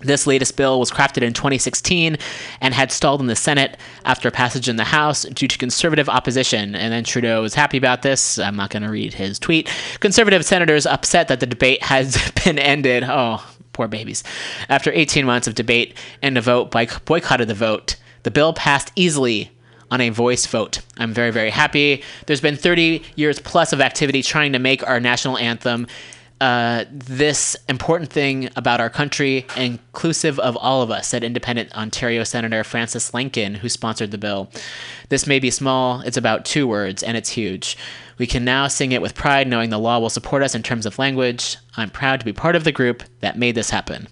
This 0.00 0.26
latest 0.26 0.56
bill 0.56 0.78
was 0.78 0.90
crafted 0.90 1.22
in 1.22 1.32
2016 1.32 2.16
and 2.60 2.74
had 2.74 2.92
stalled 2.92 3.20
in 3.20 3.26
the 3.26 3.34
Senate 3.36 3.76
after 4.04 4.30
passage 4.30 4.68
in 4.68 4.76
the 4.76 4.84
House 4.84 5.24
due 5.24 5.48
to 5.48 5.58
conservative 5.58 6.08
opposition. 6.08 6.74
And 6.74 6.92
then 6.92 7.04
Trudeau 7.04 7.42
was 7.42 7.54
happy 7.54 7.78
about 7.78 8.02
this. 8.02 8.38
I'm 8.38 8.56
not 8.56 8.70
going 8.70 8.84
to 8.84 8.90
read 8.90 9.14
his 9.14 9.38
tweet. 9.38 9.68
Conservative 10.00 10.44
senators 10.44 10.86
upset 10.86 11.28
that 11.28 11.40
the 11.40 11.46
debate 11.46 11.82
has 11.82 12.30
been 12.44 12.58
ended. 12.58 13.04
Oh, 13.06 13.44
poor 13.72 13.88
babies. 13.88 14.22
After 14.68 14.92
18 14.92 15.26
months 15.26 15.48
of 15.48 15.54
debate 15.54 15.94
and 16.22 16.38
a 16.38 16.40
vote, 16.40 16.70
boy- 16.70 16.86
boycotted 17.04 17.48
the 17.48 17.54
vote. 17.54 17.96
The 18.22 18.30
bill 18.30 18.52
passed 18.52 18.92
easily 18.94 19.50
on 19.90 20.00
a 20.00 20.10
voice 20.10 20.46
vote. 20.46 20.80
I'm 20.98 21.12
very, 21.12 21.30
very 21.30 21.50
happy. 21.50 22.02
There's 22.26 22.40
been 22.40 22.56
30 22.56 23.02
years 23.16 23.40
plus 23.40 23.72
of 23.72 23.80
activity 23.80 24.22
trying 24.22 24.52
to 24.52 24.58
make 24.58 24.86
our 24.86 25.00
national 25.00 25.38
anthem 25.38 25.86
uh, 26.40 26.84
this 26.90 27.56
important 27.68 28.10
thing 28.10 28.48
about 28.54 28.80
our 28.80 28.90
country, 28.90 29.46
inclusive 29.56 30.38
of 30.38 30.56
all 30.56 30.82
of 30.82 30.90
us, 30.90 31.08
said 31.08 31.24
Independent 31.24 31.74
Ontario 31.76 32.22
Senator 32.22 32.62
Frances 32.62 33.10
Lankin, 33.10 33.56
who 33.56 33.68
sponsored 33.68 34.12
the 34.12 34.18
bill. 34.18 34.50
This 35.08 35.26
may 35.26 35.38
be 35.40 35.50
small, 35.50 36.00
it's 36.02 36.16
about 36.16 36.44
two 36.44 36.68
words, 36.68 37.02
and 37.02 37.16
it's 37.16 37.30
huge. 37.30 37.76
We 38.18 38.26
can 38.26 38.44
now 38.44 38.68
sing 38.68 38.92
it 38.92 39.02
with 39.02 39.14
pride, 39.14 39.48
knowing 39.48 39.70
the 39.70 39.78
law 39.78 39.98
will 39.98 40.10
support 40.10 40.42
us 40.42 40.54
in 40.54 40.62
terms 40.62 40.86
of 40.86 40.98
language. 40.98 41.56
I'm 41.76 41.90
proud 41.90 42.20
to 42.20 42.26
be 42.26 42.32
part 42.32 42.56
of 42.56 42.64
the 42.64 42.72
group 42.72 43.02
that 43.20 43.38
made 43.38 43.54
this 43.54 43.70
happen. 43.70 44.08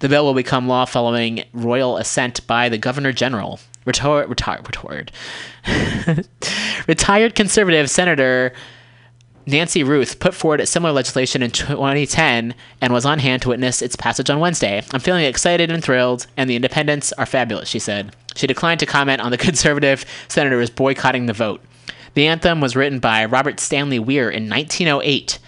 The 0.00 0.08
bill 0.08 0.24
will 0.24 0.34
become 0.34 0.68
law 0.68 0.84
following 0.84 1.44
royal 1.52 1.96
assent 1.96 2.46
by 2.46 2.68
the 2.68 2.78
Governor 2.78 3.12
General. 3.12 3.60
Retired, 3.84 4.28
retired, 4.28 4.66
retired. 4.66 5.12
retired 6.86 7.34
conservative 7.34 7.90
Senator 7.90 8.52
Nancy 9.44 9.82
Ruth 9.82 10.20
put 10.20 10.34
forward 10.34 10.60
a 10.60 10.66
similar 10.66 10.92
legislation 10.92 11.42
in 11.42 11.50
2010 11.50 12.54
and 12.80 12.92
was 12.92 13.04
on 13.04 13.18
hand 13.18 13.42
to 13.42 13.48
witness 13.48 13.82
its 13.82 13.96
passage 13.96 14.30
on 14.30 14.38
Wednesday. 14.38 14.82
I'm 14.92 15.00
feeling 15.00 15.24
excited 15.24 15.68
and 15.68 15.82
thrilled, 15.82 16.28
and 16.36 16.48
the 16.48 16.54
independents 16.54 17.12
are 17.14 17.26
fabulous, 17.26 17.68
she 17.68 17.80
said. 17.80 18.14
She 18.36 18.46
declined 18.46 18.78
to 18.80 18.86
comment 18.86 19.20
on 19.20 19.32
the 19.32 19.38
conservative 19.38 20.04
senators 20.28 20.70
boycotting 20.70 21.26
the 21.26 21.32
vote. 21.32 21.60
The 22.14 22.28
anthem 22.28 22.60
was 22.60 22.76
written 22.76 23.00
by 23.00 23.24
Robert 23.24 23.58
Stanley 23.58 23.98
Weir 23.98 24.30
in 24.30 24.48
1908, 24.48 25.40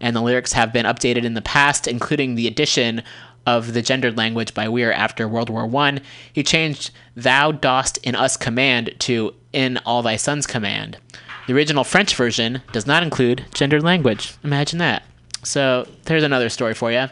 and 0.00 0.16
the 0.16 0.22
lyrics 0.22 0.52
have 0.54 0.72
been 0.72 0.86
updated 0.86 1.24
in 1.24 1.34
the 1.34 1.42
past, 1.42 1.86
including 1.86 2.34
the 2.34 2.48
addition 2.48 3.02
of 3.46 3.74
the 3.74 3.82
gendered 3.82 4.16
language 4.16 4.54
by 4.54 4.68
Weir 4.68 4.92
after 4.92 5.28
World 5.28 5.50
War 5.50 5.72
I. 5.82 6.00
He 6.32 6.42
changed 6.42 6.90
Thou 7.14 7.52
dost 7.52 7.98
in 7.98 8.16
us 8.16 8.36
command 8.36 8.96
to 9.00 9.34
In 9.52 9.78
all 9.86 10.02
thy 10.02 10.16
sons 10.16 10.48
command. 10.48 10.98
The 11.46 11.54
original 11.54 11.84
French 11.84 12.14
version 12.16 12.62
does 12.72 12.86
not 12.86 13.02
include 13.02 13.44
gendered 13.54 13.82
language. 13.82 14.34
Imagine 14.42 14.78
that. 14.80 15.04
So 15.44 15.86
there's 16.04 16.24
another 16.24 16.48
story 16.48 16.74
for 16.74 16.90
you. 16.90 17.06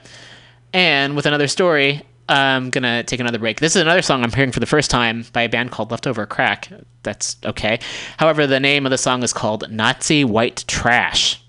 And 0.73 1.15
with 1.15 1.27
another 1.27 1.47
story, 1.47 2.02
I'm 2.28 2.70
gonna 2.70 3.05
take 3.05 3.20
another 3.20 3.39
break. 3.39 3.61
This 3.61 3.77
is 3.77 3.82
another 3.82 4.02
song 4.02 4.24
I'm 4.24 4.32
hearing 4.32 4.51
for 4.51 4.61
the 4.61 4.66
first 4.66 4.90
time 4.90 5.24
by 5.32 5.43
a 5.43 5.48
band 5.48 5.70
called 5.70 5.90
Leftover 5.90 6.27
Crack. 6.27 6.69
That's 7.02 7.36
okay. 7.44 7.78
However, 8.16 8.47
the 8.47 8.61
name 8.61 8.86
of 8.86 8.90
the 8.90 8.98
song 8.98 9.23
is 9.23 9.32
called 9.32 9.70
Nazi 9.70 10.24
White 10.24 10.65
Trash. 10.66 11.40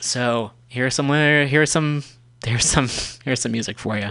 So 0.00 0.52
here's 0.68 0.94
some 0.94 1.08
here's 1.08 1.70
some 1.70 2.04
here's 2.46 2.64
some 2.66 2.88
here's 3.24 3.40
some 3.40 3.52
music 3.52 3.78
for 3.78 3.98
you. 3.98 4.10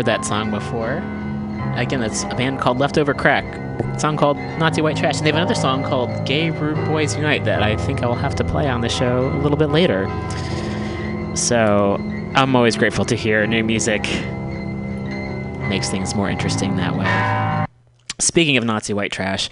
Heard 0.00 0.06
that 0.06 0.24
song 0.24 0.50
before. 0.50 0.96
Again, 1.76 2.00
that's 2.00 2.22
a 2.22 2.34
band 2.34 2.58
called 2.58 2.78
Leftover 2.78 3.12
Crack. 3.12 3.44
Song 4.00 4.16
called 4.16 4.38
Nazi 4.38 4.80
White 4.80 4.96
Trash. 4.96 5.18
And 5.18 5.26
they 5.26 5.30
have 5.30 5.36
another 5.36 5.54
song 5.54 5.84
called 5.84 6.24
Gay 6.24 6.48
Rude 6.48 6.82
Boys 6.86 7.14
Unite 7.14 7.44
that 7.44 7.62
I 7.62 7.76
think 7.76 8.02
I 8.02 8.06
will 8.06 8.14
have 8.14 8.34
to 8.36 8.44
play 8.44 8.66
on 8.66 8.80
the 8.80 8.88
show 8.88 9.28
a 9.28 9.40
little 9.42 9.58
bit 9.58 9.68
later. 9.68 10.06
So 11.36 11.96
I'm 12.34 12.56
always 12.56 12.78
grateful 12.78 13.04
to 13.04 13.14
hear 13.14 13.46
new 13.46 13.62
music. 13.62 14.04
Makes 15.68 15.90
things 15.90 16.14
more 16.14 16.30
interesting 16.30 16.76
that 16.76 16.96
way. 16.96 17.66
Speaking 18.18 18.56
of 18.56 18.64
Nazi 18.64 18.94
white 18.94 19.12
trash, 19.12 19.50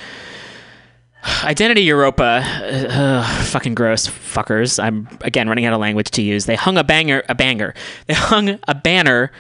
Identity 1.44 1.82
Europa, 1.82 2.42
uh, 2.88 3.44
fucking 3.44 3.74
gross 3.74 4.06
fuckers. 4.06 4.82
I'm 4.82 5.08
again 5.20 5.46
running 5.46 5.66
out 5.66 5.74
of 5.74 5.80
language 5.80 6.10
to 6.12 6.22
use. 6.22 6.46
They 6.46 6.54
hung 6.54 6.78
a 6.78 6.84
banger, 6.84 7.22
a 7.28 7.34
banger. 7.34 7.74
They 8.06 8.14
hung 8.14 8.58
a 8.66 8.74
banner 8.74 9.30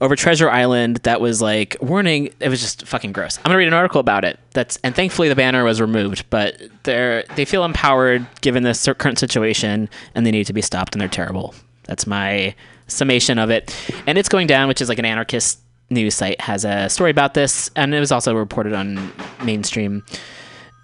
over 0.00 0.16
Treasure 0.16 0.50
Island 0.50 0.96
that 0.98 1.20
was 1.20 1.40
like 1.40 1.76
warning. 1.80 2.30
It 2.40 2.48
was 2.48 2.60
just 2.60 2.86
fucking 2.86 3.12
gross. 3.12 3.38
I'm 3.38 3.44
gonna 3.44 3.58
read 3.58 3.68
an 3.68 3.74
article 3.74 4.00
about 4.00 4.24
it. 4.24 4.38
That's 4.52 4.76
and 4.84 4.94
thankfully 4.94 5.28
the 5.28 5.36
banner 5.36 5.64
was 5.64 5.80
removed, 5.80 6.24
but 6.30 6.60
they're 6.82 7.24
they 7.34 7.44
feel 7.44 7.64
empowered 7.64 8.26
given 8.40 8.62
the 8.62 8.94
current 8.98 9.18
situation, 9.18 9.88
and 10.14 10.26
they 10.26 10.30
need 10.30 10.46
to 10.46 10.52
be 10.52 10.62
stopped, 10.62 10.94
and 10.94 11.00
they're 11.00 11.08
terrible. 11.08 11.54
That's 11.84 12.06
my 12.06 12.54
summation 12.88 13.38
of 13.38 13.50
it, 13.50 13.74
and 14.06 14.18
it's 14.18 14.28
going 14.28 14.46
down, 14.46 14.68
which 14.68 14.80
is 14.80 14.88
like 14.88 14.98
an 14.98 15.04
anarchist 15.04 15.60
news 15.88 16.14
site 16.14 16.40
has 16.40 16.64
a 16.64 16.88
story 16.88 17.10
about 17.10 17.34
this, 17.34 17.70
and 17.76 17.94
it 17.94 18.00
was 18.00 18.12
also 18.12 18.34
reported 18.34 18.72
on 18.72 19.12
mainstream 19.44 20.04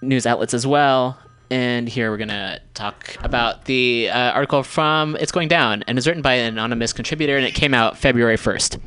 news 0.01 0.27
outlets 0.27 0.55
as 0.55 0.67
well. 0.67 1.19
And 1.53 1.87
here 1.87 2.11
we're 2.11 2.17
gonna 2.17 2.61
talk 2.73 3.15
about 3.23 3.67
the 3.67 4.09
uh, 4.09 4.31
article 4.31 4.63
from 4.63 5.17
It's 5.17 5.31
Going 5.31 5.49
Down, 5.49 5.85
and 5.87 5.99
it's 5.99 6.07
written 6.07 6.23
by 6.23 6.33
an 6.33 6.55
anonymous 6.55 6.95
contributor, 6.95 7.37
and 7.37 7.45
it 7.45 7.55
came 7.55 7.75
out 7.75 7.99
February 7.99 8.39
first. 8.39 8.79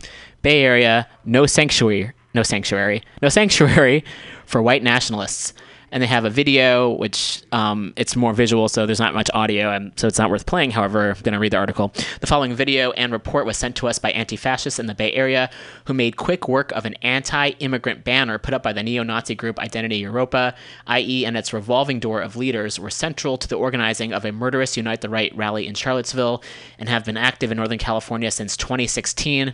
Bay 0.42 0.64
Area, 0.64 1.08
no 1.26 1.46
sanctuary, 1.46 2.12
no 2.34 2.42
sanctuary, 2.42 3.04
no 3.22 3.30
sanctuary 3.30 4.04
for 4.48 4.64
white 4.64 4.82
nationalists. 4.82 5.54
And 5.96 6.04
they 6.04 6.08
have 6.08 6.26
a 6.26 6.30
video, 6.30 6.92
which 6.92 7.42
um, 7.54 7.94
it's 7.96 8.18
more 8.18 8.34
visual, 8.34 8.68
so 8.68 8.86
there's 8.86 9.00
not 9.00 9.14
much 9.14 9.30
audio, 9.34 9.72
and 9.72 9.98
so 9.98 10.08
it's 10.10 10.20
not 10.20 10.30
worth 10.30 10.46
playing. 10.46 10.72
However, 10.72 11.12
I'm 11.12 11.22
going 11.22 11.32
to 11.32 11.40
read 11.40 11.54
the 11.54 11.58
article. 11.58 11.94
The 12.20 12.28
following 12.28 12.54
video 12.54 12.92
and 12.92 13.14
report 13.14 13.46
was 13.46 13.56
sent 13.56 13.78
to 13.78 13.88
us 13.88 13.98
by 13.98 14.12
anti-fascists 14.12 14.78
in 14.78 14.88
the 14.88 14.94
Bay 14.94 15.14
Area, 15.14 15.50
who 15.86 15.94
made 15.94 16.18
quick 16.18 16.50
work 16.50 16.74
of 16.74 16.84
an 16.86 16.96
anti-immigrant 16.96 18.04
banner 18.04 18.38
put 18.38 18.54
up 18.54 18.62
by 18.62 18.74
the 18.74 18.84
neo-Nazi 18.84 19.36
group 19.36 19.58
Identity 19.58 19.96
Europa, 19.96 20.54
i.e., 20.88 21.26
and 21.26 21.38
its 21.38 21.54
revolving 21.54 22.02
door 22.02 22.22
of 22.22 22.36
leaders 22.36 22.78
were 22.78 22.90
central 22.90 23.38
to 23.38 23.48
the 23.48 23.56
organizing 23.56 24.12
of 24.12 24.26
a 24.26 24.34
murderous 24.34 24.76
Unite 24.76 25.00
the 25.00 25.08
Right 25.08 25.34
rally 25.34 25.66
in 25.66 25.76
Charlottesville, 25.76 26.44
and 26.78 26.90
have 26.90 27.06
been 27.06 27.16
active 27.16 27.52
in 27.52 27.56
Northern 27.56 27.78
California 27.78 28.32
since 28.32 28.58
2016. 28.58 29.54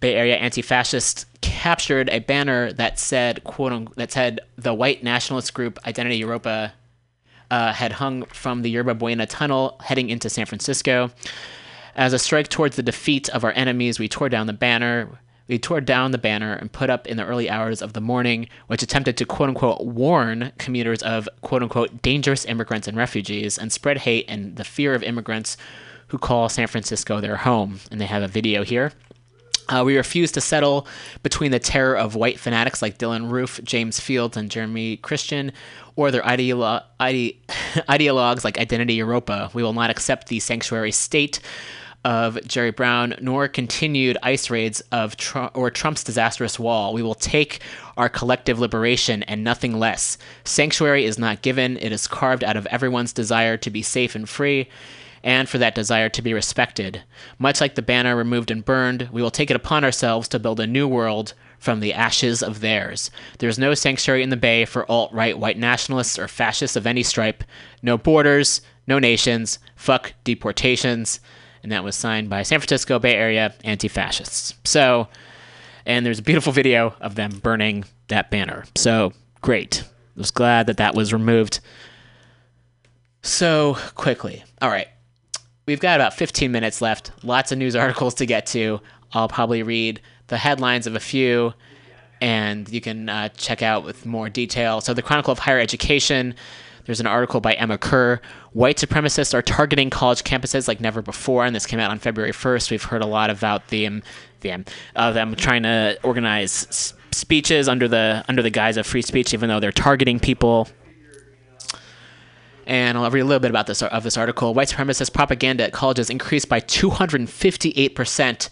Bay 0.00 0.14
Area 0.14 0.36
anti-fascists 0.36 1.26
captured 1.40 2.08
a 2.08 2.18
banner 2.20 2.72
that 2.72 2.98
said 2.98 3.44
"quote 3.44 3.72
unquote," 3.72 3.96
that 3.96 4.12
said 4.12 4.40
the 4.56 4.74
white 4.74 5.02
nationalist 5.02 5.54
group 5.54 5.78
Identity 5.86 6.16
Europa 6.16 6.72
uh, 7.50 7.72
had 7.72 7.92
hung 7.92 8.24
from 8.26 8.62
the 8.62 8.70
Yerba 8.70 8.94
Buena 8.94 9.26
tunnel 9.26 9.76
heading 9.84 10.08
into 10.08 10.30
San 10.30 10.46
Francisco. 10.46 11.10
As 11.94 12.12
a 12.12 12.18
strike 12.18 12.48
towards 12.48 12.76
the 12.76 12.82
defeat 12.82 13.28
of 13.30 13.44
our 13.44 13.52
enemies, 13.52 13.98
we 13.98 14.08
tore 14.08 14.28
down 14.28 14.46
the 14.46 14.52
banner. 14.52 15.18
We 15.48 15.58
tore 15.58 15.80
down 15.80 16.12
the 16.12 16.18
banner 16.18 16.54
and 16.54 16.70
put 16.70 16.90
up 16.90 17.08
in 17.08 17.16
the 17.16 17.26
early 17.26 17.50
hours 17.50 17.82
of 17.82 17.92
the 17.92 18.00
morning, 18.00 18.48
which 18.68 18.84
attempted 18.84 19.16
to 19.16 19.24
quote 19.24 19.48
unquote 19.48 19.84
warn 19.84 20.52
commuters 20.58 21.02
of 21.02 21.28
quote 21.40 21.62
unquote 21.62 22.02
dangerous 22.02 22.44
immigrants 22.44 22.86
and 22.86 22.96
refugees 22.96 23.58
and 23.58 23.72
spread 23.72 23.98
hate 23.98 24.26
and 24.28 24.54
the 24.56 24.64
fear 24.64 24.94
of 24.94 25.02
immigrants 25.02 25.56
who 26.08 26.18
call 26.18 26.48
San 26.48 26.68
Francisco 26.68 27.20
their 27.20 27.36
home. 27.36 27.80
And 27.90 28.00
they 28.00 28.06
have 28.06 28.22
a 28.22 28.28
video 28.28 28.62
here. 28.62 28.92
Uh, 29.70 29.84
we 29.84 29.96
refuse 29.96 30.32
to 30.32 30.40
settle 30.40 30.86
between 31.22 31.52
the 31.52 31.58
terror 31.58 31.96
of 31.96 32.16
white 32.16 32.40
fanatics 32.40 32.82
like 32.82 32.98
Dylann 32.98 33.30
Roof, 33.30 33.60
James 33.62 34.00
Fields, 34.00 34.36
and 34.36 34.50
Jeremy 34.50 34.96
Christian, 34.96 35.52
or 35.96 36.10
their 36.10 36.22
ideolo- 36.22 36.82
ide- 36.98 37.36
ideologues 37.88 38.44
like 38.44 38.58
Identity 38.58 38.94
Europa. 38.94 39.50
We 39.54 39.62
will 39.62 39.72
not 39.72 39.90
accept 39.90 40.26
the 40.26 40.40
sanctuary 40.40 40.90
state 40.90 41.40
of 42.04 42.38
Jerry 42.46 42.70
Brown, 42.70 43.14
nor 43.20 43.46
continued 43.46 44.16
ICE 44.22 44.50
raids 44.50 44.80
of 44.90 45.16
Tr- 45.16 45.48
or 45.54 45.70
Trump's 45.70 46.02
disastrous 46.02 46.58
wall. 46.58 46.92
We 46.92 47.02
will 47.02 47.14
take 47.14 47.60
our 47.96 48.08
collective 48.08 48.58
liberation 48.58 49.22
and 49.24 49.44
nothing 49.44 49.78
less. 49.78 50.16
Sanctuary 50.44 51.04
is 51.04 51.18
not 51.18 51.42
given; 51.42 51.76
it 51.76 51.92
is 51.92 52.06
carved 52.06 52.42
out 52.42 52.56
of 52.56 52.66
everyone's 52.66 53.12
desire 53.12 53.56
to 53.58 53.70
be 53.70 53.82
safe 53.82 54.14
and 54.14 54.28
free 54.28 54.68
and 55.22 55.48
for 55.48 55.58
that 55.58 55.74
desire 55.74 56.08
to 56.08 56.22
be 56.22 56.34
respected. 56.34 57.02
Much 57.38 57.60
like 57.60 57.74
the 57.74 57.82
banner 57.82 58.16
removed 58.16 58.50
and 58.50 58.64
burned, 58.64 59.08
we 59.12 59.22
will 59.22 59.30
take 59.30 59.50
it 59.50 59.56
upon 59.56 59.84
ourselves 59.84 60.28
to 60.28 60.38
build 60.38 60.60
a 60.60 60.66
new 60.66 60.88
world 60.88 61.34
from 61.58 61.80
the 61.80 61.92
ashes 61.92 62.42
of 62.42 62.60
theirs. 62.60 63.10
There 63.38 63.48
is 63.48 63.58
no 63.58 63.74
sanctuary 63.74 64.22
in 64.22 64.30
the 64.30 64.36
Bay 64.36 64.64
for 64.64 64.90
alt 64.90 65.12
right 65.12 65.38
white 65.38 65.58
nationalists 65.58 66.18
or 66.18 66.26
fascists 66.26 66.76
of 66.76 66.86
any 66.86 67.02
stripe. 67.02 67.44
No 67.82 67.98
borders, 67.98 68.62
no 68.86 68.98
nations, 68.98 69.58
fuck 69.76 70.14
deportations. 70.24 71.20
And 71.62 71.70
that 71.70 71.84
was 71.84 71.94
signed 71.94 72.30
by 72.30 72.42
San 72.42 72.58
Francisco 72.58 72.98
Bay 72.98 73.14
Area 73.14 73.54
anti 73.62 73.88
fascists. 73.88 74.54
So, 74.64 75.08
and 75.84 76.04
there's 76.06 76.18
a 76.18 76.22
beautiful 76.22 76.52
video 76.52 76.94
of 77.00 77.14
them 77.14 77.38
burning 77.42 77.84
that 78.08 78.30
banner. 78.30 78.64
So, 78.76 79.12
great. 79.42 79.84
I 79.84 80.20
was 80.20 80.30
glad 80.30 80.66
that 80.66 80.78
that 80.78 80.94
was 80.94 81.12
removed 81.12 81.60
so 83.22 83.76
quickly. 83.94 84.42
All 84.62 84.70
right. 84.70 84.88
We've 85.70 85.78
got 85.78 86.00
about 86.00 86.14
15 86.14 86.50
minutes 86.50 86.82
left. 86.82 87.12
Lots 87.22 87.52
of 87.52 87.58
news 87.58 87.76
articles 87.76 88.14
to 88.14 88.26
get 88.26 88.44
to. 88.46 88.80
I'll 89.12 89.28
probably 89.28 89.62
read 89.62 90.00
the 90.26 90.36
headlines 90.36 90.88
of 90.88 90.96
a 90.96 91.00
few, 91.00 91.54
and 92.20 92.68
you 92.68 92.80
can 92.80 93.08
uh, 93.08 93.28
check 93.28 93.62
out 93.62 93.84
with 93.84 94.04
more 94.04 94.28
detail. 94.28 94.80
So, 94.80 94.94
the 94.94 95.02
Chronicle 95.02 95.30
of 95.30 95.38
Higher 95.38 95.60
Education. 95.60 96.34
There's 96.86 96.98
an 96.98 97.06
article 97.06 97.40
by 97.40 97.52
Emma 97.52 97.78
Kerr. 97.78 98.20
White 98.52 98.78
supremacists 98.78 99.32
are 99.32 99.42
targeting 99.42 99.90
college 99.90 100.24
campuses 100.24 100.66
like 100.66 100.80
never 100.80 101.02
before, 101.02 101.44
and 101.44 101.54
this 101.54 101.66
came 101.66 101.78
out 101.78 101.92
on 101.92 102.00
February 102.00 102.32
1st. 102.32 102.72
We've 102.72 102.82
heard 102.82 103.02
a 103.02 103.06
lot 103.06 103.30
about 103.30 103.68
the, 103.68 103.86
um, 103.86 104.02
the 104.40 104.50
um, 104.50 104.64
uh, 104.96 105.12
them 105.12 105.36
trying 105.36 105.62
to 105.62 106.00
organize 106.02 106.94
speeches 107.12 107.68
under 107.68 107.86
the 107.86 108.24
under 108.26 108.42
the 108.42 108.50
guise 108.50 108.76
of 108.76 108.88
free 108.88 109.02
speech, 109.02 109.32
even 109.32 109.48
though 109.48 109.60
they're 109.60 109.70
targeting 109.70 110.18
people 110.18 110.68
and 112.70 112.96
I'll 112.96 113.10
read 113.10 113.20
a 113.20 113.24
little 113.24 113.40
bit 113.40 113.50
about 113.50 113.66
this 113.66 113.82
of 113.82 114.04
this 114.04 114.16
article. 114.16 114.54
White 114.54 114.68
supremacist 114.68 115.12
propaganda 115.12 115.64
at 115.64 115.72
colleges 115.72 116.08
increased 116.08 116.48
by 116.48 116.60
258 116.60 117.96
percent 117.96 118.48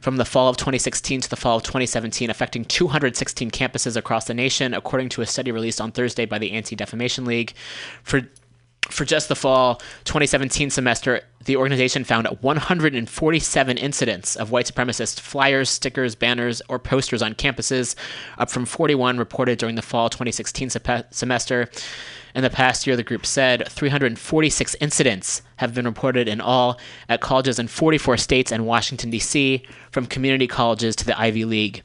from 0.00 0.16
the 0.16 0.24
fall 0.24 0.48
of 0.48 0.56
2016 0.56 1.20
to 1.20 1.30
the 1.30 1.36
fall 1.36 1.58
of 1.58 1.62
2017, 1.62 2.30
affecting 2.30 2.64
216 2.64 3.50
campuses 3.50 3.96
across 3.96 4.24
the 4.24 4.34
nation, 4.34 4.74
according 4.74 5.10
to 5.10 5.22
a 5.22 5.26
study 5.26 5.52
released 5.52 5.80
on 5.80 5.92
Thursday 5.92 6.26
by 6.26 6.38
the 6.38 6.50
Anti 6.50 6.74
Defamation 6.74 7.24
League. 7.24 7.52
For 8.02 8.22
for 8.88 9.04
just 9.04 9.28
the 9.28 9.36
fall 9.36 9.76
2017 10.02 10.70
semester, 10.70 11.20
the 11.44 11.54
organization 11.54 12.02
found 12.02 12.26
147 12.26 13.78
incidents 13.78 14.34
of 14.34 14.50
white 14.50 14.66
supremacist 14.66 15.20
flyers, 15.20 15.70
stickers, 15.70 16.16
banners, 16.16 16.60
or 16.68 16.80
posters 16.80 17.22
on 17.22 17.34
campuses, 17.34 17.94
up 18.36 18.50
from 18.50 18.66
41 18.66 19.16
reported 19.16 19.60
during 19.60 19.76
the 19.76 19.82
fall 19.82 20.08
2016 20.08 20.70
sep- 20.70 21.14
semester. 21.14 21.68
In 22.34 22.42
the 22.42 22.50
past 22.50 22.86
year, 22.86 22.96
the 22.96 23.02
group 23.02 23.26
said 23.26 23.68
346 23.68 24.76
incidents 24.80 25.42
have 25.56 25.74
been 25.74 25.84
reported 25.84 26.28
in 26.28 26.40
all 26.40 26.78
at 27.08 27.20
colleges 27.20 27.58
in 27.58 27.68
44 27.68 28.16
states 28.16 28.52
and 28.52 28.66
Washington, 28.66 29.10
D.C., 29.10 29.62
from 29.90 30.06
community 30.06 30.46
colleges 30.46 30.94
to 30.96 31.04
the 31.04 31.18
Ivy 31.20 31.44
League. 31.44 31.82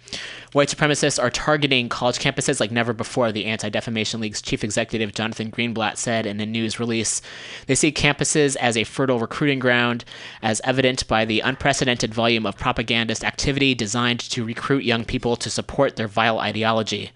White 0.53 0.69
supremacists 0.69 1.21
are 1.21 1.29
targeting 1.29 1.89
college 1.89 2.19
campuses 2.19 2.59
like 2.59 2.71
never 2.71 2.93
before, 2.93 3.31
the 3.31 3.45
Anti 3.45 3.69
Defamation 3.69 4.21
League's 4.21 4.41
chief 4.41 4.63
executive 4.63 5.13
Jonathan 5.13 5.51
Greenblatt 5.51 5.97
said 5.97 6.25
in 6.25 6.39
a 6.39 6.45
news 6.45 6.79
release. 6.79 7.21
They 7.67 7.75
see 7.75 7.91
campuses 7.91 8.55
as 8.57 8.77
a 8.77 8.83
fertile 8.83 9.19
recruiting 9.19 9.59
ground, 9.59 10.05
as 10.41 10.61
evident 10.63 11.07
by 11.07 11.25
the 11.25 11.41
unprecedented 11.41 12.13
volume 12.13 12.45
of 12.45 12.57
propagandist 12.57 13.23
activity 13.23 13.75
designed 13.75 14.19
to 14.19 14.45
recruit 14.45 14.83
young 14.83 15.03
people 15.03 15.35
to 15.37 15.49
support 15.49 15.95
their 15.95 16.07
vile 16.07 16.39
ideology. 16.39 17.11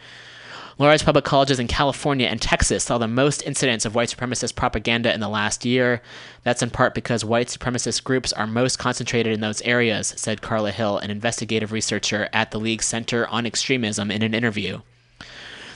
Large 0.80 1.04
public 1.04 1.26
colleges 1.26 1.60
in 1.60 1.68
California 1.68 2.28
and 2.28 2.42
Texas 2.42 2.86
saw 2.86 2.98
the 2.98 3.06
most 3.06 3.44
incidents 3.44 3.84
of 3.84 3.96
white 3.96 4.08
supremacist 4.08 4.56
propaganda 4.56 5.14
in 5.14 5.20
the 5.20 5.28
last 5.28 5.66
year. 5.66 6.02
That's 6.44 6.62
in 6.62 6.70
part 6.70 6.96
because 6.96 7.26
white 7.26 7.48
supremacist 7.48 8.06
groups 8.06 8.32
are 8.32 8.48
most 8.48 8.80
concentrated 8.80 9.34
in 9.34 9.42
those 9.42 9.62
areas, 9.64 10.14
said 10.16 10.42
Carla 10.42 10.72
Hill, 10.72 10.98
an 10.98 11.12
investigative 11.12 11.74
researcher 11.74 12.30
at 12.32 12.52
the 12.52 12.62
League 12.62 12.82
Center 12.82 13.28
on 13.28 13.46
Extremism, 13.46 14.10
in 14.10 14.22
an 14.22 14.34
interview. 14.34 14.80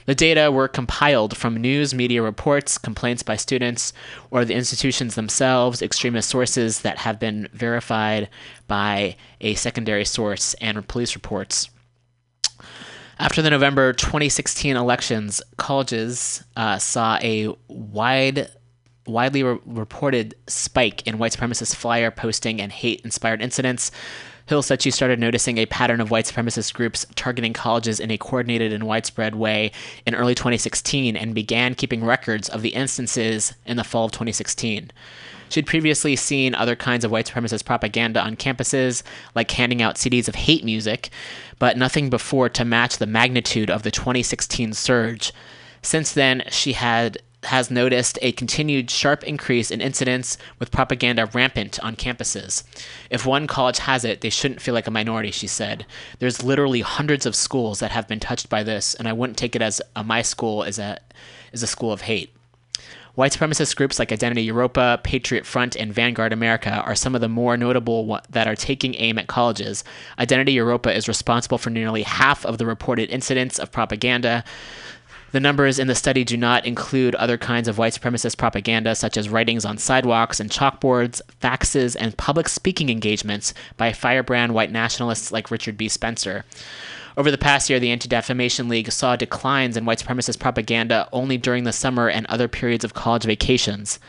The 0.05 0.15
data 0.15 0.49
were 0.49 0.69
compiled 0.69 1.35
from 1.35 1.57
news 1.57 1.93
media 1.93 2.21
reports, 2.21 2.77
complaints 2.77 3.23
by 3.23 3.35
students, 3.35 3.91
or 4.31 4.45
the 4.45 4.55
institutions 4.55 5.15
themselves, 5.15 5.81
extremist 5.81 6.29
sources 6.29 6.79
that 6.79 6.99
have 6.99 7.19
been 7.19 7.49
verified 7.51 8.29
by 8.69 9.17
a 9.41 9.55
secondary 9.55 10.05
source, 10.05 10.53
and 10.61 10.87
police 10.87 11.13
reports. 11.13 11.69
After 13.19 13.41
the 13.41 13.49
November 13.49 13.93
2016 13.93 14.75
elections, 14.75 15.41
colleges 15.57 16.43
uh, 16.57 16.79
saw 16.79 17.19
a 17.21 17.55
wide, 17.67 18.49
widely 19.05 19.43
re- 19.43 19.59
reported 19.65 20.35
spike 20.47 21.05
in 21.05 21.19
white 21.19 21.33
supremacist 21.33 21.75
flyer 21.75 22.09
posting 22.09 22.59
and 22.59 22.71
hate-inspired 22.71 23.41
incidents. 23.41 23.91
Hill 24.45 24.61
said 24.61 24.81
she 24.81 24.91
started 24.91 25.19
noticing 25.19 25.57
a 25.57 25.65
pattern 25.65 26.01
of 26.01 26.11
white 26.11 26.25
supremacist 26.25 26.73
groups 26.73 27.05
targeting 27.15 27.53
colleges 27.53 27.99
in 27.99 28.11
a 28.11 28.17
coordinated 28.17 28.73
and 28.73 28.83
widespread 28.83 29.35
way 29.35 29.71
in 30.05 30.15
early 30.15 30.35
2016 30.35 31.15
and 31.15 31.33
began 31.33 31.75
keeping 31.75 32.03
records 32.03 32.49
of 32.49 32.61
the 32.61 32.73
instances 32.73 33.53
in 33.65 33.77
the 33.77 33.83
fall 33.83 34.05
of 34.05 34.11
2016. 34.11 34.91
She'd 35.49 35.67
previously 35.67 36.15
seen 36.15 36.55
other 36.55 36.75
kinds 36.75 37.05
of 37.05 37.11
white 37.11 37.27
supremacist 37.27 37.63
propaganda 37.63 38.19
on 38.19 38.35
campuses, 38.35 39.03
like 39.35 39.51
handing 39.51 39.81
out 39.81 39.95
CDs 39.95 40.27
of 40.27 40.35
hate 40.35 40.65
music, 40.65 41.09
but 41.59 41.77
nothing 41.77 42.09
before 42.09 42.49
to 42.49 42.65
match 42.65 42.97
the 42.97 43.05
magnitude 43.05 43.69
of 43.69 43.83
the 43.83 43.91
2016 43.91 44.73
surge. 44.73 45.31
Since 45.83 46.13
then, 46.13 46.43
she 46.49 46.73
had 46.73 47.19
has 47.45 47.71
noticed 47.71 48.17
a 48.21 48.31
continued 48.31 48.89
sharp 48.89 49.23
increase 49.23 49.71
in 49.71 49.81
incidents 49.81 50.37
with 50.59 50.71
propaganda 50.71 51.29
rampant 51.33 51.79
on 51.83 51.95
campuses. 51.95 52.63
If 53.09 53.25
one 53.25 53.47
college 53.47 53.79
has 53.79 54.05
it, 54.05 54.21
they 54.21 54.29
shouldn't 54.29 54.61
feel 54.61 54.73
like 54.73 54.87
a 54.87 54.91
minority, 54.91 55.31
she 55.31 55.47
said. 55.47 55.85
There's 56.19 56.43
literally 56.43 56.81
hundreds 56.81 57.25
of 57.25 57.35
schools 57.35 57.79
that 57.79 57.91
have 57.91 58.07
been 58.07 58.19
touched 58.19 58.49
by 58.49 58.63
this, 58.63 58.93
and 58.93 59.07
I 59.07 59.13
wouldn't 59.13 59.37
take 59.37 59.55
it 59.55 59.61
as 59.61 59.81
uh, 59.95 60.03
my 60.03 60.21
school 60.21 60.63
is 60.63 60.79
a 60.79 60.99
is 61.51 61.63
a 61.63 61.67
school 61.67 61.91
of 61.91 62.01
hate. 62.01 62.33
White 63.15 63.31
supremacist 63.31 63.75
groups 63.75 63.99
like 63.99 64.11
Identity 64.11 64.41
Europa, 64.41 64.99
Patriot 65.03 65.45
Front, 65.45 65.75
and 65.75 65.93
Vanguard 65.93 66.33
America 66.33 66.81
are 66.83 66.95
some 66.95 67.13
of 67.13 67.21
the 67.21 67.29
more 67.29 67.55
notable 67.55 68.19
that 68.31 68.47
are 68.47 68.55
taking 68.55 68.95
aim 68.95 69.19
at 69.19 69.27
colleges. 69.27 69.83
Identity 70.17 70.53
Europa 70.53 70.91
is 70.91 71.07
responsible 71.07 71.59
for 71.59 71.69
nearly 71.69 72.01
half 72.01 72.43
of 72.43 72.57
the 72.57 72.65
reported 72.65 73.11
incidents 73.11 73.59
of 73.59 73.71
propaganda. 73.71 74.43
The 75.33 75.39
numbers 75.39 75.79
in 75.79 75.87
the 75.87 75.95
study 75.95 76.23
do 76.23 76.37
not 76.37 76.63
include 76.63 77.15
other 77.15 77.39
kinds 77.39 77.67
of 77.67 77.79
white 77.79 77.93
supremacist 77.93 78.37
propaganda, 78.37 78.93
such 78.93 79.17
as 79.17 79.29
writings 79.29 79.65
on 79.65 79.79
sidewalks 79.79 80.39
and 80.39 80.51
chalkboards, 80.51 81.23
faxes, 81.41 81.97
and 81.99 82.15
public 82.15 82.47
speaking 82.47 82.91
engagements 82.91 83.51
by 83.75 83.93
firebrand 83.93 84.53
white 84.53 84.71
nationalists 84.71 85.31
like 85.31 85.49
Richard 85.49 85.75
B. 85.75 85.89
Spencer. 85.89 86.45
Over 87.17 87.31
the 87.31 87.39
past 87.39 87.67
year, 87.67 87.79
the 87.79 87.89
Anti 87.89 88.07
Defamation 88.07 88.69
League 88.69 88.91
saw 88.91 89.15
declines 89.15 89.75
in 89.75 89.85
white 89.85 89.97
supremacist 89.97 90.37
propaganda 90.37 91.09
only 91.11 91.39
during 91.39 91.63
the 91.63 91.73
summer 91.73 92.07
and 92.07 92.27
other 92.27 92.47
periods 92.47 92.85
of 92.85 92.93
college 92.93 93.23
vacations. 93.23 93.99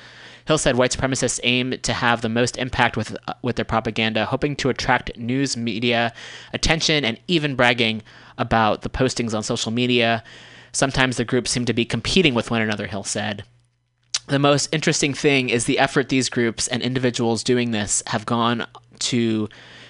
Hill 0.47 0.59
said 0.59 0.77
white 0.77 0.91
supremacists 0.91 1.41
aim 1.43 1.79
to 1.85 1.95
have 1.95 2.21
the 2.21 2.29
most 2.29 2.59
impact 2.59 2.99
with 2.99 3.17
uh, 3.27 3.33
with 3.41 3.57
their 3.57 3.65
propaganda, 3.65 4.27
hoping 4.27 4.57
to 4.57 4.69
attract 4.69 5.17
news 5.17 5.57
media 5.57 6.13
attention 6.53 7.03
and 7.03 7.19
even 7.29 7.57
bragging 7.57 8.03
about 8.37 8.83
the 8.83 8.91
postings 8.91 9.35
on 9.35 9.43
social 9.43 9.73
media. 9.73 10.23
Sometimes 10.75 11.17
the 11.17 11.25
groups 11.25 11.53
seem 11.53 11.65
to 11.67 11.73
be 11.73 11.85
competing 11.85 12.35
with 12.35 12.51
one 12.51 12.61
another, 12.61 12.89
Hill 12.89 13.05
said. 13.05 13.45
The 14.27 14.41
most 14.41 14.75
interesting 14.75 15.15
thing 15.15 15.49
is 15.49 15.67
the 15.67 15.79
effort 15.79 16.09
these 16.09 16.29
groups 16.29 16.67
and 16.67 16.83
individuals 16.83 17.45
doing 17.45 17.71
this 17.71 18.03
have 18.09 18.27
gone 18.27 18.67
to 19.01 19.49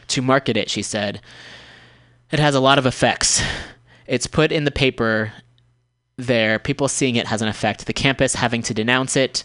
to 0.09 0.20
market 0.20 0.56
it, 0.56 0.69
she 0.69 0.82
said. 0.82 1.23
It 2.31 2.39
has 2.39 2.55
a 2.55 2.61
lot 2.61 2.78
of 2.78 2.85
effects. 2.85 3.43
It's 4.06 4.27
put 4.27 4.52
in 4.52 4.65
the 4.65 4.70
paper 4.70 5.32
there, 6.19 6.59
people 6.59 6.89
seeing 6.89 7.16
it 7.16 7.28
has 7.28 7.40
an 7.40 7.48
effect. 7.48 7.86
The 7.86 7.94
campus 7.94 8.35
having 8.35 8.61
to 8.62 8.74
denounce 8.74 9.16
it, 9.16 9.44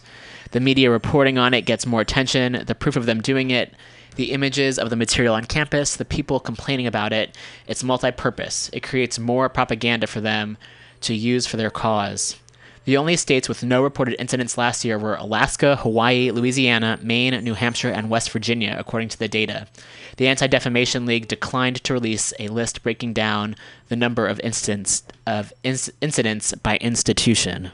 the 0.50 0.60
media 0.60 0.90
reporting 0.90 1.38
on 1.38 1.54
it 1.54 1.62
gets 1.62 1.86
more 1.86 2.02
attention, 2.02 2.64
the 2.66 2.74
proof 2.74 2.96
of 2.96 3.06
them 3.06 3.22
doing 3.22 3.50
it, 3.50 3.74
the 4.16 4.32
images 4.32 4.78
of 4.78 4.90
the 4.90 4.96
material 4.96 5.34
on 5.34 5.44
campus, 5.44 5.96
the 5.96 6.04
people 6.04 6.40
complaining 6.40 6.86
about 6.86 7.14
it. 7.14 7.34
It's 7.66 7.82
multi 7.82 8.10
purpose. 8.10 8.68
It 8.74 8.82
creates 8.82 9.18
more 9.18 9.48
propaganda 9.48 10.06
for 10.06 10.20
them 10.20 10.58
to 11.02 11.14
use 11.14 11.46
for 11.46 11.56
their 11.56 11.70
cause. 11.70 12.36
The 12.84 12.96
only 12.96 13.16
states 13.16 13.48
with 13.48 13.62
no 13.62 13.82
reported 13.82 14.16
incidents 14.18 14.56
last 14.56 14.84
year 14.84 14.98
were 14.98 15.14
Alaska, 15.16 15.76
Hawaii, 15.76 16.30
Louisiana, 16.30 16.98
Maine, 17.02 17.44
New 17.44 17.54
Hampshire, 17.54 17.90
and 17.90 18.08
West 18.08 18.30
Virginia, 18.30 18.74
according 18.78 19.10
to 19.10 19.18
the 19.18 19.28
data. 19.28 19.68
The 20.16 20.26
Anti 20.28 20.46
Defamation 20.46 21.06
League 21.06 21.28
declined 21.28 21.84
to 21.84 21.92
release 21.92 22.32
a 22.38 22.48
list 22.48 22.82
breaking 22.82 23.12
down 23.12 23.54
the 23.88 23.96
number 23.96 24.26
of 24.26 24.40
incidents 24.40 25.02
of 25.26 25.52
inc- 25.62 25.90
incidents 26.00 26.54
by 26.54 26.78
institution. 26.78 27.70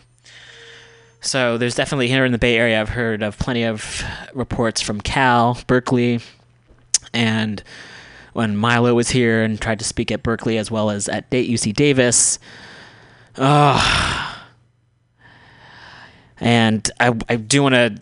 So 1.21 1.57
there's 1.57 1.75
definitely 1.75 2.09
here 2.09 2.25
in 2.25 2.33
the 2.33 2.39
Bay 2.39 2.57
Area, 2.57 2.81
I've 2.81 2.91
heard 2.91 3.23
of 3.23 3.39
plenty 3.39 3.65
of 3.65 4.05
reports 4.35 4.81
from 4.81 5.01
Cal, 5.01 5.59
Berkeley, 5.67 6.21
and 7.13 7.63
when 8.33 8.57
Milo 8.57 8.95
was 8.95 9.11
here 9.11 9.43
and 9.43 9.61
tried 9.61 9.79
to 9.79 9.85
speak 9.85 10.13
at 10.13 10.23
Berkeley 10.23 10.59
as 10.59 10.71
well 10.71 10.91
as 10.91 11.09
at 11.09 11.31
UC 11.31 11.75
Davis. 11.75 12.39
And 16.39 16.91
I, 17.01 17.15
I 17.29 17.37
do 17.37 17.63
want 17.63 17.75
to 17.75 17.97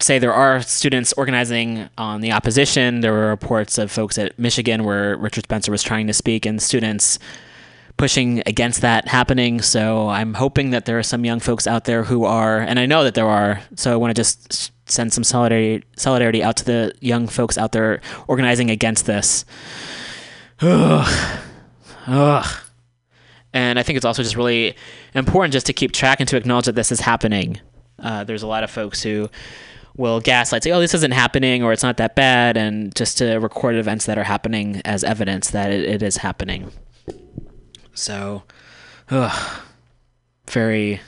say 0.00 0.18
there 0.18 0.32
are 0.32 0.60
students 0.62 1.12
organizing 1.14 1.88
on 1.98 2.20
the 2.20 2.32
opposition. 2.32 3.00
There 3.00 3.12
were 3.12 3.28
reports 3.28 3.78
of 3.78 3.90
folks 3.90 4.18
at 4.18 4.38
Michigan 4.38 4.84
where 4.84 5.16
Richard 5.16 5.44
Spencer 5.44 5.72
was 5.72 5.82
trying 5.82 6.06
to 6.06 6.12
speak, 6.12 6.46
and 6.46 6.62
students 6.62 7.18
pushing 7.96 8.42
against 8.46 8.80
that 8.80 9.08
happening. 9.08 9.60
So 9.60 10.08
I'm 10.08 10.34
hoping 10.34 10.70
that 10.70 10.84
there 10.84 10.98
are 10.98 11.02
some 11.02 11.24
young 11.24 11.40
folks 11.40 11.66
out 11.66 11.84
there 11.84 12.04
who 12.04 12.24
are, 12.24 12.60
and 12.60 12.78
I 12.78 12.86
know 12.86 13.04
that 13.04 13.14
there 13.14 13.26
are. 13.26 13.60
So 13.76 13.92
I 13.92 13.96
want 13.96 14.14
to 14.14 14.18
just 14.20 14.72
send 14.90 15.12
some 15.12 15.24
solidarity 15.24 15.84
solidarity 15.96 16.42
out 16.42 16.56
to 16.56 16.64
the 16.64 16.94
young 17.00 17.26
folks 17.28 17.58
out 17.58 17.72
there 17.72 18.00
organizing 18.26 18.70
against 18.70 19.06
this. 19.06 19.44
Ugh. 20.60 21.40
Ugh. 22.06 22.60
And 23.52 23.78
I 23.78 23.82
think 23.82 23.96
it's 23.96 24.04
also 24.04 24.22
just 24.22 24.36
really 24.36 24.76
important 25.14 25.52
just 25.52 25.66
to 25.66 25.72
keep 25.72 25.92
track 25.92 26.20
and 26.20 26.28
to 26.28 26.36
acknowledge 26.36 26.66
that 26.66 26.74
this 26.74 26.92
is 26.92 27.00
happening. 27.00 27.60
Uh, 27.98 28.24
there's 28.24 28.42
a 28.42 28.46
lot 28.46 28.62
of 28.62 28.70
folks 28.70 29.02
who 29.02 29.30
will 29.96 30.20
gaslight, 30.20 30.62
say, 30.62 30.70
oh, 30.70 30.80
this 30.80 30.94
isn't 30.94 31.12
happening 31.12 31.62
or 31.62 31.72
it's 31.72 31.82
not 31.82 31.96
that 31.96 32.14
bad, 32.14 32.56
and 32.56 32.94
just 32.94 33.18
to 33.18 33.36
record 33.38 33.74
events 33.74 34.06
that 34.06 34.16
are 34.16 34.24
happening 34.24 34.80
as 34.84 35.02
evidence 35.02 35.50
that 35.50 35.70
it, 35.72 35.84
it 35.84 36.02
is 36.02 36.18
happening. 36.18 36.70
So, 37.94 38.44
ugh, 39.10 39.62
very, 40.46 41.00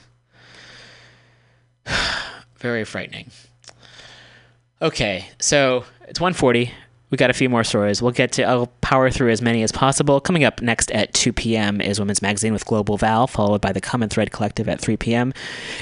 very 2.58 2.84
frightening. 2.84 3.30
Okay, 4.82 5.28
so 5.38 5.84
it's 6.08 6.20
140. 6.20 6.72
We 7.10 7.16
got 7.16 7.30
a 7.30 7.34
few 7.34 7.48
more 7.48 7.64
stories. 7.64 8.02
We'll 8.02 8.12
get 8.12 8.32
to. 8.32 8.44
I'll 8.44 8.66
power 8.90 9.08
through 9.08 9.30
as 9.30 9.40
many 9.40 9.62
as 9.62 9.70
possible. 9.70 10.20
Coming 10.20 10.42
up 10.42 10.60
next 10.60 10.90
at 10.90 11.14
2 11.14 11.32
p.m. 11.32 11.80
is 11.80 12.00
Women's 12.00 12.20
Magazine 12.20 12.52
with 12.52 12.66
Global 12.66 12.96
Val, 12.96 13.28
followed 13.28 13.60
by 13.60 13.70
the 13.70 13.80
Common 13.80 14.08
Thread 14.08 14.32
Collective 14.32 14.68
at 14.68 14.80
3 14.80 14.96
p.m. 14.96 15.32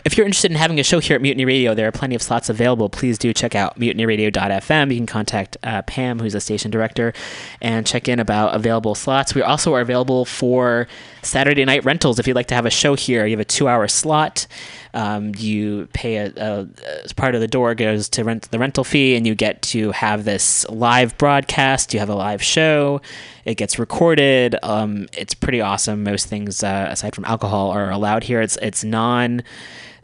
If 0.05 0.19
you're 0.19 0.27
interested 0.27 0.51
in 0.51 0.59
having 0.59 0.79
a 0.79 0.83
show 0.83 0.99
here 0.99 1.17
at 1.17 1.23
Mutiny 1.23 1.47
Radio, 1.47 1.75
there 1.75 1.89
are 1.89 1.93
plenty 1.93 2.15
of 2.15 2.21
slots 2.21 2.51
available. 2.51 2.91
Please 2.91 3.17
do 3.17 3.33
check 3.33 3.55
out 3.55 3.81
mutinyradio.fm. 3.81 4.91
You 4.91 4.99
can 4.99 5.07
contact 5.07 5.57
uh, 5.63 5.81
Pam, 5.83 6.19
who's 6.19 6.35
a 6.35 6.41
station 6.41 6.71
director, 6.71 7.15
and 7.63 7.87
check 7.87 8.09
in 8.09 8.21
about 8.21 8.55
available 8.55 8.95
slots. 8.95 9.35
We 9.35 9.41
also 9.41 9.73
are 9.73 9.81
available 9.81 10.27
for 10.27 10.87
Saturday 11.23 11.65
night 11.65 11.87
rentals. 11.87 12.19
If 12.19 12.27
you'd 12.27 12.37
like 12.37 12.49
to 12.49 12.55
have 12.55 12.67
a 12.67 12.71
show 12.71 12.95
here, 12.95 13.25
you 13.25 13.33
have 13.33 13.41
a 13.41 13.45
two-hour 13.47 13.89
slot. 13.89 14.47
Um, 14.95 15.33
you 15.37 15.89
pay 15.93 16.17
a, 16.17 16.33
a, 16.37 16.69
as 17.05 17.13
part 17.13 17.35
of 17.35 17.41
the 17.41 17.49
door 17.49 17.75
goes 17.75 18.09
to 18.11 18.25
rent 18.25 18.51
the 18.51 18.59
rental 18.59 18.85
fee, 18.85 19.17
and 19.17 19.27
you 19.27 19.35
get 19.35 19.63
to 19.63 19.93
have 19.93 20.25
this 20.25 20.69
live 20.69 21.17
broadcast. 21.19 21.93
You 21.93 22.01
have 22.01 22.09
a 22.09 22.15
live 22.15 22.43
show. 22.43 22.98
It 23.45 23.57
gets 23.57 23.79
recorded. 23.79 24.57
Um, 24.63 25.09
it's 25.17 25.35
pretty 25.35 25.61
awesome. 25.61 26.03
Most 26.03 26.27
things 26.27 26.63
uh, 26.63 26.89
aside 26.91 27.15
from 27.15 27.25
alcohol 27.25 27.71
are 27.71 27.91
allowed 27.91 28.25
here. 28.25 28.41
It's 28.41 28.57
it's 28.63 28.85
non 28.85 29.43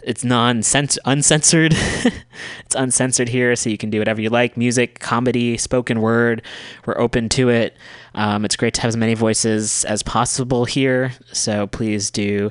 it's 0.05 0.25
non 0.25 0.63
uncensored. 1.05 1.75
it's 1.75 2.75
uncensored 2.75 3.29
here, 3.29 3.57
so 3.57 3.71
you 3.71 3.79
can 3.79 3.91
do 3.91 3.99
whatever 3.99 4.21
you 4.21 4.31
like. 4.31 4.57
Music, 4.57 5.01
comedy, 5.01 5.57
spoken 5.57 6.01
word. 6.01 6.43
We're 6.87 6.99
open 6.99 7.29
to 7.31 7.49
it. 7.49 7.77
Um, 8.15 8.45
it's 8.45 8.57
great 8.57 8.75
to 8.75 8.81
have 8.83 8.91
as 8.91 8.97
many 8.97 9.15
voices 9.15 9.85
as 9.87 10.03
possible 10.03 10.65
here. 10.65 11.13
So 11.33 11.67
please 11.67 12.11
do 12.11 12.51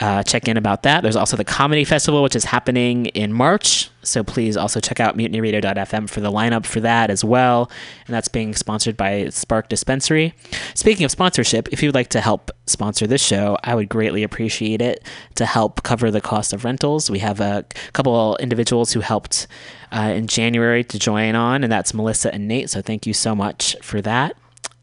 uh, 0.00 0.22
check 0.22 0.48
in 0.48 0.56
about 0.56 0.82
that. 0.82 1.02
There's 1.02 1.16
also 1.16 1.36
the 1.36 1.44
Comedy 1.44 1.84
Festival, 1.84 2.22
which 2.22 2.36
is 2.36 2.44
happening 2.44 3.06
in 3.06 3.32
March. 3.32 3.90
So 4.02 4.22
please 4.22 4.56
also 4.56 4.78
check 4.78 5.00
out 5.00 5.16
mutinyradio.fm 5.16 6.08
for 6.08 6.20
the 6.20 6.30
lineup 6.30 6.64
for 6.64 6.80
that 6.80 7.10
as 7.10 7.24
well. 7.24 7.70
And 8.06 8.14
that's 8.14 8.28
being 8.28 8.54
sponsored 8.54 8.96
by 8.96 9.28
Spark 9.30 9.68
Dispensary. 9.68 10.34
Speaking 10.74 11.04
of 11.04 11.10
sponsorship, 11.10 11.68
if 11.72 11.82
you'd 11.82 11.94
like 11.94 12.08
to 12.08 12.20
help 12.20 12.50
sponsor 12.66 13.06
this 13.06 13.22
show, 13.22 13.58
I 13.64 13.74
would 13.74 13.88
greatly 13.88 14.22
appreciate 14.22 14.80
it 14.80 15.04
to 15.36 15.46
help 15.46 15.82
cover 15.82 16.10
the 16.10 16.20
cost 16.20 16.52
of 16.52 16.64
rentals. 16.64 17.10
We 17.10 17.18
have 17.20 17.40
a 17.40 17.64
couple 17.92 18.36
individuals 18.36 18.92
who 18.92 19.00
helped 19.00 19.46
uh, 19.90 20.12
in 20.14 20.26
January 20.26 20.84
to 20.84 20.98
join 20.98 21.34
on, 21.34 21.64
and 21.64 21.72
that's 21.72 21.94
Melissa 21.94 22.32
and 22.32 22.46
Nate. 22.46 22.70
So 22.70 22.82
thank 22.82 23.06
you 23.06 23.12
so 23.12 23.34
much 23.34 23.76
for 23.82 24.00
that. 24.02 24.36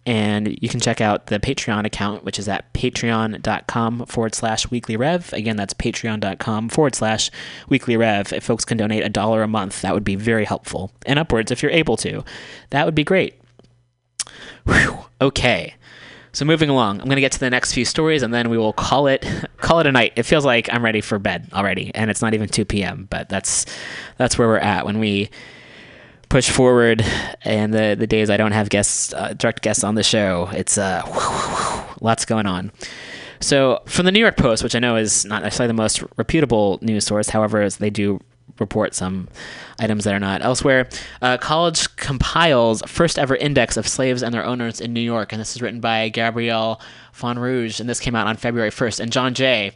And 0.05 0.57
you 0.61 0.67
can 0.67 0.81
check 0.81 0.99
out 0.99 1.27
the 1.27 1.39
Patreon 1.39 1.85
account, 1.85 2.25
which 2.25 2.37
is 2.37 2.49
at 2.49 2.73
patreon.com 2.73 4.05
forward 4.05 4.35
slash 4.35 4.69
weekly 4.69 4.97
rev. 4.97 5.31
Again, 5.31 5.55
that's 5.55 5.73
patreon.com 5.73 6.69
forward 6.69 6.95
slash 6.95 7.31
weekly 7.69 7.95
rev. 7.95 8.33
If 8.33 8.43
folks 8.43 8.65
can 8.65 8.77
donate 8.77 9.03
a 9.03 9.09
dollar 9.09 9.43
a 9.43 9.47
month, 9.47 9.81
that 9.81 9.93
would 9.93 10.03
be 10.03 10.15
very 10.15 10.43
helpful. 10.43 10.91
And 11.05 11.17
upwards, 11.19 11.51
if 11.51 11.63
you're 11.63 11.71
able 11.71 11.95
to, 11.97 12.23
that 12.71 12.85
would 12.85 12.95
be 12.95 13.05
great. 13.05 13.39
Whew. 14.65 14.97
Okay. 15.21 15.75
So 16.33 16.45
moving 16.45 16.69
along, 16.69 16.99
I'm 16.99 17.05
going 17.05 17.15
to 17.15 17.21
get 17.21 17.31
to 17.33 17.39
the 17.39 17.49
next 17.51 17.73
few 17.73 17.85
stories, 17.85 18.23
and 18.23 18.33
then 18.33 18.49
we 18.49 18.57
will 18.57 18.73
call 18.73 19.05
it 19.05 19.25
call 19.57 19.79
it 19.79 19.87
a 19.87 19.91
night. 19.91 20.13
It 20.15 20.23
feels 20.23 20.43
like 20.43 20.67
I'm 20.73 20.83
ready 20.83 20.99
for 20.99 21.19
bed 21.19 21.47
already, 21.53 21.91
and 21.93 22.09
it's 22.09 22.21
not 22.23 22.33
even 22.33 22.49
2 22.49 22.65
p.m. 22.65 23.07
But 23.09 23.29
that's 23.29 23.65
that's 24.17 24.37
where 24.37 24.47
we're 24.47 24.57
at 24.57 24.83
when 24.85 24.99
we 24.99 25.29
push 26.33 26.49
forward 26.49 27.05
and 27.43 27.71
the 27.75 27.95
the 27.95 28.07
days 28.07 28.31
I 28.31 28.37
don't 28.37 28.53
have 28.53 28.69
guests 28.69 29.13
uh, 29.13 29.35
direct 29.37 29.61
guests 29.61 29.83
on 29.83 29.93
the 29.93 30.01
show 30.01 30.49
it's 30.51 30.79
uh 30.79 31.03
lots 32.01 32.25
going 32.25 32.47
on. 32.47 32.71
So 33.39 33.83
from 33.85 34.05
the 34.07 34.11
New 34.11 34.19
York 34.19 34.35
Post 34.35 34.63
which 34.63 34.73
I 34.73 34.79
know 34.79 34.95
is 34.95 35.25
not 35.25 35.43
necessarily 35.43 35.67
the 35.67 35.75
most 35.75 36.03
reputable 36.17 36.79
news 36.81 37.05
source 37.05 37.29
however 37.29 37.69
they 37.69 37.91
do 37.91 38.19
report 38.57 38.95
some 38.95 39.27
items 39.77 40.05
that 40.05 40.15
are 40.15 40.19
not 40.19 40.41
elsewhere 40.41 40.89
uh, 41.21 41.37
college 41.37 41.95
compiles 41.97 42.81
first 42.87 43.19
ever 43.19 43.35
index 43.35 43.77
of 43.77 43.87
slaves 43.87 44.23
and 44.23 44.33
their 44.33 44.43
owners 44.43 44.81
in 44.81 44.91
New 44.91 45.01
York 45.01 45.33
and 45.33 45.39
this 45.39 45.55
is 45.55 45.61
written 45.61 45.81
by 45.81 46.09
Gabrielle 46.09 46.81
Fonrouge 47.13 47.79
and 47.79 47.87
this 47.87 47.99
came 47.99 48.15
out 48.15 48.25
on 48.25 48.37
February 48.37 48.71
1st 48.71 49.01
and 49.01 49.11
John 49.11 49.35
Jay 49.35 49.71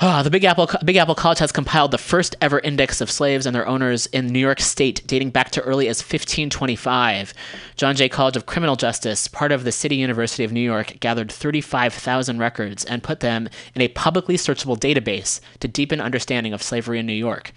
Ah, 0.00 0.24
the 0.24 0.30
Big 0.30 0.42
Apple 0.42 0.68
Big 0.84 0.96
Apple 0.96 1.14
College 1.14 1.38
has 1.38 1.52
compiled 1.52 1.92
the 1.92 1.98
first 1.98 2.34
ever 2.40 2.58
index 2.58 3.00
of 3.00 3.08
slaves 3.08 3.46
and 3.46 3.54
their 3.54 3.66
owners 3.68 4.06
in 4.06 4.26
New 4.26 4.40
York 4.40 4.60
State, 4.60 5.06
dating 5.06 5.30
back 5.30 5.50
to 5.52 5.60
early 5.60 5.86
as 5.86 6.00
1525. 6.00 7.32
John 7.76 7.94
Jay 7.94 8.08
College 8.08 8.36
of 8.36 8.44
Criminal 8.44 8.74
Justice, 8.74 9.28
part 9.28 9.52
of 9.52 9.62
the 9.62 9.70
City 9.70 9.94
University 9.94 10.42
of 10.42 10.50
New 10.50 10.60
York, 10.60 10.98
gathered 10.98 11.30
35,000 11.30 12.40
records 12.40 12.84
and 12.84 13.04
put 13.04 13.20
them 13.20 13.48
in 13.76 13.82
a 13.82 13.88
publicly 13.88 14.36
searchable 14.36 14.76
database 14.76 15.38
to 15.60 15.68
deepen 15.68 16.00
understanding 16.00 16.52
of 16.52 16.60
slavery 16.60 16.98
in 16.98 17.06
New 17.06 17.12
York. 17.12 17.52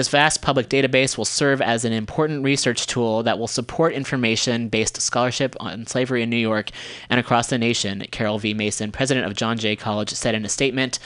This 0.00 0.08
vast 0.08 0.40
public 0.40 0.70
database 0.70 1.18
will 1.18 1.26
serve 1.26 1.60
as 1.60 1.84
an 1.84 1.92
important 1.92 2.42
research 2.42 2.86
tool 2.86 3.22
that 3.24 3.38
will 3.38 3.46
support 3.46 3.92
information 3.92 4.70
based 4.70 4.98
scholarship 4.98 5.54
on 5.60 5.86
slavery 5.86 6.22
in 6.22 6.30
New 6.30 6.38
York 6.38 6.70
and 7.10 7.20
across 7.20 7.48
the 7.48 7.58
nation, 7.58 8.06
Karol 8.10 8.38
V. 8.38 8.54
Mason, 8.54 8.92
president 8.92 9.26
of 9.26 9.36
John 9.36 9.58
Jay 9.58 9.76
College, 9.76 10.08
said 10.08 10.34
in 10.34 10.46
a 10.46 10.48
statement. 10.48 11.00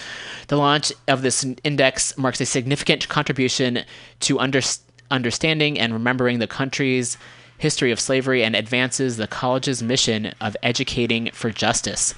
The 0.46 0.58
launch 0.58 0.92
of 1.08 1.22
this 1.22 1.44
index 1.64 2.16
marks 2.16 2.40
a 2.40 2.46
significant 2.46 3.08
contribution 3.08 3.80
to 4.20 4.38
under- 4.38 4.62
understanding 5.10 5.76
and 5.76 5.92
remembering 5.92 6.38
the 6.38 6.46
country's 6.46 7.18
history 7.58 7.90
of 7.90 8.00
slavery 8.00 8.44
and 8.44 8.54
advances 8.54 9.16
the 9.16 9.26
college's 9.26 9.82
mission 9.82 10.34
of 10.40 10.56
educating 10.62 11.30
for 11.32 11.50
justice. 11.50 12.14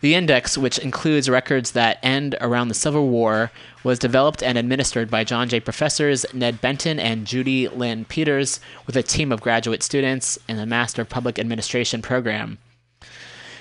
The 0.00 0.14
index, 0.14 0.58
which 0.58 0.78
includes 0.78 1.28
records 1.30 1.72
that 1.72 1.98
end 2.02 2.36
around 2.40 2.68
the 2.68 2.74
Civil 2.74 3.08
War, 3.08 3.50
was 3.84 3.98
developed 3.98 4.42
and 4.42 4.58
administered 4.58 5.10
by 5.10 5.24
John 5.24 5.48
Jay 5.48 5.60
professors 5.60 6.26
Ned 6.34 6.60
Benton 6.60 6.98
and 6.98 7.26
Judy 7.26 7.68
Lynn 7.68 8.04
Peters 8.04 8.60
with 8.86 8.96
a 8.96 9.02
team 9.02 9.32
of 9.32 9.40
graduate 9.40 9.82
students 9.82 10.38
in 10.48 10.56
the 10.56 10.66
Master 10.66 11.02
of 11.02 11.08
Public 11.08 11.38
Administration 11.38 12.02
program. 12.02 12.58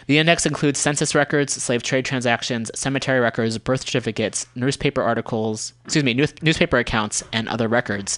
The 0.07 0.18
index 0.18 0.47
includes 0.47 0.80
census 0.80 1.14
records, 1.14 1.53
slave 1.53 1.84
trade 1.84 2.03
transactions, 2.03 2.72
cemetery 2.73 3.19
records, 3.19 3.60
birth 3.60 3.81
certificates, 3.81 4.47
newspaper 4.56 5.03
articles, 5.03 5.73
excuse 5.85 6.03
me, 6.03 6.15
news- 6.15 6.34
newspaper 6.41 6.80
accounts, 6.80 7.23
and 7.31 7.47
other 7.47 7.68
records. 7.68 8.18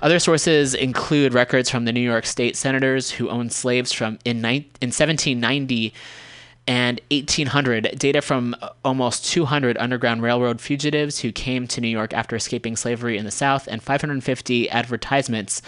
Other 0.00 0.18
sources 0.18 0.74
include 0.74 1.34
records 1.34 1.70
from 1.70 1.84
the 1.84 1.92
New 1.92 2.00
York 2.00 2.26
State 2.26 2.56
senators 2.56 3.10
who 3.10 3.28
owned 3.28 3.52
slaves 3.52 3.92
from 3.92 4.18
in, 4.24 4.40
ni- 4.40 4.70
in 4.80 4.88
1790 4.88 5.92
and 6.68 7.00
1800, 7.10 7.98
data 7.98 8.20
from 8.20 8.54
uh, 8.60 8.68
almost 8.84 9.24
200 9.24 9.78
Underground 9.78 10.22
Railroad 10.22 10.60
fugitives 10.60 11.20
who 11.20 11.32
came 11.32 11.66
to 11.66 11.80
New 11.80 11.88
York 11.88 12.12
after 12.12 12.36
escaping 12.36 12.76
slavery 12.76 13.16
in 13.16 13.24
the 13.24 13.30
South, 13.30 13.66
and 13.68 13.82
550 13.82 14.68
advertisements 14.68 15.62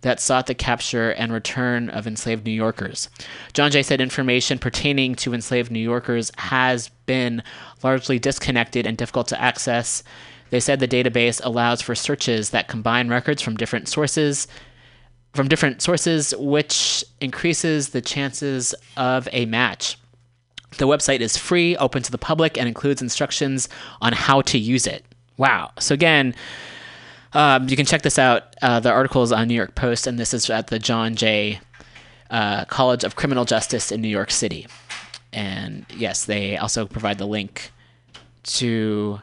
that 0.00 0.18
sought 0.18 0.46
the 0.46 0.54
capture 0.54 1.10
and 1.10 1.32
return 1.32 1.90
of 1.90 2.06
enslaved 2.06 2.46
New 2.46 2.52
Yorkers. 2.52 3.10
John 3.52 3.70
Jay 3.70 3.82
said 3.82 4.00
information 4.00 4.58
pertaining 4.58 5.14
to 5.16 5.34
enslaved 5.34 5.70
New 5.70 5.78
Yorkers 5.78 6.32
has 6.38 6.88
been 7.06 7.42
largely 7.82 8.18
disconnected 8.18 8.86
and 8.86 8.96
difficult 8.96 9.28
to 9.28 9.40
access. 9.40 10.02
They 10.50 10.60
said 10.60 10.80
the 10.80 10.88
database 10.88 11.40
allows 11.44 11.82
for 11.82 11.94
searches 11.94 12.50
that 12.50 12.68
combine 12.68 13.08
records 13.08 13.42
from 13.42 13.56
different 13.56 13.88
sources 13.88 14.46
from 15.36 15.48
different 15.48 15.82
sources 15.82 16.34
which 16.38 17.04
increases 17.20 17.90
the 17.90 18.00
chances 18.00 18.74
of 18.96 19.28
a 19.32 19.44
match. 19.44 19.98
The 20.78 20.86
website 20.86 21.20
is 21.20 21.36
free, 21.36 21.76
open 21.76 22.02
to 22.02 22.10
the 22.10 22.18
public, 22.18 22.58
and 22.58 22.66
includes 22.66 23.00
instructions 23.00 23.68
on 24.00 24.12
how 24.12 24.40
to 24.42 24.58
use 24.58 24.86
it. 24.86 25.04
Wow. 25.36 25.70
So 25.78 25.94
again, 25.94 26.34
um, 27.34 27.68
you 27.68 27.76
can 27.76 27.86
check 27.86 28.02
this 28.02 28.18
out. 28.18 28.56
Uh, 28.62 28.80
the 28.80 28.90
article 28.90 29.22
is 29.22 29.30
on 29.30 29.46
New 29.46 29.54
York 29.54 29.74
Post, 29.74 30.06
and 30.06 30.18
this 30.18 30.34
is 30.34 30.48
at 30.50 30.68
the 30.68 30.78
John 30.78 31.14
Jay 31.14 31.60
uh, 32.30 32.64
College 32.64 33.04
of 33.04 33.16
Criminal 33.16 33.44
Justice 33.44 33.92
in 33.92 34.00
New 34.00 34.08
York 34.08 34.30
City. 34.30 34.66
And 35.32 35.84
yes, 35.94 36.24
they 36.24 36.56
also 36.56 36.86
provide 36.86 37.18
the 37.18 37.26
link 37.26 37.72
to 38.44 39.20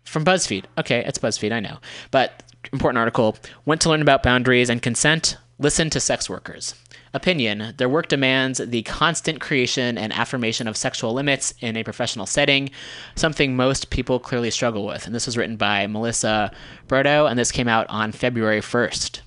from 0.03 0.23
BuzzFeed. 0.23 0.65
Okay, 0.77 1.03
it's 1.05 1.17
BuzzFeed, 1.17 1.51
I 1.51 1.59
know. 1.59 1.79
But 2.11 2.43
important 2.71 2.99
article. 2.99 3.35
Want 3.65 3.81
to 3.81 3.89
learn 3.89 4.01
about 4.01 4.23
boundaries 4.23 4.69
and 4.69 4.81
consent? 4.81 5.37
Listen 5.59 5.89
to 5.89 5.99
sex 5.99 6.29
workers. 6.29 6.75
Opinion 7.15 7.73
Their 7.77 7.89
work 7.89 8.07
demands 8.07 8.57
the 8.57 8.81
constant 8.83 9.39
creation 9.39 9.97
and 9.97 10.11
affirmation 10.11 10.67
of 10.67 10.75
sexual 10.75 11.13
limits 11.13 11.53
in 11.59 11.77
a 11.77 11.83
professional 11.83 12.25
setting, 12.25 12.71
something 13.15 13.55
most 13.55 13.91
people 13.91 14.19
clearly 14.19 14.49
struggle 14.49 14.85
with. 14.85 15.05
And 15.05 15.13
this 15.13 15.27
was 15.27 15.37
written 15.37 15.55
by 15.55 15.85
Melissa 15.85 16.51
Broudo, 16.87 17.29
and 17.29 17.37
this 17.37 17.51
came 17.51 17.67
out 17.67 17.85
on 17.89 18.11
February 18.11 18.61
1st. 18.61 19.21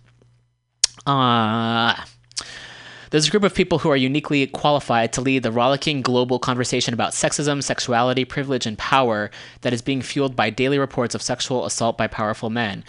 Uh, 1.07 1.95
there's 3.11 3.29
a 3.29 3.31
group 3.31 3.45
of 3.45 3.55
people 3.55 3.79
who 3.79 3.91
are 3.91 3.97
uniquely 3.97 4.45
qualified 4.49 5.13
to 5.13 5.21
lead 5.21 5.45
the 5.45 5.53
rollicking 5.53 6.03
global 6.03 6.41
conversation 6.41 6.93
about 6.93 7.13
sexism, 7.13 7.63
sexuality, 7.63 8.25
privilege, 8.25 8.67
and 8.67 8.77
power 8.77 9.31
that 9.61 9.73
is 9.73 9.81
being 9.81 10.03
fueled 10.03 10.35
by 10.35 10.51
daily 10.51 10.79
reports 10.79 11.15
of 11.15 11.23
sexual 11.23 11.65
assault 11.65 11.97
by 11.97 12.09
powerful 12.09 12.51
men. 12.51 12.83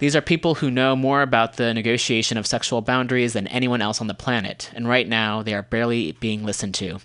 These 0.00 0.16
are 0.16 0.20
people 0.20 0.56
who 0.56 0.70
know 0.70 0.96
more 0.96 1.22
about 1.22 1.56
the 1.56 1.72
negotiation 1.72 2.36
of 2.36 2.46
sexual 2.46 2.80
boundaries 2.80 3.32
than 3.32 3.46
anyone 3.46 3.80
else 3.80 4.00
on 4.00 4.06
the 4.06 4.14
planet, 4.14 4.70
and 4.74 4.88
right 4.88 5.08
now 5.08 5.42
they 5.42 5.54
are 5.54 5.62
barely 5.62 6.12
being 6.12 6.44
listened 6.44 6.74
to. 6.74 6.98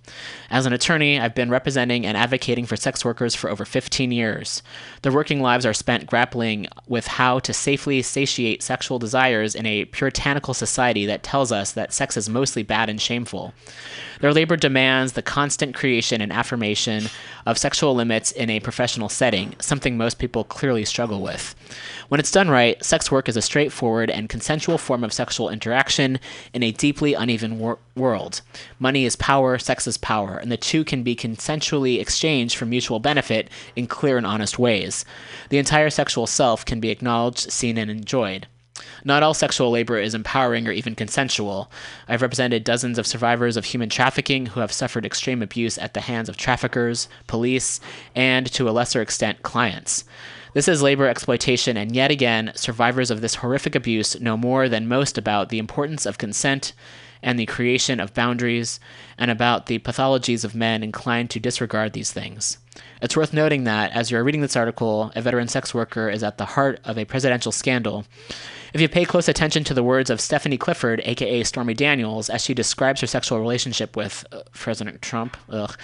As 0.50 0.66
an 0.66 0.74
attorney, 0.74 1.20
I've 1.20 1.36
been 1.36 1.50
representing 1.50 2.06
and 2.06 2.18
advocating 2.18 2.66
for 2.66 2.76
sex 2.76 3.06
workers 3.06 3.36
for 3.36 3.50
over 3.50 3.64
15 3.64 4.12
years. 4.12 4.64
Their 5.04 5.14
working 5.14 5.42
lives 5.42 5.66
are 5.66 5.74
spent 5.74 6.08
grappling 6.08 6.68
with 6.88 7.08
how 7.08 7.40
to 7.40 7.54
safely 7.54 8.02
satiate 8.02 8.64
sexual 8.64 8.98
desires 8.98 9.56
in 9.56 9.66
a 9.66 9.86
puritanical 9.86 10.54
society 10.54 11.06
that 11.06 11.24
tells 11.24 11.52
us 11.52 11.72
that 11.74 11.94
sex 11.94 12.18
is 12.18 12.30
mostly 12.30 12.64
bad 12.64 12.90
and 12.90 13.00
shameful. 13.00 13.54
Their 14.20 14.34
labor 14.34 14.58
demands 14.58 15.14
the 15.14 15.22
constant 15.22 15.76
creation 15.76 16.22
and 16.22 16.34
affirmation 16.34 17.06
of 17.46 17.58
sexual 17.58 17.96
limits 17.96 18.32
in 18.32 18.50
a 18.50 18.60
professional 18.60 19.10
setting, 19.10 19.56
something 19.60 19.98
most 19.98 20.20
people 20.20 20.44
clearly 20.44 20.84
struggle 20.86 21.22
with. 21.22 21.56
When 22.10 22.20
it's 22.20 22.32
done 22.32 22.50
right, 22.50 22.79
sex 22.82 23.12
work 23.12 23.30
is 23.30 23.38
a 23.38 23.42
straightforward 23.42 24.10
and 24.10 24.30
consensual 24.30 24.78
form 24.78 25.04
of 25.04 25.14
sexual 25.14 25.50
interaction 25.50 26.20
in 26.54 26.64
a 26.64 26.72
deeply 26.72 27.14
uneven 27.14 27.60
wor- 27.60 27.80
world. 27.96 28.42
Money 28.80 29.06
is 29.06 29.16
power, 29.16 29.58
sex 29.58 29.88
is 29.88 29.98
power, 29.98 30.38
and 30.38 30.52
the 30.52 30.58
two 30.58 30.84
can 30.84 31.04
be 31.04 31.16
consensually 31.16 32.00
exchanged 32.00 32.56
for 32.56 32.66
mutual 32.66 33.00
benefit 33.00 33.50
in 33.76 33.88
clear 33.88 34.18
and 34.18 34.26
honest 34.26 34.60
ways. 34.60 35.06
The 35.50 35.58
entire 35.58 35.90
sexual 35.90 36.28
self 36.28 36.66
can 36.66 36.80
be 36.80 36.90
acknowledged, 36.90 37.52
seen, 37.52 37.78
and 37.78 37.92
enjoyed. 37.92 38.48
Not 39.04 39.24
all 39.24 39.34
sexual 39.34 39.72
labor 39.72 39.98
is 39.98 40.16
empowering 40.16 40.68
or 40.68 40.72
even 40.72 40.96
consensual. 40.96 41.72
I've 42.08 42.22
represented 42.22 42.64
dozens 42.64 42.98
of 42.98 43.08
survivors 43.08 43.58
of 43.58 43.66
human 43.66 43.90
trafficking 43.90 44.48
who 44.48 44.60
have 44.60 44.72
suffered 44.72 45.06
extreme 45.06 45.42
abuse 45.42 45.78
at 45.78 45.94
the 45.94 46.02
hands 46.02 46.30
of 46.30 46.38
traffickers, 46.38 47.10
police, 47.28 47.80
and 48.16 48.52
to 48.54 48.70
a 48.70 48.72
lesser 48.72 49.02
extent, 49.02 49.44
clients. 49.44 50.06
This 50.54 50.68
is 50.68 50.82
labor 50.82 51.08
exploitation, 51.08 51.78
and 51.78 51.96
yet 51.96 52.10
again, 52.10 52.52
survivors 52.56 53.12
of 53.12 53.22
this 53.22 53.36
horrific 53.36 53.76
abuse 53.76 54.20
know 54.20 54.36
more 54.36 54.68
than 54.68 54.88
most 54.88 55.18
about 55.18 55.50
the 55.50 55.60
importance 55.60 56.06
of 56.06 56.18
consent 56.18 56.74
and 57.22 57.38
the 57.38 57.46
creation 57.46 58.00
of 58.00 58.14
boundaries, 58.14 58.80
and 59.18 59.30
about 59.30 59.66
the 59.66 59.80
pathologies 59.80 60.46
of 60.46 60.56
men 60.56 60.84
inclined 60.84 61.30
to 61.32 61.40
disregard 61.40 61.94
these 61.94 62.12
things. 62.12 62.58
It's 63.02 63.18
worth 63.18 63.34
noting 63.34 63.66
that, 63.66 63.92
as 63.92 64.10
you're 64.10 64.24
reading 64.24 64.42
this 64.42 64.56
article, 64.56 65.12
a 65.16 65.22
veteran 65.22 65.48
sex 65.48 65.74
worker 65.74 66.10
is 66.10 66.24
at 66.24 66.38
the 66.38 66.46
heart 66.46 66.80
of 66.84 66.98
a 66.98 67.06
presidential 67.06 67.52
scandal. 67.52 68.06
If 68.74 68.82
you 68.82 68.88
pay 68.88 69.04
close 69.04 69.28
attention 69.28 69.64
to 69.66 69.74
the 69.74 69.84
words 69.84 70.10
of 70.10 70.22
Stephanie 70.22 70.58
Clifford, 70.58 71.02
aka 71.04 71.44
Stormy 71.44 71.74
Daniels, 71.74 72.30
as 72.30 72.44
she 72.44 72.54
describes 72.54 73.02
her 73.02 73.08
sexual 73.08 73.40
relationship 73.40 73.96
with 73.96 74.26
uh, 74.32 74.42
President 74.54 75.02
Trump, 75.02 75.38
ugh, 75.50 75.76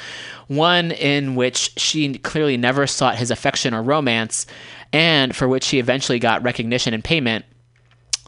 one 0.48 0.92
in 0.92 1.36
which 1.36 1.72
she 1.78 2.18
clearly 2.20 2.58
never 2.58 2.86
sought 2.86 3.18
his 3.18 3.32
affection 3.32 3.74
or 3.74 3.82
romance, 3.82 4.46
and 4.94 5.36
for 5.36 5.48
which 5.48 5.64
she 5.64 5.80
eventually 5.80 6.20
got 6.20 6.44
recognition 6.44 6.94
and 6.94 7.04
payment, 7.04 7.46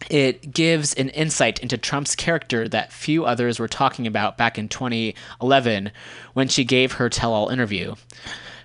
it 0.10 0.54
gives 0.54 0.94
an 0.94 1.10
insight 1.10 1.60
into 1.60 1.78
Trump's 1.78 2.16
character 2.16 2.68
that 2.70 2.94
few 2.94 3.26
others 3.26 3.60
were 3.60 3.68
talking 3.68 4.08
about 4.08 4.38
back 4.38 4.58
in 4.58 4.70
2011 4.70 5.92
when 6.34 6.48
she 6.48 6.64
gave 6.64 6.94
her 6.94 7.10
tell 7.10 7.34
all 7.34 7.50
interview. 7.50 7.96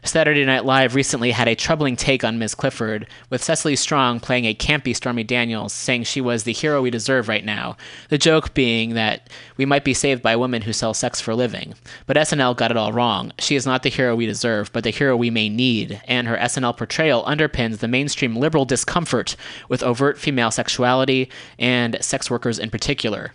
Saturday 0.05 0.45
Night 0.45 0.65
Live 0.65 0.97
recently 0.97 1.31
had 1.31 1.47
a 1.47 1.55
troubling 1.55 1.95
take 1.95 2.25
on 2.25 2.37
Ms. 2.37 2.57
Clifford, 2.57 3.07
with 3.31 3.43
Cecily 3.43 3.77
Strong 3.77 4.19
playing 4.19 4.47
a 4.47 4.55
campy 4.55 4.97
Stormy 4.97 5.23
Daniels, 5.23 5.73
saying 5.73 6.03
she 6.03 6.21
was 6.21 6.43
the 6.43 6.53
hero 6.53 6.83
we 6.83 6.91
deserve 6.91 7.29
right 7.29 7.45
now. 7.45 7.77
The 8.09 8.19
joke 8.19 8.53
being 8.53 8.95
that 8.95 9.31
we 9.57 9.65
might 9.65 9.85
be 9.85 9.95
saved 9.95 10.21
by 10.21 10.35
women 10.35 10.63
who 10.63 10.73
sell 10.73 10.93
sex 10.93 11.21
for 11.21 11.31
a 11.31 11.37
living. 11.37 11.75
But 12.07 12.17
SNL 12.17 12.57
got 12.57 12.73
it 12.73 12.77
all 12.77 12.93
wrong. 12.93 13.33
She 13.39 13.55
is 13.55 13.65
not 13.65 13.85
the 13.85 13.91
hero 13.91 14.17
we 14.17 14.27
deserve, 14.27 14.73
but 14.73 14.83
the 14.83 14.91
hero 14.91 15.17
we 15.17 15.31
may 15.31 15.49
need, 15.49 16.03
and 16.09 16.27
her 16.27 16.37
SNL 16.37 16.77
portrayal 16.77 17.23
underpins 17.23 17.79
the 17.79 17.87
mainstream 17.87 18.35
liberal 18.35 18.65
discomfort 18.65 19.37
with 19.69 19.85
overt 19.85 20.19
female 20.19 20.51
sexuality 20.51 21.31
and 21.61 21.97
sex 22.03 22.29
workers 22.29 22.59
in 22.59 22.71
particular. 22.71 23.33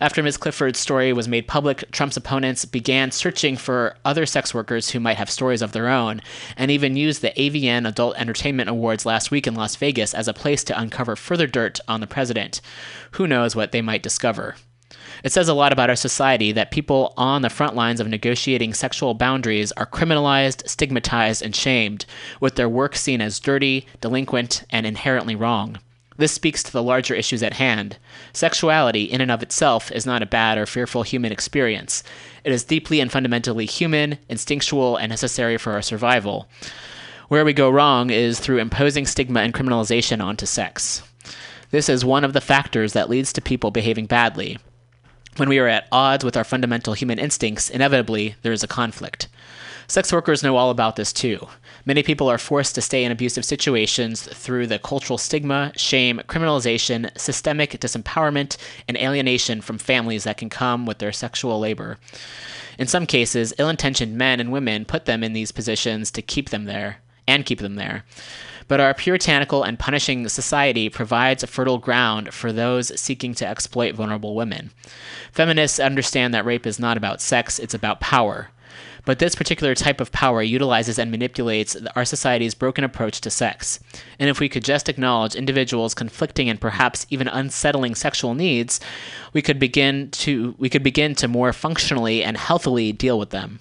After 0.00 0.22
Ms. 0.22 0.36
Clifford's 0.36 0.78
story 0.78 1.12
was 1.12 1.28
made 1.28 1.48
public, 1.48 1.90
Trump's 1.90 2.16
opponents 2.16 2.64
began 2.64 3.10
searching 3.10 3.56
for 3.56 3.96
other 4.04 4.26
sex 4.26 4.54
workers 4.54 4.90
who 4.90 5.00
might 5.00 5.16
have 5.16 5.30
stories 5.30 5.62
of 5.62 5.72
their 5.72 5.88
own, 5.88 6.20
and 6.56 6.70
even 6.70 6.96
used 6.96 7.22
the 7.22 7.32
AVN 7.32 7.86
Adult 7.86 8.16
Entertainment 8.16 8.70
Awards 8.70 9.04
last 9.04 9.30
week 9.30 9.46
in 9.46 9.54
Las 9.54 9.76
Vegas 9.76 10.14
as 10.14 10.28
a 10.28 10.34
place 10.34 10.62
to 10.64 10.80
uncover 10.80 11.16
further 11.16 11.46
dirt 11.46 11.80
on 11.88 12.00
the 12.00 12.06
president. 12.06 12.60
Who 13.12 13.26
knows 13.26 13.56
what 13.56 13.72
they 13.72 13.82
might 13.82 14.02
discover? 14.02 14.54
It 15.24 15.32
says 15.32 15.48
a 15.48 15.54
lot 15.54 15.72
about 15.72 15.90
our 15.90 15.96
society 15.96 16.52
that 16.52 16.70
people 16.70 17.12
on 17.16 17.42
the 17.42 17.50
front 17.50 17.74
lines 17.74 18.00
of 18.00 18.08
negotiating 18.08 18.74
sexual 18.74 19.14
boundaries 19.14 19.72
are 19.72 19.86
criminalized, 19.86 20.68
stigmatized, 20.68 21.42
and 21.42 21.54
shamed, 21.54 22.06
with 22.40 22.54
their 22.54 22.68
work 22.68 22.94
seen 22.94 23.20
as 23.20 23.40
dirty, 23.40 23.86
delinquent, 24.00 24.64
and 24.70 24.86
inherently 24.86 25.34
wrong. 25.34 25.78
This 26.18 26.32
speaks 26.32 26.64
to 26.64 26.72
the 26.72 26.82
larger 26.82 27.14
issues 27.14 27.44
at 27.44 27.54
hand. 27.54 27.96
Sexuality, 28.32 29.04
in 29.04 29.20
and 29.20 29.30
of 29.30 29.40
itself, 29.40 29.92
is 29.92 30.04
not 30.04 30.22
a 30.22 30.26
bad 30.26 30.58
or 30.58 30.66
fearful 30.66 31.04
human 31.04 31.30
experience. 31.30 32.02
It 32.42 32.52
is 32.52 32.64
deeply 32.64 32.98
and 32.98 33.10
fundamentally 33.10 33.66
human, 33.66 34.18
instinctual, 34.28 34.96
and 34.96 35.10
necessary 35.10 35.56
for 35.56 35.72
our 35.72 35.82
survival. 35.82 36.48
Where 37.28 37.44
we 37.44 37.52
go 37.52 37.70
wrong 37.70 38.10
is 38.10 38.40
through 38.40 38.58
imposing 38.58 39.06
stigma 39.06 39.40
and 39.40 39.54
criminalization 39.54 40.20
onto 40.20 40.44
sex. 40.44 41.02
This 41.70 41.88
is 41.88 42.04
one 42.04 42.24
of 42.24 42.32
the 42.32 42.40
factors 42.40 42.94
that 42.94 43.08
leads 43.08 43.32
to 43.34 43.40
people 43.40 43.70
behaving 43.70 44.06
badly. 44.06 44.58
When 45.36 45.48
we 45.48 45.60
are 45.60 45.68
at 45.68 45.86
odds 45.92 46.24
with 46.24 46.36
our 46.36 46.42
fundamental 46.42 46.94
human 46.94 47.20
instincts, 47.20 47.70
inevitably 47.70 48.34
there 48.42 48.52
is 48.52 48.64
a 48.64 48.68
conflict. 48.68 49.28
Sex 49.86 50.12
workers 50.12 50.42
know 50.42 50.56
all 50.56 50.70
about 50.70 50.96
this 50.96 51.12
too. 51.12 51.46
Many 51.88 52.02
people 52.02 52.28
are 52.28 52.36
forced 52.36 52.74
to 52.74 52.82
stay 52.82 53.02
in 53.02 53.10
abusive 53.10 53.46
situations 53.46 54.20
through 54.20 54.66
the 54.66 54.78
cultural 54.78 55.16
stigma, 55.16 55.72
shame, 55.74 56.20
criminalization, 56.28 57.10
systemic 57.18 57.70
disempowerment, 57.70 58.58
and 58.86 58.98
alienation 58.98 59.62
from 59.62 59.78
families 59.78 60.24
that 60.24 60.36
can 60.36 60.50
come 60.50 60.84
with 60.84 60.98
their 60.98 61.12
sexual 61.12 61.58
labor. 61.58 61.96
In 62.78 62.88
some 62.88 63.06
cases, 63.06 63.54
ill 63.56 63.70
intentioned 63.70 64.18
men 64.18 64.38
and 64.38 64.52
women 64.52 64.84
put 64.84 65.06
them 65.06 65.24
in 65.24 65.32
these 65.32 65.50
positions 65.50 66.10
to 66.10 66.20
keep 66.20 66.50
them 66.50 66.66
there 66.66 66.98
and 67.26 67.46
keep 67.46 67.60
them 67.60 67.76
there. 67.76 68.04
But 68.68 68.80
our 68.80 68.92
puritanical 68.92 69.62
and 69.62 69.78
punishing 69.78 70.28
society 70.28 70.90
provides 70.90 71.42
a 71.42 71.46
fertile 71.46 71.78
ground 71.78 72.34
for 72.34 72.52
those 72.52 73.00
seeking 73.00 73.32
to 73.36 73.46
exploit 73.46 73.94
vulnerable 73.94 74.34
women. 74.34 74.72
Feminists 75.32 75.80
understand 75.80 76.34
that 76.34 76.44
rape 76.44 76.66
is 76.66 76.78
not 76.78 76.98
about 76.98 77.22
sex, 77.22 77.58
it's 77.58 77.72
about 77.72 78.00
power. 78.00 78.50
But 79.08 79.20
this 79.20 79.34
particular 79.34 79.74
type 79.74 80.02
of 80.02 80.12
power 80.12 80.42
utilizes 80.42 80.98
and 80.98 81.10
manipulates 81.10 81.74
our 81.96 82.04
society's 82.04 82.54
broken 82.54 82.84
approach 82.84 83.22
to 83.22 83.30
sex. 83.30 83.80
And 84.18 84.28
if 84.28 84.38
we 84.38 84.50
could 84.50 84.62
just 84.62 84.86
acknowledge 84.86 85.34
individuals' 85.34 85.94
conflicting 85.94 86.50
and 86.50 86.60
perhaps 86.60 87.06
even 87.08 87.26
unsettling 87.26 87.94
sexual 87.94 88.34
needs, 88.34 88.80
we 89.32 89.40
could 89.40 89.58
begin 89.58 90.10
to 90.10 90.54
we 90.58 90.68
could 90.68 90.82
begin 90.82 91.14
to 91.14 91.26
more 91.26 91.54
functionally 91.54 92.22
and 92.22 92.36
healthily 92.36 92.92
deal 92.92 93.18
with 93.18 93.30
them. 93.30 93.60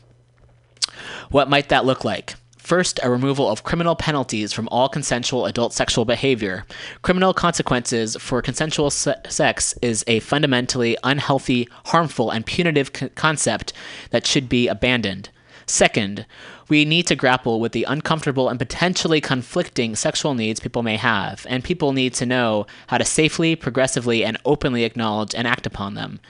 What 1.32 1.50
might 1.50 1.70
that 1.70 1.86
look 1.86 2.04
like? 2.04 2.36
First, 2.58 3.00
a 3.02 3.10
removal 3.10 3.50
of 3.50 3.64
criminal 3.64 3.96
penalties 3.96 4.52
from 4.52 4.68
all 4.68 4.90
consensual 4.90 5.46
adult 5.46 5.72
sexual 5.72 6.04
behavior. 6.04 6.66
Criminal 7.04 7.34
consequences 7.34 8.18
for 8.18 8.42
consensual 8.42 8.90
se- 8.90 9.16
sex 9.30 9.74
is 9.82 10.04
a 10.08 10.20
fundamentally 10.20 10.98
unhealthy, 11.06 11.70
harmful, 11.86 12.32
and 12.32 12.46
punitive 12.46 12.92
c- 12.94 13.08
concept 13.08 13.72
that 14.10 14.28
should 14.28 14.50
be 14.50 14.68
abandoned. 14.68 15.30
Second, 15.70 16.26
we 16.70 16.86
need 16.86 17.08
to 17.08 17.16
grapple 17.16 17.60
with 17.60 17.74
the 17.74 17.84
uncomfortable 17.84 18.48
and 18.48 18.58
potentially 18.58 19.20
conflicting 19.20 19.98
sexual 19.98 20.34
needs 20.34 20.62
people 20.62 20.82
may 20.82 20.96
have, 20.96 21.46
and 21.50 21.62
people 21.64 21.92
need 21.92 22.14
to 22.16 22.26
know 22.26 22.66
how 22.88 22.98
to 22.98 23.04
safely, 23.04 23.54
progressively, 23.54 24.24
and 24.24 24.38
openly 24.46 24.86
acknowledge 24.86 25.36
and 25.36 25.46
act 25.46 25.66
upon 25.66 25.94
them. 25.94 26.22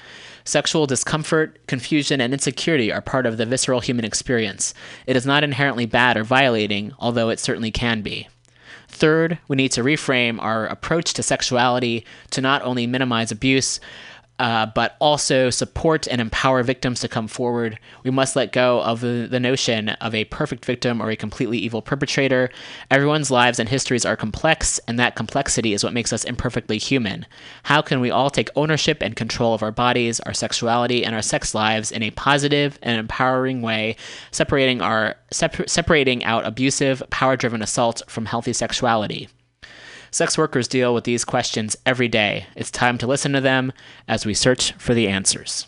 Sexual 0.43 0.87
discomfort, 0.87 1.59
confusion, 1.67 2.19
and 2.19 2.33
insecurity 2.33 2.91
are 2.91 3.01
part 3.01 3.27
of 3.27 3.37
the 3.37 3.45
visceral 3.45 3.79
human 3.79 4.05
experience. 4.05 4.73
It 5.05 5.15
is 5.15 5.25
not 5.25 5.43
inherently 5.43 5.85
bad 5.85 6.17
or 6.17 6.23
violating, 6.23 6.93
although 6.97 7.29
it 7.29 7.39
certainly 7.39 7.69
can 7.69 8.01
be. 8.01 8.27
Third, 8.87 9.37
we 9.47 9.57
need 9.57 9.73
to 9.73 9.83
reframe 9.83 10.41
our 10.41 10.65
approach 10.65 11.13
to 11.13 11.21
sexuality 11.21 12.05
to 12.31 12.41
not 12.41 12.63
only 12.63 12.87
minimize 12.87 13.31
abuse, 13.31 13.79
uh, 14.39 14.67
but 14.75 14.95
also 14.99 15.49
support 15.49 16.07
and 16.07 16.21
empower 16.21 16.63
victims 16.63 16.99
to 16.99 17.07
come 17.07 17.27
forward. 17.27 17.79
We 18.03 18.11
must 18.11 18.35
let 18.35 18.51
go 18.51 18.81
of 18.81 19.01
the, 19.01 19.27
the 19.29 19.39
notion 19.39 19.89
of 19.89 20.13
a 20.13 20.25
perfect 20.25 20.65
victim 20.65 21.01
or 21.01 21.09
a 21.09 21.15
completely 21.15 21.57
evil 21.57 21.81
perpetrator. 21.81 22.49
Everyone's 22.91 23.31
lives 23.31 23.59
and 23.59 23.69
histories 23.69 24.05
are 24.05 24.15
complex, 24.15 24.79
and 24.87 24.99
that 24.99 25.15
complexity 25.15 25.73
is 25.73 25.83
what 25.83 25.93
makes 25.93 26.13
us 26.13 26.23
imperfectly 26.23 26.77
human. 26.77 27.25
How 27.63 27.81
can 27.81 27.99
we 27.99 28.11
all 28.11 28.29
take 28.29 28.49
ownership 28.55 29.01
and 29.01 29.15
control 29.15 29.53
of 29.53 29.63
our 29.63 29.71
bodies, 29.71 30.19
our 30.21 30.33
sexuality, 30.33 31.03
and 31.03 31.15
our 31.15 31.21
sex 31.21 31.55
lives 31.55 31.91
in 31.91 32.03
a 32.03 32.11
positive 32.11 32.77
and 32.81 32.99
empowering 32.99 33.61
way, 33.61 33.95
separating 34.31 34.81
our 34.81 35.15
separ- 35.31 35.67
separating 35.67 36.23
out 36.23 36.45
abusive, 36.45 37.01
power-driven 37.09 37.61
assault 37.61 38.03
from 38.07 38.25
healthy 38.25 38.53
sexuality? 38.53 39.29
Sex 40.11 40.37
workers 40.37 40.67
deal 40.67 40.93
with 40.93 41.03
these 41.03 41.25
questions 41.25 41.75
every 41.85 42.07
day. 42.07 42.47
It's 42.55 42.71
time 42.71 42.97
to 42.99 43.07
listen 43.07 43.33
to 43.33 43.41
them 43.41 43.73
as 44.07 44.25
we 44.25 44.33
search 44.33 44.73
for 44.73 44.93
the 44.93 45.07
answers. 45.07 45.67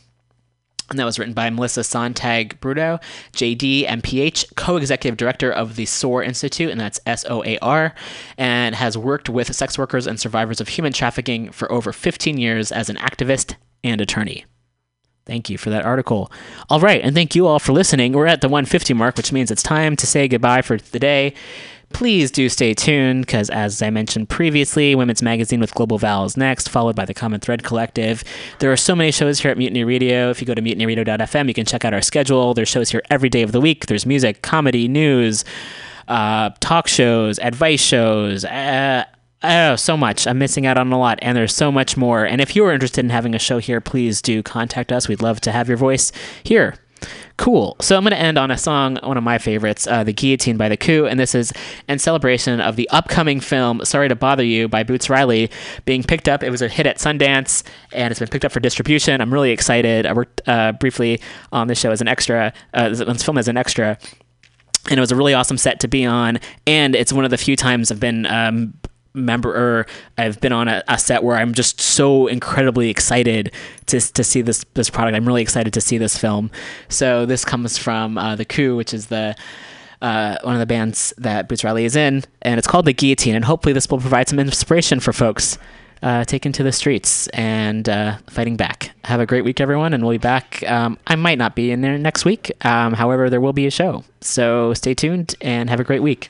And 0.90 0.98
that 0.98 1.06
was 1.06 1.20
written 1.20 1.36
by 1.36 1.50
Melissa 1.50 1.84
Sontag 1.84 2.60
Broudo, 2.62 3.00
JD, 3.34 3.88
MPH, 3.88 4.56
co 4.56 4.78
executive 4.78 5.18
director 5.18 5.52
of 5.52 5.76
the 5.76 5.86
SOAR 5.86 6.24
Institute, 6.24 6.72
and 6.72 6.80
that's 6.80 7.00
S 7.06 7.26
O 7.30 7.44
A 7.44 7.60
R, 7.60 7.94
and 8.38 8.74
has 8.74 8.98
worked 8.98 9.30
with 9.30 9.56
sex 9.56 9.78
workers 9.78 10.08
and 10.08 10.20
survivors 10.20 10.60
of 10.60 10.70
human 10.70 10.94
trafficking 10.94 11.52
for 11.52 11.72
over 11.72 11.94
15 11.94 12.38
years 12.38 12.72
as 12.72 12.90
an 12.90 12.96
activist 12.98 13.56
and 13.84 14.02
attorney. 14.02 14.46
Thank 15.30 15.48
you 15.48 15.60
for 15.60 15.70
that 15.70 15.86
article. 15.86 16.32
All 16.72 16.80
right, 16.80 17.04
and 17.04 17.14
thank 17.14 17.36
you 17.36 17.46
all 17.46 17.60
for 17.60 17.72
listening. 17.72 18.14
We're 18.14 18.26
at 18.26 18.42
the 18.42 18.50
150 18.50 18.96
mark, 18.96 19.16
which 19.16 19.32
means 19.32 19.52
it's 19.52 19.62
time 19.62 19.96
to 19.98 20.08
say 20.08 20.28
goodbye 20.28 20.64
for 20.64 20.78
the 20.78 20.98
day. 20.98 21.36
Please 21.94 22.32
do 22.32 22.50
stay 22.50 22.74
tuned 22.74 23.28
because, 23.28 23.52
as 23.52 23.80
I 23.84 23.92
mentioned 23.92 24.28
previously, 24.28 24.96
Women's 24.96 25.22
Magazine 25.22 25.60
with 25.60 25.76
Global 25.76 26.00
is 26.26 26.36
next, 26.36 26.68
followed 26.68 26.96
by 26.96 27.06
the 27.06 27.14
Common 27.14 27.40
Thread 27.40 27.62
Collective. 27.62 28.24
There 28.58 28.72
are 28.72 28.78
so 28.78 28.96
many 28.96 29.12
shows 29.12 29.40
here 29.40 29.52
at 29.52 29.58
Mutiny 29.60 29.84
Radio. 29.84 30.32
If 30.32 30.42
you 30.42 30.48
go 30.48 30.56
to 30.56 30.64
mutinyradio.fm, 30.64 31.48
you 31.48 31.54
can 31.54 31.66
check 31.66 31.86
out 31.86 31.94
our 31.94 32.02
schedule. 32.02 32.56
There's 32.56 32.70
shows 32.70 32.90
here 32.90 33.04
every 33.12 33.30
day 33.30 33.44
of 33.44 33.52
the 33.52 33.62
week. 33.62 33.86
There's 33.86 34.08
music, 34.08 34.42
comedy, 34.42 34.88
news, 34.88 35.46
uh, 36.08 36.50
talk 36.60 36.88
shows, 36.88 37.38
advice 37.38 37.82
shows. 37.82 38.46
Uh, 38.46 39.06
Oh, 39.42 39.78
so 39.78 39.96
much. 39.96 40.28
I'm 40.28 40.38
missing 40.38 40.66
out 40.66 40.78
on 40.78 40.92
a 40.92 41.00
lot, 41.00 41.20
and 41.22 41.38
there's 41.38 41.56
so 41.56 41.72
much 41.72 41.96
more. 41.96 42.26
And 42.26 42.42
if 42.42 42.56
you 42.56 42.66
are 42.66 42.74
interested 42.74 43.06
in 43.06 43.10
having 43.10 43.34
a 43.34 43.40
show 43.40 43.58
here, 43.60 43.80
please 43.80 44.22
do 44.22 44.44
contact 44.44 44.92
us. 44.92 45.08
We'd 45.08 45.22
love 45.22 45.40
to 45.42 45.52
have 45.52 45.70
your 45.70 45.78
voice 45.78 46.12
here. 46.44 46.76
Cool. 47.38 47.78
So 47.80 47.96
I'm 47.96 48.04
going 48.04 48.12
to 48.12 48.20
end 48.20 48.38
on 48.38 48.52
a 48.52 48.58
song, 48.58 48.98
one 49.02 49.16
of 49.16 49.24
my 49.24 49.38
favorites, 49.38 49.88
uh, 49.88 50.04
The 50.04 50.12
Guillotine 50.12 50.58
by 50.58 50.68
The 50.68 50.76
Coup. 50.76 51.06
And 51.06 51.18
this 51.18 51.34
is 51.34 51.54
in 51.88 51.98
celebration 51.98 52.60
of 52.60 52.76
the 52.76 52.90
upcoming 52.90 53.40
film 53.40 53.86
Sorry 53.86 54.10
to 54.10 54.16
Bother 54.16 54.44
You 54.44 54.68
by 54.68 54.84
Boots 54.84 55.10
Riley 55.10 55.50
being 55.86 56.04
picked 56.04 56.28
up. 56.28 56.44
It 56.44 56.50
was 56.50 56.62
a 56.62 56.68
hit 56.68 56.86
at 56.86 56.98
Sundance 56.98 57.64
and 57.94 58.12
it's 58.12 58.20
been 58.20 58.28
picked 58.28 58.44
up 58.44 58.52
for 58.52 58.60
distribution. 58.60 59.22
I'm 59.22 59.34
really 59.34 59.52
excited. 59.52 60.06
I 60.06 60.12
worked 60.12 60.42
uh, 60.50 60.74
briefly 60.74 61.22
on 61.54 61.68
this 61.68 61.80
show 61.80 61.92
as 61.92 62.02
an 62.02 62.10
extra, 62.10 62.52
uh, 62.74 62.90
this 62.90 63.24
film 63.24 63.38
as 63.38 63.48
an 63.48 63.56
extra. 63.56 63.98
And 64.90 64.98
it 64.98 65.02
was 65.02 65.14
a 65.14 65.16
really 65.16 65.34
awesome 65.34 65.58
set 65.58 65.80
to 65.80 65.88
be 65.88 66.06
on. 66.06 66.40
And 66.68 66.94
it's 66.94 67.14
one 67.14 67.24
of 67.24 67.32
the 67.32 67.38
few 67.38 67.56
times 67.56 67.90
I've 67.90 68.02
been 68.02 68.26
um, 68.26 68.74
member 69.14 69.52
or 69.54 69.86
I've 70.18 70.40
been 70.40 70.52
on 70.52 70.68
a, 70.68 70.84
a, 70.88 70.98
set 70.98 71.24
where 71.24 71.38
I'm 71.38 71.54
just 71.54 71.82
so 71.82 72.28
incredibly 72.28 72.90
excited 72.90 73.52
to, 73.88 74.00
to 74.00 74.24
see 74.24 74.42
this 74.42 74.66
this 74.76 74.90
product. 74.90 75.16
I'm 75.16 75.26
really 75.26 75.42
excited 75.42 75.74
to 75.74 75.82
see 75.82 75.98
this 75.98 76.18
film. 76.18 76.52
So 76.90 77.26
this 77.26 77.44
comes 77.44 77.78
from 77.78 78.18
uh, 78.18 78.36
the 78.36 78.46
Coup, 78.46 78.76
which 78.76 78.94
is 78.94 79.08
the 79.08 79.36
uh, 80.02 80.38
one 80.44 80.54
of 80.54 80.60
the 80.60 80.66
bands 80.66 81.14
that 81.18 81.50
Boots 81.50 81.64
Riley 81.64 81.86
is 81.86 81.96
in, 81.96 82.24
and 82.42 82.58
it's 82.58 82.68
called 82.68 82.86
the 82.86 82.94
Guillotine. 82.94 83.36
And 83.36 83.46
hopefully, 83.46 83.74
this 83.74 83.90
will 83.90 84.00
provide 84.00 84.30
some 84.30 84.40
inspiration 84.40 85.00
for 85.00 85.12
folks 85.12 85.58
uh, 86.02 86.24
taking 86.24 86.52
to 86.54 86.64
the 86.64 86.72
streets 86.72 87.28
and 87.30 87.90
uh, 87.90 88.18
fighting 88.28 88.56
back. 88.56 88.92
Have 89.04 89.20
a 89.20 89.26
great 89.26 89.44
week, 89.44 89.60
everyone, 89.60 89.94
and 89.94 90.04
we'll 90.04 90.14
be 90.14 90.18
back. 90.18 90.64
Um, 90.68 90.98
I 91.08 91.16
might 91.16 91.38
not 91.38 91.56
be 91.56 91.72
in 91.72 91.82
there 91.82 91.98
next 91.98 92.26
week. 92.26 92.52
Um, 92.66 92.94
however, 92.94 93.30
there 93.30 93.42
will 93.42 93.54
be 93.54 93.68
a 93.68 93.72
show. 93.72 94.04
So 94.22 94.74
stay 94.74 94.94
tuned 94.94 95.36
and 95.42 95.70
have 95.70 95.80
a 95.80 95.84
great 95.84 96.02
week. 96.02 96.30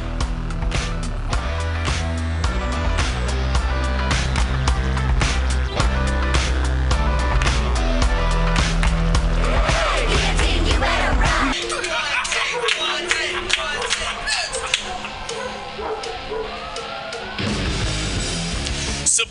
of 19.21 19.30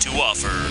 to 0.00 0.10
offer. 0.12 0.70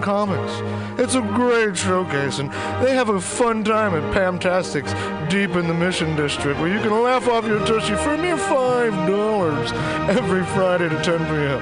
comics. 0.00 0.52
It's 1.00 1.14
a 1.14 1.20
great 1.20 1.76
showcase, 1.76 2.38
and 2.38 2.50
they 2.84 2.94
have 2.94 3.08
a 3.08 3.20
fun 3.20 3.64
time 3.64 3.94
at 3.94 4.14
Pamtastics 4.14 4.92
deep 5.28 5.50
in 5.50 5.66
the 5.66 5.74
Mission 5.74 6.14
District 6.16 6.58
where 6.60 6.72
you 6.72 6.80
can 6.80 7.02
laugh 7.02 7.28
off 7.28 7.46
your 7.46 7.64
tushy 7.66 7.94
for 7.96 8.14
a 8.14 8.18
mere 8.18 8.36
$5 8.36 10.08
every 10.08 10.44
Friday 10.46 10.88
to 10.88 11.02
10 11.02 11.18
p.m. 11.26 11.60